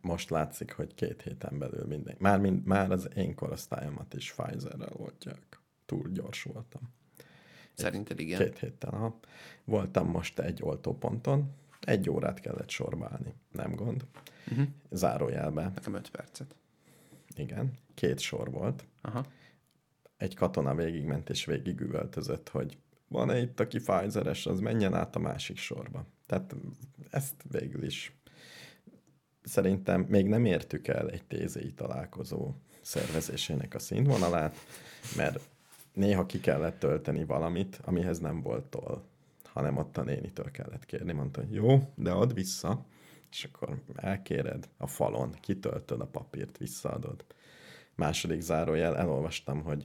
most 0.00 0.30
látszik, 0.30 0.72
hogy 0.72 0.94
két 0.94 1.22
héten 1.22 1.58
belül 1.58 1.86
minden. 1.86 2.14
Már, 2.18 2.40
mind, 2.40 2.64
már 2.64 2.90
az 2.90 3.08
én 3.14 3.34
korosztályomat 3.34 4.14
is 4.14 4.32
Pfizerrel 4.32 4.92
oltják. 4.96 5.60
Túl 5.86 6.08
gyors 6.08 6.42
voltam. 6.42 6.82
Szerinted 7.74 8.20
igen? 8.20 8.38
Két 8.38 8.58
héttel, 8.58 8.90
ha 8.90 9.18
Voltam 9.64 10.08
most 10.08 10.38
egy 10.38 10.62
oltóponton, 10.62 11.50
egy 11.80 12.10
órát 12.10 12.40
kellett 12.40 12.70
sorbálni, 12.70 13.34
nem 13.52 13.74
gond. 13.74 14.06
Uh-huh. 14.50 14.66
Zárójelbe. 14.90 15.72
Nekem 15.74 15.94
öt 15.94 16.10
percet. 16.10 16.54
Igen, 17.36 17.72
két 17.94 18.18
sor 18.18 18.50
volt. 18.50 18.84
Aha. 19.00 19.26
Egy 20.16 20.34
katona 20.34 20.74
végigment 20.74 21.30
és 21.30 21.44
végigüvöltözött, 21.44 22.48
hogy 22.48 22.78
van-e 23.08 23.38
itt, 23.40 23.60
aki 23.60 23.78
Pfizeres, 23.78 24.46
az 24.46 24.60
menjen 24.60 24.94
át 24.94 25.16
a 25.16 25.18
másik 25.18 25.56
sorba. 25.56 26.06
Tehát 26.26 26.54
ezt 27.10 27.34
végül 27.50 27.84
is 27.84 28.19
szerintem 29.44 30.00
még 30.00 30.26
nem 30.26 30.44
értük 30.44 30.88
el 30.88 31.10
egy 31.10 31.24
tézéi 31.24 31.72
találkozó 31.72 32.54
szervezésének 32.80 33.74
a 33.74 33.78
színvonalát, 33.78 34.56
mert 35.16 35.40
néha 35.92 36.26
ki 36.26 36.40
kellett 36.40 36.78
tölteni 36.78 37.24
valamit, 37.24 37.80
amihez 37.84 38.18
nem 38.18 38.42
volt 38.42 38.64
toll, 38.64 39.02
hanem 39.44 39.76
ott 39.76 39.96
a 39.96 40.02
nénitől 40.02 40.50
kellett 40.50 40.86
kérni. 40.86 41.12
Mondta, 41.12 41.42
jó, 41.50 41.92
de 41.94 42.10
add 42.10 42.34
vissza, 42.34 42.84
és 43.30 43.44
akkor 43.44 43.82
elkéred 43.94 44.68
a 44.76 44.86
falon, 44.86 45.34
kitöltöd 45.40 46.00
a 46.00 46.06
papírt, 46.06 46.58
visszaadod. 46.58 47.24
Második 47.94 48.40
zárójel, 48.40 48.96
elolvastam, 48.96 49.62
hogy 49.62 49.84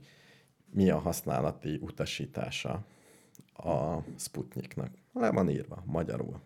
mi 0.72 0.90
a 0.90 1.00
használati 1.00 1.80
utasítása 1.82 2.86
a 3.54 3.98
Sputniknak. 4.18 4.92
Le 5.14 5.32
van 5.32 5.50
írva, 5.50 5.84
magyarul. 5.86 6.40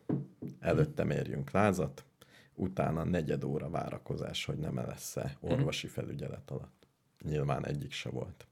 Előtte 0.60 1.04
mérjünk 1.04 1.52
lázat, 1.52 2.04
utána 2.60 3.04
negyed 3.04 3.44
óra 3.44 3.70
várakozás, 3.70 4.46
hogy 4.46 4.58
nem 4.58 4.76
lesz-e 4.76 5.38
orvosi 5.40 5.88
felügyelet 5.88 6.52
alatt. 6.52 6.88
Nyilván 7.22 7.66
egyik 7.66 7.92
se 7.92 8.10
volt. 8.10 8.48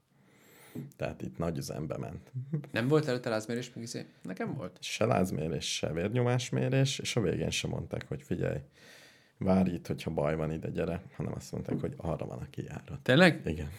Tehát 0.96 1.22
itt 1.22 1.38
nagy 1.38 1.56
üzembe 1.56 1.96
ment. 1.96 2.32
Nem 2.70 2.88
volt 2.88 3.06
előtte 3.06 3.28
lázmérés, 3.28 3.72
meg 3.74 3.84
izé? 3.84 4.06
Nekem 4.22 4.54
volt. 4.54 4.78
Se 4.80 5.04
lázmérés, 5.04 5.74
se 5.76 5.92
vérnyomásmérés, 5.92 6.98
és 6.98 7.16
a 7.16 7.20
végén 7.20 7.50
sem 7.50 7.70
mondták, 7.70 8.08
hogy 8.08 8.22
figyelj, 8.22 8.58
várj 9.38 9.70
itt, 9.70 9.86
hogyha 9.86 10.10
baj 10.10 10.36
van, 10.36 10.52
ide 10.52 10.70
gyere, 10.70 11.02
hanem 11.16 11.32
azt 11.36 11.52
mondták, 11.52 11.80
hogy 11.80 11.94
arra 11.96 12.26
van 12.26 12.38
a 12.38 12.50
kijárat. 12.50 13.00
Tényleg? 13.02 13.42
Igen. 13.44 13.70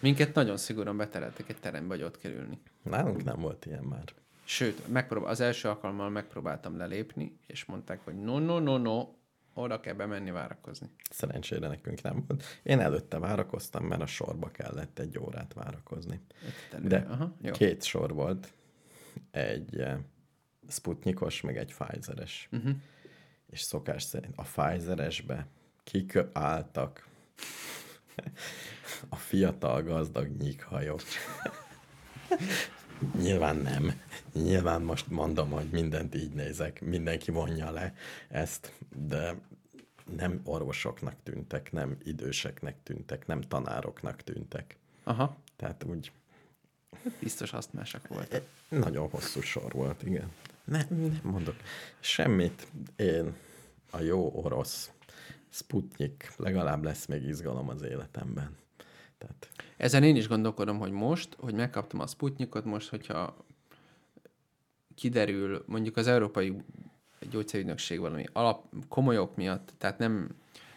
Minket 0.00 0.34
nagyon 0.34 0.56
szigorúan 0.56 0.96
betereltek 0.96 1.48
egy 1.48 1.60
terembe, 1.60 1.94
hogy 1.94 2.04
ott 2.04 2.18
kerülni. 2.18 2.58
Nálunk 2.82 3.24
nem 3.24 3.40
volt 3.40 3.66
ilyen 3.66 3.84
már. 3.84 4.04
Sőt, 4.44 4.88
megpróbál, 4.88 5.30
az 5.30 5.40
első 5.40 5.68
alkalommal 5.68 6.10
megpróbáltam 6.10 6.76
lelépni, 6.76 7.38
és 7.46 7.64
mondták, 7.64 8.00
hogy 8.04 8.14
no, 8.14 8.38
no, 8.38 8.58
no, 8.58 8.78
no, 8.78 9.08
oda 9.54 9.80
kell 9.80 9.94
bemenni 9.94 10.30
várakozni. 10.30 10.90
Szerencsére 11.10 11.68
nekünk 11.68 12.02
nem 12.02 12.24
volt. 12.26 12.44
Én 12.62 12.80
előtte 12.80 13.18
várakoztam, 13.18 13.84
mert 13.84 14.02
a 14.02 14.06
sorba 14.06 14.50
kellett 14.50 14.98
egy 14.98 15.18
órát 15.18 15.52
várakozni. 15.52 16.20
De 16.82 17.06
Aha, 17.08 17.36
jó. 17.40 17.52
két 17.52 17.82
sor 17.82 18.12
volt. 18.12 18.52
Egy 19.30 19.76
uh, 19.76 19.98
Sputnikos, 20.68 21.40
meg 21.40 21.56
egy 21.56 21.74
Pfizeres. 21.74 22.48
Uh-huh. 22.52 22.74
És 23.46 23.60
szokás 23.60 24.02
szerint 24.02 24.34
a 24.36 24.42
Pfizeresbe 24.42 25.46
kik 25.84 26.18
álltak 26.32 27.08
a 29.08 29.16
fiatal 29.16 29.82
gazdag 29.82 30.28
nyíkhajok. 30.28 31.00
Nyilván 33.18 33.56
nem. 33.56 34.00
Nyilván 34.32 34.82
most 34.82 35.10
mondom, 35.10 35.50
hogy 35.50 35.68
mindent 35.70 36.14
így 36.14 36.32
nézek, 36.32 36.80
mindenki 36.80 37.30
vonja 37.30 37.70
le 37.70 37.94
ezt, 38.28 38.72
de 38.96 39.34
nem 40.16 40.40
orvosoknak 40.44 41.14
tűntek, 41.22 41.72
nem 41.72 41.96
időseknek 42.04 42.76
tűntek, 42.82 43.26
nem 43.26 43.40
tanároknak 43.40 44.22
tűntek. 44.22 44.76
Aha. 45.04 45.36
Tehát 45.56 45.84
úgy 45.84 46.12
Biztos 47.20 47.52
asztmásak 47.52 48.08
voltak. 48.08 48.42
Nagyon 48.68 49.08
hosszú 49.08 49.40
sor 49.40 49.72
volt, 49.72 50.02
igen. 50.02 50.32
Nem, 50.64 50.86
nem 50.88 51.20
mondok 51.22 51.56
semmit. 52.00 52.66
Én 52.96 53.34
a 53.90 54.00
jó 54.00 54.32
orosz 54.34 54.90
Sputnik, 55.48 56.32
legalább 56.36 56.84
lesz 56.84 57.06
még 57.06 57.22
izgalom 57.22 57.68
az 57.68 57.82
életemben. 57.82 58.56
Tehát... 59.18 59.48
Ezen 59.76 60.02
én 60.02 60.16
is 60.16 60.28
gondolkodom, 60.28 60.78
hogy 60.78 60.90
most, 60.90 61.36
hogy 61.38 61.54
megkaptam 61.54 62.00
a 62.00 62.06
Sputnikot, 62.06 62.64
most, 62.64 62.88
hogyha 62.88 63.36
kiderül, 64.94 65.64
mondjuk 65.66 65.96
az 65.96 66.06
Európai 66.06 66.56
Gyógyszerügynökség 67.30 68.00
valami 68.00 68.24
alap, 68.32 68.64
komoly 68.88 69.18
ok 69.18 69.36
miatt, 69.36 69.72
tehát 69.78 69.98
nem, 69.98 70.28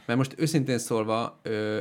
mert 0.05 0.19
most 0.19 0.33
őszintén 0.37 0.77
szólva, 0.77 1.39
ö, 1.41 1.79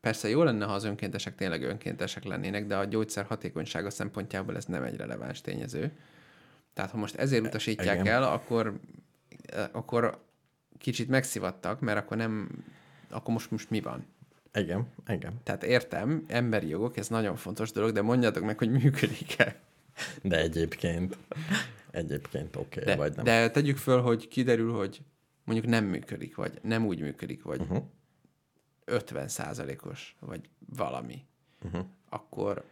persze 0.00 0.28
jó 0.28 0.42
lenne, 0.42 0.64
ha 0.64 0.72
az 0.72 0.84
önkéntesek 0.84 1.34
tényleg 1.34 1.62
önkéntesek 1.62 2.24
lennének, 2.24 2.66
de 2.66 2.76
a 2.76 2.84
gyógyszer 2.84 3.24
hatékonysága 3.24 3.90
szempontjából 3.90 4.56
ez 4.56 4.64
nem 4.64 4.82
egy 4.82 4.96
releváns 4.96 5.40
tényező. 5.40 5.92
Tehát 6.72 6.90
ha 6.90 6.96
most 6.96 7.14
ezért 7.14 7.46
utasítják 7.46 8.00
Igen. 8.00 8.14
el, 8.14 8.22
akkor, 8.22 8.80
akkor 9.72 10.24
kicsit 10.78 11.08
megszivattak, 11.08 11.80
mert 11.80 11.98
akkor 11.98 12.16
nem, 12.16 12.48
akkor 13.08 13.32
most, 13.32 13.50
most 13.50 13.70
mi 13.70 13.80
van? 13.80 14.06
Igen, 14.54 14.86
igen. 15.08 15.40
Tehát 15.42 15.62
értem, 15.62 16.24
emberi 16.28 16.68
jogok, 16.68 16.96
ez 16.96 17.08
nagyon 17.08 17.36
fontos 17.36 17.72
dolog, 17.72 17.92
de 17.92 18.02
mondjátok 18.02 18.44
meg, 18.44 18.58
hogy 18.58 18.70
működik-e. 18.70 19.60
De 20.22 20.38
egyébként, 20.38 21.18
egyébként 21.90 22.56
oké, 22.56 22.80
okay, 22.80 22.96
vagy 22.96 23.14
nem. 23.16 23.24
De 23.24 23.50
tegyük 23.50 23.76
föl, 23.76 24.00
hogy 24.00 24.28
kiderül, 24.28 24.72
hogy 24.72 25.02
mondjuk 25.44 25.70
nem 25.70 25.84
működik, 25.84 26.36
vagy 26.36 26.58
nem 26.62 26.86
úgy 26.86 27.00
működik, 27.00 27.42
vagy 27.42 27.60
uh-huh. 27.60 27.84
50 28.84 29.28
százalékos, 29.28 30.16
vagy 30.20 30.48
valami. 30.76 31.24
Uh-huh. 31.64 31.84
Akkor 32.08 32.64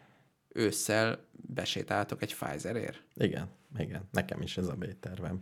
ősszel 0.49 1.19
besétáltok 1.33 2.23
egy 2.23 2.35
Pfizerért? 2.35 3.03
Igen, 3.15 3.49
igen. 3.79 4.09
Nekem 4.13 4.43
is 4.43 4.57
ez 4.57 4.69
a 4.69 4.75
B-tervem. 4.75 5.39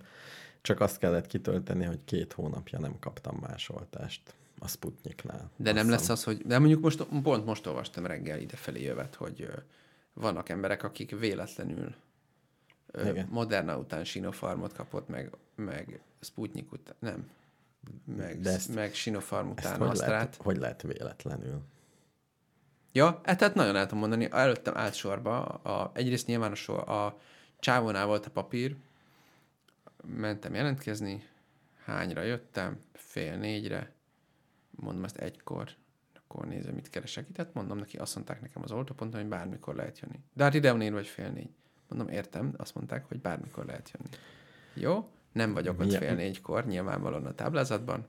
Csak 0.61 0.81
azt 0.81 0.99
kellett 0.99 1.27
kitölteni, 1.27 1.85
hogy 1.85 2.05
két 2.05 2.33
hónapja 2.33 2.79
nem 2.79 2.99
kaptam 2.99 3.37
más 3.41 3.69
oltást 3.69 4.35
a 4.59 4.69
Sputniknál. 4.69 5.51
De 5.57 5.73
nem 5.73 5.91
lesz 5.91 6.09
az, 6.09 6.25
hogy... 6.25 6.43
De 6.47 6.59
mondjuk 6.59 6.83
most, 6.83 7.03
pont 7.23 7.45
most 7.45 7.67
olvastam 7.67 8.07
reggel 8.07 8.41
idefelé 8.41 8.83
jövet, 8.83 9.15
hogy 9.15 9.49
vannak 10.13 10.49
emberek, 10.49 10.83
akik 10.83 11.19
véletlenül 11.19 11.95
Igen. 13.05 13.29
Moderna 13.31 13.79
után 13.79 14.05
Sinopharmot 14.05 14.73
kapott, 14.73 15.09
meg, 15.09 15.31
meg 15.55 16.01
Sputnik 16.21 16.73
után, 16.73 16.95
nem, 16.99 17.31
meg, 18.17 18.41
De 18.41 18.51
ezt, 18.51 18.75
meg 18.75 18.95
Sinopharm 18.95 19.49
után 19.49 19.79
hogy 19.79 19.97
lehet, 19.97 20.37
hogy 20.37 20.57
lehet 20.57 20.83
véletlenül? 20.83 21.63
Ja, 22.93 23.21
hát 23.25 23.39
tehát 23.39 23.55
nagyon 23.55 23.77
el 23.77 23.85
tudom 23.85 23.99
mondani, 23.99 24.29
előttem 24.31 24.77
állt 24.77 24.95
sorba, 24.95 25.45
a, 25.45 25.91
egyrészt 25.95 26.27
nyilván 26.27 26.51
a, 26.51 26.55
sor, 26.55 26.89
a 26.89 27.19
csávónál 27.59 28.07
volt 28.07 28.27
a 28.27 28.31
papír, 28.31 28.77
mentem 30.07 30.55
jelentkezni, 30.55 31.27
hányra 31.85 32.23
jöttem, 32.23 32.79
fél 32.93 33.37
négyre, 33.37 33.93
mondom 34.77 35.05
ezt 35.05 35.17
egykor, 35.17 35.69
akkor 36.15 36.47
nézem, 36.47 36.75
mit 36.75 36.91
keresek 36.91 37.29
itt. 37.29 37.35
Tehát 37.35 37.55
mondom 37.55 37.79
neki, 37.79 37.97
azt 37.97 38.15
mondták 38.15 38.41
nekem 38.41 38.63
az 38.63 38.73
oltóponton, 38.73 39.21
hogy 39.21 39.29
bármikor 39.29 39.75
lehet 39.75 39.99
jönni. 39.99 40.21
De 40.33 40.45
hát 40.45 40.55
ide 40.55 40.73
van 40.73 40.93
vagy 40.93 41.07
fél 41.07 41.29
négy. 41.31 41.51
Mondom, 41.89 42.09
értem, 42.09 42.55
azt 42.57 42.75
mondták, 42.75 43.05
hogy 43.05 43.21
bármikor 43.21 43.65
lehet 43.65 43.91
jönni. 43.95 44.17
Jó, 44.75 45.11
nem 45.33 45.53
vagyok 45.53 45.81
ott 45.81 45.93
fél 45.93 46.15
négykor, 46.15 46.67
nyilvánvalóan 46.67 47.27
a 47.27 47.35
táblázatban. 47.35 48.09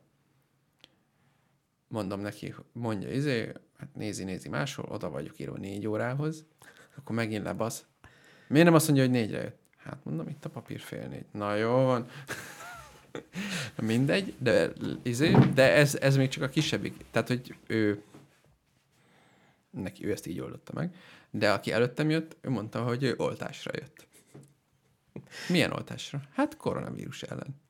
Mondom 1.88 2.20
neki, 2.20 2.56
mondja, 2.72 3.12
izé, 3.12 3.52
hát 3.78 3.96
nézi, 3.96 4.24
nézi 4.24 4.50
máshol, 4.50 4.86
oda 4.86 5.10
vagyok 5.10 5.40
írva 5.40 5.58
négy 5.58 5.88
órához, 5.88 6.46
akkor 6.96 7.16
megint 7.16 7.44
lebasz. 7.44 7.86
Miért 8.48 8.66
nem 8.66 8.74
azt 8.74 8.88
mondja, 8.88 9.06
hogy 9.06 9.14
négyre 9.14 9.42
jött? 9.42 9.60
Hát 9.78 10.04
mondom, 10.04 10.28
itt 10.28 10.46
a 10.46 10.50
papír 10.50 10.80
fél 10.80 11.08
négy. 11.08 11.26
Na 11.32 11.56
jó 11.56 11.70
van. 11.70 12.08
Mindegy, 13.82 14.34
de, 14.38 14.72
izé, 15.04 15.36
de 15.54 15.74
ez, 15.74 15.96
ez 15.96 16.18
még 16.18 16.30
csak 16.30 16.44
a 16.44 16.50
kisebbik. 16.50 16.94
Tehát, 17.12 17.28
hogy 17.28 17.56
ő 17.68 18.02
neki 19.70 20.06
ő 20.06 20.12
ezt 20.12 20.28
így 20.28 20.40
oldotta 20.40 20.72
meg, 20.76 20.96
de 21.32 21.52
aki 21.52 21.72
előttem 21.72 22.10
jött, 22.10 22.38
ő 22.42 22.50
mondta, 22.50 22.84
hogy 22.84 23.04
ő 23.04 23.14
oltásra 23.18 23.72
jött. 23.74 24.08
Milyen 25.50 25.72
oltásra? 25.72 26.22
Hát 26.34 26.58
koronavírus 26.58 27.24
ellen. 27.24 27.56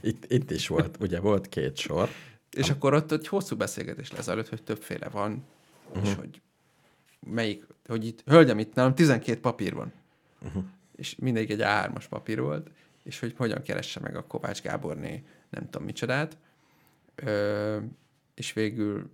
Itt, 0.00 0.30
itt 0.30 0.50
is 0.50 0.66
volt, 0.66 0.96
ugye 1.00 1.20
volt 1.20 1.48
két 1.48 1.76
sor. 1.76 2.08
És 2.50 2.70
akkor 2.70 2.94
ott 2.94 3.12
egy 3.12 3.28
hosszú 3.28 3.56
beszélgetés 3.56 4.12
lesz 4.12 4.28
előtt, 4.28 4.48
hogy 4.48 4.62
többféle 4.62 5.08
van, 5.08 5.44
uh-huh. 5.88 6.08
és 6.08 6.14
hogy 6.14 6.40
melyik, 7.20 7.66
hogy 7.86 8.06
itt, 8.06 8.22
hölgyem, 8.26 8.58
itt 8.58 8.74
nálam 8.74 8.94
12 8.94 9.40
papír 9.40 9.74
van. 9.74 9.92
Uh-huh. 10.42 10.64
És 10.96 11.16
mindegyik 11.16 11.50
egy 11.50 11.60
A3-as 11.62 12.04
papír 12.08 12.40
volt, 12.40 12.70
és 13.02 13.18
hogy 13.18 13.34
hogyan 13.36 13.62
keresse 13.62 14.00
meg 14.00 14.16
a 14.16 14.26
Kovács 14.26 14.62
Gáborné 14.62 15.24
nem 15.50 15.64
tudom 15.64 15.84
micsodát. 15.84 16.36
Ö, 17.14 17.78
és 18.34 18.52
végül 18.52 19.10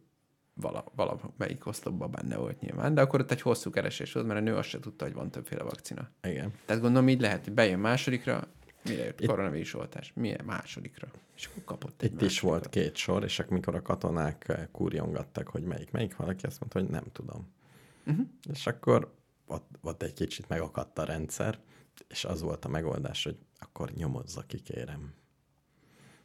vala, 0.55 0.85
valamelyik 0.95 1.67
oszlopban 1.67 2.11
benne 2.11 2.37
volt 2.37 2.61
nyilván, 2.61 2.95
de 2.95 3.01
akkor 3.01 3.21
ott 3.21 3.31
egy 3.31 3.41
hosszú 3.41 3.71
keresés 3.71 4.13
volt, 4.13 4.27
mert 4.27 4.41
a 4.41 4.43
nő 4.43 4.55
azt 4.55 4.69
se 4.69 4.81
tudta, 4.81 5.05
hogy 5.05 5.15
van 5.15 5.31
többféle 5.31 5.63
vakcina. 5.63 6.11
Igen. 6.23 6.53
Tehát 6.67 6.83
gondolom 6.83 7.09
így 7.09 7.21
lehet, 7.21 7.45
hogy 7.45 7.55
bejön 7.55 7.79
másodikra, 7.79 8.49
mire 8.85 9.05
jött? 9.05 9.21
Itt... 9.21 9.29
Koronavírus 9.29 9.75
oltás. 9.75 10.13
Milyen 10.15 10.45
másodikra? 10.45 11.09
És 11.37 11.47
akkor 11.47 11.65
kapott 11.65 12.03
egy 12.03 12.13
Itt 12.13 12.21
másodikra. 12.21 12.27
is 12.27 12.41
volt 12.41 12.69
két 12.69 12.97
sor, 12.97 13.25
és 13.25 13.39
amikor 13.39 13.75
a 13.75 13.83
katonák 13.83 14.69
kurjongattak, 14.73 15.49
hogy 15.49 15.63
melyik, 15.63 15.91
melyik 15.91 16.17
valaki 16.17 16.47
azt 16.47 16.61
mondta, 16.61 16.81
hogy 16.81 16.89
nem 16.89 17.05
tudom. 17.13 17.53
Uh-huh. 18.07 18.27
És 18.53 18.67
akkor 18.67 19.15
ott, 19.47 19.69
ott 19.81 20.03
egy 20.03 20.13
kicsit 20.13 20.49
megakadt 20.49 20.99
a 20.99 21.05
rendszer, 21.05 21.59
és 22.09 22.25
az 22.25 22.43
volt 22.43 22.65
a 22.65 22.69
megoldás, 22.69 23.25
hogy 23.25 23.37
akkor 23.59 23.91
nyomozza 23.91 24.43
ki, 24.43 24.61
kérem. 24.61 25.15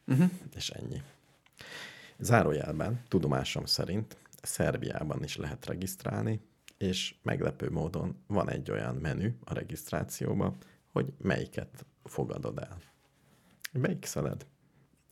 Uh-huh. 0.07 0.29
És 0.55 0.69
ennyi. 0.69 1.01
Zárójelben, 2.19 3.03
tudomásom 3.07 3.65
szerint, 3.65 4.17
Szerbiában 4.41 5.23
is 5.23 5.35
lehet 5.35 5.65
regisztrálni, 5.65 6.41
és 6.77 7.15
meglepő 7.21 7.69
módon 7.69 8.23
van 8.27 8.49
egy 8.49 8.71
olyan 8.71 8.95
menü 8.95 9.33
a 9.43 9.53
regisztrációban, 9.53 10.57
hogy 10.91 11.13
melyiket 11.17 11.85
fogadod 12.03 12.57
el. 12.57 12.77
Melyik 13.71 14.05
szeled? 14.05 14.45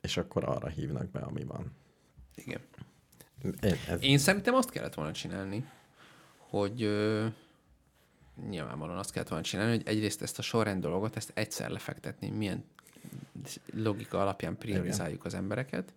És 0.02 0.18
akkor 0.18 0.44
arra 0.44 0.68
hívnak 0.68 1.12
be, 1.12 1.20
ami 1.20 1.44
van. 1.44 1.72
Igen. 2.36 2.62
Én, 3.62 3.76
ez... 3.88 4.04
Én 4.04 4.18
szerintem 4.18 4.54
azt 4.54 4.70
kellett 4.70 4.94
volna 4.94 5.12
csinálni, 5.12 5.70
hogy 6.38 6.82
nyilvánvalóan 8.50 8.98
azt 8.98 9.12
kellett 9.12 9.30
volna 9.30 9.44
csinálni, 9.44 9.76
hogy 9.76 9.88
egyrészt 9.88 10.22
ezt 10.22 10.40
a 10.40 10.42
sorrend 10.42 10.82
dolgot, 10.82 11.16
ezt 11.16 11.32
egyszer 11.34 11.70
lefektetni, 11.70 12.30
milyen 12.30 12.64
logika 13.66 14.22
alapján 14.22 14.58
priorizáljuk 14.58 15.20
Igen. 15.20 15.28
az 15.28 15.34
embereket, 15.34 15.94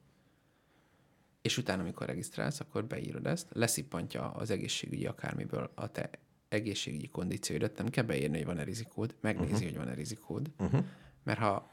és 1.42 1.58
utána, 1.58 1.82
amikor 1.82 2.06
regisztrálsz, 2.06 2.60
akkor 2.60 2.84
beírod 2.84 3.26
ezt, 3.26 3.46
leszippantja 3.52 4.30
az 4.30 4.50
egészségügyi 4.50 5.06
akármiből 5.06 5.70
a 5.74 5.90
te 5.90 6.10
egészségügyi 6.48 7.08
kondícióidat, 7.08 7.76
nem 7.76 7.88
kell 7.88 8.04
beírni, 8.04 8.36
hogy 8.36 8.46
van-e 8.46 8.64
rizikód, 8.64 9.14
megnézi, 9.20 9.52
uh-huh. 9.52 9.68
hogy 9.68 9.76
van-e 9.76 9.94
rizikód, 9.94 10.50
uh-huh. 10.58 10.84
mert 11.22 11.38
ha 11.38 11.70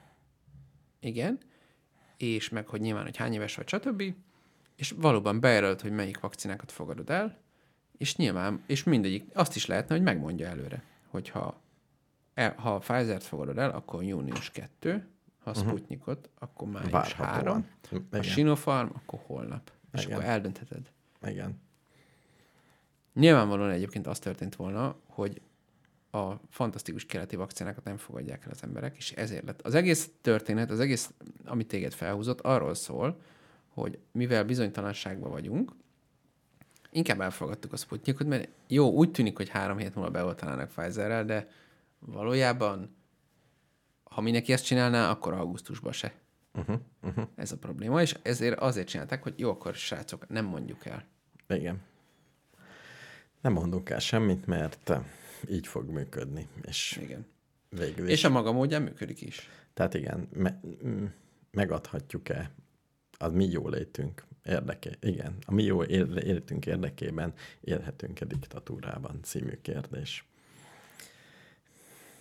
igen, 1.00 1.40
és 2.18 2.50
meg, 2.50 2.68
hogy 2.68 2.82
nyilván, 2.82 3.04
hogy 3.04 3.18
hány 3.18 3.34
éves 3.34 3.56
vagy, 3.56 3.68
stb., 3.68 4.04
és 4.76 4.92
valóban 4.98 5.40
bejelölt, 5.40 5.82
hogy 5.82 5.92
melyik 5.92 6.20
vakcinákat 6.20 6.72
fogadod 6.72 7.10
el, 7.10 7.41
és 8.02 8.16
nyilván, 8.16 8.64
és 8.66 8.84
mindegyik, 8.84 9.26
azt 9.34 9.56
is 9.56 9.66
lehetne, 9.66 9.96
hogy 9.96 10.04
megmondja 10.04 10.48
előre, 10.48 10.84
hogyha 11.08 11.62
el, 12.34 12.54
ha 12.58 12.76
a 12.76 12.78
Pfizer-t 12.78 13.24
fogadod 13.24 13.58
el, 13.58 13.70
akkor 13.70 14.04
június 14.04 14.50
2, 14.50 15.08
ha 15.40 15.50
uh-huh. 15.50 15.68
Sputnikot, 15.68 16.30
akkor 16.40 16.68
május 16.68 17.14
3, 17.14 17.68
a 18.12 18.22
Sinopharm, 18.22 18.90
akkor 18.94 19.20
holnap. 19.26 19.72
És 19.94 20.04
Igen. 20.04 20.18
akkor 20.18 20.30
eldöntheted. 20.30 20.92
Igen. 21.24 21.62
Nyilvánvalóan 23.14 23.70
egyébként 23.70 24.08
az 24.08 24.20
történt 24.20 24.56
volna, 24.56 24.96
hogy 25.08 25.42
a 26.12 26.32
fantasztikus 26.50 27.06
keleti 27.06 27.36
vakcinákat 27.36 27.84
nem 27.84 27.98
fogadják 27.98 28.46
el 28.46 28.52
az 28.52 28.64
emberek, 28.64 28.98
és 28.98 29.12
ezért 29.12 29.46
lett. 29.46 29.62
Az 29.62 29.76
egész 29.76 30.12
történet, 30.22 30.72
az 30.72 30.80
egész, 30.80 31.14
amit 31.46 31.68
téged 31.68 31.94
felhúzott, 31.94 32.42
arról 32.42 32.74
szól, 32.74 33.22
hogy 33.68 34.00
mivel 34.12 34.46
bizonytalanságban 34.46 35.32
vagyunk, 35.32 35.72
inkább 36.92 37.22
elfogadtuk 37.22 37.74
a 37.74 37.78
Sputnikot, 37.78 38.28
mert 38.28 38.50
jó, 38.68 38.92
úgy 38.92 39.12
tűnik, 39.12 39.38
hogy 39.38 39.50
három 39.50 39.78
hét 39.78 39.96
múlva 39.96 40.12
beoltanának 40.12 40.70
Pfizerrel, 40.70 41.26
de 41.26 41.48
valójában 42.00 42.96
ha 44.12 44.22
mindenki 44.22 44.54
ezt 44.54 44.66
csinálná, 44.66 45.10
akkor 45.10 45.34
augusztusban 45.34 45.92
se. 45.92 46.14
Uh-huh, 46.54 46.80
uh-huh. 47.02 47.28
Ez 47.36 47.52
a 47.52 47.58
probléma, 47.58 48.02
és 48.02 48.16
ezért 48.22 48.60
azért 48.60 48.88
csinálták, 48.88 49.24
hogy 49.24 49.34
jó, 49.38 49.50
akkor 49.50 49.76
srácok, 49.76 50.30
nem 50.30 50.46
mondjuk 50.46 50.86
el. 50.86 51.06
Igen. 51.48 51.82
Nem 53.42 53.54
mondunk 53.54 53.90
el 53.90 54.00
semmit, 54.00 54.46
mert 54.46 54.92
így 55.50 55.68
fog 55.68 55.90
működni. 55.90 56.48
És 56.62 57.00
igen. 57.02 57.26
Végül 57.70 58.06
is. 58.06 58.12
És 58.12 58.24
a 58.24 58.30
maga 58.30 58.52
módján 58.52 58.82
működik 58.82 59.22
is. 59.22 59.50
Tehát 59.74 59.94
igen, 59.94 60.28
me- 60.34 60.60
megadhatjuk-e 61.52 62.52
a 63.18 63.28
mi 63.28 63.50
jó 63.50 63.70
érdeké, 64.46 64.90
igen, 65.00 65.38
a 65.46 65.54
mi 65.54 65.64
jó 65.64 65.84
életünk 65.84 66.66
érdekében 66.66 67.34
élhetünk-e 67.62 68.26
diktatúrában 68.26 69.20
című 69.24 69.58
kérdés. 69.62 70.26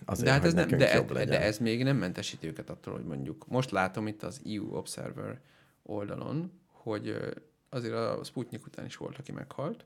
Azért, 0.04 0.26
de 0.26 0.32
hát 0.32 0.44
ez 0.44 0.54
nem, 0.54 0.68
de, 0.68 1.24
de 1.24 1.40
ez 1.40 1.58
még 1.58 1.82
nem 1.82 1.96
mentesíti 1.96 2.46
őket 2.46 2.70
attól, 2.70 2.94
hogy 2.94 3.04
mondjuk 3.04 3.46
most 3.46 3.70
látom 3.70 4.06
itt 4.06 4.22
az 4.22 4.40
EU 4.46 4.76
Observer 4.76 5.40
oldalon, 5.82 6.52
hogy 6.66 7.16
azért 7.68 7.94
a 7.94 8.24
Sputnik 8.24 8.66
után 8.66 8.84
is 8.84 8.96
volt, 8.96 9.18
aki 9.18 9.32
meghalt. 9.32 9.84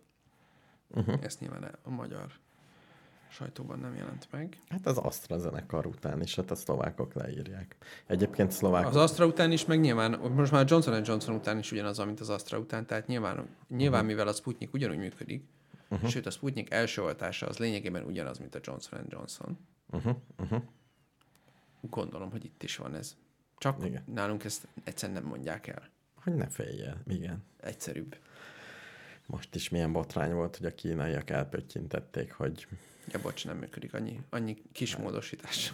Uh-huh. 0.88 1.18
Ezt 1.22 1.40
nyilván 1.40 1.78
a 1.82 1.90
magyar 1.90 2.32
sajtóban 3.34 3.78
nem 3.78 3.94
jelent 3.94 4.28
meg. 4.30 4.58
Hát 4.68 4.86
az 4.86 4.98
AstraZeneca 4.98 5.78
után 5.86 6.20
is, 6.22 6.34
hát 6.34 6.50
a 6.50 6.54
szlovákok 6.54 7.14
leírják. 7.14 7.76
Egyébként 8.06 8.50
szlovákok... 8.50 8.90
Az 8.90 8.96
Astra 8.96 9.26
után 9.26 9.52
is, 9.52 9.64
meg 9.64 9.80
nyilván, 9.80 10.18
most 10.18 10.52
már 10.52 10.64
Johnson 10.68 11.02
Johnson 11.04 11.34
után 11.34 11.58
is 11.58 11.72
ugyanaz, 11.72 11.98
mint 11.98 12.20
az 12.20 12.28
Astra 12.28 12.58
után, 12.58 12.86
tehát 12.86 13.06
nyilván, 13.06 13.48
nyilván 13.68 14.00
uh-huh. 14.00 14.06
mivel 14.06 14.28
a 14.28 14.32
Sputnik 14.32 14.72
ugyanúgy 14.74 14.96
működik, 14.96 15.44
uh-huh. 15.88 16.10
sőt 16.10 16.26
a 16.26 16.30
Sputnik 16.30 16.72
első 16.72 17.02
oltása 17.02 17.46
az 17.46 17.58
lényegében 17.58 18.04
ugyanaz, 18.04 18.38
mint 18.38 18.54
a 18.54 18.58
Johnson 18.62 19.06
Johnson. 19.08 19.58
Uh-huh. 19.90 20.16
Uh-huh. 20.38 20.62
Gondolom, 21.80 22.30
hogy 22.30 22.44
itt 22.44 22.62
is 22.62 22.76
van 22.76 22.94
ez. 22.94 23.16
Csak 23.58 23.84
Igen. 23.84 24.02
nálunk 24.06 24.44
ezt 24.44 24.66
egyszerűen 24.84 25.20
nem 25.20 25.28
mondják 25.28 25.66
el. 25.66 25.90
Hogy 26.22 26.34
ne 26.34 26.46
féljél, 26.48 27.02
igen. 27.06 27.42
Egyszerűbb. 27.60 28.16
Most 29.26 29.54
is 29.54 29.68
milyen 29.68 29.92
botrány 29.92 30.32
volt, 30.32 30.56
hogy 30.56 30.66
a 30.66 30.74
kínaiak 30.74 31.30
elpöttyintették, 31.30 32.32
hogy... 32.32 32.66
Ja, 33.12 33.20
bocs, 33.20 33.44
nem 33.44 33.56
működik, 33.56 33.94
annyi, 33.94 34.20
annyi 34.30 34.62
kis 34.72 34.96
módosítás. 34.96 35.72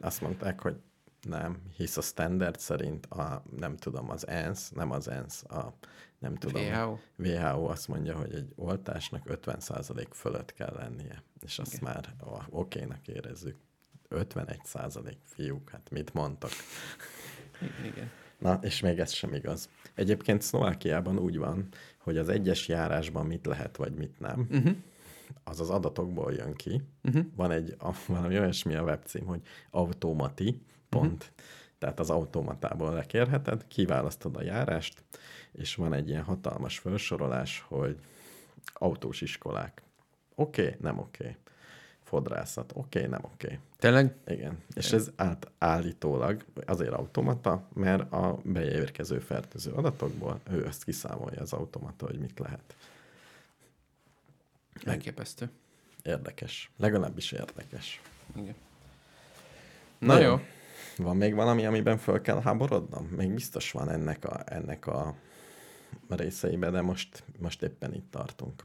Azt 0.00 0.20
mondták, 0.20 0.60
hogy 0.60 0.76
nem, 1.22 1.62
hisz 1.76 1.96
a 1.96 2.00
standard 2.00 2.58
szerint 2.60 3.06
a, 3.06 3.42
nem 3.56 3.76
tudom, 3.76 4.10
az 4.10 4.26
ENSZ, 4.26 4.70
nem 4.70 4.90
az 4.90 5.08
ENSZ, 5.08 5.42
a 5.42 5.74
nem 6.18 6.34
tudom. 6.34 6.62
WHO? 6.62 6.98
WHO 7.16 7.68
azt 7.70 7.88
mondja, 7.88 8.16
hogy 8.16 8.34
egy 8.34 8.52
oltásnak 8.54 9.22
50% 9.26 10.06
fölött 10.12 10.52
kell 10.52 10.74
lennie, 10.74 11.22
és 11.40 11.58
azt 11.58 11.74
Igen. 11.74 11.92
már 11.92 12.14
okénak 12.50 13.08
érezzük. 13.08 13.56
51% 14.10 15.16
fiúk, 15.22 15.70
hát 15.70 15.90
mit 15.90 16.14
mondtak? 16.14 16.50
Igen. 17.84 18.10
Na, 18.38 18.58
és 18.62 18.80
még 18.80 18.98
ez 18.98 19.12
sem 19.12 19.34
igaz. 19.34 19.68
Egyébként 19.94 20.42
Szlovákiában 20.42 21.18
úgy 21.18 21.38
van, 21.38 21.68
hogy 21.98 22.16
az 22.16 22.28
egyes 22.28 22.68
járásban 22.68 23.26
mit 23.26 23.46
lehet, 23.46 23.76
vagy 23.76 23.94
mit 23.94 24.20
nem, 24.20 24.46
uh-huh. 24.50 24.76
Az 25.44 25.60
az 25.60 25.70
adatokból 25.70 26.32
jön 26.32 26.54
ki. 26.54 26.82
Uh-huh. 27.04 27.24
Van 27.36 27.50
egy, 27.50 27.74
a, 27.78 27.90
valami 28.06 28.38
olyasmi 28.38 28.74
a 28.74 28.82
webcím, 28.82 29.26
hogy 29.26 29.40
automati, 29.70 30.62
pont. 30.88 31.22
Uh-huh. 31.22 31.46
Tehát 31.78 32.00
az 32.00 32.10
automatából 32.10 32.92
lekérheted, 32.92 33.66
kiválasztod 33.68 34.36
a 34.36 34.42
járást, 34.42 35.04
és 35.52 35.74
van 35.74 35.92
egy 35.92 36.08
ilyen 36.08 36.22
hatalmas 36.22 36.78
felsorolás, 36.78 37.64
hogy 37.68 37.98
autós 38.72 39.20
iskolák. 39.20 39.82
Oké, 40.34 40.62
okay, 40.62 40.76
nem 40.80 40.98
oké. 40.98 41.24
Okay 41.24 41.36
fodrászat. 42.06 42.72
Oké, 42.74 42.98
okay, 42.98 43.10
nem 43.10 43.20
oké. 43.24 43.46
Okay. 43.46 43.58
Tényleg? 43.78 44.16
Igen. 44.26 44.58
És 44.74 44.92
ez 44.92 45.10
át, 45.16 45.50
állítólag 45.58 46.44
azért 46.66 46.92
automata, 46.92 47.68
mert 47.74 48.12
a 48.12 48.38
beérkező 48.44 49.18
fertőző 49.18 49.70
adatokból 49.70 50.40
ő 50.50 50.66
ezt 50.66 50.84
kiszámolja 50.84 51.40
az 51.40 51.52
automata, 51.52 52.06
hogy 52.06 52.18
mit 52.18 52.38
lehet. 52.38 52.76
Elképesztő. 54.84 55.50
Érdekes. 56.02 56.70
Legalábbis 56.76 57.32
érdekes. 57.32 58.00
Igen. 58.36 58.54
Na, 59.98 60.14
Na 60.14 60.20
jó. 60.20 60.30
jó. 60.30 60.40
Van 60.96 61.16
még 61.16 61.34
valami, 61.34 61.66
amiben 61.66 61.98
föl 61.98 62.20
kell 62.20 62.40
háborodnom? 62.40 63.06
Még 63.06 63.34
biztos 63.34 63.70
van 63.70 63.90
ennek 63.90 64.24
a, 64.24 64.42
ennek 64.44 64.86
a 64.86 65.14
részeiben, 66.08 66.72
de 66.72 66.80
most, 66.80 67.24
most 67.38 67.62
éppen 67.62 67.94
itt 67.94 68.10
tartunk. 68.10 68.64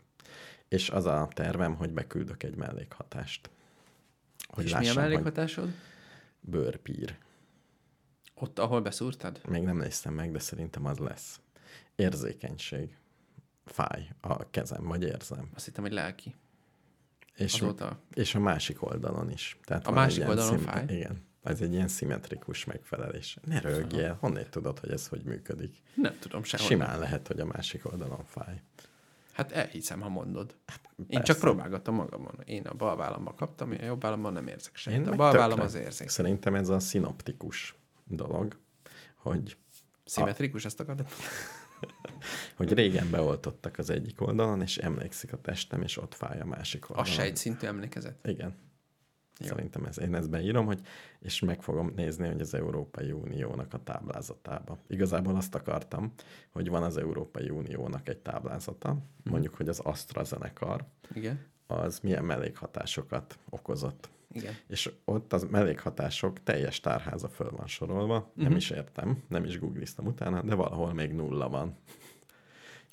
És 0.68 0.90
az 0.90 1.06
a 1.06 1.28
tervem, 1.34 1.76
hogy 1.76 1.92
beküldök 1.92 2.44
egy 2.44 2.56
mellékhatást. 2.56 3.50
Hogy 4.48 4.64
És 4.64 4.72
lássam, 4.72 4.94
mi 4.94 5.00
a 5.00 5.02
mellékhatásod? 5.02 5.70
Bőrpír. 6.40 7.18
Ott, 8.34 8.60
ahol 8.60 8.82
beszúrtad? 8.82 9.42
Még 9.48 9.64
nem 9.64 9.78
néztem 9.78 10.14
meg, 10.14 10.32
de 10.32 10.40
szerintem 10.40 10.86
az 10.86 10.98
lesz. 10.98 11.40
Érzékenység. 11.96 12.98
Fáj 13.72 14.10
a 14.22 14.50
kezem, 14.50 14.84
vagy 14.84 15.04
érzem. 15.04 15.50
Azt 15.56 15.66
hittem, 15.66 15.84
hogy 15.84 15.94
lelki. 15.94 16.36
És, 17.36 17.54
Azóta... 17.54 18.00
és 18.14 18.36
a 18.36 18.40
másik 18.40 18.84
oldalon 18.84 19.32
is. 19.32 19.58
Tehát 19.64 19.88
a 19.88 19.92
másik 19.92 20.28
oldalon 20.28 20.58
szim... 20.58 20.68
fáj? 20.68 20.86
Igen. 20.88 21.30
Ez 21.44 21.62
egy 21.62 21.74
ilyen 21.74 21.88
szimmetrikus 21.88 22.66
megfelelés. 22.66 23.38
Ne 23.44 23.60
rögjél, 23.60 24.18
honnét 24.20 24.50
tudod, 24.50 24.80
hogy 24.80 24.92
ez 24.92 25.08
hogy 25.08 25.24
működik? 25.24 25.82
Nem 25.94 26.18
tudom 26.20 26.44
sehol. 26.44 26.68
Simán 26.68 26.90
nem. 26.90 27.00
lehet, 27.00 27.28
hogy 27.28 27.40
a 27.40 27.46
másik 27.46 27.86
oldalon 27.92 28.24
fáj. 28.26 28.62
Hát 29.32 29.52
elhiszem, 29.52 30.02
ha 30.02 30.10
mondod. 30.10 30.56
Hát, 30.66 30.82
Én 31.08 31.24
csak 31.24 31.40
próbálgattam 31.40 31.96
magamon. 31.96 32.40
Én 32.46 32.66
a 32.66 32.74
bal 32.74 32.96
vállamban 32.96 33.36
kaptam, 33.36 33.72
a 33.72 33.84
jobb 33.84 34.02
vállamban 34.02 34.34
nem 34.34 34.48
érzek 34.48 34.76
semmit. 34.76 35.08
A 35.08 35.16
bal 35.16 35.34
vállam 35.34 35.60
az 35.60 35.76
érzik. 35.76 36.10
Szerintem 36.10 36.56
ez 36.56 36.70
a 36.70 36.80
szinoptikus 36.80 37.76
dolog, 38.06 38.58
hogy... 39.16 39.58
Szimmetrikus, 40.06 40.64
a... 40.64 40.68
ezt 40.68 40.80
akarod? 40.80 41.06
hogy 42.58 42.74
régen 42.74 43.10
beoltottak 43.10 43.78
az 43.78 43.90
egyik 43.90 44.22
oldalon, 44.22 44.62
és 44.62 44.78
emlékszik 44.78 45.34
a 45.34 45.42
testem, 45.42 45.82
és 45.82 45.98
ott 45.98 46.16
fáj 46.16 46.40
a 46.40 46.46
másik 46.46 46.90
oldalon. 46.90 47.12
Az 47.12 47.16
se 47.16 47.24
egy 47.24 47.36
szintű 47.36 47.68
emlékezet? 47.68 48.28
Igen. 48.28 48.56
Jó. 49.40 49.48
Szerintem 49.48 49.86
ez, 49.86 50.00
én 50.00 50.16
ezt 50.16 50.30
beírom, 50.30 50.66
hogy, 50.66 50.82
és 51.20 51.40
meg 51.40 51.62
fogom 51.62 51.92
nézni, 51.96 52.28
hogy 52.28 52.42
az 52.42 52.54
Európai 52.54 53.12
Uniónak 53.12 53.74
a 53.74 53.84
táblázatába. 53.84 54.78
Igazából 54.88 55.36
azt 55.36 55.56
akartam, 55.56 56.14
hogy 56.50 56.70
van 56.70 56.84
az 56.84 56.98
Európai 56.98 57.50
Uniónak 57.50 58.10
egy 58.10 58.18
táblázata, 58.18 58.94
mm. 58.94 58.98
mondjuk, 59.32 59.56
hogy 59.56 59.68
az 59.68 59.80
AstraZeneca, 59.80 60.78
Igen. 61.14 61.46
az 61.68 62.00
milyen 62.00 62.24
mellékhatásokat 62.24 63.40
okozott. 63.50 64.10
Igen. 64.34 64.54
És 64.68 64.92
ott 65.06 65.34
az 65.34 65.44
mellékhatások 65.50 66.44
teljes 66.44 66.80
tárháza 66.80 67.30
föl 67.30 67.52
van 67.52 67.68
sorolva, 67.68 68.16
mm-hmm. 68.16 68.32
nem 68.36 68.48
mhm. 68.48 68.56
is 68.56 68.70
értem, 68.70 69.24
nem 69.28 69.44
is 69.44 69.60
googliztam 69.60 70.06
utána, 70.06 70.42
de 70.42 70.56
valahol 70.56 70.94
még 70.94 71.12
nulla 71.12 71.50
van. 71.50 71.78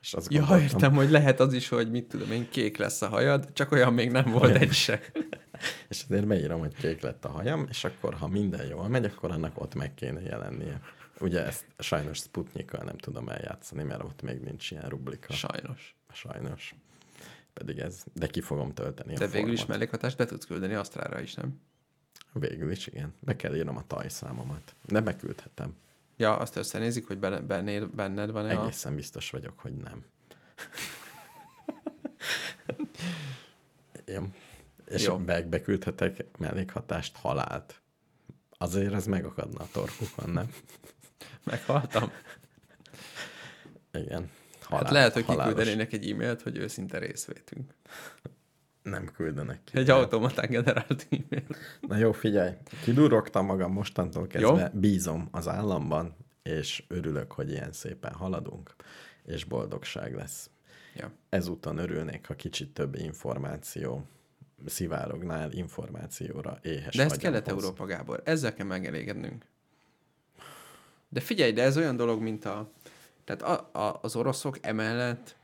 És 0.00 0.14
azt 0.14 0.32
ja, 0.32 0.38
gondoltam, 0.38 0.66
értem, 0.66 0.94
hogy 0.94 1.10
lehet 1.10 1.40
az 1.40 1.52
is, 1.52 1.68
hogy 1.68 1.90
mit 1.90 2.08
tudom 2.08 2.32
én, 2.32 2.48
kék 2.50 2.76
lesz 2.76 3.02
a 3.02 3.08
hajad, 3.08 3.52
csak 3.52 3.72
olyan 3.72 3.92
még 3.92 4.10
nem 4.10 4.30
volt 4.30 4.56
egy 4.56 4.72
se. 4.72 5.00
és 5.88 6.04
azért 6.08 6.26
beírom, 6.26 6.58
hogy 6.58 6.74
kék 6.74 7.00
lett 7.00 7.24
a 7.24 7.28
hajam, 7.28 7.66
és 7.68 7.84
akkor, 7.84 8.14
ha 8.14 8.28
minden 8.28 8.66
jól 8.66 8.88
megy, 8.88 9.04
akkor 9.04 9.30
annak 9.30 9.60
ott 9.60 9.74
meg 9.74 9.94
kéne 9.94 10.20
jelennie. 10.20 10.80
Ugye 11.20 11.46
ezt 11.46 11.66
sajnos 11.78 12.18
Sputnikkal 12.18 12.84
nem 12.84 12.98
tudom 12.98 13.28
eljátszani, 13.28 13.82
mert 13.82 14.02
ott 14.02 14.22
még 14.22 14.40
nincs 14.40 14.70
ilyen 14.70 14.88
rublika. 14.88 15.32
Sajnos. 15.32 15.96
Sajnos. 16.12 16.74
Pedig 17.58 17.78
ez, 17.78 18.04
de 18.12 18.26
ki 18.26 18.40
fogom 18.40 18.74
tölteni 18.74 19.14
De 19.14 19.24
a 19.24 19.26
végül 19.26 19.40
formot. 19.40 19.58
is 19.58 19.66
mellékhatást 19.66 20.16
be 20.16 20.24
tudsz 20.24 20.46
küldeni 20.46 20.74
Asztrára 20.74 21.20
is, 21.20 21.34
nem? 21.34 21.60
Végül 22.32 22.70
is, 22.70 22.86
igen. 22.86 23.14
Be 23.20 23.36
kell 23.36 23.54
írnom 23.56 23.76
a 23.76 23.86
tajszámomat. 23.86 24.74
De 24.84 25.00
beküldhetem. 25.00 25.76
Ja, 26.16 26.36
azt 26.36 26.56
összenézik, 26.56 27.06
hogy 27.06 27.18
benne, 27.18 27.80
benned 27.86 28.30
van-e 28.30 28.60
Egészen 28.60 28.92
a... 28.92 28.94
biztos 28.94 29.30
vagyok, 29.30 29.58
hogy 29.58 29.72
nem. 29.76 30.04
Én. 34.04 34.34
És 34.86 35.04
Jó. 35.04 35.18
Be, 35.18 35.42
beküldhetek 35.42 36.38
mellékhatást, 36.38 37.16
halált. 37.16 37.80
Azért 38.58 38.92
ez 38.92 39.06
megakadna 39.06 39.60
a 39.60 39.68
torkukon, 39.72 40.30
nem? 40.30 40.52
Meghaltam? 41.44 42.12
Igen. 43.92 44.30
Halál, 44.68 44.84
hát 44.84 44.92
lehet, 44.92 45.12
hogy 45.12 45.24
kiküldenének 45.24 45.92
egy 45.92 46.10
e-mailt, 46.10 46.42
hogy 46.42 46.56
őszinte 46.56 46.98
részvétünk. 46.98 47.74
Nem 48.82 49.10
küldenek 49.16 49.60
ki. 49.64 49.78
Egy 49.78 49.90
automatán 49.90 50.50
generált 50.50 51.06
e-mail. 51.10 51.46
Na 51.80 51.96
jó, 51.96 52.12
figyelj, 52.12 52.52
kidurogtam 52.82 53.46
magam 53.46 53.72
mostantól 53.72 54.26
kezdve, 54.26 54.70
jó? 54.72 54.80
bízom 54.80 55.28
az 55.30 55.48
államban, 55.48 56.16
és 56.42 56.84
örülök, 56.88 57.32
hogy 57.32 57.50
ilyen 57.50 57.72
szépen 57.72 58.12
haladunk, 58.12 58.74
és 59.24 59.44
boldogság 59.44 60.14
lesz. 60.14 60.50
Ja. 60.94 61.12
Ezúton 61.28 61.78
örülnék, 61.78 62.26
ha 62.26 62.34
kicsit 62.34 62.74
több 62.74 62.94
információ 62.94 64.06
szivárognál 64.66 65.52
információra 65.52 66.58
éhes 66.62 66.96
De 66.96 67.04
ez 67.04 67.16
Kelet-Európa, 67.16 67.84
Gábor. 67.84 68.22
Ezzel 68.24 68.54
kell 68.54 68.66
megelégednünk. 68.66 69.44
De 71.08 71.20
figyelj, 71.20 71.52
de 71.52 71.62
ez 71.62 71.76
olyan 71.76 71.96
dolog, 71.96 72.22
mint 72.22 72.44
a... 72.44 72.70
Tehát 73.28 73.72
a, 73.74 73.78
a, 73.78 73.98
az 74.02 74.16
oroszok 74.16 74.58
emellett 74.60 75.36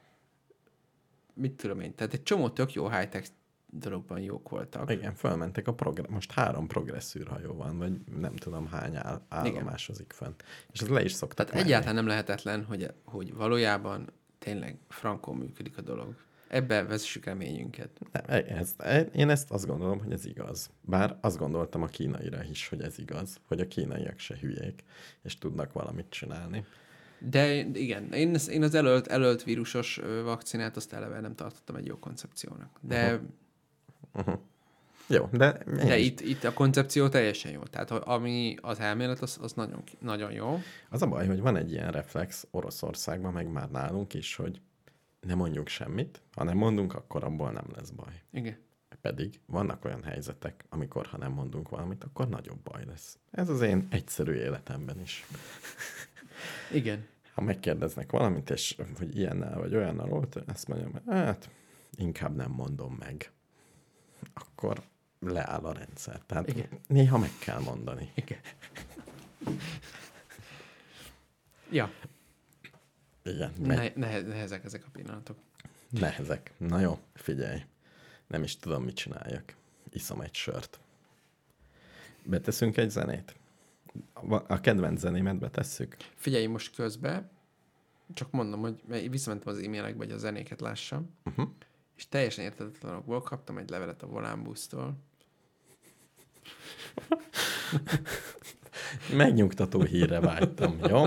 mit 1.35 1.53
tudom 1.53 1.80
én, 1.80 1.95
tehát 1.95 2.12
egy 2.12 2.22
csomó 2.22 2.49
tök 2.49 2.72
jó 2.72 2.89
high-tech 2.89 3.28
dologban 3.66 4.20
jók 4.20 4.49
voltak. 4.49 4.91
Igen, 4.91 5.14
fölmentek 5.14 5.66
a 5.66 5.74
progr- 5.74 6.09
most 6.09 6.32
három 6.32 6.66
progresszűr 6.66 7.26
hajó 7.26 7.53
van, 7.53 7.78
vagy 7.78 7.93
nem 8.18 8.35
tudom 8.35 8.66
hány 8.66 8.97
áll- 8.97 9.22
állomásozik 9.28 10.12
fent. 10.12 10.45
És 10.72 10.80
ez 10.80 10.89
le 10.89 11.03
is 11.03 11.12
szoktak 11.12 11.47
Tehát 11.47 11.53
menni. 11.53 11.66
egyáltalán 11.66 11.95
nem 11.95 12.07
lehetetlen, 12.07 12.64
hogy, 12.64 12.93
hogy 13.05 13.35
valójában 13.35 14.12
tényleg 14.39 14.78
frankon 14.89 15.37
működik 15.37 15.78
a 15.78 15.80
dolog. 15.80 16.16
Ebben 16.49 16.87
vezessük 16.87 17.24
reményünket. 17.24 17.91
Nem, 18.12 18.45
ez, 18.49 18.74
én 19.12 19.30
ezt 19.30 19.51
azt 19.51 19.66
gondolom, 19.66 19.99
hogy 19.99 20.12
ez 20.12 20.24
igaz. 20.26 20.70
Bár 20.80 21.18
azt 21.20 21.39
gondoltam 21.39 21.82
a 21.82 21.87
kínaira 21.87 22.45
is, 22.45 22.68
hogy 22.68 22.80
ez 22.80 22.99
igaz, 22.99 23.41
hogy 23.47 23.61
a 23.61 23.66
kínaiak 23.66 24.18
se 24.18 24.37
hülyék, 24.41 24.85
és 25.22 25.39
tudnak 25.39 25.72
valamit 25.72 26.11
csinálni. 26.11 26.64
De 27.31 27.55
igen, 27.55 28.12
én, 28.12 28.37
én 28.51 28.62
az 28.62 28.75
előtt, 28.75 29.07
előtt 29.07 29.43
vírusos 29.43 30.01
vakcinát 30.25 30.77
azt 30.77 30.93
eleve 30.93 31.20
nem 31.20 31.35
tartottam 31.35 31.77
egy 31.77 31.87
jó 31.87 31.99
koncepciónak. 31.99 32.79
De, 32.81 33.20
Uh-huh. 34.14 34.39
Jó, 35.07 35.29
de, 35.33 35.59
de 35.66 35.99
itt, 35.99 36.20
itt 36.20 36.45
a 36.45 36.53
koncepció 36.53 37.09
teljesen 37.09 37.53
jó. 37.53 37.62
Tehát 37.62 37.91
ami 37.91 38.57
az 38.61 38.81
elmélet, 38.81 39.20
az, 39.20 39.39
az 39.43 39.53
nagyon, 39.53 39.83
nagyon 39.99 40.33
jó. 40.33 40.61
Az 40.91 41.03
a 41.03 41.07
baj, 41.07 41.27
hogy 41.27 41.41
van 41.41 41.57
egy 41.57 41.72
ilyen 41.72 41.91
reflex 41.91 42.47
Oroszországban, 42.51 43.33
meg 43.33 43.49
már 43.49 43.70
nálunk 43.70 44.14
is, 44.14 44.37
hogy 44.37 44.61
ne 45.20 45.35
mondjuk 45.35 45.68
semmit, 45.68 46.20
ha 46.35 46.45
nem 46.45 46.57
mondunk, 46.57 46.95
akkor 46.95 47.25
abból 47.25 47.51
nem 47.51 47.66
lesz 47.75 47.91
baj. 47.91 48.22
Igen. 48.33 48.57
Pedig 49.01 49.41
vannak 49.47 49.85
olyan 49.85 50.03
helyzetek, 50.03 50.64
amikor 50.68 51.07
ha 51.07 51.16
nem 51.16 51.33
mondunk 51.33 51.68
valamit, 51.68 52.05
akkor 52.05 52.29
nagyobb 52.29 52.61
baj 52.62 52.85
lesz. 52.85 53.18
Ez 53.31 53.49
az 53.49 53.61
én 53.61 53.87
egyszerű 53.91 54.33
életemben 54.33 55.01
is. 55.01 55.27
Igen. 56.72 57.07
Ha 57.35 57.41
megkérdeznek 57.41 58.11
valamit, 58.11 58.51
és 58.51 58.76
hogy 58.99 59.16
ilyennel 59.16 59.59
vagy 59.59 59.74
olyannal 59.74 60.07
volt, 60.07 60.37
azt 60.47 60.68
mondjam, 60.68 60.93
hát 61.07 61.51
inkább 61.97 62.35
nem 62.35 62.51
mondom 62.51 62.95
meg. 62.99 63.30
Akkor 64.35 64.82
leáll 65.20 65.64
a 65.64 65.72
rendszer. 65.72 66.20
Tehát 66.26 66.49
Igen. 66.49 66.68
néha 66.87 67.18
meg 67.18 67.30
kell 67.39 67.59
mondani. 67.61 68.12
Igen. 68.14 68.39
Ja, 71.70 71.91
Igen, 73.22 73.53
megy. 73.61 73.76
ne, 73.76 74.07
nehe, 74.07 74.20
nehezek 74.20 74.64
ezek 74.64 74.85
a 74.87 74.91
pillanatok. 74.93 75.37
Nehezek. 75.91 76.53
Na 76.57 76.80
jó, 76.80 76.99
figyelj. 77.14 77.64
Nem 78.26 78.43
is 78.43 78.57
tudom, 78.57 78.85
mit 78.85 78.95
csináljak. 78.95 79.55
Iszom 79.93 80.20
egy 80.20 80.35
sört. 80.35 80.80
Beteszünk 82.22 82.76
egy 82.76 82.91
zenét? 82.91 83.35
A 84.47 84.61
kedvenc 84.61 85.01
zenémet 85.01 85.38
betesszük? 85.38 85.97
Figyelj 86.14 86.47
most 86.47 86.74
közbe, 86.74 87.30
csak 88.14 88.30
mondom, 88.30 88.61
hogy 88.61 89.11
visszamentem 89.11 89.53
az 89.53 89.59
e-mailekbe, 89.62 90.05
hogy 90.05 90.12
a 90.12 90.18
zenéket 90.18 90.61
lássam, 90.61 91.11
Uh-huh. 91.24 91.49
és 91.97 92.09
teljesen 92.09 92.45
értetetlenokból 92.45 93.22
kaptam 93.22 93.59
egy 93.59 93.68
levelet 93.70 94.03
a 94.03 94.07
Volánbusztól. 94.07 94.97
Megnyugtató 99.16 99.82
hírre 99.82 100.20
vágytam, 100.20 100.78
jó? 100.88 101.05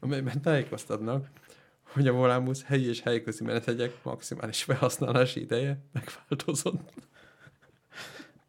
amelyben 0.00 0.40
tájékoztatnak, 0.42 1.30
hogy 1.82 2.08
a 2.08 2.12
Volánbusz 2.12 2.62
helyi 2.62 2.88
és 2.88 3.00
helyközi 3.00 3.44
menetegyek 3.44 4.04
maximális 4.04 4.62
felhasználási 4.62 5.40
ideje 5.40 5.78
megváltozott. 5.92 6.92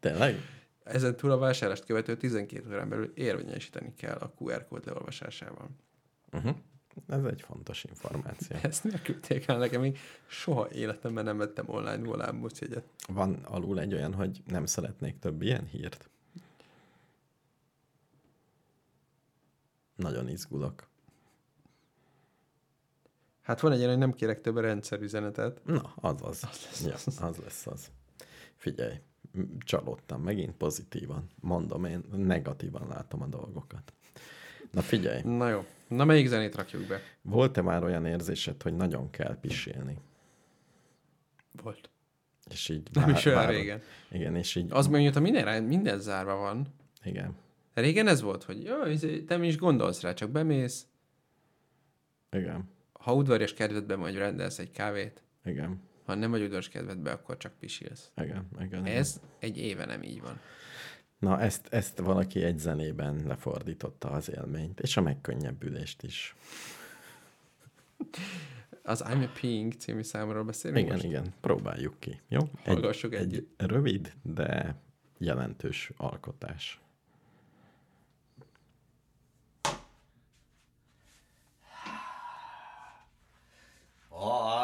Tényleg? 0.00 0.34
Ezen 0.84 1.16
túl 1.16 1.30
a 1.30 1.38
vásárlást 1.38 1.84
követő 1.84 2.16
12 2.16 2.68
órán 2.68 2.88
belül 2.88 3.12
érvényesíteni 3.14 3.94
kell 3.94 4.16
a 4.16 4.32
QR 4.38 4.66
kód 4.68 4.86
leolvasásával. 4.86 5.68
Uh-huh. 6.32 6.56
Ez 7.08 7.24
egy 7.24 7.40
fontos 7.40 7.84
információ. 7.84 8.56
Ezt 8.62 8.84
miért 8.84 9.02
küldték 9.02 9.46
el 9.46 9.58
nekem? 9.58 9.80
Még 9.80 9.98
soha 10.26 10.70
életemben 10.70 11.24
nem 11.24 11.36
vettem 11.36 11.68
online 11.68 12.04
Volánbusz 12.04 12.60
jegyet. 12.60 12.84
Van 13.06 13.34
alul 13.34 13.80
egy 13.80 13.94
olyan, 13.94 14.14
hogy 14.14 14.42
nem 14.46 14.66
szeretnék 14.66 15.18
több 15.18 15.42
ilyen 15.42 15.66
hírt? 15.66 16.10
Nagyon 19.96 20.28
izgulok. 20.28 20.90
Hát 23.42 23.60
van 23.60 23.72
egy 23.72 23.78
ilyen, 23.78 23.90
hogy 23.90 23.98
nem 23.98 24.12
kérek 24.12 24.40
több 24.40 24.56
rendszerüzenetet. 24.56 25.64
Na, 25.64 25.92
az 25.96 26.22
az. 26.22 26.44
Az 26.50 26.64
lesz 26.64 26.84
ja, 26.84 26.94
az. 26.94 27.22
az 27.22 27.36
lesz 27.36 27.66
az. 27.66 27.90
Figyelj, 28.56 29.00
csalódtam 29.58 30.22
megint 30.22 30.52
pozitívan. 30.56 31.30
Mondom, 31.40 31.84
én 31.84 32.04
negatívan 32.16 32.88
látom 32.88 33.22
a 33.22 33.26
dolgokat. 33.26 33.92
Na 34.70 34.80
figyelj, 34.80 35.20
Na 35.22 35.48
jó. 35.48 35.64
Na 35.88 36.04
melyik 36.04 36.26
zenét 36.26 36.54
rakjuk 36.54 36.86
be? 36.86 37.00
volt-e 37.22 37.60
már 37.62 37.84
olyan 37.84 38.06
érzésed, 38.06 38.62
hogy 38.62 38.76
nagyon 38.76 39.10
kell 39.10 39.38
pisilni? 39.40 39.98
Volt. 41.62 41.90
És 42.50 42.68
így 42.68 42.88
Nem 42.92 43.04
vár- 43.06 43.16
is 43.18 43.24
olyan 43.24 43.38
várod. 43.38 43.54
régen. 43.54 43.80
Igen, 44.10 44.36
és 44.36 44.54
így... 44.54 44.66
Az 44.72 44.86
mondjuk, 44.86 45.12
hogy 45.12 45.22
minden, 45.22 45.62
minden 45.62 46.00
zárva 46.00 46.36
van. 46.36 46.66
Igen, 47.04 47.36
Régen 47.74 48.06
ez 48.06 48.20
volt, 48.20 48.42
hogy 48.44 48.64
jó, 48.64 48.84
izé, 48.84 49.20
te 49.22 49.36
mi 49.36 49.46
is 49.46 49.56
gondolsz 49.56 50.00
rá, 50.00 50.12
csak 50.14 50.30
bemész, 50.30 50.86
igen, 52.30 52.68
ha 52.92 53.14
udvarias 53.14 53.54
kedvedben 53.54 54.00
vagy 54.00 54.16
rendelsz 54.16 54.58
egy 54.58 54.70
kávét, 54.70 55.22
igen, 55.44 55.80
ha 56.04 56.14
nem 56.14 56.30
vagy 56.30 56.42
udvarias 56.42 56.68
kedvedben, 56.68 57.12
akkor 57.14 57.36
csak 57.36 57.52
pisilsz. 57.58 58.10
igen, 58.16 58.48
igen. 58.54 58.66
igen. 58.66 58.84
Ez 58.84 59.20
egy 59.38 59.58
éve 59.58 59.84
nem 59.84 60.02
így 60.02 60.20
van. 60.20 60.40
Na, 61.18 61.40
ezt, 61.40 61.66
ezt 61.70 61.98
valaki 61.98 62.42
egy 62.44 62.58
zenében 62.58 63.22
lefordította 63.26 64.10
az 64.10 64.30
élményt, 64.30 64.80
és 64.80 64.96
a 64.96 65.00
megkönnyebbülést 65.00 66.02
is. 66.02 66.36
Az 68.82 69.04
I'm 69.06 69.24
a 69.24 69.30
Pink 69.40 69.72
című 69.72 70.02
számról 70.02 70.44
beszélünk 70.44 70.78
Igen, 70.78 70.92
most? 70.92 71.04
igen, 71.04 71.34
próbáljuk 71.40 72.00
ki, 72.00 72.20
jó? 72.28 72.40
Hallgassuk 72.64 73.14
egy, 73.14 73.20
együtt. 73.20 73.60
egy 73.60 73.66
rövid, 73.66 74.12
de 74.22 74.74
jelentős 75.18 75.92
alkotás. 75.96 76.80
I 84.24 84.61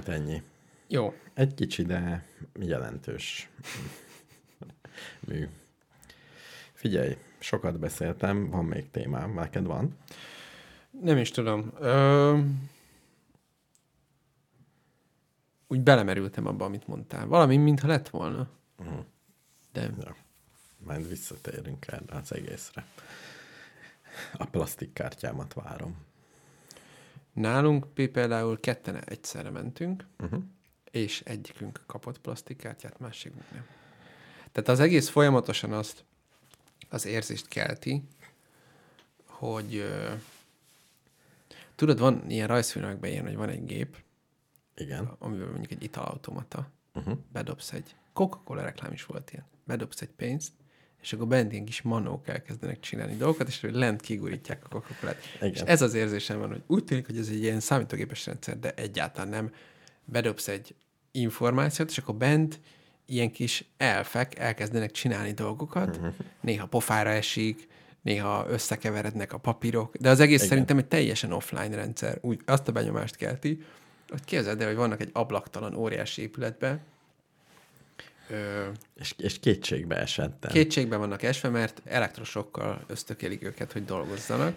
Hát 0.00 0.08
ennyi. 0.08 0.42
Jó. 0.86 1.14
Egy 1.34 1.54
kicsi, 1.54 1.82
de 1.82 2.26
jelentős 2.60 3.50
mű. 5.20 5.48
Figyelj, 6.72 7.16
sokat 7.38 7.78
beszéltem, 7.78 8.50
van 8.50 8.64
még 8.64 8.90
témám, 8.90 9.32
neked 9.34 9.64
van? 9.64 9.96
Nem 10.90 11.16
is 11.16 11.30
tudom. 11.30 11.72
Ö... 11.78 12.38
Úgy 15.66 15.80
belemerültem 15.80 16.46
abba, 16.46 16.64
amit 16.64 16.86
mondtál. 16.86 17.26
Valami, 17.26 17.56
mintha 17.56 17.88
lett 17.88 18.08
volna. 18.08 18.48
Uh-huh. 18.78 19.04
De 19.72 19.80
Ja. 19.80 20.16
Majd 20.78 21.08
visszatérünk 21.08 21.86
erre 21.86 22.16
az 22.16 22.34
egészre. 22.34 22.86
A 24.32 24.44
plastikkártyámat 24.44 25.54
várom. 25.54 25.96
Nálunk 27.32 27.86
például 27.94 28.60
ketten 28.60 29.04
egyszerre 29.04 29.50
mentünk, 29.50 30.06
Uh-huh. 30.18 30.42
és 30.90 31.20
egyikünk 31.20 31.80
kapott 31.86 32.18
plastikkártyát, 32.20 32.98
másikunk 32.98 33.44
nem. 33.52 33.66
Tehát 34.52 34.68
az 34.68 34.80
egész 34.80 35.08
folyamatosan 35.08 35.72
azt 35.72 36.04
az 36.88 37.06
érzést 37.06 37.48
kelti, 37.48 38.02
hogy 39.24 39.84
tudod, 41.74 41.98
van 41.98 42.30
ilyen 42.30 42.46
rajzfilmekben 42.48 43.10
ilyen, 43.10 43.24
hogy 43.24 43.36
van 43.36 43.48
egy 43.48 43.64
gép, 43.64 43.96
Igen. 44.74 45.16
amiben 45.18 45.48
mondjuk 45.48 45.70
egy 45.70 45.82
italautomata, 45.82 46.70
Uh-huh. 46.94 47.18
bedobsz 47.32 47.72
egy, 47.72 47.94
Coca-Cola 48.12 48.62
reklám 48.62 48.92
is 48.92 49.04
volt 49.04 49.30
ilyen, 49.32 49.44
bedobsz 49.64 50.00
egy 50.00 50.08
pénzt, 50.08 50.52
és 51.02 51.12
akkor 51.12 51.26
bent 51.26 51.52
ilyen 51.52 51.64
kis 51.64 51.82
manók 51.82 52.28
elkezdenek 52.28 52.80
csinálni 52.80 53.16
dolgokat, 53.16 53.48
és 53.48 53.66
lent 53.72 54.00
kigurítják 54.00 54.64
a 54.64 54.68
coca 54.68 55.14
És 55.40 55.60
ez 55.60 55.82
az 55.82 55.94
érzésem 55.94 56.38
van, 56.38 56.48
hogy 56.48 56.62
úgy 56.66 56.84
tűnik, 56.84 57.06
hogy 57.06 57.18
ez 57.18 57.28
egy 57.28 57.42
ilyen 57.42 57.60
számítógépes 57.60 58.26
rendszer, 58.26 58.58
de 58.58 58.72
egyáltalán 58.74 59.28
nem. 59.28 59.52
Bedobsz 60.04 60.48
egy 60.48 60.74
információt, 61.10 61.90
és 61.90 61.98
akkor 61.98 62.14
bent 62.14 62.60
ilyen 63.06 63.30
kis 63.30 63.64
elfek 63.76 64.38
elkezdenek 64.38 64.90
csinálni 64.90 65.32
dolgokat, 65.32 66.00
néha 66.40 66.66
pofára 66.66 67.10
esik, 67.10 67.68
néha 68.02 68.46
összekeverednek 68.48 69.32
a 69.32 69.38
papírok, 69.38 69.96
de 69.96 70.10
az 70.10 70.20
egész 70.20 70.36
Igen. 70.36 70.48
szerintem 70.48 70.78
egy 70.78 70.86
teljesen 70.86 71.32
offline 71.32 71.76
rendszer. 71.76 72.18
Úgy 72.20 72.40
azt 72.44 72.68
a 72.68 72.72
benyomást 72.72 73.16
kelti, 73.16 73.62
hogy 74.08 74.24
képzeld 74.24 74.60
el, 74.60 74.66
hogy 74.66 74.76
vannak 74.76 75.00
egy 75.00 75.10
ablaktalan 75.12 75.74
óriási 75.74 76.22
épületben, 76.22 76.80
ö, 78.30 78.68
És, 78.94 79.14
és 79.18 79.38
kétségbe 79.38 79.96
esettem. 79.96 80.50
kétségbe 80.50 80.96
vannak 80.96 81.22
esve, 81.22 81.48
mert 81.48 81.82
elektrosokkal 81.84 82.84
ösztökélik 82.86 83.42
őket, 83.42 83.72
hogy 83.72 83.84
dolgozzanak, 83.84 84.54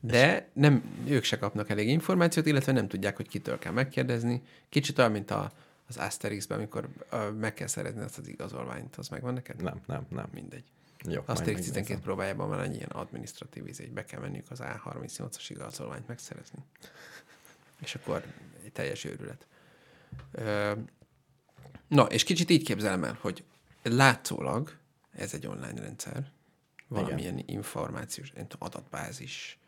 de 0.00 0.48
nem, 0.52 0.82
ők 1.08 1.24
se 1.24 1.38
kapnak 1.38 1.70
elég 1.70 1.88
információt, 1.88 2.46
illetve 2.46 2.72
nem 2.72 2.88
tudják, 2.88 3.16
hogy 3.16 3.28
kitől 3.28 3.58
kell 3.58 3.72
megkérdezni. 3.72 4.42
Kicsit 4.68 4.98
olyan, 4.98 5.10
mint 5.10 5.30
a, 5.30 5.52
az 5.88 5.96
Asterixben, 5.96 6.58
amikor 6.58 6.88
ö, 7.10 7.30
meg 7.30 7.54
kell 7.54 7.66
szerezni 7.66 8.02
azt 8.02 8.18
az 8.18 8.28
igazolványt, 8.28 8.96
az 8.96 9.08
megvan 9.08 9.34
neked? 9.34 9.62
Nem, 9.62 9.80
nem, 9.86 10.06
nem. 10.08 10.26
Mindegy. 10.34 10.64
Jó, 11.08 11.20
Asterix 11.26 11.44
majd 11.44 11.56
12 11.56 11.74
megnézem. 11.74 12.00
próbájában 12.00 12.48
van 12.48 12.60
egy 12.60 12.74
ilyen 12.74 12.88
adminisztratív 12.88 13.66
izé, 13.66 13.84
be 13.84 14.04
kell 14.04 14.20
menniük 14.20 14.50
az 14.50 14.60
A38-as 14.62 15.46
igazolványt 15.48 16.08
megszerezni. 16.08 16.58
És 17.80 17.94
akkor 17.94 18.24
egy 18.64 18.72
teljes 18.72 19.04
őrület. 19.04 19.46
Ö, 20.32 20.72
na, 21.92 22.04
és 22.04 22.24
kicsit 22.24 22.50
így 22.50 22.64
képzelem 22.64 23.04
el, 23.04 23.18
hogy 23.20 23.44
látszólag 23.82 24.76
ez 25.10 25.34
egy 25.34 25.46
online 25.46 25.80
rendszer, 25.80 26.30
valamilyen 26.88 27.42
információs 27.46 28.32
nem 28.32 28.46
tudom, 28.46 28.68
adatbázis, 28.68 29.58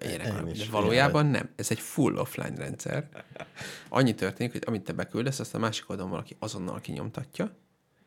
én 0.00 0.22
vannak. 0.22 0.50
is 0.50 0.58
de 0.58 0.70
valójában 0.70 1.26
nem. 1.26 1.50
Ez 1.56 1.70
egy 1.70 1.80
full 1.80 2.16
offline 2.16 2.56
rendszer. 2.56 3.08
Annyi 3.88 4.14
történik, 4.14 4.52
hogy 4.52 4.62
amit 4.66 4.82
te 4.82 4.92
beküldesz, 4.92 5.38
azt 5.38 5.54
a 5.54 5.58
másik 5.58 5.90
oldalon 5.90 6.10
valaki 6.10 6.36
azonnal 6.38 6.80
kinyomtatja, 6.80 7.56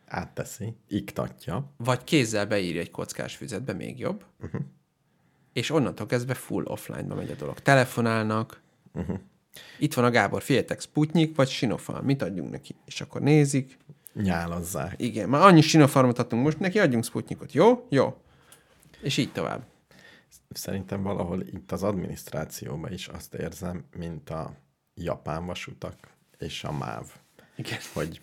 Átteszi, 0.08 0.76
iktatja. 0.88 1.74
vagy 1.78 2.04
kézzel 2.04 2.46
beírja 2.46 2.82
egy 2.82 2.92
kockás 2.92 3.36
füzetbe, 3.36 3.74
még 3.74 4.00
jobb, 4.00 4.26
uh-huh. 4.40 4.62
és 5.54 5.70
onnantól 5.70 6.06
kezdve 6.06 6.34
full 6.34 6.66
offline-ba 6.66 7.16
megy 7.16 7.32
a 7.32 7.36
dolog. 7.36 7.60
Telefonálnak, 7.60 8.62
uh-huh. 8.94 9.20
Itt 9.80 9.94
van 9.94 10.06
a 10.06 10.10
Gábor, 10.10 10.42
figyeljetek, 10.42 10.82
Sputnik 10.82 11.36
vagy 11.36 11.50
Sinopharm, 11.50 12.06
mit 12.06 12.22
adjunk 12.22 12.52
neki? 12.52 12.76
És 12.86 13.02
akkor 13.02 13.22
nézik, 13.22 13.78
Nyálazzák. 14.14 14.94
igen, 14.98 15.30
már 15.30 15.42
annyi 15.42 15.62
Sinopharmot 15.62 16.20
adtunk 16.20 16.44
most 16.44 16.60
neki, 16.60 16.80
adjunk 16.80 17.04
Sputnikot, 17.04 17.52
jó? 17.52 17.86
Jó. 17.90 18.18
És 19.02 19.18
így 19.18 19.32
tovább. 19.32 19.66
Szerintem 20.50 21.04
valahol 21.04 21.42
itt 21.42 21.72
az 21.72 21.84
adminisztrációban 21.84 22.92
is 22.94 23.08
azt 23.08 23.34
érzem, 23.34 23.86
mint 23.98 24.30
a 24.30 24.54
japán 24.96 25.46
vasutak 25.46 25.96
és 26.38 26.64
a 26.64 26.72
MÁV. 26.72 27.06
Igen. 27.56 27.78
Hogy 27.94 28.22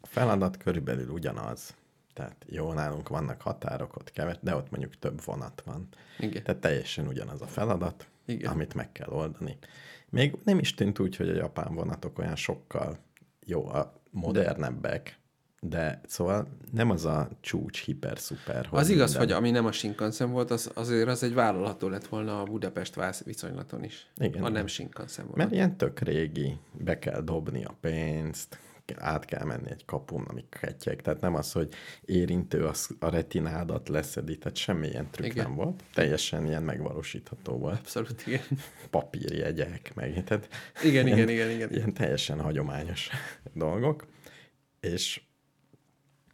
a 0.00 0.06
feladat 0.06 0.56
körülbelül 0.56 1.08
ugyanaz. 1.08 1.74
Tehát 2.14 2.44
jó, 2.48 2.72
nálunk 2.72 3.08
vannak 3.08 3.40
határok, 3.40 3.96
ott 3.96 4.10
keves, 4.10 4.36
de 4.40 4.54
ott 4.54 4.70
mondjuk 4.70 4.98
több 4.98 5.24
vonat 5.24 5.62
van. 5.64 5.88
Igen. 6.18 6.42
Tehát 6.42 6.60
teljesen 6.60 7.06
ugyanaz 7.06 7.42
a 7.42 7.46
feladat, 7.46 8.06
Igen. 8.26 8.50
amit 8.50 8.74
meg 8.74 8.92
kell 8.92 9.08
oldani. 9.08 9.58
Még 10.10 10.36
nem 10.44 10.58
is 10.58 10.74
tűnt 10.74 10.98
úgy, 10.98 11.16
hogy 11.16 11.28
a 11.28 11.34
japán 11.34 11.74
vonatok 11.74 12.18
olyan 12.18 12.36
sokkal 12.36 12.98
jó, 13.46 13.66
a 13.66 14.00
modernebbek, 14.10 15.18
de 15.60 16.00
szóval 16.06 16.48
nem 16.72 16.90
az 16.90 17.04
a 17.04 17.28
csúcs 17.40 17.84
hiper-szuper. 17.84 18.68
Az 18.70 18.88
igaz, 18.88 19.08
minden- 19.10 19.28
hogy 19.28 19.36
ami 19.36 19.50
nem 19.50 19.66
a 19.66 19.72
Shinkansen 19.72 20.30
volt, 20.30 20.50
az 20.50 20.70
azért 20.74 21.08
az 21.08 21.22
egy 21.22 21.34
vállalható 21.34 21.88
lett 21.88 22.06
volna 22.06 22.40
a 22.40 22.44
Budapest 22.44 22.94
vász 22.94 23.22
viszonylaton 23.24 23.84
is. 23.84 24.10
Igen, 24.16 24.42
A 24.44 24.48
nem. 24.48 24.66
Shinkansen 24.66 25.24
volt. 25.24 25.36
Mert 25.36 25.52
ilyen 25.52 25.76
tök 25.76 26.00
régi, 26.00 26.56
be 26.72 26.98
kell 26.98 27.20
dobni 27.20 27.64
a 27.64 27.74
pénzt, 27.80 28.58
át 28.96 29.24
kell 29.24 29.44
menni 29.44 29.70
egy 29.70 29.84
kapun, 29.84 30.24
ami 30.24 30.44
ketyeg. 30.48 31.02
Tehát 31.02 31.20
nem 31.20 31.34
az, 31.34 31.52
hogy 31.52 31.74
érintő 32.04 32.66
az, 32.66 32.88
a 32.98 33.08
retinádat 33.08 33.88
leszedi, 33.88 34.38
tehát 34.38 34.56
semmi 34.56 34.86
ilyen 34.86 35.10
trükk 35.10 35.30
Igen. 35.30 35.44
nem 35.44 35.54
volt. 35.54 35.82
Teljesen 35.94 36.46
ilyen 36.46 36.62
megvalósítható 36.62 37.58
volt. 37.58 37.78
Abszolút, 37.78 38.26
igen. 38.26 38.40
Papírjegyek, 38.90 39.94
meg 39.94 40.24
tehát 40.24 40.48
Igen, 40.82 41.06
ilyen, 41.06 41.18
igen, 41.18 41.28
igen, 41.28 41.50
igen. 41.50 41.70
Ilyen 41.72 41.94
teljesen 41.94 42.40
hagyományos 42.40 43.08
dolgok. 43.52 44.06
És 44.80 45.20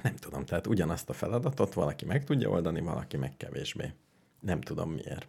nem 0.03 0.17
tudom, 0.17 0.45
tehát 0.45 0.67
ugyanazt 0.67 1.11
a 1.11 1.13
feladatot 1.13 1.75
valaki 1.75 2.05
meg 2.05 2.25
tudja 2.25 2.49
oldani, 2.49 2.81
valaki 2.81 3.17
meg 3.17 3.37
kevésbé. 3.37 3.93
Nem 4.41 4.61
tudom 4.61 4.91
miért. 4.91 5.29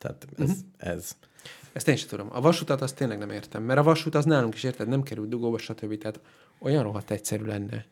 Tehát 0.00 0.26
ez, 0.36 0.48
uh-huh. 0.48 0.64
ez 0.76 1.16
Ezt 1.72 1.88
én 1.88 1.96
sem 1.96 2.08
tudom. 2.08 2.28
A 2.30 2.40
vasutat 2.40 2.80
azt 2.80 2.96
tényleg 2.96 3.18
nem 3.18 3.30
értem, 3.30 3.62
mert 3.62 3.78
a 3.78 3.82
vasút 3.82 4.14
az 4.14 4.24
nálunk 4.24 4.54
is 4.54 4.62
érted, 4.62 4.88
nem 4.88 5.02
kerül 5.02 5.28
dugóba, 5.28 5.58
stb. 5.58 5.98
Tehát 5.98 6.20
olyan 6.58 6.82
rohadt 6.82 7.10
egyszerű 7.10 7.44
lenne. 7.44 7.84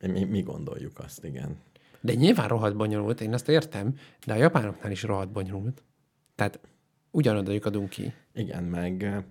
mi, 0.00 0.24
mi 0.24 0.42
gondoljuk 0.42 0.98
azt, 0.98 1.24
igen. 1.24 1.56
De 2.00 2.14
nyilván 2.14 2.48
rohadt 2.48 2.76
bonyolult, 2.76 3.20
én 3.20 3.34
azt 3.34 3.48
értem, 3.48 3.94
de 4.26 4.32
a 4.32 4.36
japánoknál 4.36 4.90
is 4.90 5.02
rohadt 5.02 5.32
bonyolult. 5.32 5.82
Tehát 6.34 6.60
ugyanoda 7.10 7.52
lyukadunk 7.52 7.88
ki. 7.88 8.12
Igen, 8.32 8.64
meg 8.64 9.24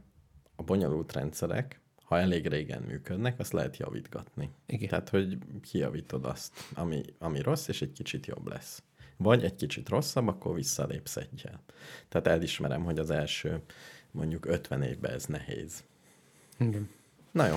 a 0.56 0.64
bonyolult 0.64 1.14
rendszerek, 1.14 1.80
ha 2.04 2.20
elég 2.20 2.48
régen 2.48 2.82
működnek, 2.82 3.40
azt 3.40 3.54
lehet 3.54 3.78
javítgatni. 3.78 4.50
Igen. 4.66 4.90
Tehát, 4.90 5.10
hogy 5.10 5.38
kijavítod 5.62 6.26
azt, 6.26 6.54
ami, 6.74 7.02
ami 7.20 7.42
rossz, 7.42 7.68
és 7.68 7.82
egy 7.82 7.92
kicsit 7.92 8.26
jobb 8.26 8.48
lesz. 8.48 8.84
Vagy 9.22 9.44
egy 9.44 9.56
kicsit 9.56 9.90
rosszabb, 9.90 10.28
akkor 10.28 10.56
visszalépsz 10.56 11.16
egyel. 11.16 11.64
Tehát 12.10 12.28
elismerem, 12.28 12.84
hogy 12.84 13.00
az 13.00 13.10
első 13.10 13.62
mondjuk 14.12 14.46
50 14.46 14.82
évben 14.84 15.12
ez 15.12 15.26
nehéz. 15.26 15.84
Igen. 16.58 16.90
Na 17.32 17.46
jó. 17.48 17.56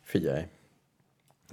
Figyelj. 0.00 0.46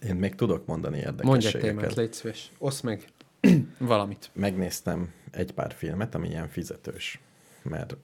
Én 0.07 0.15
még 0.15 0.35
tudok 0.35 0.65
mondani 0.65 0.95
Mondj 0.95 1.07
egy 1.07 1.13
érdekességeket. 1.13 1.76
témát, 1.76 1.93
légy 1.95 2.13
szíves. 2.13 2.51
Oszd 2.57 2.84
meg 2.84 3.07
valamit. 3.77 4.30
megnéztem 4.34 5.13
egy 5.31 5.53
pár 5.53 5.73
filmet, 5.73 6.15
ami 6.15 6.27
ilyen 6.27 6.49
fizetős, 6.49 7.19
mert 7.61 7.97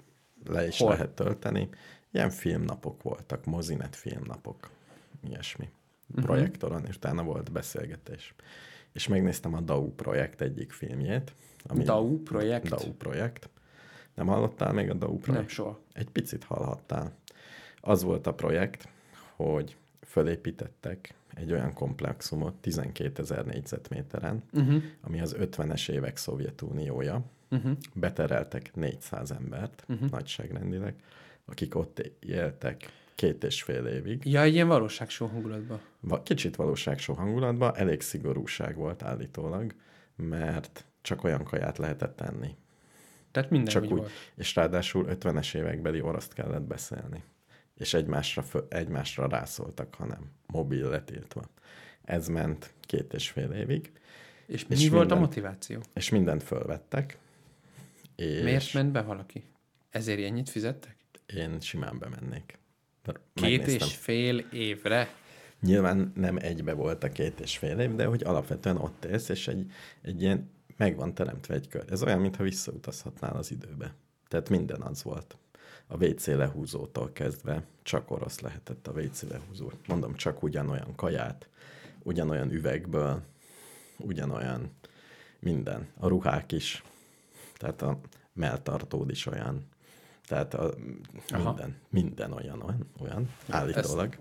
le 0.46 0.68
is 0.68 0.78
Hol? 0.78 0.90
Lehet 0.90 1.10
tölteni. 1.10 1.70
Ilyen 2.12 2.30
filmnapok 2.30 3.04
voltak, 3.04 3.46
mozinet 3.46 3.96
filmnapok, 3.96 4.70
ilyesmi. 5.28 5.70
Uh-huh. 6.10 6.26
Projektoron, 6.26 6.86
és 6.86 6.96
utána 6.96 7.24
volt 7.24 7.52
beszélgetés. 7.52 8.36
És 8.94 9.08
megnéztem 9.08 9.54
a 9.54 9.60
DAU 9.62 9.92
projekt 9.92 10.42
egyik 10.42 10.72
filmjét. 10.72 11.34
DAU 11.74 12.24
projekt? 12.24 12.70
DAU 12.70 12.92
projekt. 12.92 13.50
Nem 14.14 14.28
hallottál 14.28 14.74
még 14.74 14.90
a 14.90 14.94
DAU 14.94 15.18
projekt? 15.18 15.46
Nem 15.46 15.56
soha. 15.56 15.80
Egy 15.94 16.10
picit 16.10 16.44
hallhattál. 16.44 17.16
Az 17.82 18.04
volt 18.04 18.28
a 18.28 18.34
projekt, 18.34 18.88
hogy 19.36 19.78
fölépítettek 20.02 21.14
egy 21.34 21.52
olyan 21.52 21.74
komplexumot 21.74 22.56
12 22.56 23.22
ezer 23.22 23.46
négyzetméteren, 23.46 24.44
uh-huh. 24.54 24.84
ami 25.02 25.22
az 25.22 25.36
50-es 25.40 25.90
évek 25.90 26.18
Szovjetuniója. 26.18 27.24
Uh-huh. 27.50 27.72
Betereltek 27.94 28.76
400 28.76 29.32
embert, 29.32 29.84
uh-huh. 29.88 30.10
nagyságrendileg, 30.10 30.96
akik 31.46 31.76
ott 31.76 32.12
éltek 32.20 32.92
két 33.18 33.44
és 33.44 33.64
fél 33.64 33.86
évig. 33.86 34.26
Ja, 34.26 34.42
egy 34.42 34.54
ilyen 34.54 34.68
valóságsó 34.68 35.26
hangulatban. 35.26 35.80
Kicsit 36.24 36.56
valóságsó 36.56 37.14
hangulatban, 37.14 37.76
elég 37.76 38.02
szigorúság 38.02 38.76
volt 38.76 39.04
állítólag, 39.04 39.74
mert 40.16 40.86
csak 41.02 41.24
olyan 41.24 41.44
kaját 41.44 41.78
lehetett 41.78 42.16
tenni. 42.16 42.56
Tehát 43.32 43.50
minden 43.50 43.74
Csak 43.74 43.84
úgy, 43.84 43.90
volt. 43.90 44.12
És 44.36 44.56
ráadásul 44.56 45.06
50-es 45.10 45.56
évekbeli 45.56 46.02
oroszt 46.02 46.34
kellett 46.34 46.62
beszélni. 46.62 47.24
És 47.76 47.94
egymásra, 47.94 48.42
fö, 48.42 48.60
egymásra 48.70 49.28
rászóltak, 49.28 49.96
hanem 49.96 50.32
mobil 50.46 50.90
letiltva. 50.90 51.42
Ez 52.04 52.28
ment 52.28 52.74
két 52.82 53.14
és 53.14 53.30
fél 53.30 53.52
évig, 53.52 53.92
És 54.46 54.68
mi 54.68 54.76
És 54.76 54.90
volt 54.90 54.94
a 55.02 55.06
minden. 55.06 55.18
motiváció? 55.18 55.82
és 55.94 56.10
mindent 56.10 56.44
fölvettek. 56.44 57.18
És 58.16 58.42
Miért 58.42 58.74
ment 58.74 58.92
be 58.92 59.02
valaki? 59.02 59.44
Ezért 59.90 60.20
ennyit 60.20 60.50
fizettek? 60.50 60.96
én 61.36 61.60
simán 61.60 62.00
bemennék. 62.00 62.58
Két 63.34 63.68
és 63.68 63.96
fél 63.96 64.38
évre? 64.52 65.10
Nyilván 65.62 66.12
nem 66.16 66.38
egybe 66.38 66.74
volt 66.74 67.04
a 67.04 67.10
két 67.10 67.40
és 67.40 67.58
fél 67.58 67.80
év, 67.80 67.96
de 67.96 68.06
hogy 68.06 68.24
alapvetően 68.24 68.78
ott 68.78 69.06
élsz, 69.06 69.30
és 69.30 69.48
egy, 69.48 69.72
egy 70.02 70.22
ilyen 70.22 70.50
meg 70.78 70.96
van 70.96 71.14
teremtve 71.14 71.54
egy 71.54 71.68
kör. 71.68 71.86
Ez 71.90 72.04
olyan, 72.04 72.20
mintha 72.20 72.44
visszautazhatnál 72.44 73.36
az 73.36 73.52
időbe. 73.52 73.94
Tehát 74.28 74.50
minden 74.50 74.82
az 74.82 75.04
volt. 75.04 75.38
A 75.88 76.06
WC 76.06 76.28
lehúzótól 76.28 77.12
kezdve 77.14 77.64
csak 77.84 78.12
orosz 78.12 78.40
lehetett 78.40 78.88
a 78.88 78.92
WC 78.92 79.22
lehúzó. 79.22 79.72
Mondom, 79.88 80.16
csak 80.16 80.44
ugyanolyan 80.44 80.96
kaját, 80.96 81.50
ugyanolyan 82.04 82.52
üvegből, 82.52 83.22
ugyanolyan 83.98 84.72
minden. 85.40 85.88
A 85.98 86.08
ruhák 86.08 86.52
is. 86.52 86.84
Tehát 87.56 87.82
a 87.82 88.00
melltartód 88.34 89.10
is 89.10 89.26
olyan. 89.26 89.68
Tehát 90.28 90.54
a, 90.54 90.74
Aha. 91.30 91.44
minden, 91.44 91.76
minden 91.90 92.32
olyan, 92.32 92.86
olyan, 93.00 93.30
állítólag. 93.50 94.18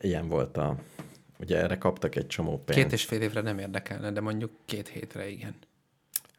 Ilyen 0.00 0.28
volt 0.28 0.56
a... 0.56 0.76
Ugye 1.38 1.58
erre 1.58 1.78
kaptak 1.78 2.16
egy 2.16 2.26
csomó 2.26 2.58
pénzt. 2.64 2.82
Két 2.82 2.92
és 2.92 3.04
fél 3.04 3.20
évre 3.20 3.40
nem 3.40 3.58
érdekelne, 3.58 4.10
de 4.10 4.20
mondjuk 4.20 4.50
két 4.64 4.88
hétre 4.88 5.28
igen. 5.28 5.54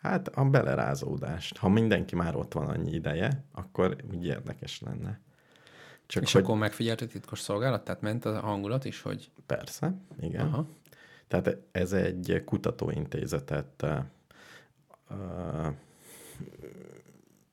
Hát 0.01 0.27
a 0.27 0.45
belerázódást. 0.45 1.57
Ha 1.57 1.69
mindenki 1.69 2.15
már 2.15 2.35
ott 2.35 2.53
van 2.53 2.67
annyi 2.67 2.91
ideje, 2.91 3.43
akkor 3.51 3.95
úgy 4.11 4.25
érdekes 4.25 4.81
lenne. 4.81 5.19
Csak 6.05 6.23
És 6.23 6.31
hogy 6.31 6.41
akkor 6.41 6.57
megfigyelt 6.57 7.01
a 7.01 7.07
titkos 7.07 7.39
szolgálat, 7.39 7.83
tehát 7.83 8.01
ment 8.01 8.25
a 8.25 8.39
hangulat 8.39 8.85
is, 8.85 9.01
hogy 9.01 9.31
persze, 9.45 9.95
igen. 10.19 10.45
aha, 10.45 10.67
Tehát 11.27 11.57
ez 11.71 11.93
egy 11.93 12.41
kutatóintézetet 12.45 13.85
uh, 15.09 15.67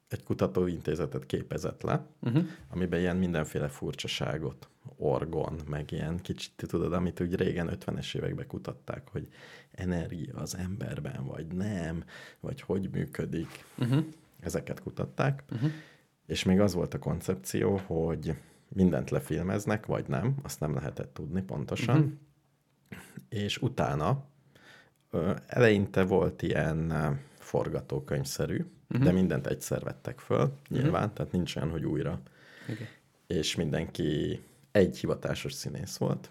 egy 0.09 0.22
kutatóintézetet 0.22 1.26
képezett 1.26 1.82
le, 1.82 2.06
uh-huh. 2.20 2.44
amiben 2.70 3.01
ilyen 3.01 3.16
mindenféle 3.16 3.68
furcsaságot, 3.68 4.68
orgon, 4.97 5.60
meg 5.68 5.90
ilyen 5.93 6.16
kicsit, 6.20 6.52
tudod, 6.56 6.93
amit 6.93 7.20
úgy 7.20 7.35
régen 7.35 7.70
50-es 7.86 8.14
években 8.16 8.47
kutatták, 8.47 9.09
hogy 9.09 9.28
energia 9.70 10.35
az 10.36 10.56
emberben, 10.56 11.24
vagy 11.26 11.47
nem, 11.47 12.05
vagy 12.40 12.60
hogy 12.60 12.89
működik. 12.93 13.64
Uh-huh. 13.78 14.05
Ezeket 14.40 14.82
kutatták, 14.82 15.44
Uh-huh. 15.52 15.70
és 16.26 16.43
még 16.44 16.60
az 16.60 16.74
volt 16.74 16.94
a 16.94 16.98
koncepció, 16.98 17.80
hogy 17.86 18.35
mindent 18.68 19.10
lefilmeznek, 19.10 19.86
vagy 19.86 20.09
nem, 20.09 20.35
azt 20.43 20.60
nem 20.60 20.74
lehetett 20.74 21.14
tudni 21.14 21.43
pontosan, 21.43 21.98
Mhm. 21.98 22.09
és 23.28 23.59
utána 23.59 24.24
eleinte 25.47 26.02
volt 26.05 26.43
ilyen 26.43 26.93
forgatókönyvszerű, 27.48 28.64
Mhm. 28.88 29.02
de 29.02 29.12
mindent 29.12 29.46
egyszer 29.46 29.82
vettek 29.82 30.18
föl, 30.18 30.52
nyilván, 30.68 31.14
tehát 31.14 31.32
nincs 31.32 31.56
olyan, 31.56 31.70
hogy 31.70 31.84
újra. 31.84 32.20
Igen. 32.68 32.86
És 33.26 33.54
mindenki 33.54 34.40
egy 34.72 34.98
hivatásos 34.98 35.52
színész 35.52 35.96
volt. 35.96 36.30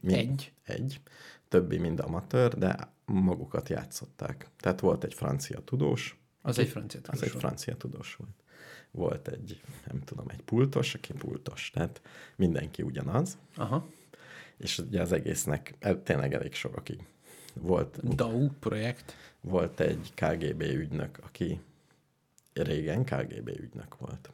Mi- 0.00 0.14
Egy? 0.14 0.52
Egy. 0.64 1.00
Többi 1.48 1.78
mind 1.78 2.00
amatőr, 2.00 2.58
de 2.58 2.76
magukat 3.04 3.68
játszották. 3.68 4.48
Tehát 4.56 4.80
volt 4.80 5.04
egy 5.04 5.14
francia 5.14 5.60
tudós, 5.60 6.18
Az 6.42 6.58
egy 6.58 6.68
francia 6.68 7.00
az 7.00 7.04
tudós 7.06 7.22
egy 7.22 7.32
volt. 7.32 7.44
francia 7.44 7.76
tudós 7.76 8.14
volt. 8.16 8.32
Volt 8.90 9.28
egy, 9.28 9.60
nem 9.90 10.00
tudom, 10.00 10.28
egy 10.28 10.42
pultos, 10.42 10.94
aki 10.94 11.12
pultos. 11.12 11.70
Tehát 11.70 12.00
mindenki 12.36 12.82
ugyanaz, 12.82 13.38
Aha. 13.56 13.86
és 14.56 14.78
ugye 14.78 15.00
az 15.00 15.12
egésznek 15.12 15.74
el- 15.80 16.02
tényleg 16.02 16.34
elég 16.34 16.54
sokakig. 16.54 17.06
Volt, 17.54 18.14
DAU 18.14 18.48
projekt. 18.60 19.16
volt 19.40 19.80
egy 19.80 20.12
KGB 20.14 20.62
ügynök, 20.62 21.18
aki 21.22 21.60
régen 22.52 23.04
KGB 23.04 23.48
ügynök 23.48 23.98
volt. 23.98 24.30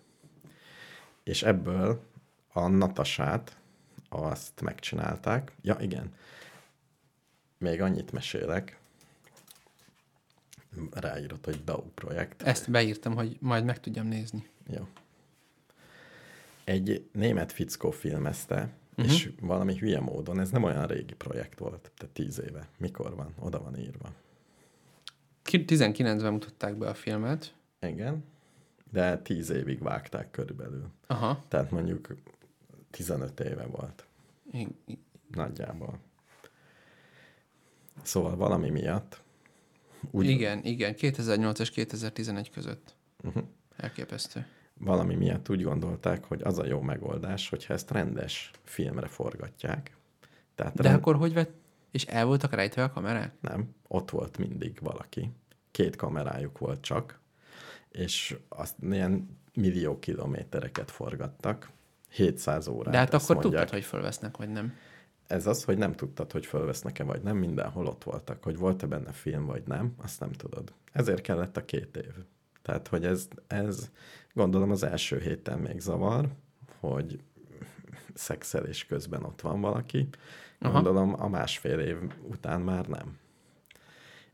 És 1.22 1.42
ebből 1.42 2.02
a 2.52 2.68
Natasát 2.68 3.56
azt 4.08 4.60
megcsinálták. 4.60 5.52
Ja, 5.62 5.76
igen. 5.80 6.14
Még 7.58 7.80
annyit 7.80 8.12
mesélek. 8.12 8.78
Ráírott, 10.90 11.44
hogy 11.44 11.64
DAO 11.64 11.82
projekt. 11.82 12.42
Ezt 12.42 12.70
beírtam, 12.70 13.14
hogy 13.14 13.36
majd 13.40 13.64
meg 13.64 13.80
tudjam 13.80 14.06
nézni. 14.06 14.48
Jó. 14.66 14.88
Egy 16.64 17.08
német 17.12 17.52
fickó 17.52 17.90
filmezte. 17.90 18.70
Uh-huh. 19.00 19.14
és 19.14 19.30
valami 19.40 19.76
hülye 19.76 20.00
módon, 20.00 20.40
ez 20.40 20.50
nem 20.50 20.62
olyan 20.62 20.86
régi 20.86 21.14
projekt 21.14 21.58
volt, 21.58 21.90
tehát 21.96 22.14
tíz 22.14 22.40
éve. 22.40 22.68
Mikor 22.78 23.14
van? 23.14 23.34
Oda 23.38 23.62
van 23.62 23.78
írva. 23.78 24.12
Ki- 25.42 25.64
19-ben 25.66 26.32
mutatták 26.32 26.76
be 26.76 26.88
a 26.88 26.94
filmet. 26.94 27.54
Igen, 27.80 28.24
de 28.90 29.18
tíz 29.18 29.50
évig 29.50 29.82
vágták 29.82 30.30
körülbelül. 30.30 30.88
Aha. 31.06 31.44
Tehát 31.48 31.70
mondjuk 31.70 32.14
15 32.90 33.40
éve 33.40 33.66
volt. 33.66 34.04
I- 34.52 34.98
Nagyjából. 35.30 35.98
Szóval 38.02 38.36
valami 38.36 38.70
miatt 38.70 39.22
úgy, 40.10 40.26
Igen, 40.28 40.64
igen. 40.64 40.94
2008 40.94 41.58
és 41.58 41.70
2011 41.70 42.50
között. 42.50 42.94
Uh-huh. 43.22 43.44
Elképesztő. 43.76 44.46
Valami 44.80 45.14
miatt 45.14 45.48
úgy 45.48 45.62
gondolták, 45.62 46.24
hogy 46.24 46.42
az 46.42 46.58
a 46.58 46.66
jó 46.66 46.80
megoldás, 46.80 47.48
hogyha 47.48 47.74
ezt 47.74 47.90
rendes 47.90 48.50
filmre 48.64 49.06
forgatják. 49.06 49.96
Tehát 50.54 50.74
De 50.74 50.82
rend... 50.82 50.94
akkor 50.94 51.16
hogy 51.16 51.32
vett? 51.32 51.52
És 51.90 52.04
el 52.04 52.24
voltak 52.26 52.54
rejtve 52.54 52.82
a 52.82 52.90
kamerák? 52.90 53.32
Nem, 53.40 53.74
ott 53.88 54.10
volt 54.10 54.38
mindig 54.38 54.78
valaki. 54.80 55.30
Két 55.70 55.96
kamerájuk 55.96 56.58
volt 56.58 56.80
csak, 56.80 57.18
és 57.90 58.36
azt 58.48 58.74
ilyen 58.80 59.38
millió 59.54 59.98
kilométereket 59.98 60.90
forgattak. 60.90 61.70
700 62.08 62.66
órát. 62.68 62.92
De 62.92 62.98
hát 62.98 63.14
akkor 63.14 63.36
mondják. 63.36 63.52
tudtad, 63.52 63.70
hogy 63.70 63.84
fölvesznek, 63.84 64.36
vagy 64.36 64.48
nem. 64.48 64.74
Ez 65.26 65.46
az, 65.46 65.64
hogy 65.64 65.78
nem 65.78 65.92
tudtad, 65.92 66.32
hogy 66.32 66.46
fölvesznek-e 66.46 67.04
vagy 67.04 67.22
nem, 67.22 67.36
mindenhol 67.36 67.86
ott 67.86 68.04
voltak. 68.04 68.42
Hogy 68.42 68.56
volt-e 68.56 68.86
benne 68.86 69.12
film 69.12 69.46
vagy 69.46 69.62
nem, 69.66 69.94
azt 70.02 70.20
nem 70.20 70.32
tudod. 70.32 70.72
Ezért 70.92 71.20
kellett 71.20 71.56
a 71.56 71.64
két 71.64 71.96
év. 71.96 72.12
Tehát, 72.62 72.88
hogy 72.88 73.04
ez, 73.04 73.28
ez 73.46 73.90
gondolom 74.32 74.70
az 74.70 74.82
első 74.82 75.18
héten 75.20 75.58
még 75.58 75.80
zavar, 75.80 76.28
hogy 76.78 77.20
szexelés 78.14 78.84
közben 78.84 79.24
ott 79.24 79.40
van 79.40 79.60
valaki. 79.60 80.08
Aha. 80.58 80.72
Gondolom 80.72 81.14
a 81.22 81.28
másfél 81.28 81.78
év 81.78 81.96
után 82.22 82.60
már 82.60 82.86
nem. 82.86 83.18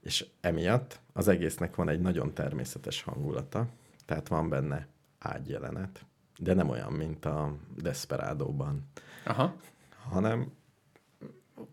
És 0.01 0.27
emiatt 0.41 1.01
az 1.13 1.29
egésznek 1.29 1.75
van 1.75 1.89
egy 1.89 2.01
nagyon 2.01 2.35
természetes 2.35 3.03
hangulata, 3.03 3.67
tehát 4.05 4.29
van 4.29 4.49
benne 4.49 4.87
ágyjelenet, 5.19 6.05
de 6.39 6.55
nem 6.55 6.69
olyan, 6.69 6.93
mint 6.93 7.25
a 7.25 7.57
Desperadóban, 7.77 8.89
Aha. 9.25 9.57
hanem 10.09 10.53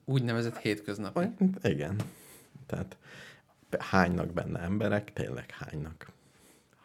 Úgynevezett 0.05 0.57
hétköznapi. 0.57 1.27
Igen. 1.61 1.95
Tehát 2.65 2.97
hánynak 3.79 4.33
benne 4.33 4.59
emberek, 4.59 5.13
tényleg 5.13 5.51
hánynak. 5.51 6.11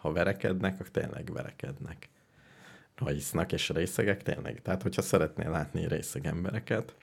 Ha 0.08 0.14
verekednek, 0.14 0.74
akkor 0.74 0.88
tényleg 0.88 1.32
verekednek. 1.32 2.08
Ha 2.96 3.12
isznak 3.12 3.52
és 3.52 3.68
részegek, 3.68 4.22
tényleg. 4.22 4.62
Tehát, 4.62 4.82
hogyha 4.82 5.02
szeretnél 5.02 5.50
látni 5.50 5.86
részeg 5.86 6.26
embereket, 6.26 6.94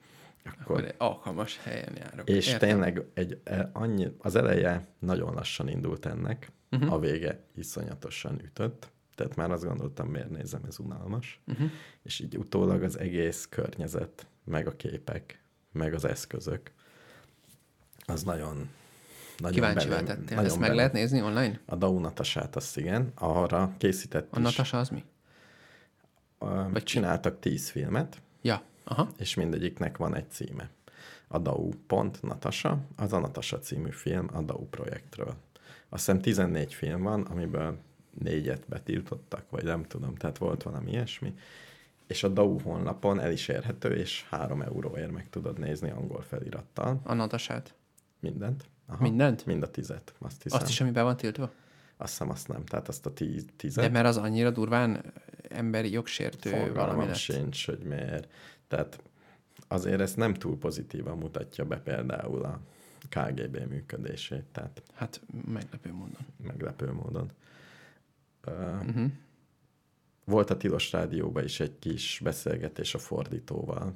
akkor... 0.44 0.62
Akkor 0.62 0.86
egy 0.86 0.96
alkalmas 0.98 1.60
helyen 1.64 1.96
járok. 1.98 2.30
És 2.30 2.48
Értem. 2.48 2.70
tényleg 2.70 3.04
egy, 3.14 3.42
e, 3.44 3.70
annyi, 3.74 4.16
az 4.18 4.36
eleje 4.36 4.88
nagyon 5.00 5.34
lassan 5.34 5.68
indult 5.68 6.06
ennek, 6.06 6.52
uh-huh. 6.72 6.94
a 6.94 7.00
vége 7.00 7.40
iszonyatosan 7.56 8.40
ütött, 8.44 8.92
tehát 9.16 9.36
már 9.36 9.52
azt 9.52 9.66
gondoltam, 9.66 10.08
miért 10.08 10.30
nézem, 10.30 10.62
ez 10.68 10.80
unalmas. 10.80 11.40
Uh-huh. 11.48 11.70
És 12.04 12.20
így 12.20 12.38
utólag 12.38 12.84
az 12.84 13.00
egész 13.00 13.48
környezet, 13.50 14.28
meg 14.44 14.68
a 14.68 14.76
képek, 14.76 15.42
meg 15.72 15.94
az 15.94 16.06
eszközök, 16.06 16.72
az 18.06 18.24
nagyon, 18.24 18.70
nagyon 19.38 19.54
Kíváncsi 19.56 19.88
belém- 19.88 20.06
tettél. 20.08 20.24
nagyon 20.36 20.46
Ezt 20.46 20.54
meg 20.54 20.60
belém- 20.60 20.76
lehet 20.78 20.94
nézni 20.94 21.22
online? 21.22 21.60
A 21.66 21.76
Dau 21.76 22.00
Natasát, 22.00 22.56
azt 22.56 22.78
igen, 22.78 23.12
arra 23.16 23.74
készített 23.78 24.28
A 24.36 24.38
is. 24.40 24.44
Natasa 24.44 24.80
az 24.80 24.90
mi? 24.90 25.04
Vagy 26.72 26.84
csináltak 26.84 27.40
tíz 27.40 27.70
filmet, 27.70 28.22
Ja. 28.42 28.62
Aha. 28.84 29.08
és 29.18 29.34
mindegyiknek 29.36 29.98
van 29.98 30.16
egy 30.16 30.30
címe. 30.30 30.70
A 31.28 31.38
Dau.Natasa, 31.40 32.80
az 32.96 33.14
a 33.14 33.20
Natasa 33.20 33.60
című 33.60 33.90
film 33.92 34.30
a 34.34 34.42
Dau 34.42 34.66
projektről. 34.70 35.34
Azt 35.90 36.06
hiszem 36.06 36.22
14 36.22 36.74
film 36.74 37.02
van, 37.04 37.22
amiből 37.22 37.78
négyet 38.20 38.64
betiltottak, 38.68 39.50
vagy 39.50 39.64
nem 39.64 39.84
tudom, 39.84 40.16
tehát 40.16 40.38
volt 40.38 40.64
valami 40.64 40.92
ilyesmi. 40.92 41.34
És 42.08 42.24
a 42.24 42.28
DAU 42.28 42.60
honlapon 42.60 43.20
el 43.20 43.32
is 43.32 43.48
érhető, 43.48 43.90
és 43.96 44.26
3 44.30 44.62
euróért 44.62 45.12
meg 45.12 45.30
tudod 45.30 45.60
nézni 45.60 45.90
angol 45.90 46.22
felirattal. 46.22 47.00
A 47.04 47.14
Natasát. 47.14 47.74
Mindent. 48.20 48.66
Aha. 48.88 49.04
Mindent? 49.04 49.46
Mind 49.46 49.64
a 49.64 49.72
tizet, 49.72 50.14
azt 50.20 50.44
hiszem. 50.44 50.60
Azt 50.62 50.70
is, 50.70 50.82
ami 50.82 50.92
be 50.92 51.02
van 51.02 51.18
tiltva? 51.18 51.52
Azt 51.98 52.10
hiszem, 52.12 52.30
azt 52.30 52.48
nem. 52.48 52.66
Tehát 52.66 52.88
azt 52.88 53.06
a 53.06 53.14
tíz, 53.14 53.46
tizet. 53.56 53.84
De 53.84 53.90
mert 53.90 54.06
az 54.08 54.18
annyira 54.18 54.52
durván 54.52 55.14
emberi 55.50 55.92
jogsértő 55.92 56.50
valami 56.50 56.68
Fogalmam 56.70 57.08
lett. 57.08 57.16
sincs, 57.16 57.66
hogy 57.66 57.80
miért. 57.80 58.32
Tehát 58.68 59.00
azért 59.68 60.00
ezt 60.00 60.18
nem 60.18 60.34
túl 60.34 60.58
pozitívan 60.58 61.18
mutatja 61.18 61.66
be 61.66 61.78
például 61.80 62.44
a 62.44 62.60
KGB 63.10 63.58
működését, 63.70 64.44
tehát 64.52 64.82
Hát 64.94 65.22
meglepő 65.48 65.92
módon. 65.92 66.26
meglepő 66.44 66.92
módon. 66.92 67.32
Uh, 68.48 68.54
Uh-huh. 68.88 69.12
volt 70.26 70.50
a 70.50 70.58
Tilos 70.58 70.92
Rádióban 70.92 71.44
is 71.44 71.60
egy 71.60 71.80
kis 71.80 72.20
beszélgetés 72.24 72.94
a 72.96 72.98
fordítóval. 72.98 73.96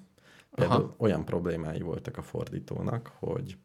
Például 0.55 0.81
Aha. 0.81 0.95
olyan 0.97 1.25
problémái 1.25 1.79
voltak 1.81 2.17
a 2.17 2.21
fordítónak, 2.21 3.11
hogy 3.19 3.57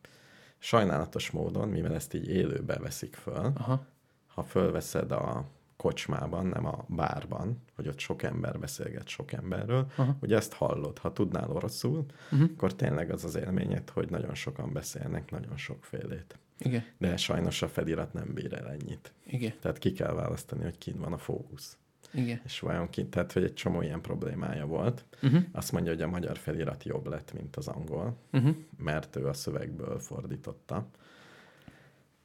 sajnálatos 0.64 1.30
módon, 1.30 1.68
mivel 1.68 1.94
ezt 1.94 2.14
így 2.14 2.28
élőbe 2.28 2.78
veszik 2.78 3.14
föl, 3.14 3.52
Aha. 3.56 3.86
ha 4.26 4.42
fölveszed 4.42 5.12
a 5.12 5.44
kocsmában, 5.76 6.46
nem 6.46 6.66
a 6.66 6.84
bárban, 6.88 7.62
hogy 7.74 7.88
ott 7.88 7.98
sok 7.98 8.22
ember 8.22 8.58
beszélget 8.58 9.08
sok 9.08 9.32
emberről, 9.32 9.86
Aha. 9.96 10.16
hogy 10.20 10.32
ezt 10.32 10.52
hallod. 10.52 10.98
Ha 10.98 11.12
tudnál 11.12 11.50
oroszul, 11.50 12.04
Uh-huh. 12.32 12.50
akkor 12.54 12.74
tényleg 12.74 13.10
az 13.10 13.24
az 13.24 13.34
élményed, 13.34 13.90
hogy 13.90 14.10
nagyon 14.10 14.34
sokan 14.34 14.72
beszélnek 14.72 15.30
nagyon 15.30 15.56
sokfélét. 15.56 16.38
Igen. 16.58 16.84
De 16.98 17.16
sajnos 17.16 17.62
a 17.62 17.68
felirat 17.68 18.12
nem 18.12 18.34
bír 18.34 18.52
el 18.52 18.68
ennyit. 18.68 19.12
Igen. 19.26 19.52
Tehát 19.60 19.78
ki 19.78 19.92
kell 19.92 20.12
választani, 20.12 20.62
hogy 20.62 20.78
kin 20.78 20.98
van 21.00 21.12
a 21.12 21.18
fókusz. 21.18 21.76
Igen. 22.14 22.40
És 22.44 22.60
vajon 22.60 22.90
ki, 22.90 23.06
tehát 23.06 23.32
hogy 23.32 23.44
egy 23.44 23.54
csomó 23.54 23.82
ilyen 23.82 24.00
problémája 24.00 24.66
volt. 24.66 25.04
Uh-huh. 25.22 25.42
Azt 25.52 25.72
mondja, 25.72 25.92
hogy 25.92 26.02
a 26.02 26.08
magyar 26.08 26.38
felirat 26.38 26.84
jobb 26.84 27.06
lett, 27.06 27.32
mint 27.32 27.56
az 27.56 27.68
angol, 27.68 28.16
Uh-huh. 28.32 28.56
mert 28.76 29.16
ő 29.16 29.26
a 29.26 29.32
szövegből 29.32 29.98
fordította. 29.98 30.86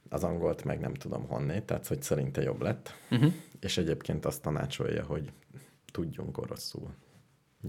Az 0.08 0.24
angolt 0.24 0.64
meg 0.64 0.80
nem 0.80 0.94
tudom 0.94 1.26
honnét, 1.26 1.62
tehát 1.62 1.86
hogy 1.86 2.02
szerinte 2.02 2.42
jobb 2.42 2.62
lett. 2.62 2.94
Uh-huh. 3.10 3.32
És 3.60 3.78
egyébként 3.78 4.24
azt 4.26 4.42
tanácsolja, 4.42 5.04
hogy 5.04 5.32
tudjunk 5.92 6.38
oroszul. 6.38 6.94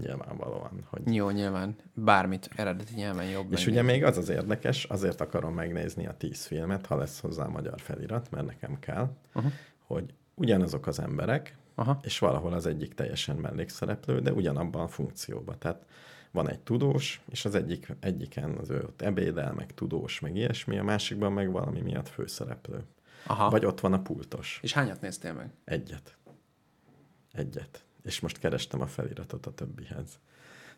Nyilvánvalóan, 0.00 0.86
hogy 0.90 1.14
Jó, 1.14 1.30
nyilván 1.30 1.76
bármit 1.94 2.50
eredeti 2.56 2.94
nyelven 2.94 3.28
jobb. 3.28 3.52
És 3.52 3.66
ugye 3.66 3.82
még 3.82 4.04
az 4.04 4.16
az 4.16 4.28
érdekes, 4.28 4.84
azért 4.84 5.20
akarom 5.20 5.54
megnézni 5.54 6.06
a 6.06 6.16
tíz 6.16 6.44
filmet, 6.46 6.86
ha 6.86 6.96
lesz 6.96 7.20
hozzá 7.20 7.46
magyar 7.46 7.80
felirat, 7.80 8.30
mert 8.30 8.46
nekem 8.46 8.78
kell, 8.78 9.16
Aha. 9.32 9.48
hogy 9.78 10.14
ugyanazok 10.34 10.86
az 10.86 10.98
emberek, 11.00 11.56
Aha. 11.74 12.00
és 12.02 12.18
valahol 12.18 12.52
az 12.52 12.66
egyik 12.66 12.94
teljesen 12.94 13.36
mellékszereplő, 13.36 14.20
de 14.20 14.32
ugyanabban 14.32 14.82
a 14.82 14.88
funkcióban. 14.88 15.58
Tehát 15.58 15.84
van 16.30 16.48
egy 16.48 16.60
tudós, 16.60 17.20
és 17.30 17.44
az 17.44 17.54
egyik, 17.54 17.96
egyiken 18.00 18.50
az 18.58 18.70
ő 18.70 18.82
ott 18.82 19.02
ebédel, 19.02 19.52
meg 19.52 19.74
tudós, 19.74 20.20
meg 20.20 20.36
ilyesmi, 20.36 20.78
a 20.78 20.82
másikban 20.82 21.32
meg 21.32 21.50
valami 21.50 21.80
miatt 21.80 22.08
főszereplő. 22.08 22.84
Aha. 23.26 23.50
Vagy 23.50 23.64
ott 23.64 23.80
van 23.80 23.92
a 23.92 24.02
pultos. 24.02 24.58
És 24.62 24.72
hányat 24.72 25.00
néztél 25.00 25.32
meg? 25.32 25.50
Egyet. 25.64 26.16
Egyet. 27.32 27.84
És 28.02 28.20
most 28.20 28.38
kerestem 28.38 28.80
a 28.80 28.86
feliratot 28.86 29.46
a 29.46 29.54
többihez. 29.54 30.18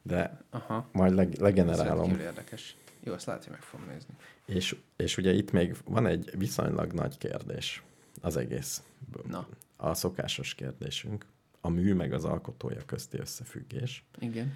De 0.02 0.40
Aha. 0.50 0.88
majd 0.92 1.14
leg, 1.14 1.32
Ez 1.32 1.38
legenerálom. 1.38 1.96
rendkívül 1.96 2.22
érdekes. 2.24 2.76
Jó, 3.02 3.12
azt 3.12 3.26
lehet, 3.26 3.42
hogy 3.42 3.52
meg 3.52 3.62
fogom 3.62 3.86
nézni. 3.86 4.14
És, 4.46 4.76
és 4.96 5.16
ugye 5.16 5.32
itt 5.32 5.50
még 5.50 5.76
van 5.84 6.06
egy 6.06 6.30
viszonylag 6.38 6.92
nagy 6.92 7.18
kérdés 7.18 7.82
az 8.20 8.36
egész. 8.36 8.82
Na. 9.26 9.48
A 9.76 9.94
szokásos 9.94 10.54
kérdésünk, 10.54 11.26
a 11.60 11.68
mű 11.68 11.94
meg 11.94 12.12
az 12.12 12.24
alkotója 12.24 12.84
közti 12.86 13.18
összefüggés, 13.18 14.04
Igen. 14.18 14.52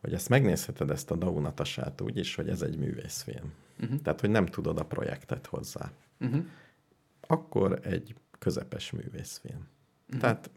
hogy 0.00 0.14
ezt 0.14 0.28
megnézheted 0.28 0.90
ezt 0.90 1.10
a 1.10 1.16
Daunatasát 1.16 2.00
úgy 2.00 2.16
is, 2.16 2.34
hogy 2.34 2.48
ez 2.48 2.62
egy 2.62 2.78
művészfilm. 2.78 3.52
Uh-huh. 3.80 4.00
Tehát, 4.00 4.20
hogy 4.20 4.30
nem 4.30 4.46
tudod 4.46 4.78
a 4.78 4.84
projektet 4.84 5.46
hozzá. 5.46 5.92
Uh-huh. 6.20 6.44
Akkor 7.20 7.80
egy 7.82 8.14
közepes 8.38 8.90
művészfilm. 8.90 9.68
Uh-huh. 10.06 10.20
Tehát 10.20 10.50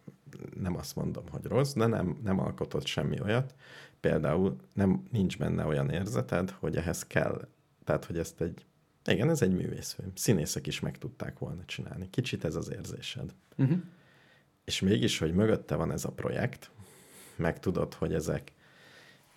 nem 0.60 0.76
azt 0.76 0.96
mondom, 0.96 1.24
hogy 1.30 1.46
rossz, 1.46 1.74
de 1.74 1.86
nem, 1.86 2.20
nem 2.24 2.40
alkotott 2.40 2.86
semmi 2.86 3.22
olyat. 3.22 3.56
Például 4.00 4.56
nem, 4.74 5.08
nincs 5.12 5.38
benne 5.38 5.66
olyan 5.66 5.90
érzeted, 5.90 6.50
hogy 6.50 6.76
ehhez 6.76 7.08
kell, 7.08 7.48
tehát, 7.84 8.06
hogy 8.06 8.18
ezt 8.18 8.42
egy, 8.42 8.66
igen, 9.06 9.30
ez 9.30 9.42
egy 9.42 9.54
művészfilm. 9.54 10.12
Színészek 10.16 10.68
is 10.68 10.80
meg 10.80 10.98
tudták 10.98 11.40
volna 11.40 11.66
csinálni. 11.66 12.10
Kicsit 12.10 12.46
ez 12.46 12.56
az 12.56 12.72
érzésed. 12.72 13.34
Uh-huh. 13.58 13.78
És 14.66 14.80
mégis, 14.80 15.20
hogy 15.20 15.34
mögötte 15.34 15.76
van 15.76 15.92
ez 15.92 16.06
a 16.06 16.12
projekt, 16.12 16.72
meg 17.36 17.60
tudod, 17.60 17.94
hogy 17.94 18.14
ezek 18.14 18.52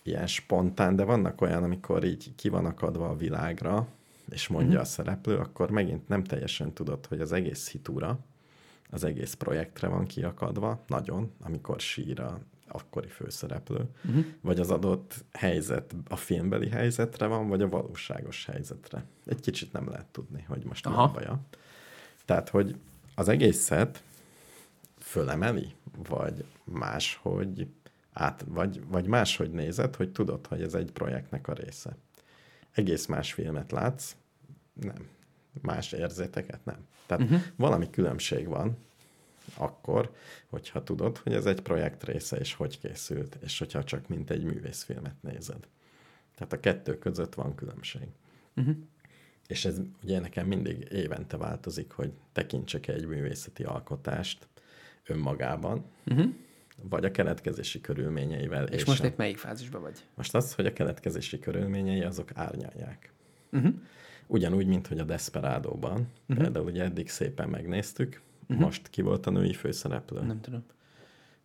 ilyen 0.02 0.26
spontán, 0.26 0.96
de 0.96 1.04
vannak 1.04 1.40
olyan, 1.40 1.62
amikor 1.62 2.04
így 2.04 2.34
ki 2.34 2.48
van 2.48 2.66
akadva 2.66 3.08
a 3.08 3.16
világra, 3.16 3.88
és 4.30 4.48
mondja 4.48 4.68
uh-huh. 4.68 4.82
a 4.82 4.90
szereplő, 4.90 5.36
akkor 5.36 5.70
megint 5.70 6.08
nem 6.08 6.24
teljesen 6.24 6.72
tudod, 6.72 7.06
hogy 7.06 7.20
az 7.20 7.32
egész 7.32 7.70
hitúra, 7.70 8.18
az 8.90 9.04
egész 9.04 9.34
projektre 9.34 9.88
van 9.88 10.06
kiakadva, 10.06 10.84
nagyon, 10.86 11.32
amikor 11.40 11.80
sír 11.80 12.20
a 12.20 12.40
akkori 12.72 13.08
főszereplő, 13.08 13.88
uh-huh. 14.04 14.24
vagy 14.40 14.60
az 14.60 14.70
adott 14.70 15.24
helyzet, 15.32 15.94
a 16.08 16.16
filmbeli 16.16 16.68
helyzetre 16.68 17.26
van, 17.26 17.48
vagy 17.48 17.62
a 17.62 17.68
valóságos 17.68 18.44
helyzetre. 18.46 19.04
Egy 19.26 19.40
kicsit 19.40 19.72
nem 19.72 19.88
lehet 19.88 20.06
tudni, 20.06 20.44
hogy 20.48 20.64
most 20.64 20.88
mi 20.88 20.94
a 20.94 21.10
baja. 21.14 21.40
Tehát, 22.24 22.48
hogy 22.48 22.76
az 23.14 23.28
egészet 23.28 24.02
fölemeli, 24.98 25.74
vagy 26.08 26.44
máshogy 26.64 27.66
át, 28.12 28.44
vagy, 28.48 28.82
vagy 28.86 29.06
máshogy 29.06 29.50
nézed, 29.50 29.96
hogy 29.96 30.12
tudod, 30.12 30.46
hogy 30.46 30.62
ez 30.62 30.74
egy 30.74 30.92
projektnek 30.92 31.48
a 31.48 31.52
része. 31.52 31.96
Egész 32.72 33.06
más 33.06 33.32
filmet 33.32 33.72
látsz, 33.72 34.16
nem. 34.72 35.08
Más 35.60 35.92
érzéteket 35.92 36.64
nem. 36.64 36.86
Tehát 37.06 37.22
uh-huh. 37.22 37.40
valami 37.56 37.90
különbség 37.90 38.48
van 38.48 38.76
akkor, 39.54 40.14
hogyha 40.46 40.82
tudod, 40.82 41.18
hogy 41.18 41.32
ez 41.32 41.46
egy 41.46 41.60
projekt 41.60 42.04
része, 42.04 42.36
és 42.36 42.54
hogy 42.54 42.80
készült, 42.80 43.38
és 43.42 43.58
hogyha 43.58 43.84
csak 43.84 44.08
mint 44.08 44.30
egy 44.30 44.44
művészfilmet 44.44 45.22
nézed. 45.22 45.68
Tehát 46.34 46.52
a 46.52 46.60
kettő 46.60 46.98
között 46.98 47.34
van 47.34 47.54
különbség. 47.54 48.08
Uh-huh. 48.56 48.76
És 49.46 49.64
ez 49.64 49.80
ugye 50.02 50.20
nekem 50.20 50.46
mindig 50.46 50.88
évente 50.90 51.36
változik, 51.36 51.90
hogy 51.90 52.12
tekintsek 52.32 52.88
egy 52.88 53.06
művészeti 53.06 53.62
alkotást 53.62 54.48
önmagában, 55.06 55.84
Uh-huh. 56.06 56.32
vagy 56.82 57.04
a 57.04 57.10
keletkezési 57.10 57.80
körülményeivel. 57.80 58.66
És, 58.66 58.80
és 58.80 58.84
most 58.84 59.04
a... 59.04 59.12
melyik 59.16 59.38
fázisban 59.38 59.80
vagy? 59.80 59.98
most 60.14 60.34
az, 60.34 60.54
hogy 60.54 60.66
a 60.66 60.72
keletkezési 60.72 61.38
körülményei 61.38 62.02
azok 62.02 62.30
árnyalják. 62.34 63.12
Uh-huh. 63.52 63.74
Ugyanúgy, 64.26 64.66
mint 64.66 64.86
hogy 64.86 64.98
a 64.98 65.04
Desperádóban, 65.04 66.08
uh-huh. 66.28 66.36
például 66.44 66.66
ugye 66.66 66.82
eddig 66.82 67.08
szépen 67.08 67.48
megnéztük, 67.48 68.20
uh-huh. 68.52 68.66
most 68.66 68.88
ki 68.88 69.02
volt 69.02 69.26
a 69.26 69.30
női 69.30 69.52
főszereplő? 69.52 70.20
Nem 70.20 70.40
tudom. 70.40 70.64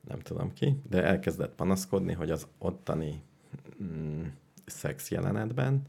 nem 0.07 0.19
tudom 0.19 0.53
ki, 0.53 0.81
de 0.89 1.03
elkezdett 1.03 1.55
panaszkodni, 1.55 2.13
hogy 2.13 2.31
az 2.31 2.47
ottani 2.57 3.21
mm, 3.83 4.23
szex 4.65 5.11
jelenetben 5.11 5.81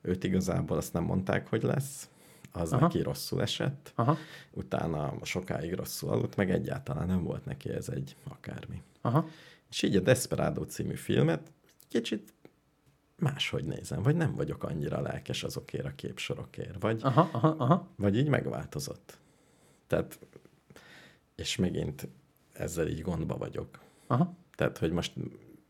őt 0.00 0.24
igazából 0.24 0.76
azt 0.76 0.92
nem 0.92 1.04
mondták, 1.04 1.48
hogy 1.48 1.62
lesz, 1.62 2.08
az 2.52 2.72
Aha. 2.72 2.86
Neki 2.86 3.02
rosszul 3.02 3.42
esett, 3.42 3.92
Aha. 3.94 4.16
utána 4.52 5.12
sokáig 5.22 5.74
rosszul 5.74 6.10
aludt, 6.10 6.36
meg 6.36 6.50
egyáltalán 6.50 7.06
nem 7.06 7.22
volt 7.22 7.44
neki 7.44 7.70
ez 7.70 7.88
egy 7.88 8.16
akármi. 8.28 8.82
Aha. 9.00 9.26
És 9.70 9.82
így 9.82 9.96
a 9.96 10.00
Desperado 10.00 10.64
című 10.64 10.94
filmet 10.94 11.52
kicsit 11.88 12.34
máshogy 13.18 13.64
nézem, 13.64 14.02
vagy 14.02 14.16
nem 14.16 14.34
vagyok 14.34 14.64
annyira 14.64 15.00
lelkes 15.00 15.44
azokért 15.44 15.84
a 15.84 15.94
képsorokért, 15.94 16.82
vagy, 16.82 17.00
Aha. 17.02 17.28
Aha. 17.32 17.48
Aha. 17.48 17.88
vagy 17.96 18.16
így 18.16 18.28
megváltozott. 18.28 19.18
Tehát, 19.86 20.18
és 21.36 21.56
megint 21.56 22.08
ezzel 22.52 22.88
így 22.88 23.02
gondba 23.02 23.36
vagyok. 23.36 23.80
Aha. 24.06 24.34
Tehát, 24.54 24.78
hogy 24.78 24.92
most 24.92 25.12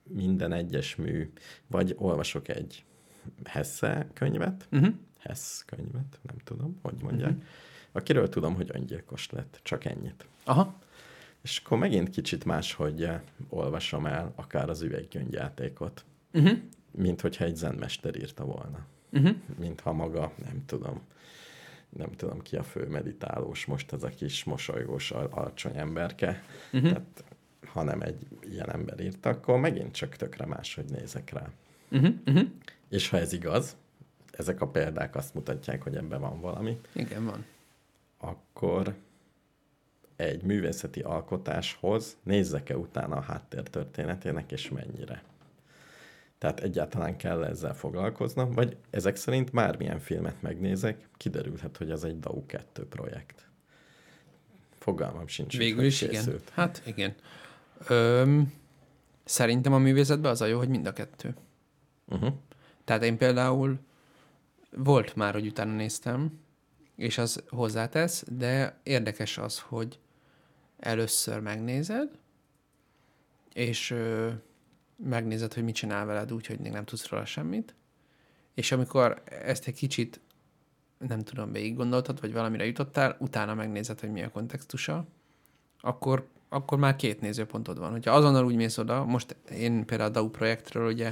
minden 0.03 0.53
egyes 0.53 0.97
mű, 0.97 1.33
vagy 1.67 1.95
olvasok 1.99 2.49
egy 2.49 2.85
Hesse 3.45 4.09
könyvet, 4.13 4.69
Uh-huh. 4.73 4.95
Hess 5.19 5.63
könyvet, 5.65 6.19
nem 6.23 6.37
tudom, 6.45 6.79
hogy 6.83 6.95
mondják, 7.03 7.31
uh-huh. 7.31 7.45
akiről 7.93 8.29
tudom, 8.29 8.55
hogy 8.55 8.71
öngyilkos 8.73 9.31
lett, 9.31 9.61
csak 9.63 9.85
ennyit. 9.85 10.27
Aha. 10.45 10.79
És 11.43 11.63
akkor 11.65 11.79
megint 11.79 12.11
kicsit 12.11 12.45
máshogy 12.45 13.03
eh, 13.03 13.21
olvasom 13.49 14.07
el 14.07 14.33
akár 14.35 14.69
az 14.71 14.83
üveggyöngyjátékot, 14.83 16.05
Uh-huh. 16.33 16.59
mint 16.91 17.21
hogyha 17.21 17.45
egy 17.45 17.57
zenmester 17.57 18.17
írta 18.17 18.45
volna. 18.45 18.87
Uh-huh. 19.13 19.37
Mintha 19.59 19.93
maga, 19.93 20.33
nem 20.45 20.63
tudom, 20.67 21.01
nem 21.89 22.13
tudom 22.13 22.43
ki 22.43 22.57
a 22.57 22.63
fő 22.63 22.87
meditálós 22.89 23.65
most, 23.65 23.93
ez 23.93 24.03
a 24.03 24.09
kis 24.09 24.45
mosolygós, 24.45 25.11
al- 25.11 25.33
alacsony 25.33 25.77
emberke. 25.77 26.43
Uh-huh. 26.73 26.89
Tehát, 26.89 27.25
ha 27.67 27.83
nem 27.83 28.01
egy 28.01 28.27
ilyen 28.41 28.71
ember 28.71 29.01
írta, 29.01 29.29
akkor 29.29 29.59
megint 29.59 29.95
csak 29.95 30.17
tökre 30.17 30.47
máshogy 30.47 30.85
nézek 30.91 31.31
rá. 31.31 31.49
Uh-huh. 31.91 32.15
Uh-huh. 32.27 32.49
És 32.89 33.09
ha 33.09 33.19
ez 33.19 33.33
igaz, 33.33 33.77
ezek 34.31 34.61
a 34.61 34.69
példák 34.69 35.17
azt 35.17 35.35
mutatják, 35.35 35.83
hogy 35.83 35.97
ebben 35.97 36.21
van 36.21 36.41
valami, 36.41 36.81
Igen, 36.93 37.25
van. 37.25 37.45
akkor 38.19 38.95
egy 40.17 40.43
művészeti 40.43 41.01
alkotáshoz 41.01 42.17
nézzek-e 42.23 42.77
utána 42.77 43.17
a 43.17 43.21
háttértörténetének, 43.21 44.53
és 44.53 44.69
mennyire. 44.71 45.23
Tehát 46.39 46.61
egyáltalán 46.61 47.17
kell 47.17 47.45
ezzel 47.45 47.75
foglalkoznom, 47.75 48.53
vagy 48.53 48.77
ezek 48.91 49.17
szerint 49.17 49.53
bármilyen 49.53 49.99
filmet 49.99 50.43
megnézek, 50.43 51.09
kiderülhet, 51.17 51.77
hogy 51.77 51.91
az 51.91 52.05
egy 52.05 52.19
DAU 52.19 52.47
2 52.47 52.87
projekt. 52.87 53.49
Fogalmam 54.79 55.27
sincs, 55.27 55.57
Végül 55.57 55.85
is 55.85 56.03
igen. 56.03 56.41
Hát 56.53 56.83
igen. 56.87 57.15
Öm, 57.89 58.53
szerintem 59.25 59.73
a 59.73 59.79
művészetben 59.79 60.31
az 60.31 60.41
a 60.41 60.47
jó, 60.47 60.59
hogy 60.59 60.69
mind 60.69 60.87
a 60.87 60.93
kettő. 60.93 61.35
Uh-huh. 62.09 62.35
Tehát 62.85 63.03
én 63.03 63.17
például 63.17 63.79
volt 64.71 65.15
már, 65.15 65.33
hogy 65.33 65.47
utána 65.47 65.75
néztem, 65.75 66.41
és 66.97 67.19
az 67.19 67.43
hozzátesz, 67.49 68.25
de 68.29 68.81
érdekes 68.83 69.39
az, 69.39 69.59
hogy 69.59 69.99
először 70.79 71.41
megnézed, 71.41 72.11
és 73.53 73.95
megnézed, 74.97 75.55
hogy 75.55 75.65
mit 75.65 75.75
csinál 75.75 76.07
veled 76.07 76.33
úgy, 76.33 76.47
hogy 76.47 76.59
még 76.59 76.73
nem 76.73 76.85
tudsz 76.85 77.09
róla 77.09 77.25
semmit, 77.25 77.75
és 78.55 78.73
amikor 78.73 79.23
ezt 79.45 79.67
egy 79.67 79.75
kicsit, 79.75 80.21
nem 80.99 81.23
tudom, 81.23 81.53
végig 81.53 81.77
gondoltad, 81.77 82.21
vagy 82.21 82.33
valamire 82.33 82.67
jutottál, 82.67 83.17
utána 83.21 83.55
megnézed, 83.55 84.01
hogy 84.01 84.11
mi 84.11 84.23
a 84.23 84.31
kontextusa, 84.31 85.07
akkor, 85.81 86.27
akkor 86.49 86.79
már 86.79 86.97
két 86.97 87.21
nézőpontod 87.21 87.79
van. 87.79 87.91
Hogyha 87.91 88.11
azonnal 88.11 88.45
úgy 88.45 88.55
mész 88.55 88.79
oda, 88.79 89.05
most 89.05 89.37
én 89.51 89.85
például 89.85 90.11
a 90.11 90.13
DAU 90.13 90.31
projektről, 90.31 90.93
ugye, 90.93 91.05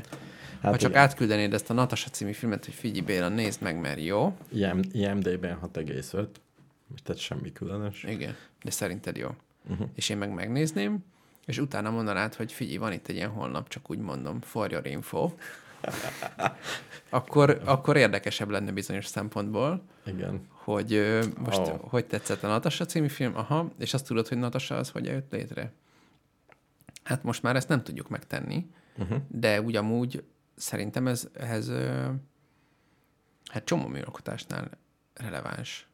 hát 0.60 0.72
ha 0.72 0.76
csak 0.76 0.90
igen. 0.90 1.02
átküldenéd 1.02 1.52
ezt 1.52 1.70
a 1.70 1.74
Natasha 1.74 2.10
című 2.10 2.32
filmet, 2.32 2.64
hogy 2.64 2.74
figyelj 2.74 3.00
Béla, 3.00 3.28
nézd 3.28 3.62
meg, 3.62 3.80
mert 3.80 4.00
jó. 4.00 4.36
IM, 4.48 4.80
IMD-ben 4.92 5.58
6,5, 5.62 6.26
tehát 7.02 7.20
semmi 7.20 7.52
különös. 7.52 8.02
Igen, 8.02 8.36
de 8.62 8.70
szerinted 8.70 9.16
jó. 9.16 9.28
Uh-huh. 9.70 9.88
És 9.94 10.08
én 10.08 10.16
meg 10.16 10.34
megnézném, 10.34 11.04
és 11.46 11.58
utána 11.58 11.90
mondanád, 11.90 12.34
hogy 12.34 12.52
figyelj, 12.52 12.76
van 12.76 12.92
itt 12.92 13.08
egy 13.08 13.14
ilyen 13.14 13.30
honlap, 13.30 13.68
csak 13.68 13.90
úgy 13.90 13.98
mondom, 13.98 14.40
for 14.40 14.70
your 14.70 14.86
info, 14.86 15.32
akkor, 17.08 17.60
akkor 17.64 17.96
érdekesebb 17.96 18.48
lenne 18.48 18.72
bizonyos 18.72 19.06
szempontból, 19.06 19.82
Igen. 20.06 20.46
hogy 20.50 20.92
ö, 20.92 21.24
most 21.38 21.58
oh. 21.58 21.80
hogy 21.80 22.06
tetszett 22.06 22.42
a 22.42 22.48
Natasha 22.48 22.84
című 22.84 23.08
film, 23.08 23.36
aha, 23.36 23.72
és 23.78 23.94
azt 23.94 24.06
tudod, 24.06 24.28
hogy 24.28 24.38
Natasha 24.38 24.74
az 24.74 24.90
hogy 24.90 25.04
jött 25.04 25.32
létre. 25.32 25.72
Hát 27.04 27.22
most 27.22 27.42
már 27.42 27.56
ezt 27.56 27.68
nem 27.68 27.82
tudjuk 27.82 28.08
megtenni, 28.08 28.70
uh-huh. 28.98 29.18
de 29.28 29.60
úgy 29.60 29.76
amúgy 29.76 30.24
szerintem 30.56 31.06
ez, 31.06 31.28
ez 31.32 31.68
ö, 31.68 32.10
hát 33.44 33.64
csomó 33.64 33.86
műalkotásnál 33.86 34.70
releváns. 35.14 35.88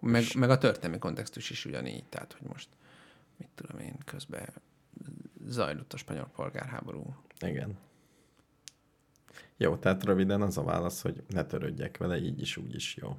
Meg, 0.00 0.24
meg 0.36 0.50
a 0.50 0.58
történelmi 0.58 0.98
kontextus 0.98 1.50
is 1.50 1.64
ugyanígy, 1.64 2.04
tehát 2.04 2.36
hogy 2.38 2.48
most, 2.48 2.68
mit 3.40 3.48
tudom 3.54 3.80
én, 3.80 3.98
közben 4.04 4.48
zajlott 5.46 5.92
a 5.92 5.96
spanyol 5.96 6.30
polgárháború. 6.34 7.16
Igen. 7.40 7.78
Jó, 9.56 9.76
tehát 9.76 10.04
röviden 10.04 10.42
az 10.42 10.58
a 10.58 10.62
válasz, 10.62 11.02
hogy 11.02 11.22
ne 11.28 11.44
törődjek 11.44 11.96
vele, 11.96 12.18
így 12.18 12.40
is, 12.40 12.56
úgy 12.56 12.74
is 12.74 12.96
jó. 12.96 13.16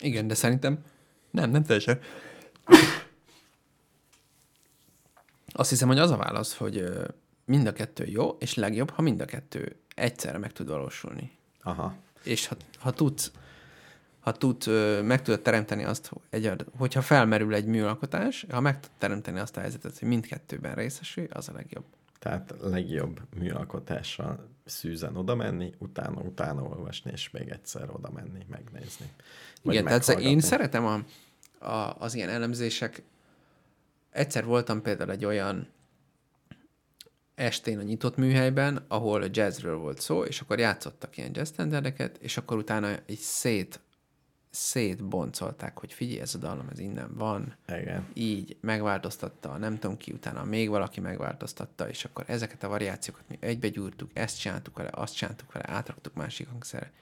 Igen, 0.00 0.26
de 0.26 0.34
szerintem 0.34 0.84
nem, 1.30 1.50
nem 1.50 1.62
teljesen. 1.62 2.00
Azt 5.52 5.70
hiszem, 5.70 5.88
hogy 5.88 5.98
az 5.98 6.10
a 6.10 6.16
válasz, 6.16 6.56
hogy 6.56 6.84
mind 7.44 7.66
a 7.66 7.72
kettő 7.72 8.06
jó, 8.06 8.36
és 8.38 8.54
legjobb, 8.54 8.90
ha 8.90 9.02
mind 9.02 9.20
a 9.20 9.24
kettő 9.24 9.76
egyszerre 9.94 10.38
meg 10.38 10.52
tud 10.52 10.68
valósulni. 10.68 11.36
Aha. 11.62 11.94
És 12.22 12.46
ha, 12.46 12.56
ha 12.78 12.90
tudsz, 12.90 13.32
ha 14.20 14.32
tudsz, 14.32 14.66
ö, 14.66 15.02
meg 15.02 15.22
tudod 15.22 15.40
teremteni 15.40 15.84
azt, 15.84 16.10
egy, 16.30 16.52
hogyha 16.78 17.02
felmerül 17.02 17.54
egy 17.54 17.66
műalkotás, 17.66 18.46
ha 18.50 18.60
meg 18.60 18.80
tudod 18.80 18.96
teremteni 18.98 19.38
azt 19.38 19.56
a 19.56 19.60
helyzetet, 19.60 19.98
hogy 19.98 20.08
mindkettőben 20.08 20.74
részesülj, 20.74 21.26
az 21.30 21.48
a 21.48 21.52
legjobb. 21.52 21.84
Tehát 22.18 22.54
legjobb 22.60 23.20
műalkotással 23.38 24.48
szűzen 24.64 25.16
oda 25.16 25.34
menni, 25.34 25.74
utána, 25.78 26.20
utána 26.20 26.62
olvasni, 26.62 27.10
és 27.10 27.30
még 27.30 27.48
egyszer 27.48 27.90
oda 27.90 28.10
menni, 28.10 28.46
megnézni. 28.48 29.06
Igen, 29.62 29.84
tehát 29.84 30.08
én 30.08 30.40
szeretem 30.40 30.86
a, 30.86 31.04
a, 31.66 31.96
az 31.98 32.14
ilyen 32.14 32.28
elemzések. 32.28 33.02
Egyszer 34.10 34.44
voltam 34.44 34.82
például 34.82 35.10
egy 35.10 35.24
olyan 35.24 35.68
estén 37.34 37.78
a 37.78 37.82
nyitott 37.82 38.16
műhelyben, 38.16 38.84
ahol 38.88 39.24
jazzről 39.30 39.76
volt 39.76 40.00
szó, 40.00 40.24
és 40.24 40.40
akkor 40.40 40.58
játszottak 40.58 41.16
ilyen 41.16 41.30
jazz 41.34 41.60
és 42.18 42.36
akkor 42.36 42.56
utána 42.56 42.90
így 43.06 43.18
szét, 43.18 43.80
szétboncolták, 44.50 45.78
hogy 45.78 45.92
figyelj, 45.92 46.20
ez 46.20 46.34
a 46.34 46.38
dallam, 46.38 46.68
ez 46.72 46.78
innen 46.78 47.14
van, 47.14 47.56
Igen. 47.68 48.06
így 48.14 48.56
megváltoztatta, 48.60 49.56
nem 49.56 49.78
tudom 49.78 49.96
ki, 49.96 50.12
utána 50.12 50.44
még 50.44 50.68
valaki 50.68 51.00
megváltoztatta, 51.00 51.88
és 51.88 52.04
akkor 52.04 52.24
ezeket 52.26 52.62
a 52.62 52.68
variációkat 52.68 53.24
mi 53.28 53.36
egybegyúrtuk, 53.40 54.10
ezt 54.12 54.40
csináltuk 54.40 54.76
vele, 54.76 54.90
azt 54.92 55.14
csináltuk 55.14 55.52
vele, 55.52 55.70
átraktuk 55.70 56.14
másik 56.14 56.48
hangszerre. 56.48 56.92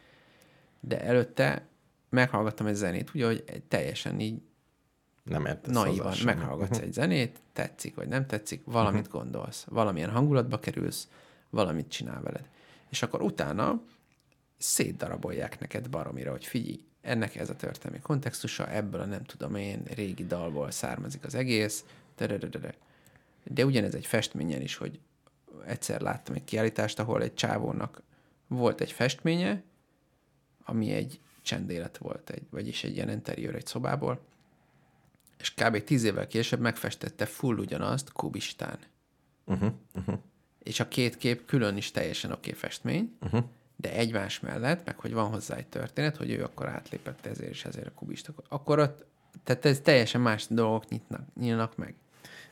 De 0.81 1.01
előtte 1.01 1.67
meghallgattam 2.09 2.67
egy 2.67 2.75
zenét, 2.75 3.15
ugye, 3.15 3.27
hogy 3.27 3.63
teljesen 3.69 4.21
így 4.21 4.41
Nem 5.23 5.47
értesz 5.47 5.75
naivan 5.75 6.15
meghallgatsz 6.25 6.79
egy 6.79 6.93
zenét, 6.93 7.41
tetszik 7.53 7.95
vagy 7.95 8.09
nem 8.09 8.27
tetszik, 8.27 8.63
valamit 8.65 9.09
gondolsz, 9.09 9.65
valamilyen 9.69 10.11
hangulatba 10.11 10.59
kerülsz, 10.59 11.09
valamit 11.51 11.89
csinál 11.89 12.23
veled. 12.23 12.49
És 12.89 13.03
akkor 13.03 13.23
utána 13.23 13.83
szétdarabolják 14.59 15.61
neked 15.61 15.91
baromira, 15.91 16.31
hogy 16.31 16.47
figyelj, 16.47 16.81
ennek 17.09 17.37
ez 17.37 17.51
a 17.51 17.57
történelmi 17.57 18.03
kontextusa, 18.03 18.71
ebből 18.71 19.01
a 19.01 19.05
nem 19.05 19.25
tudom 19.25 19.55
én, 19.55 19.83
régi 19.95 20.27
dalból 20.27 20.71
származik 20.71 21.25
az 21.25 21.35
egész, 21.35 21.85
de 23.45 23.65
ugyanez 23.65 23.95
egy 23.95 24.07
festményen 24.07 24.61
is, 24.61 24.77
hogy 24.77 25.01
egyszer 25.67 26.01
láttam 26.01 26.35
egy 26.35 26.45
kiállítást, 26.45 26.99
ahol 26.99 27.23
egy 27.23 27.35
csávónak 27.35 28.03
volt 28.47 28.81
egy 28.81 28.93
festménye, 28.93 29.63
ami 30.65 30.93
egy 30.93 31.21
csendélet 31.43 31.99
volt, 31.99 32.31
egy, 32.31 32.47
vagyis 32.51 32.85
egy 32.85 32.95
ilyen 32.95 33.11
interiőr 33.11 33.55
egy 33.55 33.67
szobából, 33.67 34.21
és 35.39 35.55
kb. 35.55 35.85
tíz 35.85 36.05
évvel 36.05 36.27
később 36.27 36.61
megfestette 36.61 37.27
full 37.27 37.57
ugyanazt 37.57 38.13
kubistán. 38.13 38.79
Uh-huh, 39.45 39.73
uh-huh. 39.95 40.19
És 40.63 40.81
a 40.81 40.89
két 40.89 41.17
kép 41.17 41.45
külön 41.45 41.77
is 41.77 41.91
teljesen 41.91 42.31
oké 42.31 42.49
okay 42.49 42.61
festmény, 42.61 43.17
uh-huh. 43.21 43.45
De 43.81 43.93
egymás 43.93 44.41
mellett, 44.41 44.87
meg 44.87 44.99
hogy 44.99 45.13
van 45.13 45.31
hozzá 45.31 45.57
egy 45.57 45.67
történet, 45.67 46.17
hogy 46.17 46.31
ő 46.31 46.43
akkor 46.43 46.69
átlépett 46.69 47.27
ezért 47.27 47.51
és 47.51 47.65
ezért 47.65 47.87
a 47.87 47.93
kubist. 47.95 48.33
Akkor 48.49 48.79
ott, 48.79 49.05
tehát 49.45 49.65
ez 49.65 49.81
teljesen 49.81 50.21
más 50.21 50.47
dolgok 50.49 50.89
nyitnak, 50.89 51.21
nyílnak 51.41 51.77
meg. 51.77 51.95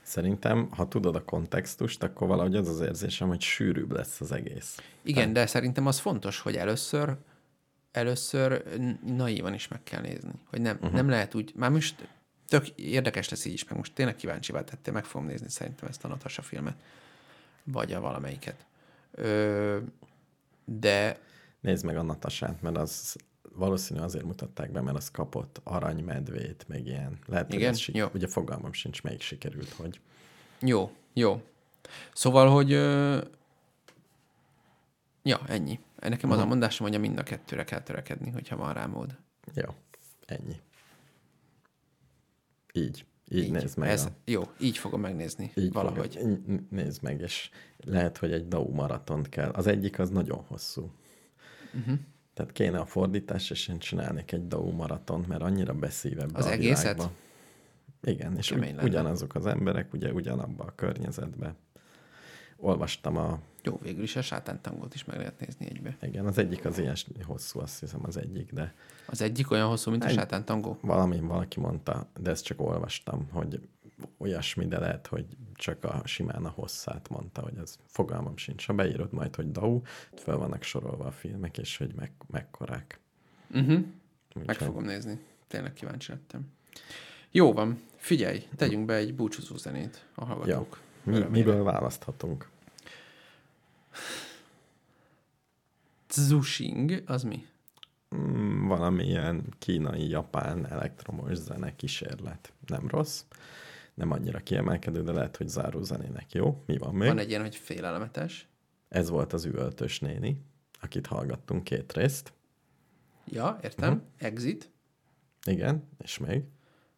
Szerintem, 0.02 0.68
ha 0.70 0.88
tudod 0.88 1.16
a 1.16 1.24
kontextust, 1.24 2.02
akkor 2.02 2.28
valahogy 2.28 2.56
az 2.56 2.68
az 2.68 2.80
érzésem, 2.80 3.28
hogy 3.28 3.40
sűrűbb 3.40 3.92
lesz 3.92 4.20
az 4.20 4.32
egész. 4.32 4.76
Igen, 5.02 5.32
de 5.32 5.46
szerintem 5.46 5.86
az 5.86 5.98
fontos, 5.98 6.40
hogy 6.40 6.56
először 6.56 7.16
először 7.96 8.62
naívan 9.06 9.54
is 9.54 9.68
meg 9.68 9.82
kell 9.82 10.00
nézni. 10.00 10.30
Hogy 10.50 10.60
nem, 10.60 10.76
uh-huh. 10.76 10.92
nem 10.92 11.08
lehet 11.08 11.34
úgy, 11.34 11.52
már 11.54 11.70
most 11.70 12.08
tök 12.48 12.68
érdekes 12.68 13.28
lesz 13.28 13.44
így 13.44 13.52
is, 13.52 13.64
meg 13.64 13.76
most 13.78 13.94
tényleg 13.94 14.16
kíváncsivá 14.16 14.64
tettél, 14.64 14.92
meg 14.92 15.04
fogom 15.04 15.26
nézni 15.26 15.50
szerintem 15.50 15.88
ezt 15.88 16.04
a 16.04 16.08
Natasha 16.08 16.42
filmet. 16.42 16.76
Vagy 17.64 17.92
a 17.92 18.00
valamelyiket. 18.00 18.66
Ö, 19.10 19.78
de 20.66 21.18
Nézd 21.60 21.84
meg 21.84 21.96
a 21.96 22.02
Natasát, 22.02 22.62
mert 22.62 22.76
az 22.76 23.16
valószínű 23.52 24.00
azért 24.00 24.24
mutatták 24.24 24.70
be, 24.72 24.80
mert 24.80 24.96
az 24.96 25.10
kapott 25.10 25.60
aranymedvét, 25.64 26.64
meg 26.68 26.86
ilyen. 26.86 27.18
Lehet, 27.26 27.46
hogy 27.46 27.54
Igen? 27.54 27.70
ez 27.70 27.78
sik- 27.78 27.96
Jó. 27.96 28.06
ugye 28.14 28.26
fogalmam 28.26 28.72
sincs, 28.72 29.02
melyik 29.02 29.20
sikerült, 29.20 29.68
hogy. 29.68 30.00
jó, 30.60 30.90
jó. 31.12 31.42
Szóval, 32.12 32.50
hogy 32.50 32.72
ö, 32.72 33.18
ja, 35.22 35.40
ennyi. 35.46 35.80
Nekem 36.00 36.30
az 36.30 36.38
a 36.38 36.46
mondásom, 36.46 36.86
hogy 36.86 36.96
a 36.96 36.98
mind 36.98 37.18
a 37.18 37.22
kettőre 37.22 37.64
kell 37.64 37.82
törekedni, 37.82 38.30
hogyha 38.30 38.56
van 38.56 38.72
rá 38.72 38.86
mód. 38.86 39.16
Jó, 39.54 39.74
ennyi. 40.26 40.60
Így. 42.72 43.04
Így, 43.28 43.42
így 43.42 43.50
nézd 43.50 43.78
meg. 43.78 43.88
Ez, 43.88 44.04
a... 44.04 44.08
Jó, 44.24 44.42
így 44.60 44.78
fogom 44.78 45.00
megnézni 45.00 45.52
Így 45.54 45.72
valahogy. 45.72 46.16
Fog, 46.16 46.28
így 46.28 46.60
nézd 46.70 47.02
meg, 47.02 47.20
és 47.20 47.50
lehet, 47.76 48.18
hogy 48.18 48.32
egy 48.32 48.48
DAU 48.48 48.70
maratont 48.70 49.28
kell. 49.28 49.50
Az 49.50 49.66
egyik 49.66 49.98
az 49.98 50.10
nagyon 50.10 50.44
hosszú. 50.46 50.90
Uh-huh. 51.74 51.98
Tehát 52.34 52.52
kéne 52.52 52.78
a 52.78 52.86
fordítás, 52.86 53.50
és 53.50 53.68
én 53.68 53.78
csinálnék 53.78 54.32
egy 54.32 54.46
DAU 54.46 54.70
maraton, 54.70 55.24
mert 55.28 55.42
annyira 55.42 55.74
beszív 55.74 56.18
ebbe 56.18 56.38
Az 56.38 56.44
a 56.44 56.50
egészet? 56.50 56.94
világba. 56.94 57.12
Igen, 58.02 58.36
és 58.36 58.50
ugy, 58.50 58.74
ugyanazok 58.82 59.34
az 59.34 59.46
emberek, 59.46 59.92
ugye 59.92 60.12
ugyanabba 60.12 60.64
a 60.64 60.74
környezetbe. 60.74 61.54
Olvastam 62.56 63.16
a, 63.16 63.38
Jó, 63.66 63.78
végül 63.82 64.02
is 64.02 64.16
a 64.16 64.22
sátántangót 64.22 64.94
is 64.94 65.04
meg 65.04 65.16
lehet 65.16 65.40
nézni 65.40 65.66
egybe. 65.66 65.96
igen, 66.02 66.26
az 66.26 66.38
egyik 66.38 66.64
az 66.64 66.78
ilyen 66.78 66.96
hosszú, 67.24 67.60
azt 67.60 67.80
hiszem 67.80 68.00
az 68.02 68.16
egyik, 68.16 68.52
de 68.52 68.74
Az 69.06 69.20
egyik 69.20 69.50
olyan 69.50 69.68
hosszú, 69.68 69.90
mint 69.90 70.04
a 70.04 70.06
Egy- 70.06 70.14
sátántangó? 70.14 70.78
valami 70.80 71.20
valaki 71.20 71.60
mondta, 71.60 72.06
de 72.20 72.30
ezt 72.30 72.44
csak 72.44 72.60
olvastam, 72.60 73.28
hogy 73.32 73.68
olyasmi, 74.18 74.66
de 74.66 74.78
lehet, 74.78 75.06
hogy 75.06 75.26
csak 75.54 75.84
a 75.84 76.02
simán 76.04 76.44
a 76.44 76.48
hosszát 76.48 77.08
mondta, 77.08 77.40
hogy 77.42 77.56
ez 77.62 77.78
fogalmam 77.86 78.36
sincs. 78.36 78.66
Ha 78.66 78.72
beírod 78.72 79.12
majd, 79.12 79.34
hogy 79.34 79.52
DAU, 79.52 79.80
fel 80.14 80.36
vannak 80.36 80.62
sorolva 80.62 81.04
a 81.04 81.10
filmek, 81.10 81.58
és 81.58 81.76
hogy 81.76 81.94
meg, 81.94 82.10
mekkorák. 82.26 83.00
Uh-huh. 83.54 83.84
Meg 84.46 84.56
fogom 84.56 84.84
nézni. 84.84 85.20
Tényleg 85.48 85.72
kíváncsi 85.72 86.10
lettem. 86.12 86.46
Jó 87.30 87.52
van, 87.52 87.80
figyelj, 87.96 88.42
tegyünk 88.56 88.86
be 88.86 88.94
egy 88.94 89.14
búcsúzó 89.14 89.56
zenét 89.56 90.06
a 90.14 90.24
hallgatók. 90.24 90.80
Mi, 91.02 91.12
örömére. 91.12 91.30
miből 91.30 91.62
választhatunk? 91.62 92.48
Zushing, 96.14 97.02
az 97.06 97.22
mi? 97.22 97.46
Mm, 98.16 98.66
valamilyen 98.66 99.54
kínai-japán 99.58 100.66
elektromos 100.66 101.34
zene 101.36 101.76
kísérlet. 101.76 102.52
Nem 102.66 102.88
rossz, 102.88 103.24
nem 103.94 104.10
annyira 104.10 104.38
kiemelkedő, 104.38 105.02
de 105.02 105.12
lehet, 105.12 105.36
hogy 105.36 105.48
záró 105.48 105.82
zenének 105.82 106.32
jó. 106.32 106.62
Mi 106.66 106.78
van 106.78 106.94
még? 106.94 107.08
Van 107.08 107.18
egy 107.18 107.28
ilyen, 107.28 107.40
hogy 107.40 107.56
félelmetes. 107.56 108.48
Ez 108.88 109.08
volt 109.08 109.32
az 109.32 109.44
üvöltös 109.44 110.00
néni, 110.00 110.42
akit 110.80 111.06
hallgattunk 111.06 111.64
két 111.64 111.92
részt. 111.92 112.32
Ja, 113.24 113.58
értem. 113.62 113.92
Uh-huh. 113.92 114.06
Exit. 114.18 114.70
Igen, 115.44 115.88
és 115.98 116.18
még? 116.18 116.42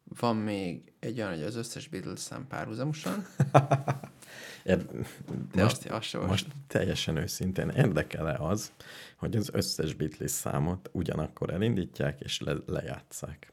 Van 0.08 0.36
még 0.36 0.92
egy 0.98 1.18
olyan, 1.20 1.30
hogy 1.30 1.42
az 1.42 1.56
összes 1.56 1.88
Beatles 1.88 2.20
szám 2.20 2.46
párhuzamosan. 2.46 3.26
De 4.64 5.62
most, 5.62 5.86
azt, 5.86 6.14
azt 6.14 6.26
most 6.26 6.46
teljesen 6.66 7.16
őszintén 7.16 7.68
érdekel-e 7.68 8.36
az, 8.38 8.72
hogy 9.16 9.36
az 9.36 9.50
összes 9.52 9.94
Beatles 9.94 10.30
számot 10.30 10.90
ugyanakkor 10.92 11.50
elindítják 11.50 12.20
és 12.20 12.40
le, 12.40 12.54
lejátszák? 12.66 13.52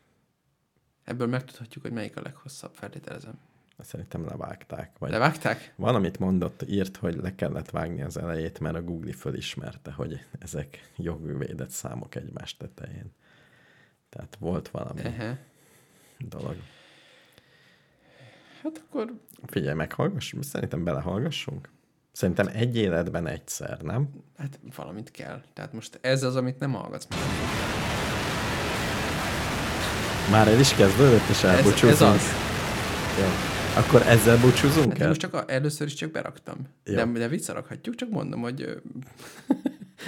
Ebből 1.03 1.27
megtudhatjuk, 1.27 1.83
hogy 1.83 1.93
melyik 1.93 2.17
a 2.17 2.21
leghosszabb, 2.21 2.73
feltételezem. 2.73 3.39
Szerintem 3.79 4.25
levágták. 4.25 4.97
Vagy 4.97 5.11
Levágták? 5.11 5.73
Van, 5.75 5.95
amit 5.95 6.19
mondott, 6.19 6.69
írt, 6.69 6.97
hogy 6.97 7.15
le 7.15 7.35
kellett 7.35 7.69
vágni 7.69 8.01
az 8.01 8.17
elejét, 8.17 8.59
mert 8.59 8.75
a 8.75 8.81
Google 8.83 9.13
fölismerte, 9.13 9.91
hogy 9.91 10.25
ezek 10.39 10.91
jogvédett 10.95 11.69
számok 11.69 12.15
egymás 12.15 12.57
tetején. 12.57 13.11
Tehát 14.09 14.37
volt 14.39 14.69
valami 14.69 15.01
Ehe. 15.01 15.39
Dolog. 16.19 16.55
Hát 18.63 18.83
akkor 18.87 19.13
Figyelj, 19.45 19.75
meghallgassunk, 19.75 20.43
szerintem 20.43 20.83
belehallgassunk. 20.83 21.69
Szerintem 22.11 22.47
egy 22.53 22.77
életben 22.77 23.27
egyszer, 23.27 23.81
nem? 23.81 24.09
hát 24.37 24.59
valamit 24.75 25.11
kell. 25.11 25.41
Tehát 25.53 25.73
most 25.73 25.97
ez 26.01 26.23
az, 26.23 26.35
amit 26.35 26.59
nem 26.59 26.73
hallgatsz. 26.73 27.07
Már 30.31 30.47
el 30.47 30.59
is 30.59 30.73
kezdődött, 30.73 31.29
és 31.29 31.43
Ez, 31.43 31.43
elbúcsúzunk. 31.43 31.91
ez 31.91 32.01
az. 32.01 32.21
Jó. 33.19 33.25
Akkor 33.81 34.01
ezzel 34.01 34.37
búcsúzunk 34.39 34.91
Hát 34.91 35.01
el? 35.01 35.07
most 35.07 35.19
csak 35.19 35.33
a, 35.33 35.43
először 35.47 35.87
is 35.87 35.93
csak 35.93 36.11
beraktam. 36.11 36.57
Jó. 36.83 36.95
De, 36.95 37.05
de 37.05 37.27
visszarakhatjuk, 37.27 37.95
csak 37.95 38.09
mondom, 38.09 38.41
hogy 38.41 38.81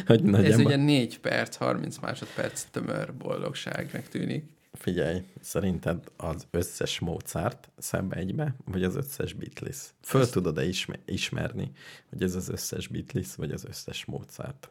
Hogy 0.06 0.34
ez 0.46 0.58
ugye 0.60 0.76
4 0.76 1.20
perc, 1.20 1.56
30 1.56 1.98
másodperc 1.98 2.64
tömör 2.72 3.14
boldogságnak 3.14 4.04
tűnik. 4.08 4.44
Figyelj, 4.78 5.24
szerinted 5.42 6.12
az 6.18 6.48
összes 6.52 7.00
Mozart 7.00 7.70
szebb 7.78 8.14
egybe, 8.14 8.56
vagy 8.66 8.84
az 8.84 8.96
összes 8.96 9.34
Beatles? 9.34 9.94
Föl 10.02 10.30
tudod-e 10.30 10.66
isme- 10.66 11.00
ismerni, 11.06 11.72
hogy 12.10 12.24
ez 12.24 12.36
az 12.36 12.50
összes 12.50 12.88
Beatles, 12.88 13.36
vagy 13.36 13.52
az 13.52 13.66
összes 13.66 14.06
Mozart? 14.06 14.70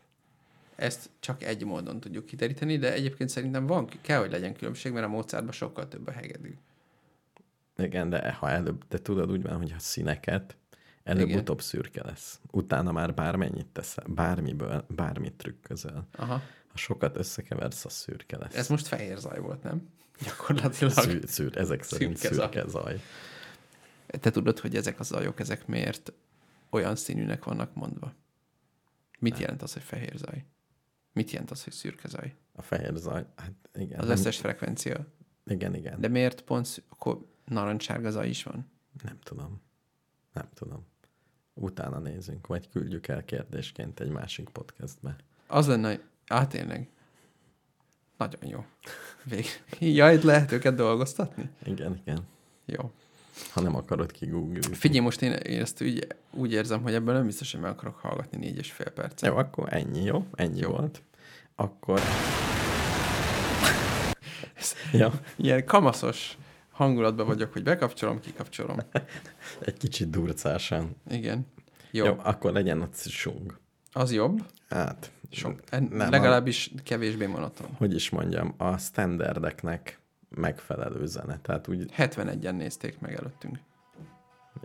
Ezt 0.76 1.10
csak 1.20 1.42
egy 1.42 1.64
módon 1.64 2.00
tudjuk 2.00 2.26
kideríteni, 2.26 2.78
de 2.78 2.92
egyébként 2.92 3.30
szerintem 3.30 3.66
van, 3.66 3.88
kell, 4.00 4.20
hogy 4.20 4.30
legyen 4.30 4.54
különbség, 4.54 4.92
mert 4.92 5.06
a 5.06 5.08
Mozartban 5.08 5.52
sokkal 5.52 5.88
több 5.88 6.06
a 6.06 6.10
hegedű. 6.10 6.56
Igen, 7.76 8.10
de 8.10 8.32
ha 8.32 8.50
előbb, 8.50 8.84
de 8.88 8.98
tudod 8.98 9.30
úgy 9.30 9.42
van, 9.42 9.56
hogy 9.56 9.72
ha 9.72 9.78
színeket, 9.78 10.56
előbb-utóbb 11.04 11.60
szürke 11.60 12.04
lesz. 12.04 12.40
Utána 12.50 12.92
már 12.92 13.14
bármennyit 13.14 13.66
teszel, 13.66 14.04
bármiből, 14.08 14.84
bármit 14.88 15.32
trükközöl. 15.32 16.06
Aha. 16.16 16.42
Sokat 16.76 17.16
összekeversz, 17.16 17.84
az 17.84 17.92
szürke 17.92 18.38
lesz. 18.38 18.54
Ez 18.54 18.68
most 18.68 18.86
fehér 18.86 19.18
zaj 19.18 19.38
volt, 19.40 19.62
nem? 19.62 19.88
Gyakorlatilag. 20.24 20.92
Szűr, 20.92 21.28
szűr, 21.28 21.56
ezek 21.58 21.82
szerint 21.82 22.16
Szürke 22.16 22.34
szürke, 22.36 22.68
zaj. 22.68 22.82
zaj. 22.82 23.00
Te 24.20 24.30
tudod, 24.30 24.58
hogy 24.58 24.76
ezek 24.76 25.00
a 25.00 25.02
zajok, 25.02 25.40
ezek 25.40 25.66
miért 25.66 26.12
olyan 26.70 26.96
színűnek 26.96 27.44
vannak 27.44 27.74
mondva? 27.74 28.14
Mit 29.18 29.38
jelent 29.38 29.62
az, 29.62 29.72
hogy 29.72 29.82
fehér 29.82 30.12
zaj? 30.16 30.44
Mit 31.12 31.30
jelent 31.30 31.50
az, 31.50 31.64
hogy 31.64 31.72
szürke 31.72 32.08
zaj? 32.08 32.34
A 32.52 32.62
fehér 32.62 32.92
zaj, 32.94 33.26
hát 33.36 33.52
igen. 33.74 33.98
Az 33.98 34.06
nem- 34.06 34.16
összes 34.16 34.38
frekvencia. 34.38 35.06
Igen, 35.46 35.74
igen. 35.74 36.00
De 36.00 36.08
miért 36.08 36.42
pont 36.42 36.66
szü- 36.66 36.84
akkor 36.88 37.26
narancssárga 37.44 38.10
zaj 38.10 38.28
is 38.28 38.42
van? 38.42 38.70
Nem 39.02 39.18
tudom. 39.22 39.62
Nem 40.32 40.48
tudom. 40.54 40.86
Utána 41.54 41.98
nézünk, 41.98 42.46
vagy 42.46 42.68
küldjük 42.68 43.08
el 43.08 43.24
kérdésként 43.24 44.00
egy 44.00 44.08
másik 44.10 44.48
podcastbe. 44.48 45.16
Az 45.46 45.66
lenne. 45.66 46.00
Á, 46.26 46.46
tényleg. 46.46 46.88
Nagyon 48.16 48.46
jó. 48.46 48.64
Vég. 49.24 49.46
Ja, 49.78 50.12
itt 50.12 50.22
lehet 50.22 50.52
őket 50.52 50.74
dolgoztatni? 50.74 51.50
Igen, 51.64 52.00
igen. 52.04 52.18
Jó. 52.64 52.90
Ha 53.50 53.60
nem 53.60 53.76
akarod 53.76 54.12
kigooglizni. 54.12 54.74
Figyelj, 54.74 55.00
most 55.00 55.22
én, 55.22 55.32
én 55.32 55.60
ezt 55.60 55.82
úgy, 55.82 56.06
úgy 56.30 56.52
érzem, 56.52 56.82
hogy 56.82 56.94
ebből 56.94 57.14
nem 57.14 57.26
biztos, 57.26 57.52
hogy 57.52 57.60
meg 57.60 57.70
akarok 57.70 57.96
hallgatni 57.96 58.38
négy 58.38 58.56
és 58.56 58.72
fél 58.72 58.90
percet. 58.90 59.30
Jó, 59.30 59.36
akkor 59.36 59.72
ennyi, 59.72 60.02
jó? 60.02 60.26
Ennyi 60.34 60.60
Jó. 60.60 60.70
volt. 60.70 61.02
Akkor... 61.54 62.00
ja, 64.92 65.12
Ilyen 65.36 65.64
kamaszos 65.64 66.38
hangulatban 66.70 67.26
vagyok, 67.26 67.52
hogy 67.52 67.62
bekapcsolom, 67.62 68.20
kikapcsolom. 68.20 68.76
egy 69.66 69.76
kicsit 69.76 70.10
durcásan. 70.10 70.96
Igen. 71.10 71.46
Jó, 71.90 72.04
Jó. 72.04 72.10
jó 72.10 72.18
akkor 72.22 72.52
legyen 72.52 72.80
a 72.80 72.88
sung. 72.92 73.58
Az 73.92 74.12
jobb. 74.12 74.44
Hát, 74.68 75.10
Sok. 75.30 75.70
nem, 75.70 75.88
Nem, 75.90 76.10
legalábbis 76.10 76.70
kevésbé 76.84 77.26
monoton. 77.26 77.66
A, 77.72 77.76
hogy 77.76 77.94
is 77.94 78.10
mondjam, 78.10 78.54
a 78.56 78.76
standardeknek 78.76 80.00
megfelelő 80.28 81.06
zene. 81.06 81.38
Tehát 81.42 81.68
úgy, 81.68 81.92
71-en 81.96 82.56
nézték 82.56 82.98
meg 82.98 83.14
előttünk. 83.14 83.58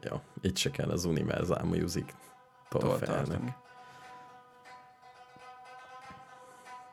jó, 0.09 0.21
itt 0.41 0.57
se 0.57 0.71
kell 0.71 0.89
az 0.89 1.05
Universal 1.05 1.63
Music-tól 1.63 2.99
tartani. 2.99 3.53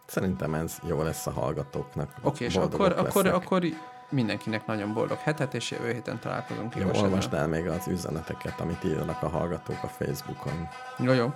Szerintem 0.07 0.55
ez 0.55 0.79
jó 0.87 1.03
lesz 1.03 1.27
a 1.27 1.31
hallgatóknak. 1.31 2.15
Oké, 2.23 2.45
és 2.45 2.55
Boldogok 2.55 2.87
akkor, 2.87 3.07
akkor, 3.07 3.25
lesznek. 3.25 3.43
akkor 3.43 3.65
mindenkinek 4.11 4.67
nagyon 4.67 4.93
boldog 4.95 5.19
hetet, 5.19 5.55
és 5.55 5.71
jövő 5.71 5.93
héten 5.93 6.19
találkozunk. 6.19 6.75
Jó, 6.77 6.91
olvasd 6.93 7.35
el 7.35 7.47
még 7.47 7.67
az 7.67 7.89
üzeneteket, 7.89 8.61
amit 8.61 8.85
írnak 8.85 9.23
a 9.23 9.29
hallgatók 9.29 9.83
a 9.83 9.87
Facebookon. 9.87 10.69
Jó, 10.99 11.13
jó. 11.13 11.33